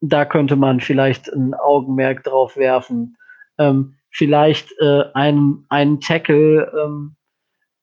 da 0.00 0.24
könnte 0.24 0.56
man 0.56 0.80
vielleicht 0.80 1.28
ein 1.28 1.54
Augenmerk 1.54 2.24
drauf 2.24 2.56
werfen. 2.56 3.16
Ähm, 3.58 3.96
vielleicht 4.10 4.68
äh, 4.80 5.04
einen, 5.14 5.64
einen 5.68 6.00
Tackle, 6.00 6.70
ähm, 6.84 7.16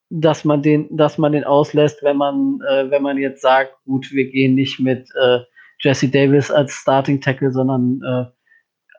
dass 0.09 0.43
man 0.43 0.61
den, 0.61 0.95
dass 0.95 1.17
man 1.17 1.31
den 1.31 1.45
auslässt, 1.45 2.03
wenn 2.03 2.17
man, 2.17 2.59
äh, 2.69 2.91
wenn 2.91 3.01
man 3.01 3.17
jetzt 3.17 3.41
sagt, 3.41 3.73
gut, 3.85 4.11
wir 4.11 4.29
gehen 4.29 4.55
nicht 4.55 4.79
mit 4.79 5.09
äh, 5.19 5.39
Jesse 5.79 6.09
Davis 6.09 6.51
als 6.51 6.73
Starting 6.73 7.21
Tackle, 7.21 7.51
sondern 7.51 8.01
äh, 8.05 8.25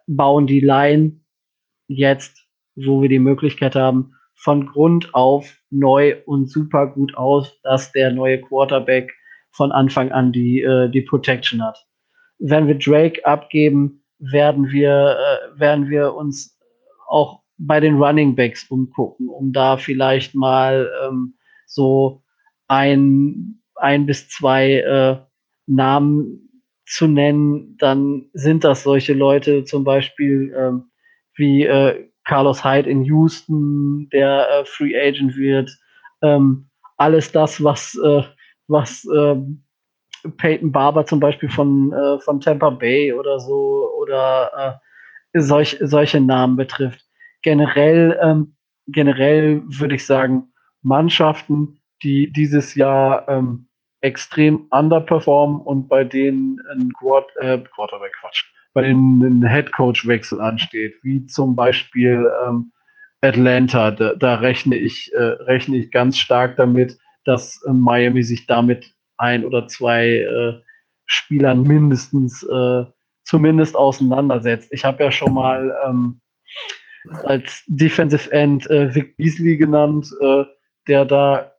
bauen 0.06 0.46
die 0.46 0.60
Line 0.60 1.20
jetzt, 1.86 2.41
wo 2.76 3.02
wir 3.02 3.08
die 3.08 3.18
Möglichkeit 3.18 3.74
haben, 3.74 4.14
von 4.34 4.66
Grund 4.66 5.14
auf 5.14 5.56
neu 5.70 6.16
und 6.26 6.50
super 6.50 6.86
gut 6.88 7.16
aus, 7.16 7.60
dass 7.62 7.92
der 7.92 8.12
neue 8.12 8.40
Quarterback 8.40 9.12
von 9.50 9.70
Anfang 9.70 10.10
an 10.10 10.32
die, 10.32 10.62
äh, 10.62 10.88
die 10.90 11.02
Protection 11.02 11.62
hat. 11.62 11.78
Wenn 12.38 12.66
wir 12.66 12.78
Drake 12.78 13.24
abgeben, 13.24 14.04
werden 14.18 14.70
wir, 14.70 15.16
äh, 15.18 15.60
werden 15.60 15.90
wir 15.90 16.14
uns 16.14 16.58
auch 17.08 17.42
bei 17.58 17.80
den 17.80 18.02
Running 18.02 18.34
Backs 18.34 18.64
umgucken, 18.70 19.28
um 19.28 19.52
da 19.52 19.76
vielleicht 19.76 20.34
mal 20.34 20.90
ähm, 21.06 21.34
so 21.66 22.22
ein, 22.68 23.62
ein 23.76 24.06
bis 24.06 24.28
zwei 24.28 24.78
äh, 24.78 25.18
Namen 25.66 26.48
zu 26.86 27.06
nennen, 27.06 27.76
dann 27.78 28.26
sind 28.32 28.64
das 28.64 28.82
solche 28.82 29.14
Leute 29.14 29.64
zum 29.64 29.84
Beispiel 29.84 30.54
ähm, 30.56 30.90
wie 31.36 31.64
äh, 31.64 32.11
Carlos 32.24 32.64
Hyde 32.64 32.88
in 32.88 33.02
Houston, 33.04 34.08
der 34.10 34.48
äh, 34.50 34.64
Free 34.64 34.96
Agent 34.96 35.36
wird. 35.36 35.70
Ähm, 36.22 36.68
alles 36.96 37.32
das, 37.32 37.62
was, 37.62 37.98
äh, 38.02 38.22
was 38.68 39.04
äh, 39.06 39.36
Peyton 40.36 40.70
Barber 40.70 41.04
zum 41.04 41.20
Beispiel 41.20 41.48
von, 41.48 41.92
äh, 41.92 42.18
von 42.20 42.40
Tampa 42.40 42.70
Bay 42.70 43.12
oder 43.12 43.40
so 43.40 43.90
oder 44.00 44.80
äh, 45.32 45.40
solch, 45.40 45.76
solche 45.80 46.20
Namen 46.20 46.56
betrifft. 46.56 47.04
Generell, 47.42 48.18
ähm, 48.22 48.54
generell 48.86 49.62
würde 49.66 49.96
ich 49.96 50.06
sagen, 50.06 50.52
Mannschaften, 50.82 51.80
die 52.02 52.32
dieses 52.32 52.74
Jahr 52.74 53.28
ähm, 53.28 53.68
extrem 54.00 54.66
underperformen 54.70 55.60
und 55.60 55.88
bei 55.88 56.04
denen 56.04 56.60
ein 56.72 56.92
Quad, 56.98 57.24
äh, 57.36 57.58
Quarterback 57.58 58.12
Quatsch, 58.20 58.51
bei 58.74 58.82
denen 58.82 59.22
ein 59.22 59.42
Headcoach-Wechsel 59.44 60.40
ansteht, 60.40 60.94
wie 61.02 61.26
zum 61.26 61.54
Beispiel 61.56 62.30
ähm, 62.46 62.72
Atlanta. 63.20 63.90
Da, 63.90 64.14
da 64.14 64.36
rechne 64.36 64.76
ich 64.76 65.12
äh, 65.14 65.22
rechne 65.22 65.76
ich 65.76 65.90
ganz 65.90 66.18
stark 66.18 66.56
damit, 66.56 66.98
dass 67.24 67.62
äh, 67.66 67.72
Miami 67.72 68.22
sich 68.22 68.46
damit 68.46 68.94
ein 69.16 69.44
oder 69.44 69.68
zwei 69.68 70.18
äh, 70.18 70.60
Spielern 71.06 71.62
mindestens 71.62 72.42
äh, 72.42 72.84
zumindest 73.24 73.76
auseinandersetzt. 73.76 74.68
Ich 74.72 74.84
habe 74.84 75.04
ja 75.04 75.10
schon 75.12 75.34
mal 75.34 75.74
ähm, 75.86 76.20
als 77.24 77.64
Defensive 77.66 78.30
End 78.32 78.68
äh, 78.70 78.94
Vic 78.94 79.16
Beasley 79.16 79.56
genannt, 79.56 80.08
äh, 80.20 80.44
der 80.88 81.04
da, 81.04 81.52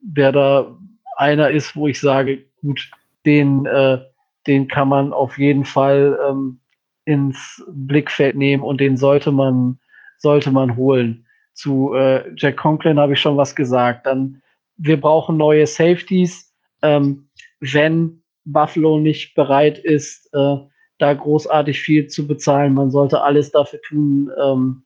der 0.00 0.32
da 0.32 0.78
einer 1.16 1.50
ist, 1.50 1.76
wo 1.76 1.86
ich 1.86 2.00
sage, 2.00 2.44
gut, 2.62 2.90
den, 3.26 3.66
äh, 3.66 3.98
den 4.46 4.68
kann 4.68 4.88
man 4.88 5.12
auf 5.12 5.38
jeden 5.38 5.64
Fall 5.64 6.18
ähm, 6.28 6.60
ins 7.04 7.64
Blickfeld 7.68 8.36
nehmen 8.36 8.62
und 8.62 8.80
den 8.80 8.96
sollte 8.96 9.32
man, 9.32 9.78
sollte 10.18 10.50
man 10.50 10.76
holen. 10.76 11.26
Zu 11.54 11.94
äh, 11.94 12.30
Jack 12.36 12.56
Conklin 12.56 12.98
habe 12.98 13.14
ich 13.14 13.20
schon 13.20 13.36
was 13.36 13.54
gesagt. 13.54 14.06
Dann, 14.06 14.42
wir 14.76 15.00
brauchen 15.00 15.36
neue 15.36 15.66
Safeties. 15.66 16.54
Ähm, 16.82 17.28
wenn 17.60 18.22
Buffalo 18.44 18.98
nicht 18.98 19.34
bereit 19.34 19.78
ist, 19.78 20.32
äh, 20.32 20.56
da 20.98 21.14
großartig 21.14 21.80
viel 21.80 22.06
zu 22.06 22.26
bezahlen, 22.26 22.74
man 22.74 22.90
sollte 22.90 23.22
alles 23.22 23.50
dafür 23.50 23.80
tun, 23.82 24.30
ähm, 24.40 24.82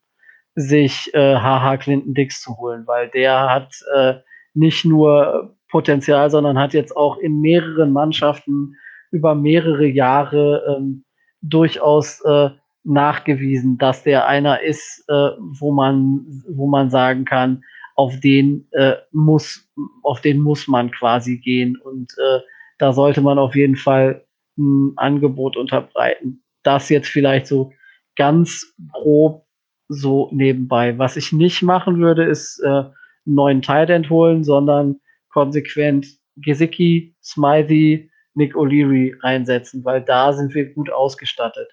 sich 0.55 1.13
äh, 1.15 1.37
HH 1.37 1.79
Clinton 1.79 2.15
Dix 2.15 2.41
zu 2.41 2.57
holen, 2.57 2.87
weil 2.87 3.09
der 3.09 3.51
hat 3.51 3.75
äh, 3.95 4.15
nicht 4.55 4.85
nur 4.85 5.57
Potenzial, 5.69 6.31
sondern 6.31 6.59
hat 6.59 6.73
jetzt 6.73 6.97
auch 6.97 7.19
in 7.19 7.41
mehreren 7.41 7.93
Mannschaften 7.93 8.77
über 9.15 9.37
mehrere 9.37 9.87
Jahre 9.87 10.77
ähm, 10.77 11.05
durchaus 11.41 12.21
äh, 12.25 12.51
nachgewiesen, 12.83 13.79
dass 13.79 14.03
der 14.03 14.27
einer 14.27 14.61
ist, 14.61 15.05
äh, 15.09 15.31
wo 15.39 15.73
man, 15.73 16.27
wo 16.49 16.67
man 16.67 16.91
sagen 16.91 17.25
kann, 17.25 17.63
auf 17.95 18.19
den 18.19 18.67
äh, 18.73 18.97
muss, 19.13 19.71
auf 20.03 20.21
den 20.21 20.41
muss 20.41 20.67
man 20.67 20.91
quasi 20.91 21.39
gehen 21.39 21.77
und 21.77 22.13
äh, 22.19 22.41
da 22.79 22.93
sollte 22.93 23.21
man 23.21 23.39
auf 23.39 23.55
jeden 23.55 23.77
Fall 23.77 24.25
ein 24.59 24.93
Angebot 24.97 25.57
unterbreiten. 25.57 26.43
Das 26.65 26.89
jetzt 26.89 27.09
vielleicht 27.09 27.47
so 27.47 27.73
ganz 28.17 28.75
grob 28.93 29.47
so 29.89 30.29
nebenbei. 30.33 30.99
Was 30.99 31.17
ich 31.17 31.33
nicht 31.33 31.63
machen 31.63 31.99
würde, 32.01 32.25
ist 32.25 32.61
äh, 32.65 32.69
einen 32.69 32.93
neuen 33.27 33.63
Tight 33.63 34.11
holen, 34.11 34.43
sondern 34.43 34.97
konsequent 35.29 36.07
Gesicki, 36.37 37.15
Smythe, 37.23 38.09
Nick 38.35 38.55
O'Leary 38.55 39.15
einsetzen, 39.23 39.85
weil 39.85 40.03
da 40.03 40.33
sind 40.33 40.55
wir 40.55 40.73
gut 40.73 40.91
ausgestattet. 40.91 41.69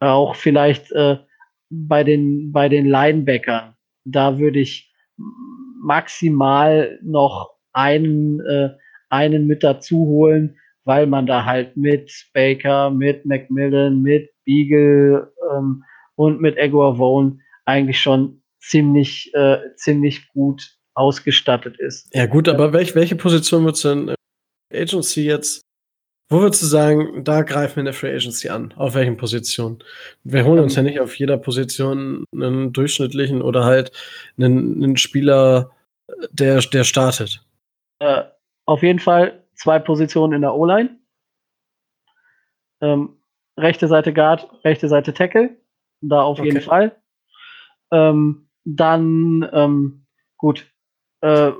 Auch 0.00 0.34
vielleicht 0.34 0.92
äh, 0.92 1.18
bei 1.70 2.04
den, 2.04 2.52
bei 2.52 2.68
den 2.68 2.86
Linebackern. 2.86 3.74
Da 4.04 4.38
würde 4.38 4.60
ich 4.60 4.92
maximal 5.80 6.98
noch 7.02 7.54
einen, 7.72 8.40
äh, 8.40 8.70
einen 9.08 9.46
mit 9.46 9.62
dazu 9.62 9.96
holen, 9.96 10.56
weil 10.84 11.06
man 11.06 11.26
da 11.26 11.44
halt 11.44 11.76
mit 11.76 12.12
Baker, 12.32 12.90
mit 12.90 13.24
Macmillan, 13.24 14.02
mit 14.02 14.30
Beagle 14.44 15.32
ähm, 15.52 15.84
und 16.14 16.40
mit 16.40 16.56
Egor 16.56 16.98
eigentlich 17.64 18.00
schon 18.00 18.42
ziemlich, 18.60 19.32
äh, 19.34 19.58
ziemlich 19.76 20.28
gut 20.28 20.76
ausgestattet 20.94 21.78
ist. 21.78 22.08
Ja, 22.14 22.26
gut, 22.26 22.48
aber 22.48 22.72
welch, 22.72 22.94
welche 22.94 23.16
Position 23.16 23.64
würdest 23.64 23.84
du 23.84 23.88
denn 23.88 24.14
Agency 24.72 25.24
jetzt, 25.24 25.60
wo 26.28 26.40
würdest 26.40 26.62
du 26.62 26.66
sagen, 26.66 27.22
da 27.22 27.42
greifen 27.42 27.76
wir 27.76 27.80
in 27.82 27.86
der 27.86 27.94
Free 27.94 28.14
Agency 28.14 28.48
an? 28.48 28.74
Auf 28.76 28.94
welchen 28.94 29.16
Positionen? 29.16 29.78
Wir 30.24 30.44
holen 30.44 30.58
uns 30.58 30.74
ja 30.74 30.82
nicht 30.82 30.98
auf 30.98 31.16
jeder 31.16 31.38
Position 31.38 32.24
einen 32.32 32.72
durchschnittlichen 32.72 33.42
oder 33.42 33.64
halt 33.64 33.92
einen, 34.36 34.82
einen 34.82 34.96
Spieler, 34.96 35.70
der, 36.30 36.60
der 36.60 36.84
startet. 36.84 37.44
Äh, 38.00 38.24
auf 38.64 38.82
jeden 38.82 38.98
Fall 38.98 39.44
zwei 39.54 39.78
Positionen 39.78 40.32
in 40.32 40.40
der 40.42 40.54
O-Line. 40.54 40.98
Ähm, 42.80 43.16
rechte 43.56 43.86
Seite 43.86 44.12
Guard, 44.12 44.48
rechte 44.64 44.88
Seite 44.88 45.14
Tackle. 45.14 45.56
Da 46.00 46.22
auf 46.22 46.38
okay. 46.38 46.48
jeden 46.48 46.60
Fall. 46.60 46.96
Ähm, 47.92 48.48
dann, 48.64 49.48
ähm, 49.52 50.06
gut, 50.36 50.66
äh, 51.20 51.52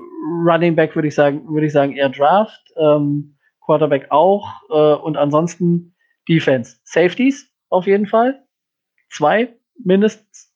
Running 0.45 0.75
Back 0.75 0.95
würde 0.95 1.07
ich 1.07 1.15
sagen, 1.15 1.47
würde 1.53 1.67
ich 1.67 1.73
sagen 1.73 1.95
eher 1.95 2.09
Draft, 2.09 2.61
ähm, 2.75 3.36
Quarterback 3.67 4.07
auch 4.09 4.47
äh, 4.69 4.95
und 4.95 5.17
ansonsten 5.17 5.93
Defense. 6.27 6.77
Safeties 6.83 7.51
auf 7.69 7.85
jeden 7.85 8.07
Fall. 8.07 8.43
Zwei 9.09 9.53
mindestens. 9.83 10.53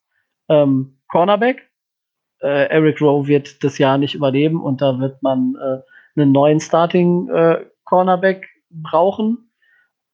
Ähm, 0.48 0.98
Cornerback. 1.08 1.70
Äh, 2.40 2.68
Eric 2.70 3.00
Rowe 3.00 3.28
wird 3.28 3.62
das 3.62 3.78
Jahr 3.78 3.98
nicht 3.98 4.14
überleben 4.14 4.60
und 4.60 4.80
da 4.80 4.98
wird 4.98 5.22
man 5.22 5.54
äh, 5.56 6.20
einen 6.20 6.32
neuen 6.32 6.58
Starting 6.58 7.28
äh, 7.28 7.66
Cornerback 7.84 8.48
brauchen. 8.70 9.50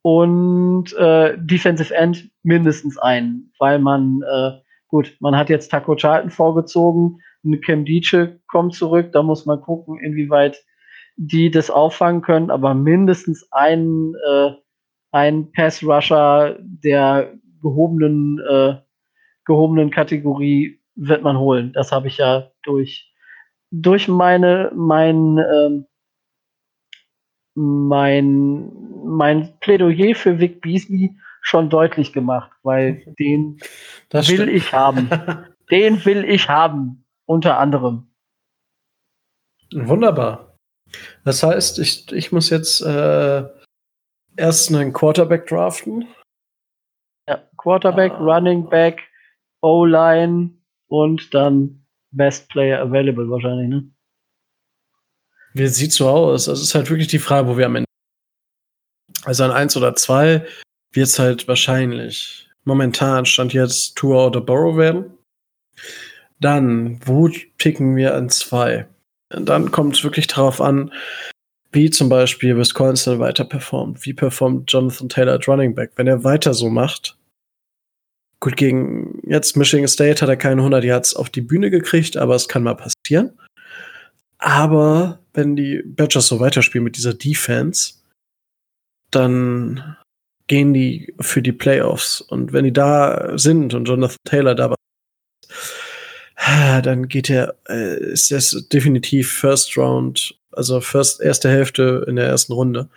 Und 0.03 0.93
äh, 0.95 1.37
Defensive 1.39 1.95
End 1.95 2.31
mindestens 2.43 2.99
einen, 2.99 3.53
weil 3.59 3.79
man, 3.79 4.23
äh, 4.23 4.53
gut, 4.89 5.17
man 5.21 5.37
hat 5.37 5.51
jetzt 5.51 5.71
Taco 5.71 5.97
Charlton 5.97 6.31
vorgezogen, 6.31 7.21
Cam 7.65 7.85
Dietsche 7.85 8.41
kommt 8.49 8.75
zurück. 8.75 9.13
Da 9.13 9.23
muss 9.23 9.47
man 9.47 9.61
gucken, 9.61 9.99
inwieweit 9.99 10.65
die 11.19 11.51
das 11.51 11.71
auffangen 11.71 12.23
können. 12.23 12.51
Aber 12.51 12.73
mindestens 12.73 13.47
ein, 13.53 14.15
äh, 14.27 14.53
ein 15.13 15.53
Pass-Rusher 15.53 16.57
der 16.61 17.35
gehobenen, 17.61 18.39
äh, 18.49 18.77
gehobenen 19.45 19.91
Kategorie 19.91 20.81
wird 20.95 21.23
man 21.23 21.39
holen. 21.39 21.73
Das 21.75 21.93
habe 21.93 22.09
ich 22.09 22.17
ja 22.19 22.51
durch 22.63 23.09
durch 23.71 24.09
meine, 24.09 24.73
mein, 24.75 25.39
ähm, 25.39 25.87
mein, 27.55 28.73
mein 29.05 29.59
Plädoyer 29.61 30.15
für 30.15 30.39
Vic 30.39 30.61
Beasley 30.61 31.17
schon 31.41 31.71
deutlich 31.71 32.13
gemacht, 32.13 32.51
weil 32.63 33.15
den 33.19 33.59
das 34.09 34.29
will 34.29 34.37
stimmt. 34.37 34.53
ich 34.53 34.73
haben. 34.73 35.09
den 35.71 36.05
will 36.05 36.25
ich 36.25 36.49
haben, 36.49 37.05
unter 37.27 37.59
anderem. 37.59 38.11
Wunderbar. 39.73 40.48
Das 41.25 41.43
heißt, 41.43 41.79
ich, 41.79 42.11
ich 42.13 42.33
muss 42.33 42.51
jetzt 42.51 42.81
äh, 42.81 43.45
erst 44.37 44.73
einen 44.73 44.93
Quarterback 44.93 45.47
draften. 45.47 46.07
Ja, 47.29 47.43
Quarterback, 47.57 48.13
ah. 48.13 48.19
Running 48.19 48.69
Back, 48.69 49.03
O-Line 49.61 50.51
und 50.89 51.35
dann 51.35 51.85
Best 52.11 52.49
Player 52.49 52.81
Available 52.81 53.29
wahrscheinlich, 53.29 53.69
ne? 53.69 53.91
Wie 55.55 55.67
sieht 55.67 55.93
so 55.93 56.09
aus? 56.09 56.45
Das 56.45 56.61
ist 56.61 56.75
halt 56.75 56.89
wirklich 56.91 57.09
die 57.09 57.19
Frage, 57.19 57.49
wo 57.49 57.57
wir 57.57 57.67
am 57.67 57.77
Ende. 57.77 57.89
Also 59.25 59.45
an 59.45 59.51
1 59.51 59.77
oder 59.77 59.95
2 59.95 60.47
wird 60.93 61.07
es 61.07 61.19
halt 61.19 61.49
wahrscheinlich 61.49 62.49
momentan 62.69 63.25
stand 63.27 63.53
jetzt 63.53 63.97
Tour 63.97 64.29
oder 64.29 64.41
Borrow 64.41 64.77
werden. 64.77 65.19
Dann, 66.39 67.01
wo 67.05 67.29
picken 67.57 67.97
wir 67.97 68.15
an 68.15 68.29
2? 68.29 68.87
Dann 69.31 69.71
kommt 69.71 69.97
es 69.97 70.05
wirklich 70.05 70.27
darauf 70.27 70.61
an, 70.61 70.93
wie 71.73 71.91
zum 71.91 72.09
Beispiel 72.09 72.57
Wisconsin 72.57 73.19
weiter 73.19 73.45
performt. 73.45 74.05
Wie 74.07 74.15
performt 74.15 74.73
Jonathan 74.73 75.09
Taylor 75.09 75.33
als 75.35 75.49
Running 75.49 75.75
Back? 75.75 75.93
Wenn 75.97 76.07
er 76.07 76.25
weiter 76.25 76.55
so 76.55 76.71
macht, 76.71 77.19
gut, 78.41 78.57
gegen 78.57 79.21
jetzt 79.27 79.57
Michigan 79.57 79.89
State 79.89 80.23
hat 80.23 80.29
er 80.29 80.37
keine 80.37 80.63
100 80.63 80.85
Yards 80.85 81.15
auf 81.15 81.29
die 81.29 81.43
Bühne 81.43 81.71
gekriegt, 81.71 82.17
aber 82.17 82.35
es 82.35 82.49
kann 82.49 82.63
mal 82.63 82.75
passieren. 82.75 83.39
Aber 84.39 85.19
wenn 85.35 85.57
die 85.57 85.83
Badgers 85.85 86.29
so 86.29 86.41
weiterspielen 86.41 86.85
mit 86.85 86.97
dieser 86.97 87.15
Defense, 87.15 87.95
dann 89.11 89.97
gehen 90.47 90.73
die 90.73 91.15
für 91.21 91.43
die 91.43 91.53
Playoffs. 91.53 92.21
Und 92.21 92.53
wenn 92.53 92.65
die 92.65 92.73
da 92.73 93.37
sind 93.37 93.75
und 93.75 93.87
Jonathan 93.87 94.17
Taylor 94.25 94.55
da 94.55 94.75
dann 96.83 97.09
geht 97.09 97.31
er, 97.31 97.57
äh, 97.69 97.99
ist 98.13 98.31
das 98.31 98.69
definitiv 98.73 99.31
First 99.31 99.77
Round, 99.77 100.39
also 100.53 100.81
first, 100.81 101.21
erste 101.21 101.49
Hälfte 101.49 102.05
in 102.09 102.17
der 102.17 102.27
ersten 102.27 102.53
Runde. 102.53 102.89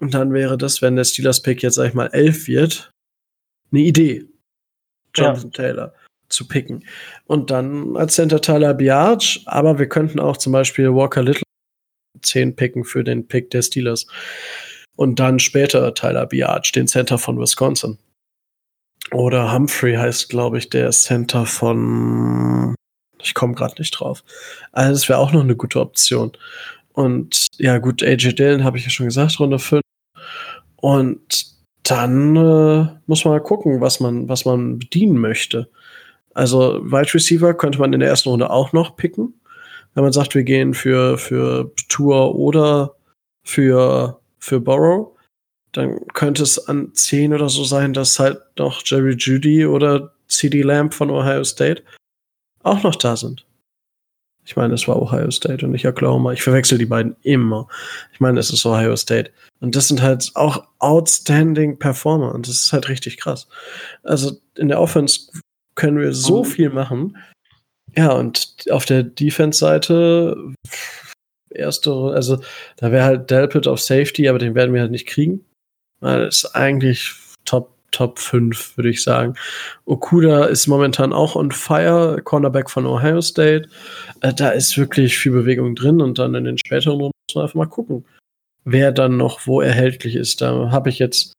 Und 0.00 0.14
dann 0.14 0.32
wäre 0.32 0.56
das, 0.56 0.80
wenn 0.80 0.96
der 0.96 1.04
Steelers 1.04 1.42
Pick 1.42 1.62
jetzt, 1.62 1.74
sag 1.74 1.88
ich 1.88 1.94
mal, 1.94 2.08
elf 2.08 2.46
wird, 2.46 2.90
eine 3.72 3.80
Idee, 3.82 4.26
Jonathan 5.14 5.50
ja. 5.50 5.50
Taylor 5.50 5.94
zu 6.28 6.46
picken. 6.46 6.84
Und 7.26 7.50
dann 7.50 7.96
als 7.96 8.14
Center 8.14 8.40
Tyler 8.40 8.74
Biage, 8.74 9.40
aber 9.46 9.78
wir 9.78 9.88
könnten 9.88 10.20
auch 10.20 10.36
zum 10.36 10.52
Beispiel 10.52 10.94
Walker 10.94 11.22
Little 11.22 11.42
10 12.22 12.56
picken 12.56 12.84
für 12.84 13.04
den 13.04 13.26
Pick 13.26 13.50
der 13.50 13.62
Steelers. 13.62 14.06
Und 14.96 15.20
dann 15.20 15.38
später 15.38 15.94
Tyler 15.94 16.26
Biage, 16.26 16.72
den 16.74 16.88
Center 16.88 17.18
von 17.18 17.38
Wisconsin. 17.38 17.98
Oder 19.12 19.52
Humphrey 19.52 19.94
heißt, 19.94 20.28
glaube 20.28 20.58
ich, 20.58 20.70
der 20.70 20.90
Center 20.90 21.46
von. 21.46 22.74
Ich 23.20 23.34
komme 23.34 23.54
gerade 23.54 23.74
nicht 23.78 23.90
drauf. 23.92 24.22
Also, 24.72 24.92
das 24.92 25.08
wäre 25.08 25.18
auch 25.18 25.32
noch 25.32 25.42
eine 25.42 25.56
gute 25.56 25.80
Option. 25.80 26.32
Und 26.92 27.46
ja, 27.58 27.78
gut, 27.78 28.02
AJ 28.02 28.34
Dillon 28.34 28.64
habe 28.64 28.78
ich 28.78 28.84
ja 28.84 28.90
schon 28.90 29.06
gesagt, 29.06 29.38
Runde 29.40 29.58
5. 29.58 29.82
Und 30.76 31.46
dann 31.82 32.36
äh, 32.36 32.86
muss 33.06 33.24
man 33.24 33.34
mal 33.34 33.40
gucken, 33.40 33.80
was 33.80 34.00
man, 34.00 34.28
was 34.28 34.44
man 34.44 34.78
bedienen 34.78 35.18
möchte. 35.18 35.68
Also 36.34 36.80
Wide 36.84 37.14
Receiver 37.14 37.54
könnte 37.54 37.78
man 37.78 37.92
in 37.92 38.00
der 38.00 38.08
ersten 38.08 38.28
Runde 38.28 38.50
auch 38.50 38.72
noch 38.72 38.96
picken. 38.96 39.40
Wenn 39.94 40.04
man 40.04 40.12
sagt, 40.12 40.34
wir 40.34 40.44
gehen 40.44 40.74
für, 40.74 41.18
für 41.18 41.72
Tour 41.88 42.34
oder 42.36 42.94
für, 43.42 44.20
für 44.38 44.60
Borrow, 44.60 45.16
dann 45.78 46.06
könnte 46.12 46.42
es 46.42 46.58
an 46.68 46.92
10 46.92 47.32
oder 47.34 47.48
so 47.48 47.64
sein, 47.64 47.92
dass 47.92 48.18
halt 48.18 48.40
noch 48.58 48.82
Jerry 48.84 49.14
Judy 49.16 49.64
oder 49.64 50.12
CD 50.26 50.62
Lamb 50.62 50.92
von 50.92 51.10
Ohio 51.10 51.44
State 51.44 51.82
auch 52.62 52.82
noch 52.82 52.96
da 52.96 53.16
sind. 53.16 53.44
Ich 54.44 54.56
meine, 54.56 54.74
es 54.74 54.88
war 54.88 55.00
Ohio 55.00 55.30
State 55.30 55.64
und 55.64 55.72
nicht 55.72 55.86
Oklahoma. 55.86 56.32
Ich 56.32 56.42
verwechsel 56.42 56.78
die 56.78 56.86
beiden 56.86 57.14
immer. 57.22 57.68
Ich 58.12 58.20
meine, 58.20 58.40
es 58.40 58.50
ist 58.50 58.64
Ohio 58.66 58.96
State. 58.96 59.30
Und 59.60 59.76
das 59.76 59.88
sind 59.88 60.02
halt 60.02 60.30
auch 60.34 60.66
outstanding 60.78 61.78
Performer 61.78 62.34
und 62.34 62.48
das 62.48 62.64
ist 62.64 62.72
halt 62.72 62.88
richtig 62.88 63.18
krass. 63.18 63.46
Also 64.02 64.32
in 64.56 64.68
der 64.68 64.80
Offense 64.80 65.30
können 65.74 65.98
wir 65.98 66.12
so 66.12 66.42
mhm. 66.42 66.48
viel 66.48 66.70
machen. 66.70 67.18
Ja, 67.96 68.12
und 68.12 68.64
auf 68.70 68.84
der 68.84 69.02
Defense-Seite, 69.02 70.54
erste, 71.50 71.92
also 71.92 72.40
da 72.76 72.90
wäre 72.90 73.04
halt 73.04 73.30
Delpit 73.30 73.68
auf 73.68 73.80
Safety, 73.80 74.28
aber 74.28 74.38
den 74.38 74.54
werden 74.54 74.72
wir 74.72 74.80
halt 74.80 74.90
nicht 74.90 75.06
kriegen. 75.06 75.44
Es 76.00 76.44
ist 76.44 76.54
eigentlich 76.54 77.14
Top, 77.44 77.70
Top 77.90 78.18
5, 78.18 78.76
würde 78.76 78.90
ich 78.90 79.02
sagen. 79.02 79.34
Okuda 79.86 80.44
ist 80.44 80.66
momentan 80.66 81.12
auch 81.12 81.34
on 81.34 81.50
fire, 81.50 82.20
Cornerback 82.22 82.70
von 82.70 82.86
Ohio 82.86 83.20
State. 83.20 83.68
Äh, 84.20 84.34
da 84.34 84.50
ist 84.50 84.76
wirklich 84.76 85.16
viel 85.16 85.32
Bewegung 85.32 85.74
drin 85.74 86.00
und 86.00 86.18
dann 86.18 86.34
in 86.34 86.44
den 86.44 86.58
späteren 86.58 87.00
Runden 87.00 87.12
muss 87.28 87.34
man 87.34 87.42
einfach 87.44 87.54
mal 87.54 87.66
gucken, 87.66 88.04
wer 88.64 88.92
dann 88.92 89.16
noch 89.16 89.46
wo 89.46 89.60
erhältlich 89.60 90.14
ist. 90.14 90.40
Da 90.40 90.70
habe 90.70 90.90
ich 90.90 90.98
jetzt 90.98 91.32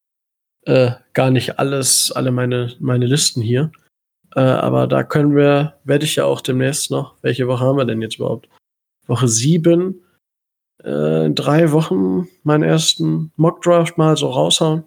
äh, 0.65 0.91
gar 1.13 1.31
nicht 1.31 1.59
alles, 1.59 2.11
alle 2.11 2.31
meine, 2.31 2.73
meine 2.79 3.05
Listen 3.05 3.41
hier. 3.41 3.71
Äh, 4.35 4.41
aber 4.41 4.87
da 4.87 5.03
können 5.03 5.35
wir, 5.35 5.75
werde 5.83 6.05
ich 6.05 6.15
ja 6.15 6.25
auch 6.25 6.41
demnächst 6.41 6.91
noch, 6.91 7.15
welche 7.21 7.47
Woche 7.47 7.63
haben 7.63 7.77
wir 7.77 7.85
denn 7.85 8.01
jetzt 8.01 8.17
überhaupt? 8.17 8.49
Woche 9.07 9.27
7, 9.27 10.01
äh, 10.83 11.29
drei 11.29 11.71
Wochen 11.71 12.27
meinen 12.43 12.63
ersten 12.63 13.31
Mockdraft 13.35 13.97
mal 13.97 14.17
so 14.17 14.29
raushauen. 14.29 14.83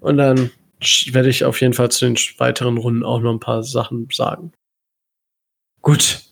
Und 0.00 0.16
dann 0.16 0.50
werde 1.12 1.28
ich 1.28 1.44
auf 1.44 1.60
jeden 1.60 1.72
Fall 1.72 1.90
zu 1.90 2.04
den 2.04 2.16
weiteren 2.38 2.78
Runden 2.78 3.04
auch 3.04 3.20
noch 3.20 3.32
ein 3.32 3.40
paar 3.40 3.62
Sachen 3.62 4.08
sagen. 4.10 4.52
Gut. 5.82 6.22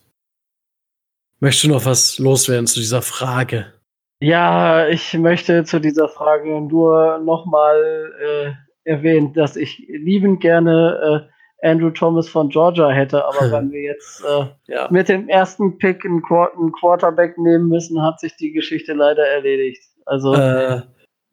Möchtest 1.41 1.65
du 1.65 1.69
noch 1.69 1.85
was 1.85 2.19
loswerden 2.19 2.67
zu 2.67 2.81
dieser 2.81 3.03
Frage? 3.03 3.73
Ja, 4.21 4.89
ich 4.89 5.13
möchte 5.15 5.65
zu 5.65 5.81
dieser 5.81 6.09
Frage 6.09 6.61
nur 6.61 7.19
nochmal 7.19 8.13
äh, 8.21 8.91
erwähnen, 8.91 9.35
dass 9.35 9.57
ich 9.57 9.85
liebend 9.89 10.41
gerne 10.41 11.29
äh, 11.29 11.34
Andrew 11.65 11.91
Thomas 11.91 12.29
von 12.29 12.51
Georgia 12.51 12.91
hätte, 12.91 13.25
aber 13.25 13.51
wenn 13.51 13.73
wir 13.73 13.81
jetzt 13.81 14.23
äh, 14.23 14.47
ja. 14.67 14.89
mit 14.91 15.09
dem 15.09 15.29
ersten 15.29 15.79
Pick 15.79 16.05
einen, 16.05 16.21
Qu 16.21 16.35
einen, 16.35 16.73
Quarterback 16.73 17.39
nehmen 17.39 17.69
müssen, 17.69 18.03
hat 18.03 18.21
sich 18.21 18.37
die 18.37 18.53
Geschichte 18.53 18.93
leider 18.93 19.27
erledigt. 19.27 19.83
Also 20.05 20.35
äh, 20.35 20.83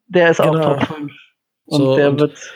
der 0.06 0.30
ist 0.30 0.40
genau. 0.40 0.58
auch 0.58 0.78
Top 0.78 0.96
5. 0.96 1.12
Und 1.66 1.78
so, 1.78 1.96
der 1.96 2.10
und 2.10 2.20
wird 2.20 2.54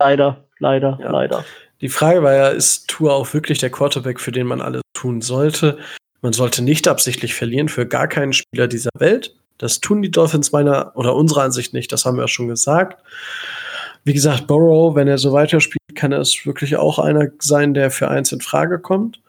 leider, 0.00 0.44
leider, 0.58 0.98
ja. 1.00 1.10
leider. 1.10 1.44
Die 1.80 1.88
Frage 1.88 2.22
war 2.22 2.34
ja, 2.34 2.48
ist 2.48 2.88
Tour 2.88 3.14
auch 3.14 3.32
wirklich 3.32 3.58
der 3.58 3.70
Quarterback, 3.70 4.20
für 4.20 4.32
den 4.32 4.48
man 4.48 4.60
alles 4.60 4.82
tun 4.94 5.20
sollte? 5.20 5.78
Man 6.20 6.32
sollte 6.32 6.62
nicht 6.62 6.88
absichtlich 6.88 7.34
verlieren 7.34 7.68
für 7.68 7.86
gar 7.86 8.08
keinen 8.08 8.32
Spieler 8.32 8.66
dieser 8.66 8.90
Welt. 8.98 9.36
Das 9.58 9.80
tun 9.80 10.02
die 10.02 10.10
Dolphins 10.10 10.50
meiner 10.50 10.92
oder 10.96 11.14
unserer 11.14 11.42
Ansicht 11.42 11.72
nicht, 11.72 11.92
das 11.92 12.04
haben 12.04 12.16
wir 12.16 12.22
ja 12.22 12.28
schon 12.28 12.48
gesagt. 12.48 13.00
Wie 14.04 14.12
gesagt, 14.12 14.46
Burrow, 14.46 14.94
wenn 14.94 15.08
er 15.08 15.18
so 15.18 15.32
weiterspielt, 15.32 15.82
kann 15.94 16.12
er 16.12 16.20
es 16.20 16.44
wirklich 16.44 16.76
auch 16.76 16.98
einer 16.98 17.28
sein, 17.38 17.74
der 17.74 17.90
für 17.90 18.08
eins 18.08 18.32
in 18.32 18.40
Frage 18.40 18.78
kommt. 18.78 19.20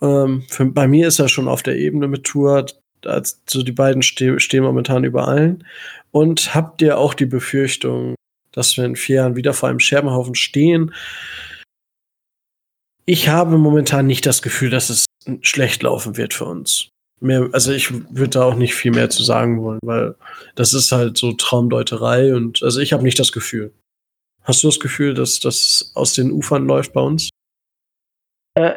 Ähm, 0.00 0.44
für, 0.48 0.66
bei 0.66 0.86
mir 0.86 1.08
ist 1.08 1.18
er 1.18 1.28
schon 1.28 1.48
auf 1.48 1.62
der 1.62 1.76
Ebene 1.76 2.08
mit 2.08 2.24
Tour. 2.24 2.66
Also 3.04 3.62
die 3.62 3.72
beiden 3.72 4.02
ste 4.02 4.38
stehen 4.40 4.64
momentan 4.64 5.04
über 5.04 5.26
allen. 5.28 5.64
Und 6.12 6.54
habt 6.54 6.82
ihr 6.82 6.98
auch 6.98 7.14
die 7.14 7.26
Befürchtung, 7.26 8.14
dass 8.52 8.76
wir 8.76 8.84
in 8.84 8.96
vier 8.96 9.16
Jahren 9.16 9.36
wieder 9.36 9.54
vor 9.54 9.68
einem 9.68 9.80
Scherbenhaufen 9.80 10.34
stehen? 10.34 10.94
Ich 13.04 13.28
habe 13.28 13.58
momentan 13.58 14.06
nicht 14.06 14.26
das 14.26 14.42
Gefühl, 14.42 14.70
dass 14.70 14.90
es 14.90 15.04
schlecht 15.42 15.82
laufen 15.82 16.16
wird 16.16 16.34
für 16.34 16.44
uns. 16.44 16.88
Mehr, 17.20 17.48
also 17.52 17.72
ich 17.72 17.92
würde 17.92 18.30
da 18.30 18.44
auch 18.44 18.56
nicht 18.56 18.74
viel 18.74 18.90
mehr 18.90 19.08
zu 19.08 19.22
sagen 19.22 19.62
wollen, 19.62 19.78
weil 19.82 20.16
das 20.54 20.74
ist 20.74 20.92
halt 20.92 21.16
so 21.16 21.32
Traumdeuterei 21.32 22.34
und 22.34 22.62
also 22.62 22.80
ich 22.80 22.92
habe 22.92 23.02
nicht 23.02 23.18
das 23.18 23.32
Gefühl. 23.32 23.72
Hast 24.46 24.62
du 24.62 24.68
das 24.68 24.78
Gefühl, 24.78 25.12
dass 25.14 25.40
das 25.40 25.90
aus 25.96 26.14
den 26.14 26.30
Ufern 26.30 26.66
läuft 26.66 26.92
bei 26.92 27.00
uns? 27.00 27.28
Äh, 28.54 28.74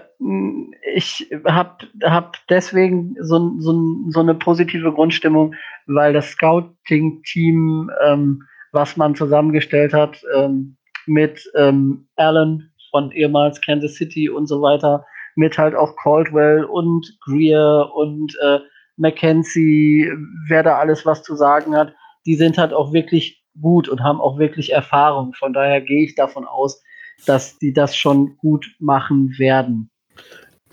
ich 0.95 1.29
habe 1.47 1.87
hab 2.03 2.37
deswegen 2.49 3.15
so, 3.21 3.53
so, 3.59 3.97
so 4.09 4.19
eine 4.19 4.33
positive 4.33 4.91
Grundstimmung, 4.91 5.53
weil 5.85 6.13
das 6.13 6.29
Scouting-Team, 6.29 7.91
ähm, 8.03 8.43
was 8.71 8.97
man 8.97 9.13
zusammengestellt 9.13 9.93
hat, 9.93 10.19
ähm, 10.35 10.75
mit 11.05 11.49
ähm, 11.55 12.07
Allen 12.15 12.73
von 12.89 13.11
ehemals 13.11 13.61
Kansas 13.61 13.93
City 13.93 14.27
und 14.27 14.47
so 14.47 14.61
weiter, 14.63 15.05
mit 15.35 15.57
halt 15.57 15.75
auch 15.75 15.95
Caldwell 16.01 16.63
und 16.63 17.15
Greer 17.21 17.91
und 17.93 18.35
äh, 18.43 18.59
Mackenzie, 18.97 20.11
wer 20.47 20.63
da 20.63 20.79
alles 20.79 21.05
was 21.05 21.21
zu 21.21 21.35
sagen 21.35 21.75
hat, 21.75 21.93
die 22.25 22.35
sind 22.35 22.57
halt 22.57 22.73
auch 22.73 22.91
wirklich 22.91 23.38
gut 23.61 23.89
und 23.89 24.01
haben 24.01 24.21
auch 24.21 24.37
wirklich 24.37 24.71
Erfahrung. 24.71 25.33
Von 25.33 25.53
daher 25.53 25.81
gehe 25.81 26.03
ich 26.03 26.15
davon 26.15 26.45
aus, 26.45 26.81
dass 27.25 27.57
die 27.57 27.73
das 27.73 27.95
schon 27.95 28.37
gut 28.37 28.75
machen 28.79 29.37
werden. 29.37 29.89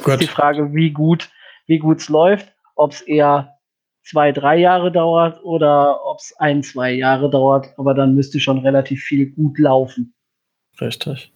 Gut. 0.02 0.20
Die 0.20 0.26
Frage, 0.26 0.74
wie 0.74 0.90
gut 0.90 1.30
wie 1.66 1.82
es 1.96 2.08
läuft, 2.08 2.52
ob 2.76 2.92
es 2.92 3.00
eher 3.02 3.56
zwei, 4.04 4.32
drei 4.32 4.56
Jahre 4.56 4.92
dauert 4.92 5.42
oder 5.42 6.04
ob 6.06 6.18
es 6.18 6.34
ein, 6.38 6.62
zwei 6.62 6.92
Jahre 6.92 7.28
dauert. 7.28 7.74
Aber 7.76 7.94
dann 7.94 8.14
müsste 8.14 8.40
schon 8.40 8.58
relativ 8.58 9.02
viel 9.02 9.30
gut 9.30 9.58
laufen. 9.58 10.14
Richtig. 10.80 11.32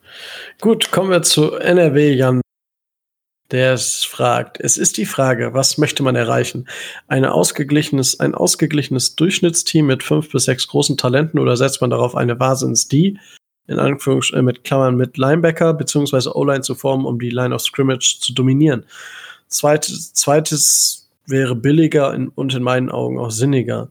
Gut, 0.61 0.91
kommen 0.93 1.11
wir 1.11 1.23
zu 1.23 1.57
NRW 1.57 2.13
Jan 2.13 2.40
der 3.51 3.75
es 3.75 4.05
fragt. 4.05 4.61
Es 4.61 4.77
ist 4.77 4.97
die 4.97 5.07
Frage, 5.07 5.55
was 5.55 5.79
möchte 5.79 6.03
man 6.03 6.17
erreichen? 6.17 6.69
Eine 7.09 7.33
ausgeglichenes, 7.33 8.21
ein 8.21 8.35
ausgeglichenes 8.35 9.17
Durchschnittsteam 9.17 9.87
mit 9.87 10.03
fünf 10.03 10.31
bis 10.31 10.45
sechs 10.45 10.69
großen 10.69 10.97
Talenten 10.97 11.39
oder 11.39 11.57
setzt 11.57 11.81
man 11.81 11.91
darauf 11.91 12.15
eine 12.15 12.39
Wahnsinns-D, 12.39 13.19
in 13.67 13.79
Anführungsstrichen 13.79 14.41
äh, 14.41 14.43
mit 14.43 14.65
Klammern 14.65 14.97
mit 14.97 15.17
Linebacker 15.17 15.75
beziehungsweise 15.75 16.37
O-Line 16.37 16.63
zu 16.63 16.75
formen, 16.75 17.07
um 17.07 17.19
die 17.19 17.31
Line 17.31 17.55
of 17.55 17.63
Scrimmage 17.63 18.19
zu 18.21 18.33
dominieren? 18.33 18.85
Zweites, 19.49 20.13
zweites 20.15 21.11
wäre 21.27 21.55
billiger 21.55 22.15
in, 22.15 22.29
und 22.29 22.55
in 22.55 22.63
meinen 22.63 22.91
Augen 22.91 23.19
auch 23.19 23.31
sinniger. 23.31 23.91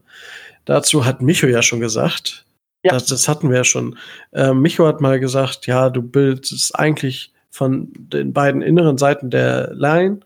Dazu 0.64 1.04
hat 1.04 1.22
Micho 1.22 1.46
ja 1.46 1.62
schon 1.62 1.80
gesagt, 1.80 2.44
ja. 2.82 2.92
Das, 2.92 3.06
das 3.06 3.28
hatten 3.28 3.50
wir 3.50 3.58
ja 3.58 3.64
schon. 3.64 3.98
Äh, 4.32 4.54
Micho 4.54 4.86
hat 4.86 5.00
mal 5.00 5.20
gesagt, 5.20 5.66
ja, 5.66 5.90
du 5.90 6.02
bildest 6.02 6.78
eigentlich 6.78 7.32
von 7.50 7.92
den 7.94 8.32
beiden 8.32 8.62
inneren 8.62 8.96
Seiten 8.96 9.30
der 9.30 9.72
Line 9.74 10.20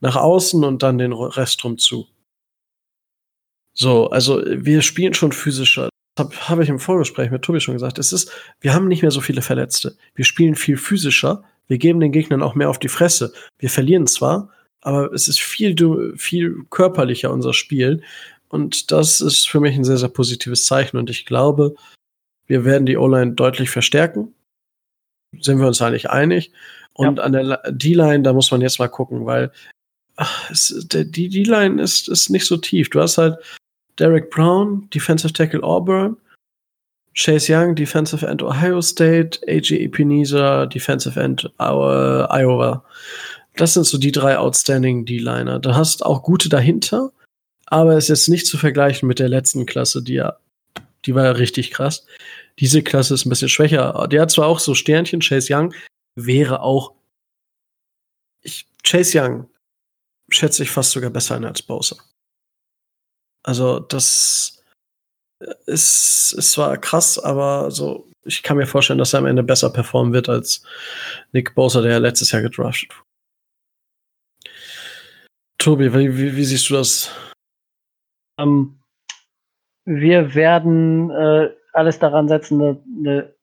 nach 0.00 0.16
außen 0.16 0.64
und 0.64 0.82
dann 0.82 0.98
den 0.98 1.12
Rest 1.12 1.62
rum 1.64 1.78
zu. 1.78 2.08
So, 3.72 4.10
also 4.10 4.42
wir 4.44 4.82
spielen 4.82 5.14
schon 5.14 5.32
physischer. 5.32 5.90
Das 6.16 6.26
habe 6.26 6.48
hab 6.48 6.60
ich 6.60 6.68
im 6.68 6.80
Vorgespräch 6.80 7.30
mit 7.30 7.42
Tobi 7.42 7.60
schon 7.60 7.74
gesagt. 7.74 7.98
Es 7.98 8.12
ist, 8.12 8.32
wir 8.60 8.74
haben 8.74 8.88
nicht 8.88 9.02
mehr 9.02 9.10
so 9.10 9.20
viele 9.20 9.42
Verletzte. 9.42 9.96
Wir 10.14 10.24
spielen 10.24 10.54
viel 10.54 10.76
physischer. 10.76 11.44
Wir 11.68 11.78
geben 11.78 12.00
den 12.00 12.12
Gegnern 12.12 12.42
auch 12.42 12.54
mehr 12.54 12.68
auf 12.68 12.78
die 12.78 12.88
Fresse. 12.88 13.32
Wir 13.58 13.70
verlieren 13.70 14.06
zwar, 14.06 14.50
aber 14.80 15.12
es 15.12 15.28
ist 15.28 15.40
viel, 15.40 15.76
viel 16.16 16.64
körperlicher, 16.70 17.30
unser 17.30 17.54
Spiel. 17.54 18.02
Und 18.48 18.90
das 18.90 19.20
ist 19.20 19.48
für 19.48 19.60
mich 19.60 19.76
ein 19.76 19.84
sehr, 19.84 19.98
sehr 19.98 20.08
positives 20.08 20.64
Zeichen. 20.64 20.96
Und 20.96 21.10
ich 21.10 21.26
glaube, 21.26 21.74
wir 22.46 22.64
werden 22.64 22.86
die 22.86 22.96
O-Line 22.96 23.32
deutlich 23.32 23.70
verstärken 23.70 24.34
sind 25.38 25.58
wir 25.58 25.66
uns 25.66 25.80
eigentlich 25.82 26.10
einig. 26.10 26.52
Und 26.94 27.18
ja. 27.18 27.24
an 27.24 27.32
der 27.32 27.62
D-Line, 27.70 28.22
da 28.22 28.32
muss 28.32 28.50
man 28.50 28.60
jetzt 28.60 28.78
mal 28.78 28.88
gucken, 28.88 29.26
weil 29.26 29.52
ach, 30.16 30.50
es, 30.50 30.86
der, 30.90 31.04
die 31.04 31.28
D-Line 31.28 31.80
ist, 31.80 32.08
ist 32.08 32.30
nicht 32.30 32.46
so 32.46 32.56
tief. 32.56 32.90
Du 32.90 33.00
hast 33.00 33.18
halt 33.18 33.38
Derek 33.98 34.30
Brown, 34.30 34.88
Defensive 34.90 35.32
Tackle 35.32 35.62
Auburn, 35.62 36.16
Chase 37.14 37.52
Young, 37.52 37.74
Defensive 37.74 38.26
End 38.26 38.42
Ohio 38.42 38.80
State, 38.80 39.40
AJ 39.46 39.84
Epinesa, 39.84 40.66
Defensive 40.66 41.18
End 41.18 41.50
Iowa. 41.58 42.84
Das 43.56 43.74
sind 43.74 43.84
so 43.84 43.98
die 43.98 44.12
drei 44.12 44.38
outstanding 44.38 45.04
D-Liner. 45.04 45.58
Du 45.58 45.74
hast 45.74 46.04
auch 46.04 46.22
gute 46.22 46.48
dahinter, 46.48 47.12
aber 47.66 47.96
es 47.96 48.04
ist 48.04 48.08
jetzt 48.08 48.28
nicht 48.28 48.46
zu 48.46 48.58
vergleichen 48.58 49.06
mit 49.06 49.18
der 49.18 49.28
letzten 49.28 49.66
Klasse, 49.66 50.02
die 50.02 50.14
ja, 50.14 50.36
die 51.04 51.14
war 51.14 51.24
ja 51.24 51.32
richtig 51.32 51.70
krass. 51.70 52.06
Diese 52.60 52.82
Klasse 52.82 53.14
ist 53.14 53.24
ein 53.24 53.30
bisschen 53.30 53.48
schwächer. 53.48 54.06
Der 54.08 54.22
hat 54.22 54.30
zwar 54.30 54.46
auch 54.46 54.58
so 54.58 54.74
Sternchen, 54.74 55.20
Chase 55.20 55.54
Young 55.54 55.74
wäre 56.14 56.60
auch. 56.60 56.94
Ich, 58.42 58.66
Chase 58.84 59.18
Young 59.18 59.50
schätze 60.28 60.62
ich 60.62 60.70
fast 60.70 60.92
sogar 60.92 61.10
besser 61.10 61.36
ein 61.36 61.44
als 61.44 61.62
Bowser. 61.62 61.96
Also, 63.42 63.80
das 63.80 64.62
ist, 65.66 66.34
ist 66.36 66.52
zwar 66.52 66.76
krass, 66.76 67.18
aber 67.18 67.70
so, 67.70 68.10
ich 68.24 68.42
kann 68.42 68.58
mir 68.58 68.66
vorstellen, 68.66 68.98
dass 68.98 69.14
er 69.14 69.20
am 69.20 69.26
Ende 69.26 69.42
besser 69.42 69.70
performen 69.70 70.12
wird 70.12 70.28
als 70.28 70.62
Nick 71.32 71.54
Bowser, 71.54 71.80
der 71.80 72.00
letztes 72.00 72.30
Jahr 72.32 72.42
gedraftet 72.42 72.90
wurde. 72.90 73.06
Tobi, 75.58 75.92
wie, 75.92 76.16
wie, 76.16 76.36
wie 76.36 76.44
siehst 76.44 76.68
du 76.70 76.74
das? 76.74 77.10
Um, 78.36 78.80
ähm, 79.86 80.00
wir 80.02 80.34
werden 80.34 81.10
äh, 81.10 81.50
alles 81.72 81.98
daran 81.98 82.28
setzen, 82.28 82.60
eine, 82.60 82.82
eine 82.98 83.34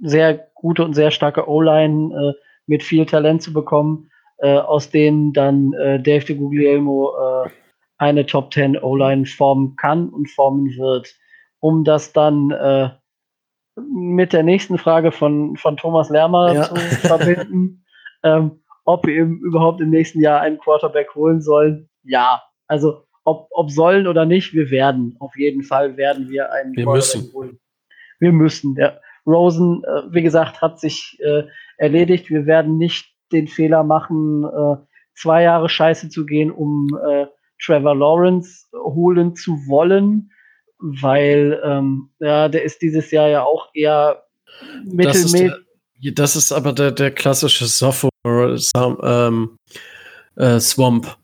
sehr 0.00 0.48
gute 0.54 0.84
und 0.84 0.94
sehr 0.94 1.10
starke 1.10 1.48
O-Line 1.48 2.14
äh, 2.14 2.40
mit 2.66 2.82
viel 2.82 3.06
Talent 3.06 3.42
zu 3.42 3.52
bekommen, 3.52 4.10
äh, 4.38 4.56
aus 4.56 4.90
denen 4.90 5.32
dann 5.32 5.72
äh, 5.74 6.00
Dave 6.00 6.24
de 6.24 6.36
Guglielmo 6.36 7.12
äh, 7.16 7.50
eine 7.98 8.24
Top 8.24 8.52
10 8.52 8.78
O-Line 8.78 9.26
formen 9.26 9.76
kann 9.76 10.08
und 10.08 10.30
formen 10.30 10.66
wird. 10.78 11.14
Um 11.60 11.84
das 11.84 12.12
dann 12.12 12.50
äh, 12.50 12.90
mit 13.76 14.32
der 14.32 14.42
nächsten 14.42 14.78
Frage 14.78 15.12
von, 15.12 15.56
von 15.56 15.76
Thomas 15.76 16.08
Lermer 16.08 16.54
ja. 16.54 16.62
zu 16.64 16.76
verbinden, 17.06 17.84
ähm, 18.22 18.62
ob 18.84 19.06
wir 19.06 19.14
eben 19.14 19.38
überhaupt 19.40 19.80
im 19.80 19.90
nächsten 19.90 20.20
Jahr 20.20 20.40
einen 20.40 20.58
Quarterback 20.58 21.14
holen 21.14 21.40
sollen. 21.42 21.88
Ja, 22.02 22.42
also 22.66 23.04
ob, 23.24 23.48
ob 23.50 23.70
sollen 23.70 24.06
oder 24.06 24.26
nicht, 24.26 24.54
wir 24.54 24.70
werden. 24.70 25.16
Auf 25.20 25.36
jeden 25.36 25.62
Fall 25.62 25.96
werden 25.96 26.28
wir 26.28 26.52
einen 26.52 26.76
wir 26.76 26.86
müssen. 26.86 27.32
holen. 27.32 27.58
Wir 28.18 28.32
müssen. 28.32 28.76
Ja. 28.76 28.98
Rosen, 29.26 29.82
äh, 29.84 30.12
wie 30.12 30.22
gesagt, 30.22 30.60
hat 30.60 30.80
sich 30.80 31.18
äh, 31.20 31.44
erledigt. 31.76 32.30
Wir 32.30 32.46
werden 32.46 32.78
nicht 32.78 33.14
den 33.32 33.48
Fehler 33.48 33.84
machen, 33.84 34.44
äh, 34.44 34.76
zwei 35.14 35.42
Jahre 35.42 35.68
scheiße 35.68 36.08
zu 36.08 36.26
gehen, 36.26 36.50
um 36.50 36.88
äh, 37.06 37.26
Trevor 37.62 37.94
Lawrence 37.94 38.66
holen 38.72 39.36
zu 39.36 39.52
wollen, 39.66 40.30
weil 40.78 41.60
ähm, 41.62 42.10
ja, 42.18 42.48
der 42.48 42.64
ist 42.64 42.80
dieses 42.80 43.10
Jahr 43.10 43.28
ja 43.28 43.44
auch 43.44 43.68
eher 43.74 44.24
mittelmäßig. 44.84 45.52
Das, 46.02 46.14
das, 46.14 46.36
ist 46.36 46.52
aber 46.52 46.72
der, 46.72 46.92
der 46.92 47.10
klassische 47.10 47.66
Sophomore 47.66 48.58
ähm, 49.02 49.56
äh, 50.36 50.58
Swamp. 50.58 51.19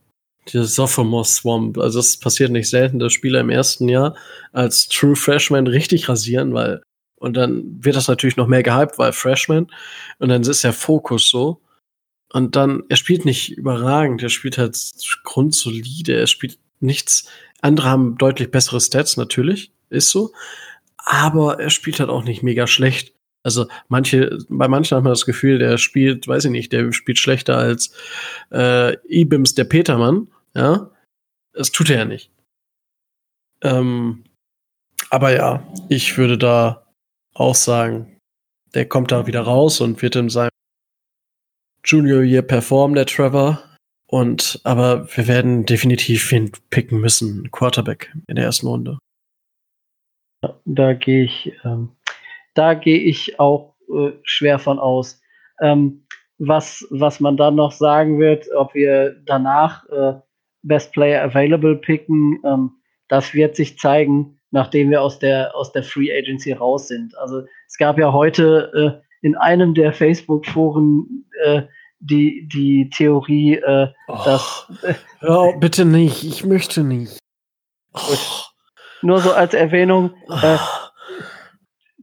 Der 0.52 0.64
Sophomore 0.64 1.24
Swamp. 1.24 1.78
Also 1.78 2.00
es 2.00 2.16
passiert 2.18 2.50
nicht 2.50 2.70
selten, 2.70 2.98
dass 2.98 3.12
Spieler 3.12 3.40
im 3.40 3.50
ersten 3.50 3.88
Jahr 3.88 4.16
als 4.52 4.88
True 4.88 5.16
Freshman 5.16 5.66
richtig 5.66 6.08
rasieren, 6.08 6.54
weil 6.54 6.82
und 7.16 7.34
dann 7.36 7.82
wird 7.82 7.96
das 7.96 8.08
natürlich 8.08 8.36
noch 8.36 8.46
mehr 8.46 8.62
gehypt, 8.62 8.98
weil 8.98 9.12
Freshman. 9.12 9.68
Und 10.18 10.28
dann 10.28 10.42
ist 10.42 10.64
der 10.64 10.72
Fokus 10.72 11.30
so. 11.30 11.60
Und 12.30 12.56
dann, 12.56 12.82
er 12.88 12.96
spielt 12.96 13.24
nicht 13.24 13.52
überragend, 13.56 14.22
er 14.22 14.28
spielt 14.28 14.58
halt 14.58 14.78
grundsolide, 15.24 16.14
er 16.14 16.26
spielt 16.26 16.58
nichts. 16.80 17.28
Andere 17.62 17.88
haben 17.88 18.18
deutlich 18.18 18.50
bessere 18.50 18.80
Stats, 18.80 19.16
natürlich, 19.16 19.72
ist 19.88 20.10
so. 20.10 20.32
Aber 20.98 21.58
er 21.58 21.70
spielt 21.70 22.00
halt 22.00 22.10
auch 22.10 22.24
nicht 22.24 22.42
mega 22.42 22.66
schlecht. 22.66 23.14
Also 23.42 23.66
manche, 23.88 24.38
bei 24.48 24.68
manchen 24.68 24.96
hat 24.96 25.04
man 25.04 25.12
das 25.12 25.24
Gefühl, 25.24 25.58
der 25.58 25.78
spielt, 25.78 26.26
weiß 26.26 26.46
ich 26.46 26.50
nicht, 26.50 26.72
der 26.72 26.92
spielt 26.92 27.18
schlechter 27.18 27.56
als 27.56 27.92
äh, 28.52 28.96
Ibims 29.08 29.54
der 29.54 29.64
Petermann, 29.64 30.28
ja. 30.56 30.90
Das 31.52 31.72
tut 31.72 31.90
er 31.90 31.98
ja 31.98 32.04
nicht. 32.04 32.30
Ähm, 33.62 34.24
aber 35.10 35.34
ja, 35.34 35.66
ich 35.88 36.18
würde 36.18 36.36
da 36.36 36.86
auch 37.34 37.54
sagen, 37.54 38.18
der 38.74 38.86
kommt 38.88 39.12
da 39.12 39.26
wieder 39.26 39.42
raus 39.42 39.80
und 39.80 40.02
wird 40.02 40.16
in 40.16 40.28
seinem 40.28 40.50
Junior 41.84 42.22
Year 42.22 42.42
performen, 42.42 42.94
der 42.94 43.06
Trevor. 43.06 43.62
Und 44.08 44.60
aber 44.64 45.08
wir 45.16 45.26
werden 45.26 45.66
definitiv 45.66 46.30
ihn 46.32 46.52
picken 46.70 47.00
müssen, 47.00 47.50
Quarterback 47.50 48.14
in 48.28 48.36
der 48.36 48.44
ersten 48.44 48.66
Runde. 48.66 48.98
Da 50.64 50.92
gehe 50.92 51.24
ich, 51.24 51.52
ähm, 51.64 51.96
da 52.54 52.74
gehe 52.74 52.98
ich 52.98 53.40
auch 53.40 53.74
äh, 53.88 54.12
schwer 54.22 54.58
von 54.58 54.78
aus. 54.78 55.20
Ähm, 55.60 56.06
was, 56.38 56.86
was 56.90 57.18
man 57.20 57.36
dann 57.36 57.54
noch 57.54 57.72
sagen 57.72 58.20
wird, 58.20 58.46
ob 58.54 58.74
wir 58.74 59.16
danach 59.24 59.88
äh, 59.88 60.20
Best 60.66 60.92
Player 60.92 61.22
Available 61.22 61.76
picken, 61.76 62.40
ähm, 62.44 62.70
das 63.08 63.34
wird 63.34 63.56
sich 63.56 63.78
zeigen 63.78 64.36
nachdem 64.50 64.90
wir 64.90 65.02
aus 65.02 65.18
der, 65.18 65.54
aus 65.54 65.72
der 65.72 65.82
Free 65.82 66.10
Agency 66.10 66.52
raus 66.52 66.88
sind. 66.88 67.16
Also 67.18 67.42
es 67.66 67.76
gab 67.76 67.98
ja 67.98 68.12
heute 68.12 69.02
äh, 69.02 69.26
in 69.26 69.36
einem 69.36 69.74
der 69.74 69.92
Facebook-Foren 69.92 71.26
äh, 71.44 71.62
die, 71.98 72.48
die 72.52 72.90
Theorie, 72.90 73.56
äh, 73.56 73.88
oh, 74.08 74.18
dass. 74.24 74.66
Oh, 75.22 75.52
bitte 75.58 75.84
nicht, 75.84 76.24
ich 76.24 76.44
möchte 76.44 76.84
nicht. 76.84 77.18
Oh. 77.94 78.16
Nur 79.02 79.20
so 79.20 79.32
als 79.32 79.54
Erwähnung, 79.54 80.14
äh, 80.30 80.58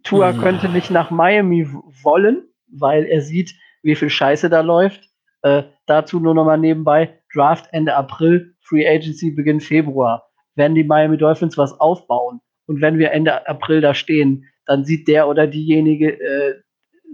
Tua 0.04 0.34
könnte 0.34 0.70
nicht 0.70 0.92
nach 0.92 1.10
Miami 1.10 1.68
wollen, 2.04 2.48
weil 2.68 3.06
er 3.06 3.22
sieht, 3.22 3.56
wie 3.82 3.96
viel 3.96 4.10
Scheiße 4.10 4.50
da 4.50 4.62
läuft. 4.62 5.10
Äh, 5.42 5.64
dazu 5.86 6.20
nur 6.20 6.34
noch 6.34 6.46
mal 6.46 6.58
nebenbei, 6.58 7.20
Draft 7.34 7.68
Ende 7.72 7.96
April, 7.96 8.53
Free 8.64 8.88
Agency 8.88 9.32
Beginn 9.32 9.60
Februar 9.60 10.28
werden 10.56 10.76
die 10.76 10.84
Miami 10.84 11.18
Dolphins 11.18 11.58
was 11.58 11.80
aufbauen. 11.80 12.40
Und 12.66 12.82
wenn 12.82 12.98
wir 12.98 13.12
Ende 13.12 13.48
April 13.48 13.82
da 13.82 13.94
stehen, 13.94 14.46
dann 14.66 14.86
sieht 14.86 15.08
der 15.08 15.28
oder 15.28 15.48
diejenige, 15.48 16.20
äh, 16.20 16.56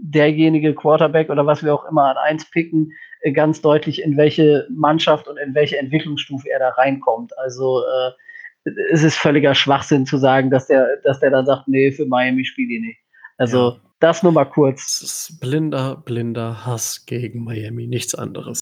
derjenige 0.01 0.75
Quarterback 0.75 1.29
oder 1.29 1.45
was 1.45 1.63
wir 1.63 1.73
auch 1.73 1.85
immer 1.85 2.05
an 2.05 2.17
eins 2.17 2.49
picken, 2.49 2.91
äh, 3.21 3.31
ganz 3.31 3.61
deutlich, 3.61 4.01
in 4.03 4.17
welche 4.17 4.67
Mannschaft 4.69 5.27
und 5.27 5.37
in 5.37 5.55
welche 5.55 5.77
Entwicklungsstufe 5.77 6.49
er 6.49 6.59
da 6.59 6.69
reinkommt. 6.69 7.37
Also 7.37 7.81
äh, 7.81 8.69
es 8.91 9.03
ist 9.03 9.17
völliger 9.17 9.55
Schwachsinn 9.55 10.05
zu 10.05 10.17
sagen, 10.17 10.51
dass 10.51 10.67
der, 10.67 10.97
dass 11.03 11.19
der 11.19 11.31
dann 11.31 11.45
sagt, 11.45 11.67
nee, 11.67 11.91
für 11.91 12.05
Miami 12.05 12.45
spiele 12.45 12.75
ich 12.75 12.81
nicht. 12.81 12.99
Also 13.37 13.79
Das 13.99 14.23
nur 14.23 14.31
mal 14.31 14.45
kurz. 14.45 14.99
Das 14.99 15.01
ist 15.01 15.39
blinder, 15.41 16.01
blinder 16.05 16.65
Hass 16.65 17.05
gegen 17.05 17.43
Miami, 17.43 17.87
nichts 17.87 18.15
anderes. 18.15 18.61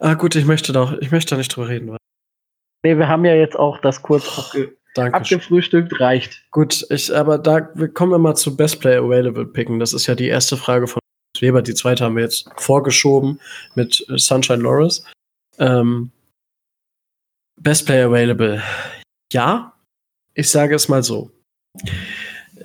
Ah, 0.00 0.14
gut, 0.14 0.34
ich 0.34 0.44
möchte 0.44 0.72
da, 0.72 0.96
ich 1.00 1.10
möchte 1.12 1.34
da 1.34 1.38
nicht 1.38 1.54
drüber 1.54 1.68
reden. 1.68 1.96
Nee, 2.84 2.98
wir 2.98 3.08
haben 3.08 3.24
ja 3.24 3.34
jetzt 3.34 3.56
auch 3.56 3.78
das 3.80 4.02
kurz 4.02 4.38
abge 4.38 4.76
abgefrühstückt, 4.94 6.00
reicht. 6.00 6.44
Gut, 6.50 6.84
ich, 6.90 7.14
aber 7.14 7.38
da 7.38 7.60
kommen 7.60 8.12
wir 8.12 8.18
mal 8.18 8.34
zu 8.34 8.56
Best 8.56 8.80
Player 8.80 9.02
Available 9.02 9.46
picken. 9.46 9.78
Das 9.78 9.92
ist 9.94 10.06
ja 10.06 10.14
die 10.14 10.28
erste 10.28 10.56
Frage 10.56 10.86
von 10.86 11.00
Weber. 11.40 11.62
Die 11.62 11.74
zweite 11.74 12.04
haben 12.04 12.16
wir 12.16 12.22
jetzt 12.22 12.48
vorgeschoben 12.56 13.40
mit 13.74 14.04
Sunshine 14.16 14.62
Loris. 14.62 15.04
Ähm, 15.58 16.10
Best 17.60 17.86
Player 17.86 18.08
Available. 18.08 18.62
Ja, 19.32 19.74
ich 20.34 20.50
sage 20.50 20.74
es 20.74 20.88
mal 20.88 21.02
so. 21.02 21.30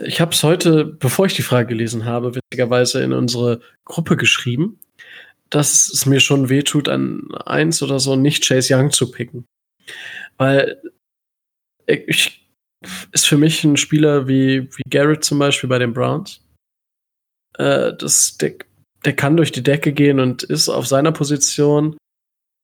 Ich 0.03 0.19
habe 0.19 0.31
es 0.31 0.43
heute, 0.43 0.85
bevor 0.85 1.25
ich 1.25 1.33
die 1.33 1.41
Frage 1.43 1.69
gelesen 1.69 2.05
habe, 2.05 2.35
witzigerweise 2.35 3.01
in 3.01 3.13
unsere 3.13 3.61
Gruppe 3.85 4.17
geschrieben, 4.17 4.79
dass 5.49 5.89
es 5.89 6.05
mir 6.05 6.19
schon 6.19 6.49
wehtut, 6.49 6.89
an 6.89 7.33
eins 7.45 7.81
oder 7.81 7.99
so 7.99 8.15
nicht 8.15 8.45
Chase 8.45 8.75
Young 8.75 8.91
zu 8.91 9.11
picken. 9.11 9.45
Weil 10.37 10.81
ich, 11.85 12.47
ist 13.11 13.27
für 13.27 13.37
mich 13.37 13.63
ein 13.63 13.77
Spieler 13.77 14.27
wie, 14.27 14.69
wie 14.75 14.89
Garrett 14.89 15.23
zum 15.23 15.39
Beispiel 15.39 15.69
bei 15.69 15.79
den 15.79 15.93
Browns. 15.93 16.41
Äh, 17.57 17.93
das, 17.97 18.37
der, 18.37 18.55
der 19.05 19.15
kann 19.15 19.37
durch 19.37 19.51
die 19.51 19.63
Decke 19.63 19.93
gehen 19.93 20.19
und 20.19 20.43
ist 20.43 20.69
auf 20.69 20.87
seiner 20.87 21.11
Position 21.11 21.97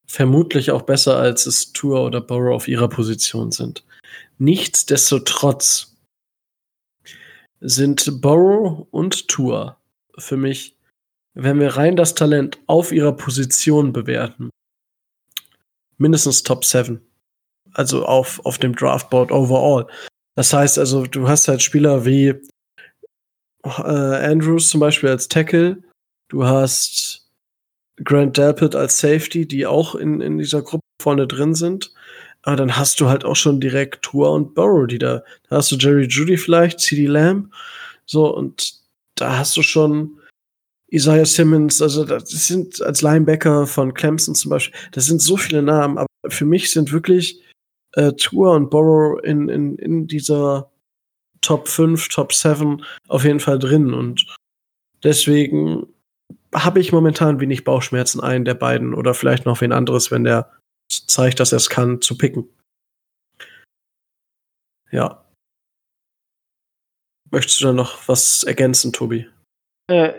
vermutlich 0.07 0.71
auch 0.71 0.83
besser, 0.83 1.17
als 1.17 1.45
es 1.45 1.73
Tour 1.73 2.03
oder 2.03 2.21
Burrow 2.21 2.53
auf 2.53 2.67
ihrer 2.67 2.89
Position 2.89 3.51
sind. 3.51 3.83
Nichtsdestotrotz 4.37 5.95
sind 7.61 8.21
Burrow 8.21 8.87
und 8.91 9.27
Tour 9.27 9.77
für 10.17 10.37
mich, 10.37 10.75
wenn 11.33 11.59
wir 11.59 11.77
rein 11.77 11.95
das 11.95 12.13
Talent 12.13 12.59
auf 12.67 12.91
ihrer 12.91 13.13
Position 13.13 13.93
bewerten, 13.93 14.49
mindestens 15.97 16.43
Top 16.43 16.65
7. 16.65 17.01
Also 17.73 18.05
auf, 18.05 18.43
auf 18.45 18.57
dem 18.57 18.75
Draftboard 18.75 19.31
overall. 19.31 19.87
Das 20.35 20.53
heißt 20.53 20.79
also, 20.79 21.05
du 21.05 21.27
hast 21.27 21.47
halt 21.47 21.61
Spieler 21.61 22.05
wie 22.05 22.33
äh, 23.63 23.69
Andrews 23.69 24.69
zum 24.69 24.79
Beispiel 24.79 25.09
als 25.09 25.27
Tackle, 25.27 25.81
du 26.29 26.45
hast 26.45 27.27
Grant 28.03 28.37
Delpit 28.37 28.75
als 28.75 28.99
Safety, 28.99 29.47
die 29.47 29.65
auch 29.65 29.95
in, 29.95 30.19
in 30.21 30.37
dieser 30.37 30.61
Gruppe 30.61 30.83
vorne 31.01 31.27
drin 31.27 31.53
sind. 31.53 31.93
Aber 32.41 32.57
dann 32.57 32.75
hast 32.75 32.99
du 32.99 33.07
halt 33.07 33.23
auch 33.23 33.35
schon 33.35 33.61
direkt 33.61 34.01
Tour 34.01 34.31
und 34.31 34.53
Burrow, 34.53 34.85
die 34.87 34.97
da, 34.97 35.23
da 35.49 35.57
hast 35.57 35.71
du 35.71 35.77
Jerry 35.77 36.07
Judy 36.07 36.37
vielleicht, 36.37 36.79
CD 36.79 37.05
Lamb, 37.05 37.53
so, 38.05 38.35
und 38.35 38.81
da 39.15 39.37
hast 39.37 39.55
du 39.55 39.61
schon 39.61 40.19
Isaiah 40.91 41.25
Simmons, 41.25 41.81
also 41.81 42.03
das 42.03 42.29
sind 42.29 42.81
als 42.81 43.01
Linebacker 43.01 43.65
von 43.65 43.93
Clemson 43.93 44.35
zum 44.35 44.49
Beispiel, 44.49 44.77
das 44.91 45.05
sind 45.05 45.21
so 45.21 45.37
viele 45.37 45.63
Namen, 45.63 45.97
aber 45.97 46.07
für 46.27 46.45
mich 46.45 46.71
sind 46.71 46.91
wirklich 46.91 47.41
äh, 47.93 48.13
Tour 48.13 48.53
und 48.53 48.69
Burrow 48.69 49.19
in, 49.23 49.49
in, 49.49 49.77
in 49.77 50.07
dieser 50.07 50.71
Top 51.41 51.67
5, 51.67 52.07
Top 52.09 52.33
7 52.33 52.83
auf 53.07 53.23
jeden 53.23 53.39
Fall 53.39 53.59
drin 53.59 53.93
und 53.93 54.25
deswegen 55.03 55.87
habe 56.53 56.79
ich 56.79 56.91
momentan 56.91 57.39
wenig 57.39 57.63
Bauchschmerzen, 57.63 58.21
einen 58.21 58.45
der 58.45 58.53
beiden 58.53 58.93
oder 58.93 59.13
vielleicht 59.13 59.45
noch 59.45 59.61
wen 59.61 59.71
anderes, 59.71 60.11
wenn 60.11 60.23
der 60.23 60.51
zeigt, 60.89 61.39
dass 61.39 61.51
er 61.51 61.57
es 61.57 61.69
kann, 61.69 62.01
zu 62.01 62.17
picken. 62.17 62.47
Ja. 64.91 65.25
Möchtest 67.31 67.61
du 67.61 67.65
da 67.65 67.73
noch 67.73 68.07
was 68.07 68.43
ergänzen, 68.43 68.93
Tobi? 68.93 69.27
Äh, 69.87 70.13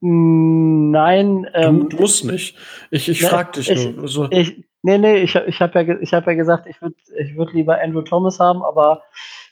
nein. 0.00 1.46
Ähm, 1.54 1.88
du, 1.88 1.96
musst 1.98 2.24
nicht. 2.24 2.58
Ich, 2.90 3.08
ich 3.08 3.22
ne, 3.22 3.28
frag 3.28 3.52
dich 3.52 3.70
ich, 3.70 3.84
nur. 3.84 4.02
Also, 4.02 4.28
ich, 4.30 4.64
nee, 4.82 4.98
nee, 4.98 5.16
ich, 5.18 5.34
ich 5.34 5.60
habe 5.60 5.82
ja, 5.82 5.94
hab 6.12 6.26
ja 6.26 6.34
gesagt, 6.34 6.66
ich 6.66 6.80
würde 6.82 6.96
ich 7.16 7.36
würd 7.36 7.52
lieber 7.52 7.80
Andrew 7.80 8.02
Thomas 8.02 8.38
haben, 8.38 8.62
aber 8.62 9.02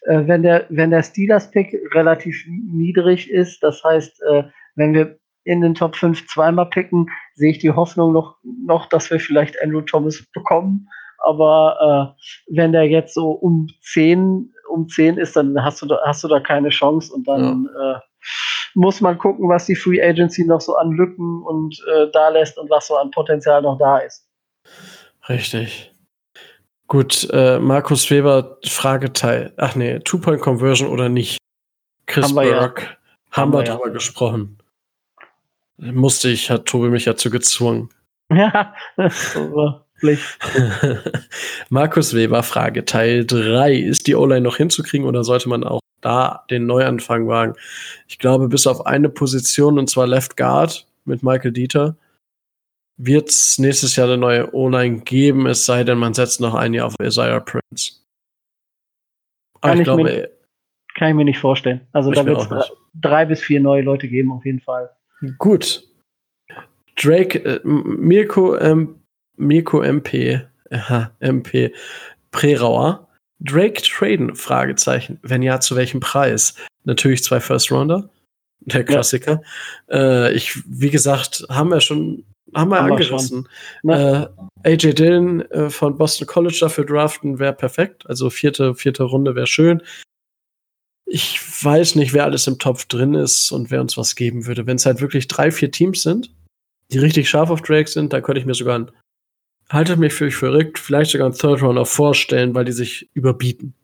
äh, 0.03 0.27
wenn 0.27 0.43
der, 0.43 0.67
wenn 0.69 0.91
der 0.91 1.03
Steelers-Pick 1.03 1.95
relativ 1.95 2.45
niedrig 2.49 3.31
ist, 3.31 3.63
das 3.63 3.83
heißt, 3.83 4.23
äh, 4.23 4.45
wenn 4.75 4.95
wir 4.95 5.19
in 5.45 5.61
den 5.63 5.75
Top 5.75 5.97
5 5.97 6.27
zweimal 6.27 6.67
picken, 6.67 7.09
sehe 7.35 7.51
ich 7.51 7.59
die 7.59 7.71
Hoffnung 7.71 8.13
noch, 8.13 8.37
noch, 8.43 8.87
dass 8.87 9.11
wir 9.11 9.19
vielleicht 9.21 9.61
Andrew 9.63 9.81
Thomas 9.81 10.23
bekommen. 10.35 10.89
Aber 11.19 12.15
äh, 12.17 12.55
wenn 12.55 12.73
der 12.73 12.89
jetzt 12.89 13.15
so 13.15 13.31
um 13.31 13.69
10, 13.83 14.53
um 14.69 14.89
10 14.89 15.19
ist, 15.19 15.37
dann 15.37 15.63
hast 15.63 15.83
du 15.83 15.87
da, 15.87 15.99
hast 16.05 16.25
du 16.25 16.29
da 16.29 16.41
keine 16.41 16.71
Chance 16.71 17.13
und 17.13 17.27
dann 17.27 17.69
ja. 17.75 17.97
äh, 17.97 18.01
muss 18.75 19.01
man 19.01 19.19
gucken, 19.19 19.49
was 19.49 19.67
die 19.67 19.75
Free 19.75 20.01
Agency 20.03 20.45
noch 20.45 20.61
so 20.61 20.77
an 20.77 20.93
Lücken 20.93 21.43
und 21.43 21.77
äh, 21.93 22.07
da 22.13 22.29
lässt 22.29 22.59
und 22.59 22.71
was 22.71 22.87
so 22.87 22.97
an 22.97 23.11
Potenzial 23.11 23.63
noch 23.63 23.79
da 23.79 23.99
ist. 23.99 24.30
Richtig. 25.31 25.93
Gut, 26.89 27.29
äh, 27.33 27.61
Markus 27.61 28.11
Weber, 28.11 28.59
Frageteil. 28.67 29.53
Ach 29.57 29.77
nee, 29.77 30.01
Two-Point-Conversion 30.01 30.89
oder 30.89 31.09
nicht? 31.09 31.39
Chris 32.07 32.25
haben 32.25 32.35
Burke, 32.35 32.83
ja. 32.83 32.89
haben, 33.31 33.53
wir 33.53 33.63
drüber 33.63 33.87
ja. 33.87 33.93
gesprochen. 33.93 34.59
Musste 35.77 36.29
ich, 36.31 36.51
hat 36.51 36.67
Tobi 36.67 36.89
mich 36.89 37.05
dazu 37.05 37.31
gezwungen. 37.31 37.91
Ja. 38.33 38.75
Markus 41.69 42.15
Weber, 42.15 42.43
Frage 42.43 42.85
Teil 42.85 43.25
3. 43.25 43.75
Ist 43.75 44.09
die 44.09 44.17
O-Line 44.17 44.41
noch 44.41 44.57
hinzukriegen 44.57 45.07
oder 45.07 45.23
sollte 45.23 45.49
man 45.49 45.63
auch 45.63 45.81
da 46.01 46.45
den 46.51 46.67
Neuanfang 46.67 47.29
wagen? 47.29 47.55
Ich 48.09 48.19
glaube, 48.19 48.49
bis 48.49 48.67
auf 48.67 48.85
eine 48.87 49.09
Position, 49.09 49.79
und 49.79 49.89
zwar 49.89 50.09
Left 50.09 50.37
Guard 50.37 50.87
mit 51.05 51.23
Michael 51.23 51.53
Dieter, 51.53 51.97
wird 53.03 53.31
es 53.31 53.59
nächstes 53.59 53.97
Jahr 53.97 54.09
eine 54.09 54.19
neue 54.19 54.55
O-Line 54.55 55.01
geben, 55.01 55.47
es 55.47 55.65
sei 55.65 55.85
denn, 55.85 55.99
man 55.99 56.15
setzt 56.15 56.41
noch 56.41 56.55
ein 56.55 56.75
Jahr 56.75 56.87
auf 56.87 56.95
Isaiah 57.03 57.41
Prince. 57.41 57.93
Aber 59.61 59.73
kann 59.73 59.79
ich, 59.79 59.85
glaube, 59.85 60.03
mir, 60.05 60.31
kann 60.95 61.09
ich 61.09 61.15
mir 61.15 61.25
nicht 61.25 61.39
vorstellen. 61.39 61.81
Also 61.93 62.11
da 62.11 62.25
wird 62.27 62.39
es 62.39 62.73
drei 62.95 63.25
bis 63.25 63.41
vier 63.41 63.61
neue 63.61 63.83
Leute 63.83 64.09
geben, 64.09 64.33
auf 64.33 64.45
jeden 64.45 64.61
Fall. 64.61 64.91
Gut. 65.39 65.83
Drake, 66.97 67.39
äh, 67.39 67.61
Mirko, 67.65 68.57
ähm, 68.59 69.01
Mirko 69.37 69.83
MP, 69.83 70.43
äh, 70.71 71.05
MP 71.21 71.73
Prerauer. 72.31 73.09
Drake 73.41 73.81
traden? 73.81 74.35
Fragezeichen. 74.35 75.19
Wenn 75.23 75.43
ja, 75.43 75.61
zu 75.61 75.75
welchem 75.75 76.01
Preis? 76.01 76.55
Natürlich 76.85 77.25
zwei 77.25 77.41
First 77.41 77.73
Rounder. 77.73 78.11
Der 78.61 78.85
Klassiker. 78.85 79.41
Ja. 79.89 80.27
Äh, 80.27 80.33
ich, 80.35 80.63
wie 80.67 80.91
gesagt, 80.91 81.47
haben 81.49 81.71
wir 81.71 81.81
schon, 81.81 82.25
haben 82.55 82.71
wir 82.71 82.83
haben 82.83 82.93
angerissen. 82.93 83.49
Wir 83.83 84.33
äh, 84.65 84.73
AJ 84.73 84.95
Dillon 84.95 85.41
äh, 85.51 85.71
von 85.71 85.97
Boston 85.97 86.27
College 86.27 86.59
dafür 86.61 86.85
draften 86.85 87.39
wäre 87.39 87.53
perfekt. 87.53 88.09
Also 88.09 88.31
vierte, 88.31 88.75
vierte 88.75 89.05
Runde 89.05 89.35
wäre 89.35 89.47
schön 89.47 89.83
ich 91.13 91.41
weiß 91.65 91.97
nicht, 91.97 92.13
wer 92.13 92.25
alles 92.25 92.47
im 92.47 92.61
Topf 92.61 92.85
drin 92.85 93.15
ist 93.15 93.51
und 93.51 93.73
wer 93.73 93.81
uns 93.81 93.97
was 93.97 94.15
geben 94.15 94.47
würde. 94.47 94.67
Wenn 94.67 94.77
es 94.77 94.87
halt 94.87 95.01
wirklich 95.01 95.27
drei, 95.27 95.51
vier 95.51 95.73
Teams 95.73 96.03
sind, 96.03 96.33
die 96.93 96.99
richtig 96.99 97.29
scharf 97.29 97.51
auf 97.51 97.63
Drake 97.63 97.91
sind, 97.91 98.13
da 98.13 98.21
könnte 98.21 98.41
ich 98.41 98.47
mir 98.47 98.55
sogar 98.55 98.79
ein, 98.79 98.93
haltet 99.69 99.99
mich 99.99 100.15
für 100.15 100.31
verrückt, 100.31 100.79
vielleicht 100.79 101.11
sogar 101.11 101.29
ein 101.29 101.35
Third 101.35 101.63
Runner 101.63 101.85
vorstellen, 101.85 102.55
weil 102.55 102.65
die 102.65 102.73
sich 102.73 103.11
überbieten. 103.13 103.75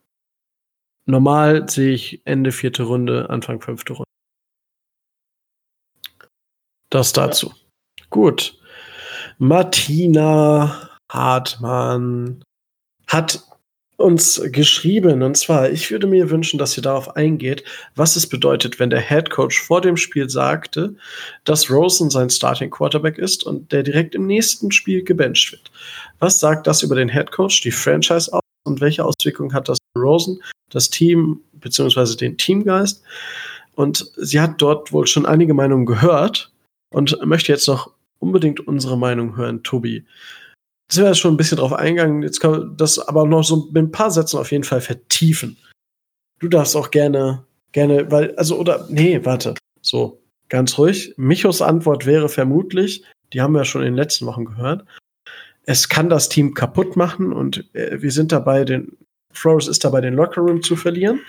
Normal 1.05 1.69
sehe 1.69 1.93
ich 1.93 2.21
Ende 2.25 2.53
vierte 2.53 2.83
Runde, 2.83 3.29
Anfang 3.29 3.59
fünfte 3.59 3.93
Runde. 3.93 4.09
Das 6.89 7.11
dazu. 7.11 7.47
Ja. 7.47 7.66
Gut. 8.09 8.57
Martina 9.37 10.89
Hartmann 11.09 12.43
hat 13.07 13.43
uns 13.97 14.41
geschrieben. 14.51 15.23
Und 15.23 15.35
zwar, 15.37 15.69
ich 15.69 15.89
würde 15.91 16.07
mir 16.07 16.29
wünschen, 16.29 16.59
dass 16.59 16.77
ihr 16.77 16.83
darauf 16.83 17.15
eingeht, 17.15 17.63
was 17.95 18.15
es 18.15 18.27
bedeutet, 18.27 18.79
wenn 18.79 18.91
der 18.91 19.01
Head 19.01 19.31
Coach 19.31 19.61
vor 19.61 19.81
dem 19.81 19.97
Spiel 19.97 20.29
sagte, 20.29 20.95
dass 21.43 21.69
Rosen 21.69 22.09
sein 22.09 22.29
Starting 22.29 22.69
Quarterback 22.69 23.17
ist 23.17 23.43
und 23.43 23.71
der 23.71 23.83
direkt 23.83 24.15
im 24.15 24.27
nächsten 24.27 24.71
Spiel 24.71 25.03
gebencht 25.03 25.51
wird. 25.51 25.71
Was 26.19 26.39
sagt 26.39 26.67
das 26.67 26.83
über 26.83 26.95
den 26.95 27.09
Head 27.09 27.31
Coach, 27.31 27.61
die 27.61 27.71
Franchise 27.71 28.31
aus 28.31 28.41
und 28.65 28.81
welche 28.81 29.03
Auswirkungen 29.03 29.53
hat 29.53 29.67
das 29.67 29.79
für 29.93 30.03
Rosen, 30.03 30.41
das 30.69 30.89
Team 30.89 31.41
beziehungsweise 31.53 32.15
den 32.15 32.37
Teamgeist? 32.37 33.01
Und 33.75 34.11
sie 34.17 34.39
hat 34.39 34.61
dort 34.61 34.91
wohl 34.91 35.07
schon 35.07 35.25
einige 35.25 35.53
Meinungen 35.53 35.85
gehört 35.85 36.51
und 36.91 37.17
möchte 37.25 37.51
jetzt 37.51 37.67
noch 37.67 37.91
unbedingt 38.19 38.67
unsere 38.67 38.97
Meinung 38.97 39.35
hören, 39.37 39.63
Tobi 39.63 40.05
sind 40.91 41.03
wir 41.03 41.15
schon 41.15 41.33
ein 41.33 41.37
bisschen 41.37 41.57
drauf 41.57 41.73
eingegangen. 41.73 42.23
Jetzt 42.23 42.39
kann 42.39 42.51
man 42.51 42.77
das 42.77 42.99
aber 42.99 43.25
noch 43.25 43.43
so 43.43 43.67
mit 43.71 43.77
ein 43.77 43.91
paar 43.91 44.11
Sätzen 44.11 44.37
auf 44.37 44.51
jeden 44.51 44.63
Fall 44.63 44.81
vertiefen. 44.81 45.57
Du 46.39 46.47
darfst 46.47 46.75
auch 46.75 46.91
gerne, 46.91 47.45
gerne, 47.71 48.09
weil, 48.11 48.35
also, 48.35 48.57
oder, 48.57 48.87
nee, 48.89 49.23
warte. 49.25 49.55
So, 49.81 50.21
ganz 50.49 50.77
ruhig. 50.77 51.13
Michos 51.17 51.61
Antwort 51.61 52.05
wäre 52.05 52.29
vermutlich, 52.29 53.03
die 53.33 53.41
haben 53.41 53.53
wir 53.53 53.59
ja 53.59 53.65
schon 53.65 53.81
in 53.81 53.87
den 53.87 53.95
letzten 53.95 54.25
Wochen 54.25 54.45
gehört, 54.45 54.85
es 55.65 55.89
kann 55.89 56.09
das 56.09 56.29
Team 56.29 56.53
kaputt 56.53 56.95
machen 56.95 57.33
und 57.33 57.65
äh, 57.75 58.01
wir 58.01 58.11
sind 58.11 58.31
dabei, 58.31 58.63
den, 58.63 58.97
Flores 59.33 59.67
ist 59.67 59.83
dabei, 59.83 60.01
den 60.01 60.13
Lockerroom 60.13 60.63
zu 60.63 60.75
verlieren. 60.75 61.19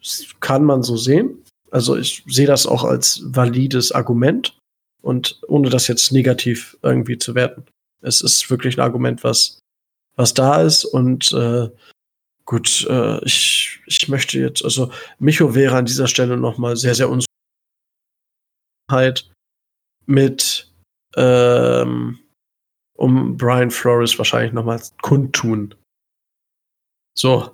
Das 0.00 0.26
kann 0.40 0.64
man 0.64 0.82
so 0.82 0.96
sehen. 0.96 1.42
Also 1.70 1.96
ich 1.96 2.22
sehe 2.26 2.46
das 2.46 2.66
auch 2.66 2.84
als 2.84 3.22
valides 3.24 3.90
Argument 3.90 4.56
und 5.04 5.40
ohne 5.46 5.70
das 5.70 5.86
jetzt 5.86 6.12
negativ 6.12 6.76
irgendwie 6.82 7.18
zu 7.18 7.34
werten. 7.34 7.66
Es 8.00 8.20
ist 8.20 8.50
wirklich 8.50 8.76
ein 8.76 8.82
Argument, 8.82 9.22
was, 9.22 9.60
was 10.16 10.34
da 10.34 10.62
ist 10.62 10.84
und 10.84 11.32
äh, 11.32 11.68
gut, 12.44 12.86
äh, 12.88 13.24
ich, 13.24 13.80
ich 13.86 14.08
möchte 14.08 14.38
jetzt, 14.38 14.64
also 14.64 14.90
Micho 15.18 15.54
wäre 15.54 15.76
an 15.76 15.86
dieser 15.86 16.08
Stelle 16.08 16.36
nochmal 16.36 16.76
sehr, 16.76 16.94
sehr 16.94 17.08
unsicher 17.08 17.28
mit 20.06 20.72
ähm, 21.16 22.18
um 22.96 23.36
Brian 23.36 23.70
Flores 23.70 24.16
wahrscheinlich 24.18 24.52
nochmal 24.52 24.80
kundtun. 25.02 25.74
So. 27.16 27.50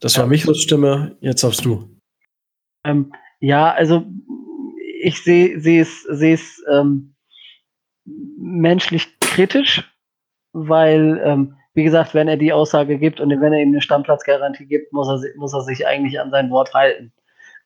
Das 0.00 0.18
war 0.18 0.26
Michos 0.26 0.60
Stimme, 0.60 1.16
jetzt 1.20 1.42
darfst 1.42 1.64
du. 1.64 1.88
Ähm, 2.84 3.14
ja, 3.40 3.72
also 3.72 4.06
ich 5.06 5.22
sehe 5.22 5.60
seh 5.60 5.78
es, 5.78 6.02
seh 6.02 6.32
es 6.32 6.60
ähm, 6.68 7.14
menschlich 8.04 9.20
kritisch, 9.20 9.88
weil, 10.52 11.22
ähm, 11.24 11.54
wie 11.74 11.84
gesagt, 11.84 12.12
wenn 12.12 12.26
er 12.26 12.36
die 12.36 12.52
Aussage 12.52 12.98
gibt 12.98 13.20
und 13.20 13.30
wenn 13.30 13.52
er 13.52 13.62
ihm 13.62 13.68
eine 13.68 13.80
Stammplatzgarantie 13.80 14.66
gibt, 14.66 14.92
muss 14.92 15.06
er, 15.06 15.20
muss 15.36 15.54
er 15.54 15.60
sich 15.60 15.86
eigentlich 15.86 16.18
an 16.18 16.32
sein 16.32 16.50
Wort 16.50 16.74
halten. 16.74 17.12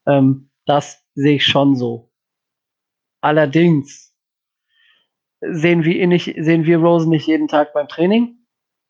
Ähm, 0.06 0.50
das 0.66 1.02
sehe 1.14 1.36
ich 1.36 1.46
schon 1.46 1.76
so. 1.76 2.10
Allerdings 3.22 4.14
sehen 5.40 5.82
wir, 5.84 6.06
nicht, 6.08 6.34
sehen 6.36 6.66
wir 6.66 6.76
Rosen 6.76 7.08
nicht 7.08 7.26
jeden 7.26 7.48
Tag 7.48 7.72
beim 7.72 7.88
Training 7.88 8.36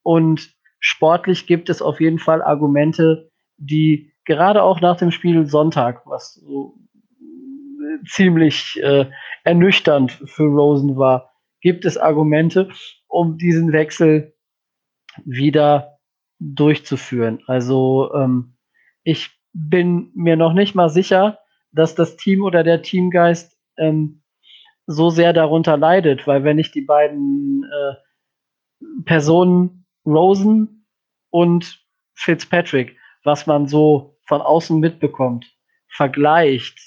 und 0.02 0.56
sportlich 0.80 1.46
gibt 1.46 1.70
es 1.70 1.82
auf 1.82 2.00
jeden 2.00 2.18
Fall 2.18 2.42
Argumente, 2.42 3.30
die 3.58 4.12
gerade 4.24 4.64
auch 4.64 4.80
nach 4.80 4.96
dem 4.96 5.12
Spiel 5.12 5.46
Sonntag, 5.46 6.04
was 6.04 6.34
so 6.34 6.74
ziemlich 8.06 8.80
äh, 8.82 9.06
ernüchternd 9.44 10.12
für 10.12 10.44
Rosen 10.44 10.96
war, 10.96 11.30
gibt 11.60 11.84
es 11.84 11.96
Argumente, 11.96 12.70
um 13.08 13.36
diesen 13.38 13.72
Wechsel 13.72 14.34
wieder 15.24 15.98
durchzuführen. 16.38 17.42
Also 17.46 18.12
ähm, 18.14 18.56
ich 19.02 19.30
bin 19.52 20.10
mir 20.14 20.36
noch 20.36 20.52
nicht 20.52 20.74
mal 20.74 20.88
sicher, 20.88 21.38
dass 21.72 21.94
das 21.94 22.16
Team 22.16 22.42
oder 22.42 22.64
der 22.64 22.82
Teamgeist 22.82 23.56
ähm, 23.76 24.22
so 24.86 25.10
sehr 25.10 25.32
darunter 25.32 25.76
leidet, 25.76 26.26
weil 26.26 26.44
wenn 26.44 26.58
ich 26.58 26.72
die 26.72 26.80
beiden 26.80 27.64
äh, 27.64 27.94
Personen 29.04 29.86
Rosen 30.06 30.86
und 31.30 31.84
Fitzpatrick, 32.14 32.96
was 33.22 33.46
man 33.46 33.66
so 33.66 34.18
von 34.26 34.40
außen 34.40 34.78
mitbekommt, 34.80 35.46
vergleicht, 35.88 36.78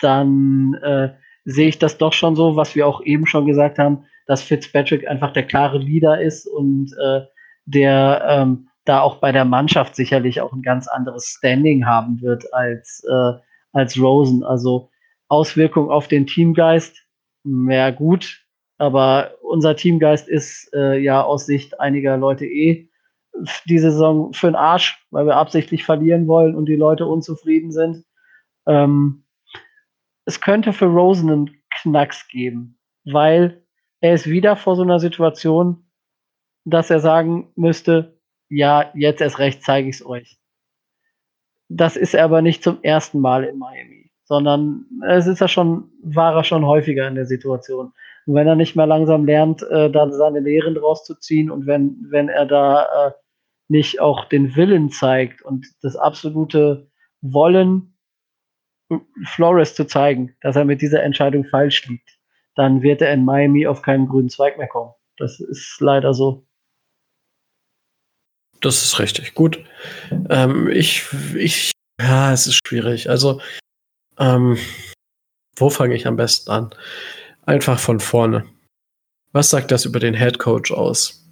dann 0.00 0.74
äh, 0.82 1.10
sehe 1.44 1.68
ich 1.68 1.78
das 1.78 1.98
doch 1.98 2.12
schon 2.12 2.36
so, 2.36 2.56
was 2.56 2.74
wir 2.74 2.86
auch 2.86 3.00
eben 3.02 3.26
schon 3.26 3.46
gesagt 3.46 3.78
haben, 3.78 4.04
dass 4.26 4.42
Fitzpatrick 4.42 5.08
einfach 5.08 5.32
der 5.32 5.46
klare 5.46 5.78
Leader 5.78 6.20
ist 6.20 6.46
und 6.46 6.92
äh, 7.02 7.22
der 7.64 8.24
ähm, 8.28 8.68
da 8.84 9.00
auch 9.00 9.16
bei 9.16 9.32
der 9.32 9.44
Mannschaft 9.44 9.94
sicherlich 9.94 10.40
auch 10.40 10.52
ein 10.52 10.62
ganz 10.62 10.88
anderes 10.88 11.26
Standing 11.26 11.86
haben 11.86 12.20
wird 12.22 12.52
als, 12.54 13.04
äh, 13.08 13.32
als 13.72 14.00
Rosen. 14.00 14.42
Also 14.42 14.90
Auswirkung 15.28 15.90
auf 15.90 16.08
den 16.08 16.26
Teamgeist, 16.26 16.96
ja 17.44 17.90
gut, 17.90 18.46
aber 18.78 19.32
unser 19.42 19.76
Teamgeist 19.76 20.28
ist 20.28 20.70
äh, 20.74 20.98
ja 20.98 21.22
aus 21.22 21.46
Sicht 21.46 21.80
einiger 21.80 22.16
Leute 22.16 22.46
eh 22.46 22.88
die 23.66 23.78
Saison 23.78 24.32
für 24.32 24.48
den 24.48 24.56
Arsch, 24.56 25.04
weil 25.10 25.26
wir 25.26 25.36
absichtlich 25.36 25.84
verlieren 25.84 26.26
wollen 26.26 26.54
und 26.54 26.66
die 26.66 26.76
Leute 26.76 27.06
unzufrieden 27.06 27.72
sind. 27.72 28.04
Ähm, 28.66 29.24
es 30.28 30.42
könnte 30.42 30.74
für 30.74 30.84
Rosen 30.84 31.30
einen 31.30 31.56
Knacks 31.80 32.28
geben, 32.28 32.78
weil 33.06 33.64
er 34.02 34.12
ist 34.12 34.26
wieder 34.26 34.56
vor 34.56 34.76
so 34.76 34.82
einer 34.82 35.00
Situation, 35.00 35.86
dass 36.66 36.90
er 36.90 37.00
sagen 37.00 37.50
müsste, 37.56 38.20
ja, 38.50 38.92
jetzt 38.94 39.22
erst 39.22 39.38
recht 39.38 39.62
zeige 39.62 39.88
ich 39.88 39.96
es 39.96 40.06
euch. 40.06 40.38
Das 41.70 41.96
ist 41.96 42.12
er 42.12 42.24
aber 42.24 42.42
nicht 42.42 42.62
zum 42.62 42.82
ersten 42.82 43.20
Mal 43.20 43.44
in 43.44 43.56
Miami, 43.56 44.12
sondern 44.24 44.84
es 45.08 45.26
ist 45.26 45.40
ja 45.40 45.48
schon, 45.48 45.90
war 46.02 46.34
er 46.34 46.44
schon 46.44 46.66
häufiger 46.66 47.08
in 47.08 47.14
der 47.14 47.26
Situation. 47.26 47.92
Und 48.26 48.34
wenn 48.34 48.46
er 48.46 48.54
nicht 48.54 48.76
mehr 48.76 48.86
langsam 48.86 49.24
lernt, 49.24 49.62
äh, 49.62 49.90
da 49.90 50.10
seine 50.10 50.40
Lehren 50.40 50.74
draus 50.74 51.04
zu 51.04 51.14
ziehen 51.14 51.50
und 51.50 51.66
wenn, 51.66 52.06
wenn 52.10 52.28
er 52.28 52.44
da 52.44 52.82
äh, 52.82 53.12
nicht 53.68 54.02
auch 54.02 54.26
den 54.26 54.56
Willen 54.56 54.90
zeigt 54.90 55.40
und 55.40 55.66
das 55.80 55.96
absolute 55.96 56.90
Wollen, 57.22 57.97
Flores 59.24 59.74
zu 59.74 59.86
zeigen, 59.86 60.36
dass 60.40 60.56
er 60.56 60.64
mit 60.64 60.80
dieser 60.80 61.02
Entscheidung 61.02 61.44
falsch 61.44 61.86
liegt, 61.86 62.18
dann 62.54 62.82
wird 62.82 63.02
er 63.02 63.12
in 63.12 63.24
Miami 63.24 63.66
auf 63.66 63.82
keinen 63.82 64.08
grünen 64.08 64.30
Zweig 64.30 64.58
mehr 64.58 64.68
kommen. 64.68 64.92
Das 65.16 65.40
ist 65.40 65.76
leider 65.80 66.14
so. 66.14 66.46
Das 68.60 68.82
ist 68.82 68.98
richtig. 68.98 69.34
Gut. 69.34 69.64
Ähm, 70.30 70.68
ich, 70.68 71.04
ich, 71.36 71.72
ja, 72.00 72.32
es 72.32 72.46
ist 72.46 72.66
schwierig. 72.66 73.08
Also, 73.08 73.40
ähm, 74.18 74.58
wo 75.56 75.70
fange 75.70 75.94
ich 75.94 76.06
am 76.06 76.16
besten 76.16 76.50
an? 76.50 76.70
Einfach 77.46 77.78
von 77.78 78.00
vorne. 78.00 78.46
Was 79.32 79.50
sagt 79.50 79.70
das 79.70 79.84
über 79.84 80.00
den 80.00 80.14
Head 80.14 80.38
Coach 80.38 80.72
aus? 80.72 81.30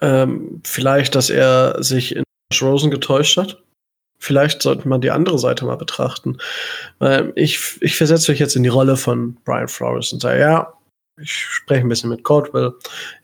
Ähm, 0.00 0.62
vielleicht, 0.64 1.14
dass 1.14 1.28
er 1.28 1.82
sich 1.82 2.14
in 2.14 2.24
Josh 2.52 2.62
Rosen 2.62 2.90
getäuscht 2.90 3.36
hat. 3.36 3.62
Vielleicht 4.18 4.62
sollte 4.62 4.88
man 4.88 5.00
die 5.00 5.10
andere 5.10 5.38
Seite 5.38 5.64
mal 5.64 5.76
betrachten. 5.76 6.38
Weil 6.98 7.32
ich, 7.36 7.78
ich 7.80 7.96
versetze 7.96 8.32
mich 8.32 8.40
jetzt 8.40 8.56
in 8.56 8.62
die 8.62 8.68
Rolle 8.68 8.96
von 8.96 9.36
Brian 9.44 9.68
Flores 9.68 10.12
und 10.12 10.20
sage, 10.20 10.40
ja, 10.40 10.72
ich 11.20 11.32
spreche 11.32 11.82
ein 11.82 11.88
bisschen 11.88 12.10
mit 12.10 12.24
Caldwell. 12.24 12.74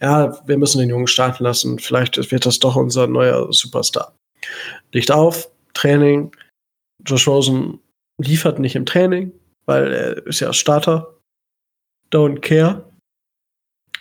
Ja, 0.01 0.39
wir 0.47 0.59
müssen 0.59 0.79
den 0.79 0.91
Jungen 0.91 1.07
starten 1.07 1.45
lassen. 1.45 1.79
Vielleicht 1.79 2.31
wird 2.31 2.47
das 2.47 2.59
doch 2.59 2.77
unser 2.77 3.07
neuer 3.07 3.53
Superstar. 3.53 4.15
Liegt 4.93 5.11
auf, 5.11 5.51
Training. 5.75 6.33
Josh 7.05 7.27
Rosen 7.27 7.81
liefert 8.19 8.59
nicht 8.59 8.77
im 8.77 8.87
Training, 8.87 9.33
weil 9.67 9.93
er 9.93 10.27
ist 10.27 10.41
ja 10.41 10.53
Starter. 10.53 11.15
Don't 12.11 12.41
care 12.41 12.85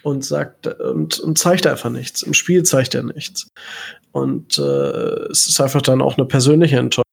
und 0.04 0.24
sagt 0.24 0.68
und, 0.68 1.20
und 1.20 1.38
zeigt 1.38 1.66
einfach 1.66 1.90
nichts. 1.90 2.22
Im 2.22 2.34
Spiel 2.34 2.64
zeigt 2.64 2.94
er 2.94 3.04
nichts. 3.04 3.48
Und 4.12 4.58
äh, 4.60 4.62
es 5.32 5.48
ist 5.48 5.60
einfach 5.60 5.82
dann 5.82 6.02
auch 6.02 6.18
eine 6.18 6.28
persönliche 6.28 6.78
Enttäuschung, 6.78 7.04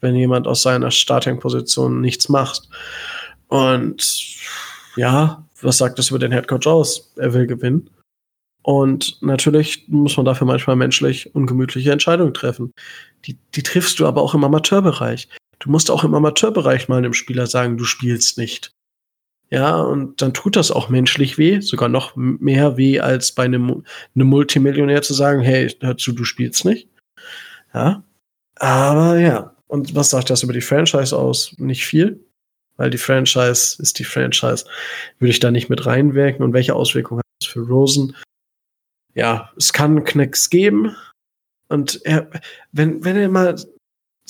wenn 0.00 0.14
jemand 0.14 0.46
aus 0.46 0.62
seiner 0.62 0.90
Starting-Position 0.90 2.00
nichts 2.00 2.28
macht. 2.28 2.68
Und 3.48 4.38
ja, 4.96 5.44
was 5.60 5.78
sagt 5.78 5.98
das 5.98 6.10
über 6.10 6.18
den 6.18 6.32
Headcoach 6.32 6.66
aus? 6.66 7.12
Er 7.16 7.34
will 7.34 7.46
gewinnen. 7.46 7.90
Und 8.62 9.20
natürlich 9.22 9.84
muss 9.88 10.16
man 10.16 10.26
dafür 10.26 10.46
manchmal 10.46 10.76
menschlich 10.76 11.34
ungemütliche 11.34 11.92
Entscheidungen 11.92 12.34
treffen. 12.34 12.72
Die, 13.24 13.38
die 13.54 13.62
triffst 13.62 13.98
du 13.98 14.06
aber 14.06 14.22
auch 14.22 14.34
im 14.34 14.44
Amateurbereich. 14.44 15.28
Du 15.58 15.70
musst 15.70 15.90
auch 15.90 16.04
im 16.04 16.14
Amateurbereich 16.14 16.88
mal 16.88 16.98
einem 16.98 17.14
Spieler 17.14 17.46
sagen, 17.46 17.78
du 17.78 17.84
spielst 17.84 18.38
nicht. 18.38 18.72
Ja, 19.52 19.80
und 19.80 20.22
dann 20.22 20.32
tut 20.32 20.54
das 20.54 20.70
auch 20.70 20.88
menschlich 20.88 21.36
weh, 21.36 21.60
sogar 21.60 21.88
noch 21.88 22.14
mehr 22.14 22.76
weh, 22.76 23.00
als 23.00 23.32
bei 23.32 23.44
einem, 23.44 23.84
einem 24.14 24.28
Multimillionär 24.28 25.02
zu 25.02 25.12
sagen, 25.12 25.40
hey, 25.40 25.68
hör 25.80 25.96
zu, 25.96 26.12
du 26.12 26.24
spielst 26.24 26.64
nicht. 26.64 26.88
Ja. 27.74 28.04
Aber 28.56 29.18
ja. 29.18 29.56
Und 29.66 29.94
was 29.94 30.10
sagt 30.10 30.30
das 30.30 30.42
über 30.42 30.52
die 30.52 30.60
Franchise 30.60 31.16
aus? 31.16 31.54
Nicht 31.58 31.84
viel. 31.84 32.24
Weil 32.76 32.90
die 32.90 32.98
Franchise 32.98 33.80
ist 33.80 33.98
die 33.98 34.04
Franchise. 34.04 34.64
Würde 35.18 35.30
ich 35.30 35.40
da 35.40 35.50
nicht 35.50 35.68
mit 35.68 35.84
reinwirken. 35.84 36.44
Und 36.44 36.52
welche 36.52 36.74
Auswirkungen 36.74 37.18
hat 37.18 37.26
das 37.40 37.50
für 37.50 37.60
Rosen? 37.60 38.16
Ja, 39.14 39.50
es 39.56 39.72
kann 39.72 40.04
Knacks 40.04 40.48
geben. 40.50 40.96
Und 41.68 42.00
er, 42.04 42.30
wenn, 42.72 43.04
wenn 43.04 43.16
er 43.16 43.28
mal 43.28 43.56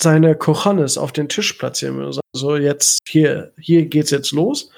seine 0.01 0.35
Cojones 0.35 0.97
auf 0.97 1.11
den 1.11 1.29
Tisch 1.29 1.53
platzieren 1.53 1.97
würde, 1.97 2.19
so 2.33 2.55
jetzt, 2.55 2.99
hier, 3.07 3.51
hier 3.57 3.85
geht's 3.85 4.11
jetzt 4.11 4.31
los 4.31 4.71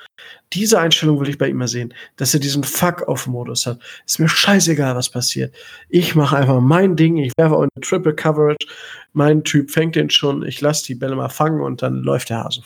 diese 0.54 0.80
Einstellung 0.80 1.20
will 1.20 1.30
ich 1.30 1.38
bei 1.38 1.48
ihm 1.48 1.58
mal 1.58 1.68
sehen, 1.68 1.94
dass 2.16 2.34
er 2.34 2.40
diesen 2.40 2.64
Fuck-Off-Modus 2.64 3.66
hat. 3.66 3.82
Ist 4.06 4.20
mir 4.20 4.30
scheißegal, 4.30 4.96
was 4.96 5.10
passiert. 5.10 5.54
Ich 5.90 6.16
mache 6.16 6.38
einfach 6.38 6.62
mein 6.62 6.96
Ding, 6.96 7.18
ich 7.18 7.34
werfe 7.38 7.56
auch 7.56 7.62
eine 7.62 7.70
Triple 7.82 8.16
Coverage. 8.16 8.68
Mein 9.14 9.44
Typ 9.44 9.72
fängt 9.72 9.96
den 9.96 10.10
schon, 10.10 10.44
ich 10.44 10.62
lasse 10.62 10.86
die 10.86 10.96
Bälle 10.96 11.16
mal 11.16 11.30
fangen 11.30 11.62
und 11.62 11.82
dann 11.82 12.04
läuft 12.04 12.30
der 12.30 12.44
Hase. 12.44 12.64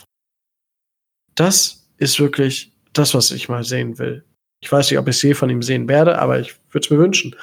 Das 1.35 1.87
ist 1.97 2.19
wirklich 2.19 2.73
das, 2.93 3.13
was 3.13 3.31
ich 3.31 3.47
mal 3.47 3.63
sehen 3.63 3.97
will. 3.99 4.23
Ich 4.61 4.71
weiß 4.71 4.89
nicht, 4.89 4.99
ob 4.99 5.07
ich 5.07 5.15
es 5.15 5.21
je 5.21 5.33
von 5.33 5.49
ihm 5.49 5.61
sehen 5.61 5.87
werde, 5.87 6.19
aber 6.19 6.39
ich 6.39 6.55
würde 6.71 6.85
es 6.85 6.89
mir 6.89 6.97
wünschen. 6.97 7.35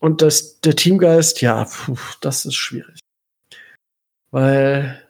Und 0.00 0.22
das, 0.22 0.60
der 0.60 0.76
Teamgeist, 0.76 1.40
ja, 1.40 1.64
puh, 1.64 1.96
das 2.20 2.44
ist 2.44 2.54
schwierig. 2.54 3.00
Weil 4.36 5.02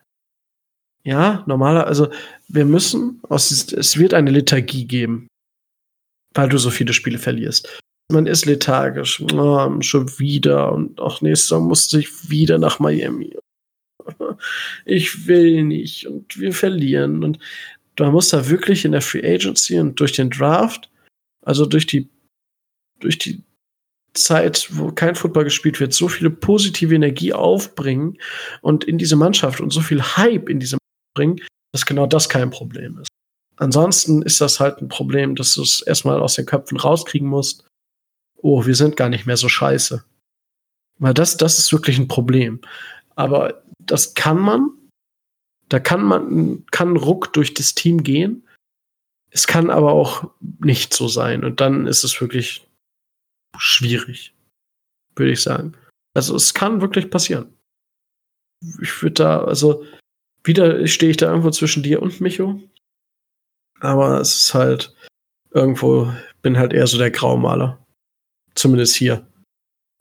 ja, 1.03 1.43
normaler, 1.49 1.89
also 1.89 2.09
wir 2.47 2.65
müssen, 2.65 3.21
es 3.29 3.99
wird 3.99 4.15
eine 4.15 4.31
Lethargie 4.31 4.85
geben, 4.85 5.27
weil 6.33 6.49
du 6.49 6.59
so 6.59 6.71
viele 6.71 6.93
Spiele 6.93 7.19
verlierst. 7.19 7.81
Man 8.09 8.29
ist 8.29 8.47
lethargisch, 8.47 9.21
oh, 9.21 9.81
schon 9.81 10.17
wieder 10.21 10.71
und 10.71 11.01
auch 11.01 11.23
nächstes 11.23 11.51
Jahr 11.51 11.59
muss 11.59 11.93
ich 11.93 12.31
wieder 12.31 12.59
nach 12.59 12.79
Miami. 12.79 13.37
ich 14.85 15.27
will 15.27 15.65
nicht 15.65 16.07
und 16.07 16.39
wir 16.39 16.53
verlieren. 16.53 17.25
Und 17.25 17.41
da 17.97 18.13
muss 18.13 18.29
da 18.29 18.49
wirklich 18.49 18.85
in 18.85 18.93
der 18.93 19.03
Free 19.03 19.27
Agency 19.29 19.81
und 19.81 19.99
durch 19.99 20.13
den 20.13 20.31
Draft, 20.31 20.89
also 21.45 21.67
durch 21.67 21.87
die, 21.87 22.09
durch 23.01 23.19
die 23.19 23.43
Zeit, 24.17 24.69
wo 24.73 24.93
kein 24.93 25.15
Football 25.15 25.45
gespielt 25.45 25.81
wird, 25.81 25.95
so 25.95 26.09
viele 26.09 26.31
positive 26.31 26.95
Energie 26.95 27.33
aufbringen 27.33 28.19
und 28.63 28.85
in 28.85 28.99
diese 28.99 29.17
Mannschaft 29.17 29.61
und 29.61 29.73
so 29.73 29.81
viel 29.81 30.03
Hype 30.03 30.49
in 30.49 30.61
diese 30.61 30.77
Mannschaft 30.77 31.15
bringen, 31.15 31.41
dass 31.73 31.87
genau 31.87 32.07
das 32.07 32.29
kein 32.29 32.51
Problem 32.51 32.99
ist. 32.99 33.09
Ansonsten 33.57 34.23
ist 34.23 34.41
das 34.41 34.61
halt 34.61 34.81
ein 34.83 34.89
Problem, 34.89 35.35
dass 35.35 35.55
du 35.55 35.63
es 35.63 35.81
erstmal 35.81 36.21
aus 36.21 36.35
den 36.35 36.47
Köpfen 36.47 36.79
rauskriegen 36.79 37.29
musst. 37.29 37.65
Oh, 38.37 38.67
wir 38.67 38.75
sind 38.75 38.97
gar 38.97 39.09
nicht 39.09 39.27
mehr 39.27 39.37
so 39.39 39.49
scheiße. 39.49 40.05
Weil 40.99 41.15
das, 41.15 41.37
das 41.37 41.59
ist 41.59 41.73
wirklich 41.73 41.99
ein 41.99 42.09
Problem. 42.09 42.61
Aber 43.15 43.63
das 43.79 44.15
kann 44.15 44.39
man. 44.39 44.71
Da 45.69 45.81
kann 45.81 46.03
man, 46.03 46.65
kann 46.71 46.97
Ruck 46.97 47.33
durch 47.33 47.55
das 47.55 47.75
Team 47.75 48.03
gehen. 48.03 48.47
Es 49.31 49.47
kann 49.47 49.71
aber 49.71 49.93
auch 49.93 50.31
nicht 50.61 50.95
so 50.95 51.09
sein. 51.09 51.43
Und 51.43 51.61
dann 51.61 51.87
ist 51.87 52.05
es 52.05 52.21
wirklich 52.21 52.66
schwierig, 53.59 54.35
würde 55.15 55.33
ich 55.33 55.43
sagen. 55.43 55.75
Also 56.15 56.35
es 56.37 56.55
kann 56.55 56.81
wirklich 56.81 57.11
passieren. 57.11 57.53
Ich 58.81 59.03
würde 59.03 59.15
da, 59.15 59.45
also 59.45 59.85
wieder 60.45 60.87
stehe 60.87 61.11
ich 61.11 61.17
da 61.17 61.29
irgendwo 61.29 61.51
zwischen 61.51 61.83
dir 61.83 62.01
und 62.03 62.21
Micho. 62.21 62.61
Aber 63.81 64.21
es 64.21 64.35
ist 64.35 64.55
halt 64.55 64.95
irgendwo, 65.51 66.13
bin 66.43 66.57
halt 66.57 66.73
eher 66.73 66.87
so 66.87 66.97
der 66.99 67.11
Graumaler. 67.11 67.85
Zumindest 68.55 68.95
hier. 68.97 69.27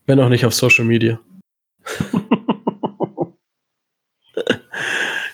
Wenn 0.05 0.19
auch 0.19 0.29
nicht 0.29 0.45
auf 0.45 0.53
Social 0.53 0.85
Media. 0.85 1.19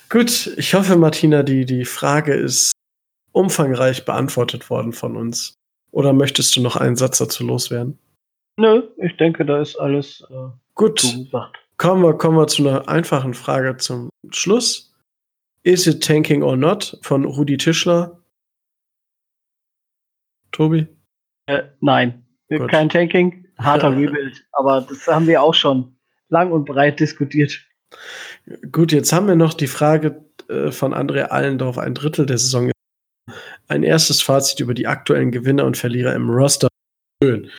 Gut, 0.08 0.48
ich 0.56 0.74
hoffe, 0.74 0.96
Martina, 0.96 1.42
die, 1.42 1.64
die 1.64 1.84
Frage 1.84 2.34
ist 2.34 2.72
umfangreich 3.32 4.04
beantwortet 4.04 4.68
worden 4.68 4.92
von 4.92 5.16
uns. 5.16 5.54
Oder 5.90 6.12
möchtest 6.12 6.54
du 6.56 6.60
noch 6.60 6.76
einen 6.76 6.96
Satz 6.96 7.18
dazu 7.18 7.44
loswerden? 7.44 7.98
Nö, 8.56 8.82
ich 8.98 9.16
denke, 9.16 9.44
da 9.44 9.60
ist 9.60 9.76
alles 9.76 10.24
äh, 10.30 10.48
gut. 10.74 11.00
Zugesagt. 11.00 11.58
Kommen 11.78 12.02
wir, 12.02 12.14
kommen 12.14 12.36
wir 12.36 12.46
zu 12.46 12.66
einer 12.66 12.88
einfachen 12.88 13.34
Frage 13.34 13.76
zum 13.76 14.10
Schluss. 14.30 14.94
Is 15.64 15.86
it 15.86 16.02
tanking 16.02 16.42
or 16.42 16.56
not? 16.56 16.98
Von 17.02 17.24
Rudi 17.24 17.56
Tischler. 17.56 18.20
Tobi? 20.52 20.86
Äh, 21.46 21.62
nein, 21.80 22.24
Gut. 22.48 22.70
kein 22.70 22.88
Tanking, 22.88 23.46
harter 23.58 23.90
Rebuild. 23.90 24.44
Aber 24.52 24.82
das 24.82 25.06
haben 25.06 25.26
wir 25.26 25.42
auch 25.42 25.54
schon 25.54 25.96
lang 26.28 26.52
und 26.52 26.66
breit 26.66 27.00
diskutiert. 27.00 27.66
Gut, 28.70 28.92
jetzt 28.92 29.12
haben 29.12 29.26
wir 29.26 29.34
noch 29.34 29.54
die 29.54 29.66
Frage 29.66 30.24
äh, 30.48 30.70
von 30.70 30.94
André 30.94 31.24
Allendorf, 31.24 31.78
ein 31.78 31.94
Drittel 31.94 32.26
der 32.26 32.38
Saison. 32.38 32.70
Ein 33.68 33.82
erstes 33.82 34.20
Fazit 34.20 34.60
über 34.60 34.74
die 34.74 34.86
aktuellen 34.86 35.30
Gewinner 35.30 35.64
und 35.64 35.76
Verlierer 35.76 36.14
im 36.14 36.28
Roster. 36.28 36.68
Schön. 37.22 37.50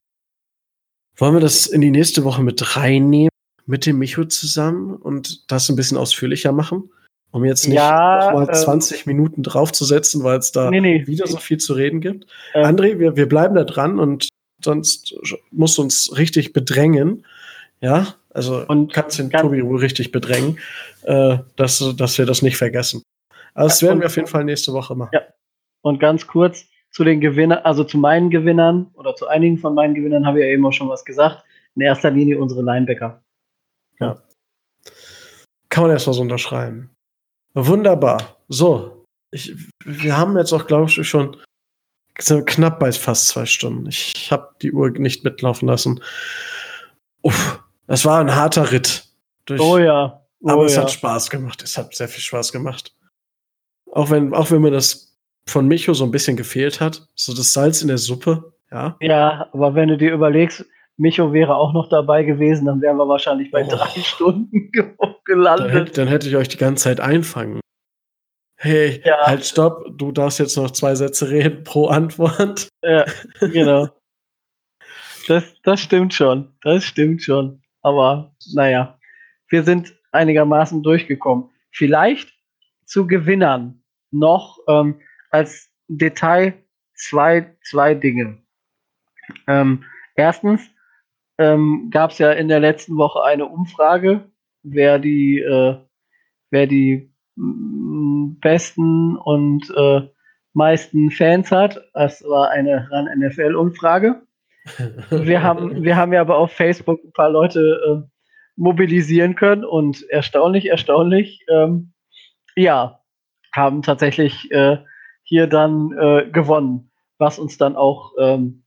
Wollen 1.17 1.33
wir 1.33 1.41
das 1.41 1.67
in 1.67 1.81
die 1.81 1.91
nächste 1.91 2.23
Woche 2.23 2.41
mit 2.41 2.75
reinnehmen, 2.75 3.29
mit 3.65 3.85
dem 3.85 3.99
Micho 3.99 4.25
zusammen 4.25 4.95
und 4.95 5.51
das 5.51 5.69
ein 5.69 5.75
bisschen 5.75 5.97
ausführlicher 5.97 6.51
machen? 6.51 6.89
Um 7.31 7.45
jetzt 7.45 7.67
nicht 7.67 7.77
ja, 7.77 8.31
noch 8.31 8.33
mal 8.33 8.47
ähm, 8.47 8.53
20 8.53 9.07
Minuten 9.07 9.41
draufzusetzen, 9.41 10.23
weil 10.23 10.37
es 10.37 10.51
da 10.51 10.69
nee, 10.69 10.81
nee. 10.81 11.07
wieder 11.07 11.25
so 11.25 11.37
viel 11.37 11.57
zu 11.57 11.73
reden 11.73 11.99
gibt. 11.99 12.27
Ähm, 12.53 12.65
André, 12.65 12.99
wir, 12.99 13.15
wir 13.15 13.27
bleiben 13.27 13.55
da 13.55 13.63
dran 13.63 13.99
und 13.99 14.29
sonst 14.63 15.15
musst 15.51 15.77
du 15.77 15.81
uns 15.81 16.15
richtig 16.15 16.53
bedrängen. 16.53 17.25
Ja, 17.81 18.15
also 18.29 18.65
und 18.67 18.93
kannst 18.93 19.17
den 19.17 19.31
Tobi 19.31 19.65
wohl 19.65 19.79
richtig 19.79 20.11
bedrängen, 20.11 20.59
äh, 21.03 21.39
dass, 21.55 21.83
dass 21.97 22.17
wir 22.17 22.25
das 22.25 22.43
nicht 22.43 22.57
vergessen. 22.57 23.01
Also 23.55 23.67
das 23.67 23.81
werden 23.81 23.99
wir 23.99 24.07
auf 24.07 24.15
jeden 24.15 24.27
Fall 24.27 24.43
nächste 24.43 24.73
Woche 24.73 24.95
machen. 24.95 25.11
Ja. 25.13 25.21
Und 25.81 25.99
ganz 25.99 26.27
kurz 26.27 26.65
zu 26.93 27.03
den 27.03 27.19
Gewinnern, 27.19 27.59
also 27.63 27.83
zu 27.83 27.97
meinen 27.97 28.29
Gewinnern 28.29 28.91
oder 28.93 29.15
zu 29.15 29.27
einigen 29.27 29.57
von 29.57 29.73
meinen 29.73 29.95
Gewinnern 29.95 30.25
habe 30.25 30.39
ich 30.39 30.45
ja 30.45 30.51
eben 30.51 30.65
auch 30.65 30.71
schon 30.71 30.89
was 30.89 31.03
gesagt. 31.03 31.43
In 31.75 31.81
erster 31.81 32.11
Linie 32.11 32.39
unsere 32.39 32.61
Linebacker. 32.61 33.23
Ja. 33.99 34.21
Kann 35.69 35.83
man 35.83 35.91
erstmal 35.91 36.13
so 36.13 36.21
unterschreiben. 36.21 36.91
Wunderbar. 37.55 38.37
So, 38.47 39.05
ich, 39.31 39.55
wir 39.83 40.15
haben 40.15 40.37
jetzt 40.37 40.53
auch, 40.53 40.67
glaube 40.67 40.85
ich, 40.85 41.07
schon 41.07 41.37
knapp 42.13 42.79
bei 42.79 42.91
fast 42.91 43.27
zwei 43.27 43.47
Stunden. 43.47 43.87
Ich 43.87 44.31
habe 44.31 44.53
die 44.61 44.71
Uhr 44.71 44.91
nicht 44.91 45.23
mitlaufen 45.23 45.67
lassen. 45.67 45.99
Uff, 47.23 47.63
das 47.87 48.05
war 48.05 48.19
ein 48.19 48.35
harter 48.35 48.71
Ritt. 48.71 49.07
Durch, 49.45 49.59
oh 49.59 49.79
ja. 49.79 50.23
Oh 50.41 50.49
aber 50.49 50.65
es 50.65 50.75
ja. 50.75 50.83
hat 50.83 50.91
Spaß 50.91 51.31
gemacht. 51.31 51.63
Es 51.63 51.75
hat 51.75 51.95
sehr 51.95 52.07
viel 52.07 52.21
Spaß 52.21 52.51
gemacht. 52.51 52.95
Auch 53.91 54.11
wenn, 54.11 54.33
auch 54.35 54.51
wenn 54.51 54.61
mir 54.61 54.71
das 54.71 55.12
von 55.47 55.67
Micho 55.67 55.93
so 55.93 56.05
ein 56.05 56.11
bisschen 56.11 56.37
gefehlt 56.37 56.79
hat, 56.79 57.07
so 57.15 57.33
das 57.33 57.53
Salz 57.53 57.81
in 57.81 57.87
der 57.87 57.97
Suppe, 57.97 58.53
ja. 58.71 58.97
Ja, 59.01 59.49
aber 59.53 59.75
wenn 59.75 59.89
du 59.89 59.97
dir 59.97 60.13
überlegst, 60.13 60.65
Micho 60.97 61.33
wäre 61.33 61.55
auch 61.55 61.73
noch 61.73 61.89
dabei 61.89 62.23
gewesen, 62.23 62.65
dann 62.65 62.81
wären 62.81 62.97
wir 62.97 63.07
wahrscheinlich 63.07 63.51
bei 63.51 63.63
oh. 63.65 63.69
drei 63.69 63.99
Stunden 64.03 64.71
gelandet. 65.25 65.69
Dann 65.69 65.77
hätte, 65.77 65.91
dann 65.93 66.07
hätte, 66.07 66.29
ich 66.29 66.35
euch 66.35 66.49
die 66.49 66.57
ganze 66.57 66.85
Zeit 66.85 66.99
einfangen. 66.99 67.59
Hey, 68.55 69.01
ja. 69.03 69.17
halt, 69.25 69.45
stopp, 69.45 69.85
du 69.97 70.11
darfst 70.11 70.39
jetzt 70.39 70.55
noch 70.55 70.71
zwei 70.71 70.95
Sätze 70.95 71.29
reden 71.29 71.63
pro 71.63 71.87
Antwort. 71.87 72.69
Ja, 72.81 73.05
genau. 73.39 73.89
das, 75.27 75.43
das 75.63 75.81
stimmt 75.81 76.13
schon. 76.13 76.53
Das 76.61 76.85
stimmt 76.85 77.21
schon. 77.21 77.61
Aber 77.81 78.33
naja, 78.53 78.97
wir 79.49 79.63
sind 79.63 79.93
einigermaßen 80.11 80.81
durchgekommen. 80.81 81.49
Vielleicht 81.71 82.31
zu 82.85 83.05
Gewinnern 83.05 83.83
noch 84.11 84.59
ähm, 84.69 85.01
als 85.33 85.69
Detail 85.87 86.53
zwei, 86.93 87.55
zwei 87.63 87.95
Dinge. 87.95 88.37
Ähm, 89.47 89.83
erstens, 90.15 90.61
ähm, 91.39 91.89
gab 91.91 92.11
es 92.11 92.19
ja 92.19 92.31
in 92.31 92.47
der 92.47 92.59
letzten 92.59 92.95
Woche 92.97 93.23
eine 93.23 93.47
Umfrage, 93.47 94.29
wer 94.61 94.99
die, 94.99 95.39
äh, 95.39 95.77
wer 96.51 96.67
die 96.67 97.11
mm, 97.35 98.39
besten 98.39 99.17
und 99.17 99.73
äh, 99.75 100.07
meisten 100.53 101.09
Fans 101.09 101.51
hat. 101.51 101.81
Das 101.93 102.23
war 102.23 102.51
eine 102.51 102.87
RAN 102.91 103.09
NFL-Umfrage. 103.19 104.21
Wir 105.09 105.43
haben, 105.43 105.83
wir 105.83 105.97
haben 105.97 106.13
ja 106.13 106.21
aber 106.21 106.37
auf 106.37 106.53
Facebook 106.53 107.03
ein 107.03 107.11
paar 107.11 107.29
Leute 107.29 107.59
äh, 107.59 108.09
mobilisieren 108.55 109.35
können 109.35 109.65
und 109.65 110.09
erstaunlich, 110.09 110.69
erstaunlich, 110.69 111.45
ähm, 111.49 111.91
ja, 112.55 113.01
haben 113.53 113.81
tatsächlich 113.81 114.49
äh, 114.51 114.77
hier 115.33 115.47
dann 115.47 115.91
äh, 115.97 116.29
gewonnen, 116.31 116.91
was 117.17 117.39
uns 117.39 117.57
dann 117.57 117.75
auch 117.75 118.11
ähm, 118.19 118.65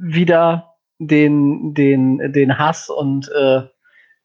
wieder 0.00 0.76
den, 1.00 1.74
den, 1.74 2.32
den 2.32 2.56
Hass 2.56 2.88
und 2.88 3.28
äh, 3.34 3.62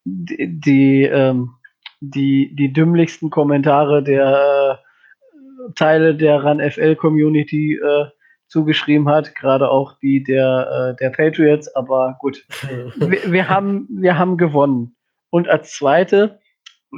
die, 0.05 0.59
die, 0.59 1.03
ähm, 1.05 1.55
die, 1.99 2.55
die 2.55 2.71
dümmlichsten 2.71 3.31
Kommentare 3.31 4.03
der 4.03 4.79
äh, 5.67 5.71
Teile 5.73 6.13
der 6.13 6.43
RAN-FL-Community 6.43 7.79
äh, 7.83 8.05
zugeschrieben 8.45 9.09
hat, 9.09 9.33
gerade 9.33 9.71
auch 9.71 9.97
die 10.03 10.23
der, 10.23 10.93
äh, 10.93 10.95
der 10.97 11.09
Patriots, 11.09 11.75
aber 11.75 12.17
gut. 12.19 12.45
wir, 12.97 13.31
wir, 13.31 13.49
haben, 13.49 13.87
wir 13.89 14.19
haben 14.19 14.37
gewonnen. 14.37 14.95
Und 15.31 15.47
als 15.47 15.71
zweite, 15.71 16.39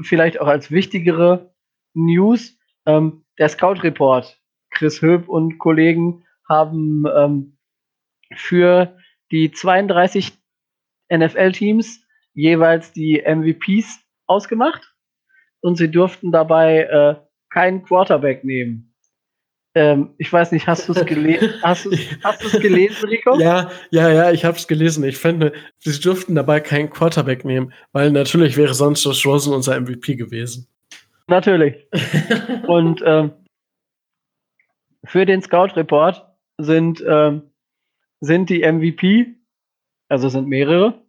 vielleicht 0.04 0.42
auch 0.42 0.48
als 0.48 0.70
wichtigere 0.70 1.54
News, 1.94 2.58
ähm, 2.86 3.24
der 3.38 3.50
Scout 3.50 3.84
Report. 3.84 4.38
Chris 4.72 5.02
Höb 5.02 5.28
und 5.28 5.58
Kollegen 5.58 6.26
haben 6.48 7.06
ähm, 7.16 7.58
für 8.36 8.98
die 9.32 9.52
32 9.52 10.32
NFL-Teams 11.14 12.06
jeweils 12.34 12.94
die 12.94 13.22
MVPs 13.22 14.00
ausgemacht 14.28 14.94
und 15.62 15.78
sie 15.78 15.92
durften 15.92 16.32
dabei 16.32 16.84
äh, 16.84 17.16
keinen 17.50 17.84
Quarterback 17.84 18.44
nehmen. 18.44 18.92
Ähm, 19.74 20.16
ich 20.18 20.32
weiß 20.32 20.52
nicht, 20.52 20.68
hast 20.68 20.90
du 20.90 20.94
es 20.94 21.06
gelesen? 21.06 21.54
Hast 21.64 21.86
du 21.86 21.92
es 21.92 22.60
gelesen, 22.60 23.08
Rico? 23.08 23.40
Ja, 23.40 23.72
ja, 23.90 24.10
ja, 24.10 24.32
ich 24.32 24.44
habe 24.44 24.58
es 24.58 24.68
gelesen. 24.68 25.04
Ich 25.06 25.18
finde, 25.18 25.54
sie 25.80 25.98
durften 26.00 26.36
dabei 26.36 26.60
keinen 26.60 26.90
Quarterback 26.90 27.46
nehmen, 27.46 27.72
weil 27.94 28.12
natürlich 28.12 28.58
wäre 28.58 28.74
sonst 28.74 29.06
Josh 29.06 29.26
Rosen 29.26 29.54
unser 29.54 29.80
MVP 29.80 30.16
gewesen. 30.16 30.68
Natürlich. 31.28 31.88
und 32.68 33.02
ähm, 33.06 33.32
für 35.04 35.26
den 35.26 35.42
Scout 35.42 35.76
Report 35.76 36.26
sind 36.58 37.04
ähm, 37.08 37.52
sind 38.22 38.50
die 38.50 38.62
MVP, 38.62 39.36
also 40.08 40.30
sind 40.30 40.48
mehrere, 40.48 41.02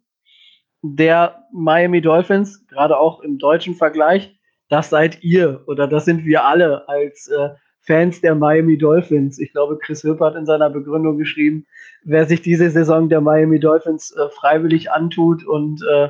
der 0.81 1.45
Miami 1.53 2.01
Dolphins, 2.01 2.67
gerade 2.67 2.97
auch 2.97 3.21
im 3.21 3.37
deutschen 3.37 3.75
Vergleich, 3.75 4.37
das 4.67 4.89
seid 4.89 5.23
ihr 5.23 5.63
oder 5.67 5.87
das 5.87 6.05
sind 6.05 6.25
wir 6.25 6.43
alle 6.43 6.89
als 6.89 7.27
äh, 7.27 7.49
Fans 7.81 8.21
der 8.21 8.33
Miami 8.33 8.77
Dolphins. 8.77 9.37
Ich 9.39 9.51
glaube, 9.51 9.77
Chris 9.77 10.03
Hüpp 10.03 10.19
hat 10.21 10.35
in 10.35 10.45
seiner 10.45 10.69
Begründung 10.69 11.17
geschrieben, 11.17 11.67
wer 12.03 12.25
sich 12.25 12.41
diese 12.41 12.69
Saison 12.69 13.09
der 13.09 13.21
Miami 13.21 13.59
Dolphins 13.59 14.11
äh, 14.11 14.29
freiwillig 14.29 14.91
antut 14.91 15.45
und 15.45 15.81
äh, 15.89 16.09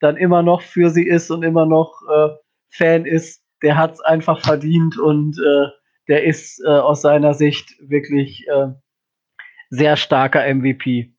dann 0.00 0.16
immer 0.16 0.42
noch 0.42 0.62
für 0.62 0.90
sie 0.90 1.06
ist 1.06 1.30
und 1.30 1.44
immer 1.44 1.66
noch 1.66 2.02
äh, 2.10 2.28
Fan 2.72 3.04
ist, 3.04 3.42
der 3.62 3.76
hat 3.76 3.92
es 3.92 4.00
einfach 4.00 4.40
verdient 4.40 4.98
und 4.98 5.38
äh, 5.38 5.68
der 6.08 6.24
ist 6.24 6.60
äh, 6.64 6.68
aus 6.68 7.02
seiner 7.02 7.34
Sicht 7.34 7.74
wirklich 7.80 8.46
äh, 8.48 8.68
sehr 9.70 9.96
starker 9.96 10.52
MVP. 10.52 11.14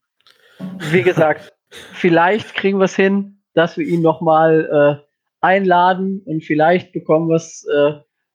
Wie 0.91 1.03
gesagt, 1.03 1.53
vielleicht 1.69 2.53
kriegen 2.53 2.79
wir 2.79 2.85
es 2.85 2.95
hin, 2.95 3.43
dass 3.53 3.77
wir 3.77 3.85
ihn 3.85 4.01
nochmal 4.01 5.01
äh, 5.01 5.07
einladen 5.41 6.21
und 6.25 6.43
vielleicht 6.43 6.91
bekommen 6.91 7.29
wir 7.29 7.35
es 7.35 7.65
äh, 7.73 7.93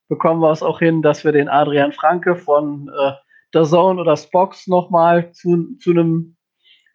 bekommen 0.09 0.40
wir 0.40 0.51
es 0.51 0.62
auch 0.62 0.78
hin, 0.78 1.03
dass 1.03 1.24
wir 1.24 1.32
den 1.32 1.49
Adrian 1.49 1.93
Franke 1.93 2.36
von 2.36 2.89
äh, 2.89 3.12
The 3.53 3.69
Zone 3.69 4.01
oder 4.01 4.16
Spox 4.16 4.66
nochmal 4.66 5.32
zu, 5.32 5.77
zu 5.78 5.90
einem 5.90 6.36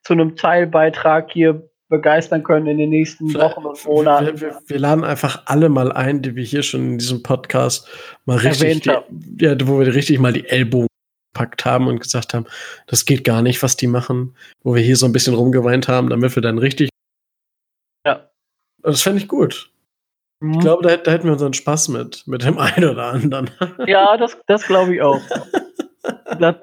zu 0.04 0.14
einem 0.14 0.36
Teilbeitrag 0.36 1.32
hier 1.32 1.70
begeistern 1.94 2.42
können 2.42 2.66
in 2.66 2.80
den 2.80 2.90
nächsten 2.90 3.30
Vielleicht, 3.30 3.56
Wochen 3.56 3.68
und 3.68 3.86
Monaten. 3.86 4.42
Wir, 4.42 4.42
wir, 4.42 4.62
wir, 4.66 4.80
laden 4.80 5.04
einfach 5.04 5.44
alle 5.46 5.70
mal 5.70 5.92
ein, 5.92 6.24
die 6.24 6.36
wir 6.36 6.44
hier 6.44 6.64
schon 6.64 6.94
in 6.94 6.98
diesem 6.98 7.22
Podcast 7.22 7.88
mal 8.26 8.38
richtig, 8.38 8.82
die, 8.82 9.46
ja, 9.46 9.56
wo 9.68 9.80
wir 9.80 9.94
richtig 9.94 10.18
mal 10.18 10.34
die 10.34 10.48
Ellbogen 10.48 10.88
gepackt 11.34 11.66
haben 11.66 11.88
und 11.88 12.00
gesagt 12.00 12.34
haben, 12.34 12.48
das 12.88 13.06
geht 13.06 13.24
gar 13.24 13.44
nicht, 13.44 13.62
was 13.62 13.78
die 13.78 13.86
machen, 13.86 14.36
wo 14.64 14.74
wir 14.74 14.82
hier 14.82 14.98
so 14.98 15.06
ein 15.06 15.14
bisschen 15.14 15.36
rumgeweint 15.36 15.88
haben, 15.88 16.10
damit 16.10 16.36
wir 16.36 16.42
dann 16.42 16.58
richtig. 16.58 16.90
Ja. 18.08 18.32
Das 18.82 19.04
fände 19.04 19.22
ich 19.22 19.28
gut. 19.28 19.70
Mhm. 20.40 20.54
Ich 20.54 20.60
glaube, 20.62 20.82
da, 20.82 20.98
da, 20.98 21.12
hätten 21.12 21.26
wir 21.26 21.34
unseren 21.34 21.54
Spaß 21.54 21.90
mit, 21.90 22.26
mit 22.26 22.44
dem 22.44 22.58
einen 22.58 22.90
oder 22.90 23.06
anderen. 23.06 23.52
Ja, 23.86 24.18
das, 24.18 24.36
das 24.48 24.66
glaube 24.66 24.96
ich 24.96 25.02
auch. 25.04 25.22
das, 26.40 26.56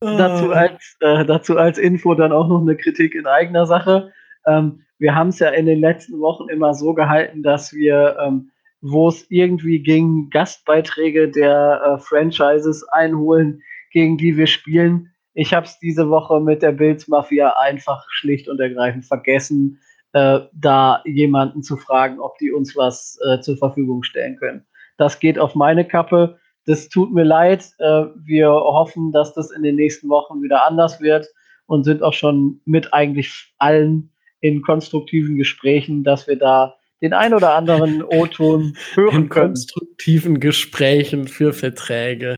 Dazu 0.00 0.52
ah. 0.52 0.56
als, 0.56 0.96
äh, 1.00 1.24
dazu 1.24 1.56
als 1.56 1.78
Info 1.78 2.14
dann 2.14 2.32
auch 2.32 2.48
noch 2.48 2.60
eine 2.60 2.76
Kritik 2.76 3.14
in 3.14 3.26
eigener 3.26 3.66
Sache. 3.66 4.12
Ähm, 4.46 4.84
wir 4.98 5.14
haben 5.14 5.28
es 5.28 5.38
ja 5.38 5.48
in 5.50 5.66
den 5.66 5.80
letzten 5.80 6.20
Wochen 6.20 6.48
immer 6.48 6.74
so 6.74 6.94
gehalten, 6.94 7.42
dass 7.42 7.72
wir, 7.72 8.16
ähm, 8.20 8.50
wo 8.80 9.08
es 9.08 9.26
irgendwie 9.28 9.80
ging, 9.80 10.30
Gastbeiträge 10.30 11.30
der 11.30 11.82
äh, 11.82 11.98
Franchises 11.98 12.86
einholen, 12.88 13.62
gegen 13.90 14.18
die 14.18 14.36
wir 14.36 14.46
spielen. 14.46 15.12
Ich 15.34 15.54
habe 15.54 15.66
es 15.66 15.78
diese 15.78 16.10
Woche 16.10 16.40
mit 16.40 16.62
der 16.62 16.72
Bills 16.72 17.08
Mafia 17.08 17.54
einfach 17.58 18.06
schlicht 18.10 18.48
und 18.48 18.60
ergreifend 18.60 19.04
vergessen, 19.04 19.80
äh, 20.12 20.40
da 20.52 21.02
jemanden 21.04 21.62
zu 21.62 21.76
fragen, 21.76 22.18
ob 22.20 22.38
die 22.38 22.52
uns 22.52 22.76
was 22.76 23.18
äh, 23.28 23.40
zur 23.40 23.56
Verfügung 23.56 24.02
stellen 24.02 24.36
können. 24.36 24.64
Das 24.96 25.20
geht 25.20 25.38
auf 25.38 25.54
meine 25.54 25.84
Kappe. 25.84 26.38
Das 26.68 26.90
tut 26.90 27.14
mir 27.14 27.24
leid. 27.24 27.72
Äh, 27.78 28.04
wir 28.26 28.50
hoffen, 28.50 29.10
dass 29.10 29.32
das 29.32 29.50
in 29.50 29.62
den 29.62 29.76
nächsten 29.76 30.10
Wochen 30.10 30.42
wieder 30.42 30.66
anders 30.66 31.00
wird 31.00 31.26
und 31.64 31.84
sind 31.84 32.02
auch 32.02 32.12
schon 32.12 32.60
mit 32.66 32.92
eigentlich 32.92 33.54
allen 33.56 34.12
in 34.40 34.60
konstruktiven 34.60 35.36
Gesprächen, 35.36 36.04
dass 36.04 36.26
wir 36.26 36.36
da 36.36 36.76
den 37.00 37.14
ein 37.14 37.32
oder 37.32 37.54
anderen 37.54 38.02
O-Ton 38.06 38.76
hören 38.92 39.14
in 39.14 39.28
können. 39.30 39.48
konstruktiven 39.54 40.40
Gesprächen 40.40 41.26
für 41.26 41.54
Verträge. 41.54 42.36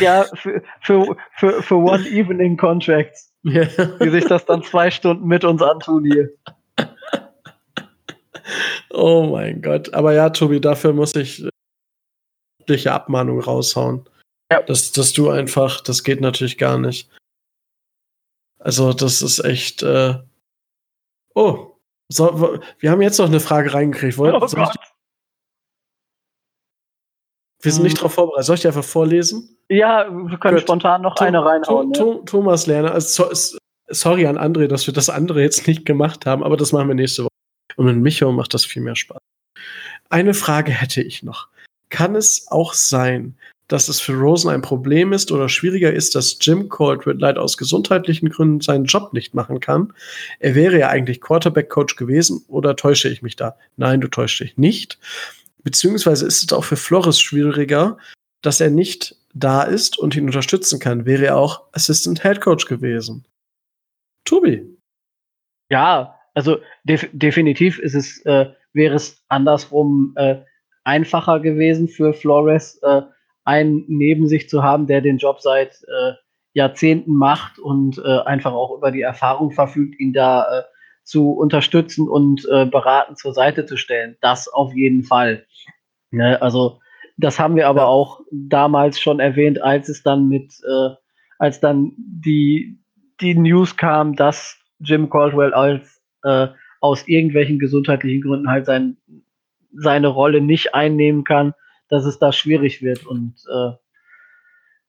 Ja, 0.00 0.24
für, 0.34 0.62
für, 0.80 1.16
für, 1.36 1.62
für 1.62 1.76
One 1.76 2.08
Evening 2.08 2.56
Contracts. 2.56 3.30
Ja. 3.42 3.66
Die 4.02 4.08
sich 4.08 4.24
das 4.24 4.46
dann 4.46 4.62
zwei 4.62 4.90
Stunden 4.90 5.26
mit 5.26 5.44
uns 5.44 5.60
antun 5.60 6.06
hier. 6.06 6.30
Oh 8.90 9.28
mein 9.30 9.60
Gott. 9.60 9.92
Aber 9.92 10.14
ja, 10.14 10.30
Tobi, 10.30 10.62
dafür 10.62 10.94
muss 10.94 11.14
ich 11.14 11.44
schriftliche 12.64 12.92
Abmahnung 12.92 13.40
raushauen. 13.40 14.08
Ja. 14.50 14.62
Dass, 14.62 14.92
dass 14.92 15.12
du 15.12 15.30
einfach, 15.30 15.80
das 15.80 16.02
geht 16.02 16.20
natürlich 16.20 16.58
gar 16.58 16.78
nicht. 16.78 17.10
Also, 18.58 18.92
das 18.92 19.22
ist 19.22 19.44
echt. 19.44 19.82
Äh 19.82 20.14
oh, 21.34 21.76
so, 22.08 22.60
wir 22.78 22.90
haben 22.90 23.02
jetzt 23.02 23.18
noch 23.18 23.26
eine 23.26 23.40
Frage 23.40 23.72
reingekriegt. 23.74 24.18
Wollt, 24.18 24.34
oh 24.34 24.40
Gott. 24.40 24.76
Wir 27.62 27.72
sind 27.72 27.82
nicht 27.82 27.92
hm. 27.92 27.98
darauf 27.98 28.14
vorbereitet. 28.14 28.46
Soll 28.46 28.54
ich 28.56 28.60
die 28.60 28.68
einfach 28.68 28.84
vorlesen? 28.84 29.56
Ja, 29.70 30.06
wir 30.10 30.38
können 30.38 30.56
Gut. 30.56 30.64
spontan 30.64 31.02
noch 31.02 31.14
Tom, 31.14 31.26
eine 31.26 31.44
reinhauen. 31.44 31.92
Tom, 31.94 32.16
ja. 32.18 32.22
Thomas 32.24 32.66
Lerner, 32.66 32.92
also, 32.92 33.30
sorry 33.88 34.26
an 34.26 34.36
André, 34.36 34.66
dass 34.66 34.86
wir 34.86 34.92
das 34.92 35.08
andere 35.08 35.40
jetzt 35.40 35.66
nicht 35.66 35.86
gemacht 35.86 36.26
haben, 36.26 36.44
aber 36.44 36.58
das 36.58 36.72
machen 36.72 36.88
wir 36.88 36.94
nächste 36.94 37.24
Woche. 37.24 37.30
Und 37.76 37.86
mit 37.86 37.96
Micho 37.96 38.30
macht 38.32 38.52
das 38.52 38.66
viel 38.66 38.82
mehr 38.82 38.96
Spaß. 38.96 39.18
Eine 40.10 40.34
Frage 40.34 40.72
hätte 40.72 41.02
ich 41.02 41.22
noch 41.22 41.48
kann 41.94 42.16
es 42.16 42.48
auch 42.48 42.74
sein, 42.74 43.36
dass 43.68 43.88
es 43.88 44.00
für 44.00 44.14
Rosen 44.14 44.50
ein 44.50 44.62
Problem 44.62 45.12
ist 45.12 45.30
oder 45.30 45.48
schwieriger 45.48 45.92
ist, 45.92 46.16
dass 46.16 46.38
Jim 46.40 46.68
Caldwell 46.68 47.16
leider 47.18 47.40
aus 47.40 47.56
gesundheitlichen 47.56 48.30
Gründen 48.30 48.60
seinen 48.60 48.86
Job 48.86 49.12
nicht 49.12 49.32
machen 49.32 49.60
kann. 49.60 49.92
Er 50.40 50.56
wäre 50.56 50.76
ja 50.76 50.88
eigentlich 50.88 51.20
Quarterback-Coach 51.20 51.94
gewesen 51.94 52.44
oder 52.48 52.74
täusche 52.74 53.08
ich 53.08 53.22
mich 53.22 53.36
da? 53.36 53.56
Nein, 53.76 54.00
du 54.00 54.08
täuschst 54.08 54.40
dich 54.40 54.58
nicht. 54.58 54.98
Beziehungsweise 55.62 56.26
ist 56.26 56.42
es 56.42 56.52
auch 56.52 56.64
für 56.64 56.76
Flores 56.76 57.20
schwieriger, 57.20 57.96
dass 58.42 58.60
er 58.60 58.70
nicht 58.70 59.16
da 59.34 59.62
ist 59.62 59.96
und 59.96 60.16
ihn 60.16 60.26
unterstützen 60.26 60.80
kann. 60.80 61.06
Wäre 61.06 61.26
er 61.26 61.36
auch 61.36 61.62
Assistant 61.72 62.22
Head 62.22 62.40
Coach 62.40 62.66
gewesen. 62.66 63.24
Tobi. 64.24 64.66
Ja, 65.70 66.18
also 66.34 66.58
def 66.82 67.08
definitiv 67.12 67.78
ist 67.78 67.94
es, 67.94 68.18
äh, 68.26 68.50
wäre 68.72 68.96
es 68.96 69.22
andersrum 69.28 70.12
äh, 70.16 70.40
einfacher 70.84 71.40
gewesen 71.40 71.88
für 71.88 72.14
Flores, 72.14 72.78
äh, 72.82 73.02
einen 73.44 73.84
neben 73.88 74.28
sich 74.28 74.48
zu 74.48 74.62
haben, 74.62 74.86
der 74.86 75.00
den 75.00 75.18
Job 75.18 75.40
seit 75.40 75.82
äh, 75.82 76.12
Jahrzehnten 76.52 77.14
macht 77.14 77.58
und 77.58 77.98
äh, 77.98 78.20
einfach 78.20 78.52
auch 78.52 78.76
über 78.76 78.90
die 78.90 79.02
Erfahrung 79.02 79.50
verfügt, 79.50 79.98
ihn 79.98 80.12
da 80.12 80.60
äh, 80.60 80.62
zu 81.02 81.32
unterstützen 81.32 82.08
und 82.08 82.46
äh, 82.50 82.64
beraten 82.64 83.16
zur 83.16 83.34
Seite 83.34 83.66
zu 83.66 83.76
stellen. 83.76 84.16
Das 84.20 84.48
auf 84.48 84.72
jeden 84.74 85.02
Fall. 85.02 85.44
Ne? 86.10 86.40
Also 86.40 86.80
das 87.16 87.38
haben 87.38 87.56
wir 87.56 87.68
aber 87.68 87.82
ja. 87.82 87.86
auch 87.86 88.20
damals 88.30 89.00
schon 89.00 89.20
erwähnt, 89.20 89.62
als 89.62 89.88
es 89.88 90.02
dann 90.02 90.28
mit, 90.28 90.54
äh, 90.66 90.90
als 91.38 91.60
dann 91.60 91.92
die, 91.96 92.78
die 93.20 93.34
News 93.34 93.76
kam, 93.76 94.16
dass 94.16 94.58
Jim 94.80 95.10
Caldwell 95.10 95.52
als 95.52 96.02
äh, 96.22 96.48
aus 96.80 97.06
irgendwelchen 97.06 97.58
gesundheitlichen 97.58 98.22
Gründen 98.22 98.48
halt 98.48 98.66
sein 98.66 98.96
seine 99.76 100.08
Rolle 100.08 100.40
nicht 100.40 100.74
einnehmen 100.74 101.24
kann, 101.24 101.54
dass 101.88 102.04
es 102.04 102.18
da 102.18 102.32
schwierig 102.32 102.82
wird. 102.82 103.06
Und 103.06 103.34
äh, 103.52 103.72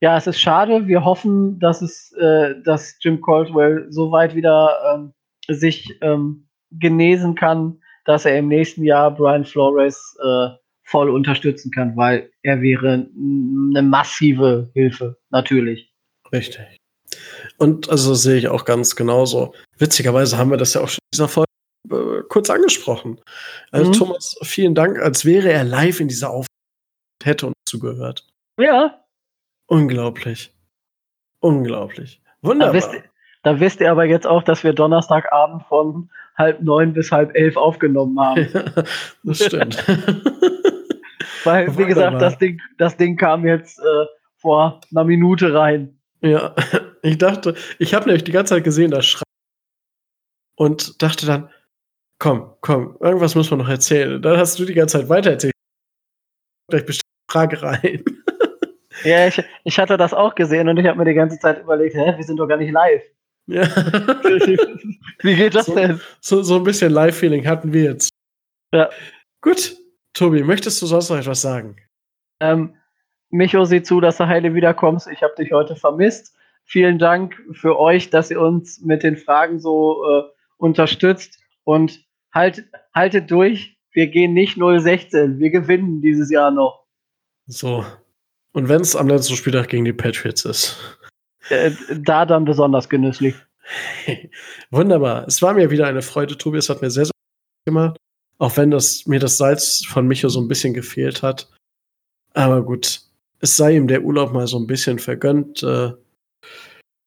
ja, 0.02 0.18
es 0.18 0.28
ist 0.28 0.40
schade. 0.40 0.88
Wir 0.88 1.04
hoffen, 1.04 1.60
dass 1.60 1.82
es, 1.82 2.12
äh, 2.14 2.56
dass 2.64 2.98
Jim 3.02 3.22
Caldwell 3.22 3.88
so 3.90 4.12
weit 4.12 4.36
wieder 4.36 4.78
ähm, 4.94 5.14
sich 5.48 5.98
ähm, 6.02 6.48
genesen 6.72 7.36
kann, 7.36 7.82
dass 8.06 8.26
er 8.26 8.38
im 8.38 8.48
nächsten 8.48 8.84
Jahr 8.84 9.12
Brian 9.12 9.46
Flores 9.46 10.18
äh, 10.24 10.50
voll 10.84 11.10
unterstützen 11.10 11.72
kann, 11.72 11.98
weil 11.98 12.30
er 12.44 12.62
wäre 12.62 13.08
eine 13.18 13.82
massive 13.82 14.70
Hilfe, 14.74 15.18
natürlich. 15.32 15.92
Richtig. 16.32 16.78
Und 17.58 17.90
also 17.90 18.14
sehe 18.14 18.38
ich 18.38 18.48
auch 18.48 18.66
ganz 18.66 18.96
genauso. 18.96 19.54
Witzigerweise 19.78 20.38
haben 20.38 20.52
wir 20.52 20.58
das 20.58 20.74
ja 20.74 20.82
auch 20.82 20.88
schon 20.88 21.00
in 21.02 21.16
dieser 21.16 21.28
Folge 21.28 21.55
äh, 21.92 22.24
kurz 22.30 22.50
angesprochen. 22.50 23.20
Also 23.72 23.92
mhm. 23.92 23.94
Thomas, 23.94 24.38
vielen 24.44 24.76
Dank, 24.76 25.00
als 25.00 25.26
wäre 25.26 25.52
er 25.52 25.64
live 25.64 26.00
in 26.00 26.08
dieser 26.08 26.30
Aufnahme 26.30 26.48
hätte 27.24 27.48
uns 27.48 27.56
zugehört. 27.66 28.28
Ja. 28.60 29.04
Unglaublich. 29.68 30.54
Unglaublich. 31.40 32.22
Wunderbar. 32.42 32.74
Da 32.74 32.78
wisst, 32.78 33.04
da 33.44 33.60
wisst, 33.60 33.80
ihr 33.82 33.92
aber 33.92 34.06
jetzt 34.06 34.28
auch, 34.28 34.44
dass 34.44 34.64
wir 34.64 34.74
Donnerstagabend 34.74 35.64
von 35.64 36.10
halb 36.38 36.62
neun 36.62 36.94
bis 36.94 37.12
halb 37.12 37.36
elf 37.36 37.58
aufgenommen 37.58 38.20
haben. 38.20 38.48
Ja, 38.54 38.64
das 39.24 39.44
stimmt. 39.44 39.88
Weil, 41.44 41.68
wie 41.68 41.78
Wunderbar. 41.78 41.88
gesagt, 41.88 42.22
das 42.22 42.38
Ding, 42.38 42.62
das 42.78 42.98
Ding 42.98 43.18
kam 43.18 43.46
jetzt 43.46 43.80
äh, 43.80 44.06
vor 44.38 44.82
einer 44.92 45.04
Minute 45.04 45.54
rein. 45.54 46.00
Ja, 46.22 46.56
ich 47.02 47.18
dachte, 47.18 47.56
ich 47.80 47.94
habe 47.94 48.06
nämlich 48.06 48.24
die 48.24 48.32
ganze 48.32 48.56
Zeit 48.56 48.64
gesehen, 48.64 48.92
das 48.92 49.06
Schreiben 49.06 49.24
und 50.58 51.02
dachte 51.02 51.26
dann, 51.26 51.50
komm, 52.20 52.54
komm, 52.62 52.98
irgendwas 53.00 53.36
muss 53.36 53.50
man 53.52 53.60
noch 53.60 53.70
erzählen. 53.70 54.22
Dann 54.22 54.38
hast 54.38 54.58
du 54.60 54.66
die 54.66 54.74
ganze 54.74 55.00
Zeit 55.00 55.10
weitererzählt. 55.10 55.54
Gleich 56.70 56.86
bestimmt 56.86 57.06
Frage 57.30 57.62
rein. 57.62 58.04
ja, 59.04 59.28
ich, 59.28 59.44
ich 59.64 59.80
hatte 59.80 59.98
das 59.98 60.14
auch 60.14 60.36
gesehen 60.36 60.70
und 60.70 60.78
ich 60.78 60.86
habe 60.86 60.98
mir 60.98 61.06
die 61.06 61.14
ganze 61.14 61.40
Zeit 61.40 61.62
überlegt, 61.62 61.96
hä, 61.96 62.14
wir 62.16 62.24
sind 62.24 62.38
doch 62.38 62.48
gar 62.48 62.58
nicht 62.58 62.72
live. 62.72 63.04
Ja. 63.48 63.64
Wie 65.22 65.36
geht 65.36 65.54
das 65.54 65.68
so, 65.68 65.76
denn? 65.76 66.02
So, 66.22 66.42
so 66.42 66.56
ein 66.56 66.64
bisschen 66.64 66.92
Live-Feeling 66.92 67.48
hatten 67.48 67.74
wir 67.74 67.84
jetzt. 67.84 68.10
Ja. 68.74 68.90
Gut, 69.42 69.76
Tobi, 70.14 70.44
möchtest 70.44 70.82
du 70.82 70.86
sonst 70.86 71.10
noch 71.10 71.18
etwas 71.18 71.42
sagen? 71.42 71.76
Ähm, 72.40 72.76
Micho, 73.30 73.66
sieh 73.66 73.84
zu, 73.84 74.02
dass 74.02 74.18
du 74.18 74.28
heile 74.28 74.54
wiederkommst. 74.54 75.08
Ich 75.08 75.22
habe 75.22 75.36
dich 75.38 75.52
heute 75.52 75.76
vermisst. 75.76 76.36
Vielen 76.64 76.98
Dank 76.98 77.40
für 77.52 77.78
euch, 77.78 78.10
dass 78.10 78.32
ihr 78.32 78.42
uns 78.42 78.82
mit 78.82 79.04
den 79.04 79.18
Fragen 79.18 79.60
so 79.60 80.04
äh, 80.10 80.24
unterstützt. 80.58 81.40
Und 81.64 82.05
halt, 82.36 82.66
haltet 82.94 83.32
durch. 83.32 83.78
Wir 83.92 84.08
gehen 84.08 84.34
nicht 84.34 84.58
0-16. 84.58 85.40
Wir 85.40 85.50
gewinnen 85.50 86.02
dieses 86.02 86.30
Jahr 86.30 86.52
noch. 86.52 86.86
So. 87.48 87.86
Und 88.52 88.70
wenn 88.70 88.82
es 88.82 88.96
am 88.96 89.08
letzten 89.08 89.36
Spieltag 89.36 89.70
gegen 89.70 89.86
die 89.86 89.94
Patriots 89.94 90.46
ist. 90.46 91.00
Äh, 91.50 91.72
da 91.98 92.26
dann 92.26 92.46
besonders 92.46 92.90
genüsslich. 92.90 93.36
Wunderbar. 94.70 95.26
Es 95.28 95.42
war 95.42 95.54
mir 95.54 95.72
wieder 95.72 95.88
eine 95.88 96.02
Freude, 96.02 96.38
Tobi. 96.38 96.58
Es 96.58 96.70
hat 96.70 96.82
mir 96.82 96.92
sehr, 96.92 97.06
sehr 97.06 97.12
gemacht. 97.66 97.98
Auch 98.38 98.58
wenn 98.58 98.70
das, 98.70 99.06
mir 99.06 99.20
das 99.20 99.38
Salz 99.38 99.86
von 99.88 100.08
Micho 100.08 100.28
so 100.28 100.42
ein 100.42 100.48
bisschen 100.48 100.74
gefehlt 100.74 101.24
hat. 101.24 101.50
Aber 102.34 102.64
gut, 102.64 103.02
es 103.40 103.56
sei 103.56 103.76
ihm 103.76 103.88
der 103.88 104.04
Urlaub 104.04 104.34
mal 104.34 104.48
so 104.48 104.60
ein 104.60 104.68
bisschen 104.68 105.00
vergönnt. 105.00 105.64
Äh, 105.64 105.94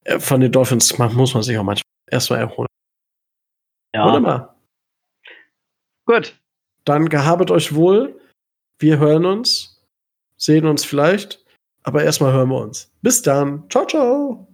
äh 0.05 0.19
von 0.21 0.41
den 0.41 0.53
Dolphins 0.53 0.97
muss 0.99 1.35
man 1.35 1.43
sich 1.43 1.59
auch 1.59 1.65
manchmal 1.65 1.85
erstmal 2.11 2.41
erholen. 2.41 2.69
Ja. 3.95 4.07
Wunderbar. 4.07 4.58
Gut. 6.09 6.35
Dann 6.87 7.11
gehabet 7.11 7.51
euch 7.51 7.75
wohl. 7.75 8.19
Wir 8.79 8.99
hören 8.99 9.27
uns, 9.27 9.85
sehen 10.39 10.65
uns 10.65 10.83
vielleicht, 10.83 11.45
aber 11.83 12.03
erstmal 12.03 12.33
hören 12.33 12.49
wir 12.49 12.63
uns. 12.63 12.91
Bis 13.03 13.21
dann. 13.21 13.69
Ciao, 13.69 13.87
ciao. 13.87 14.48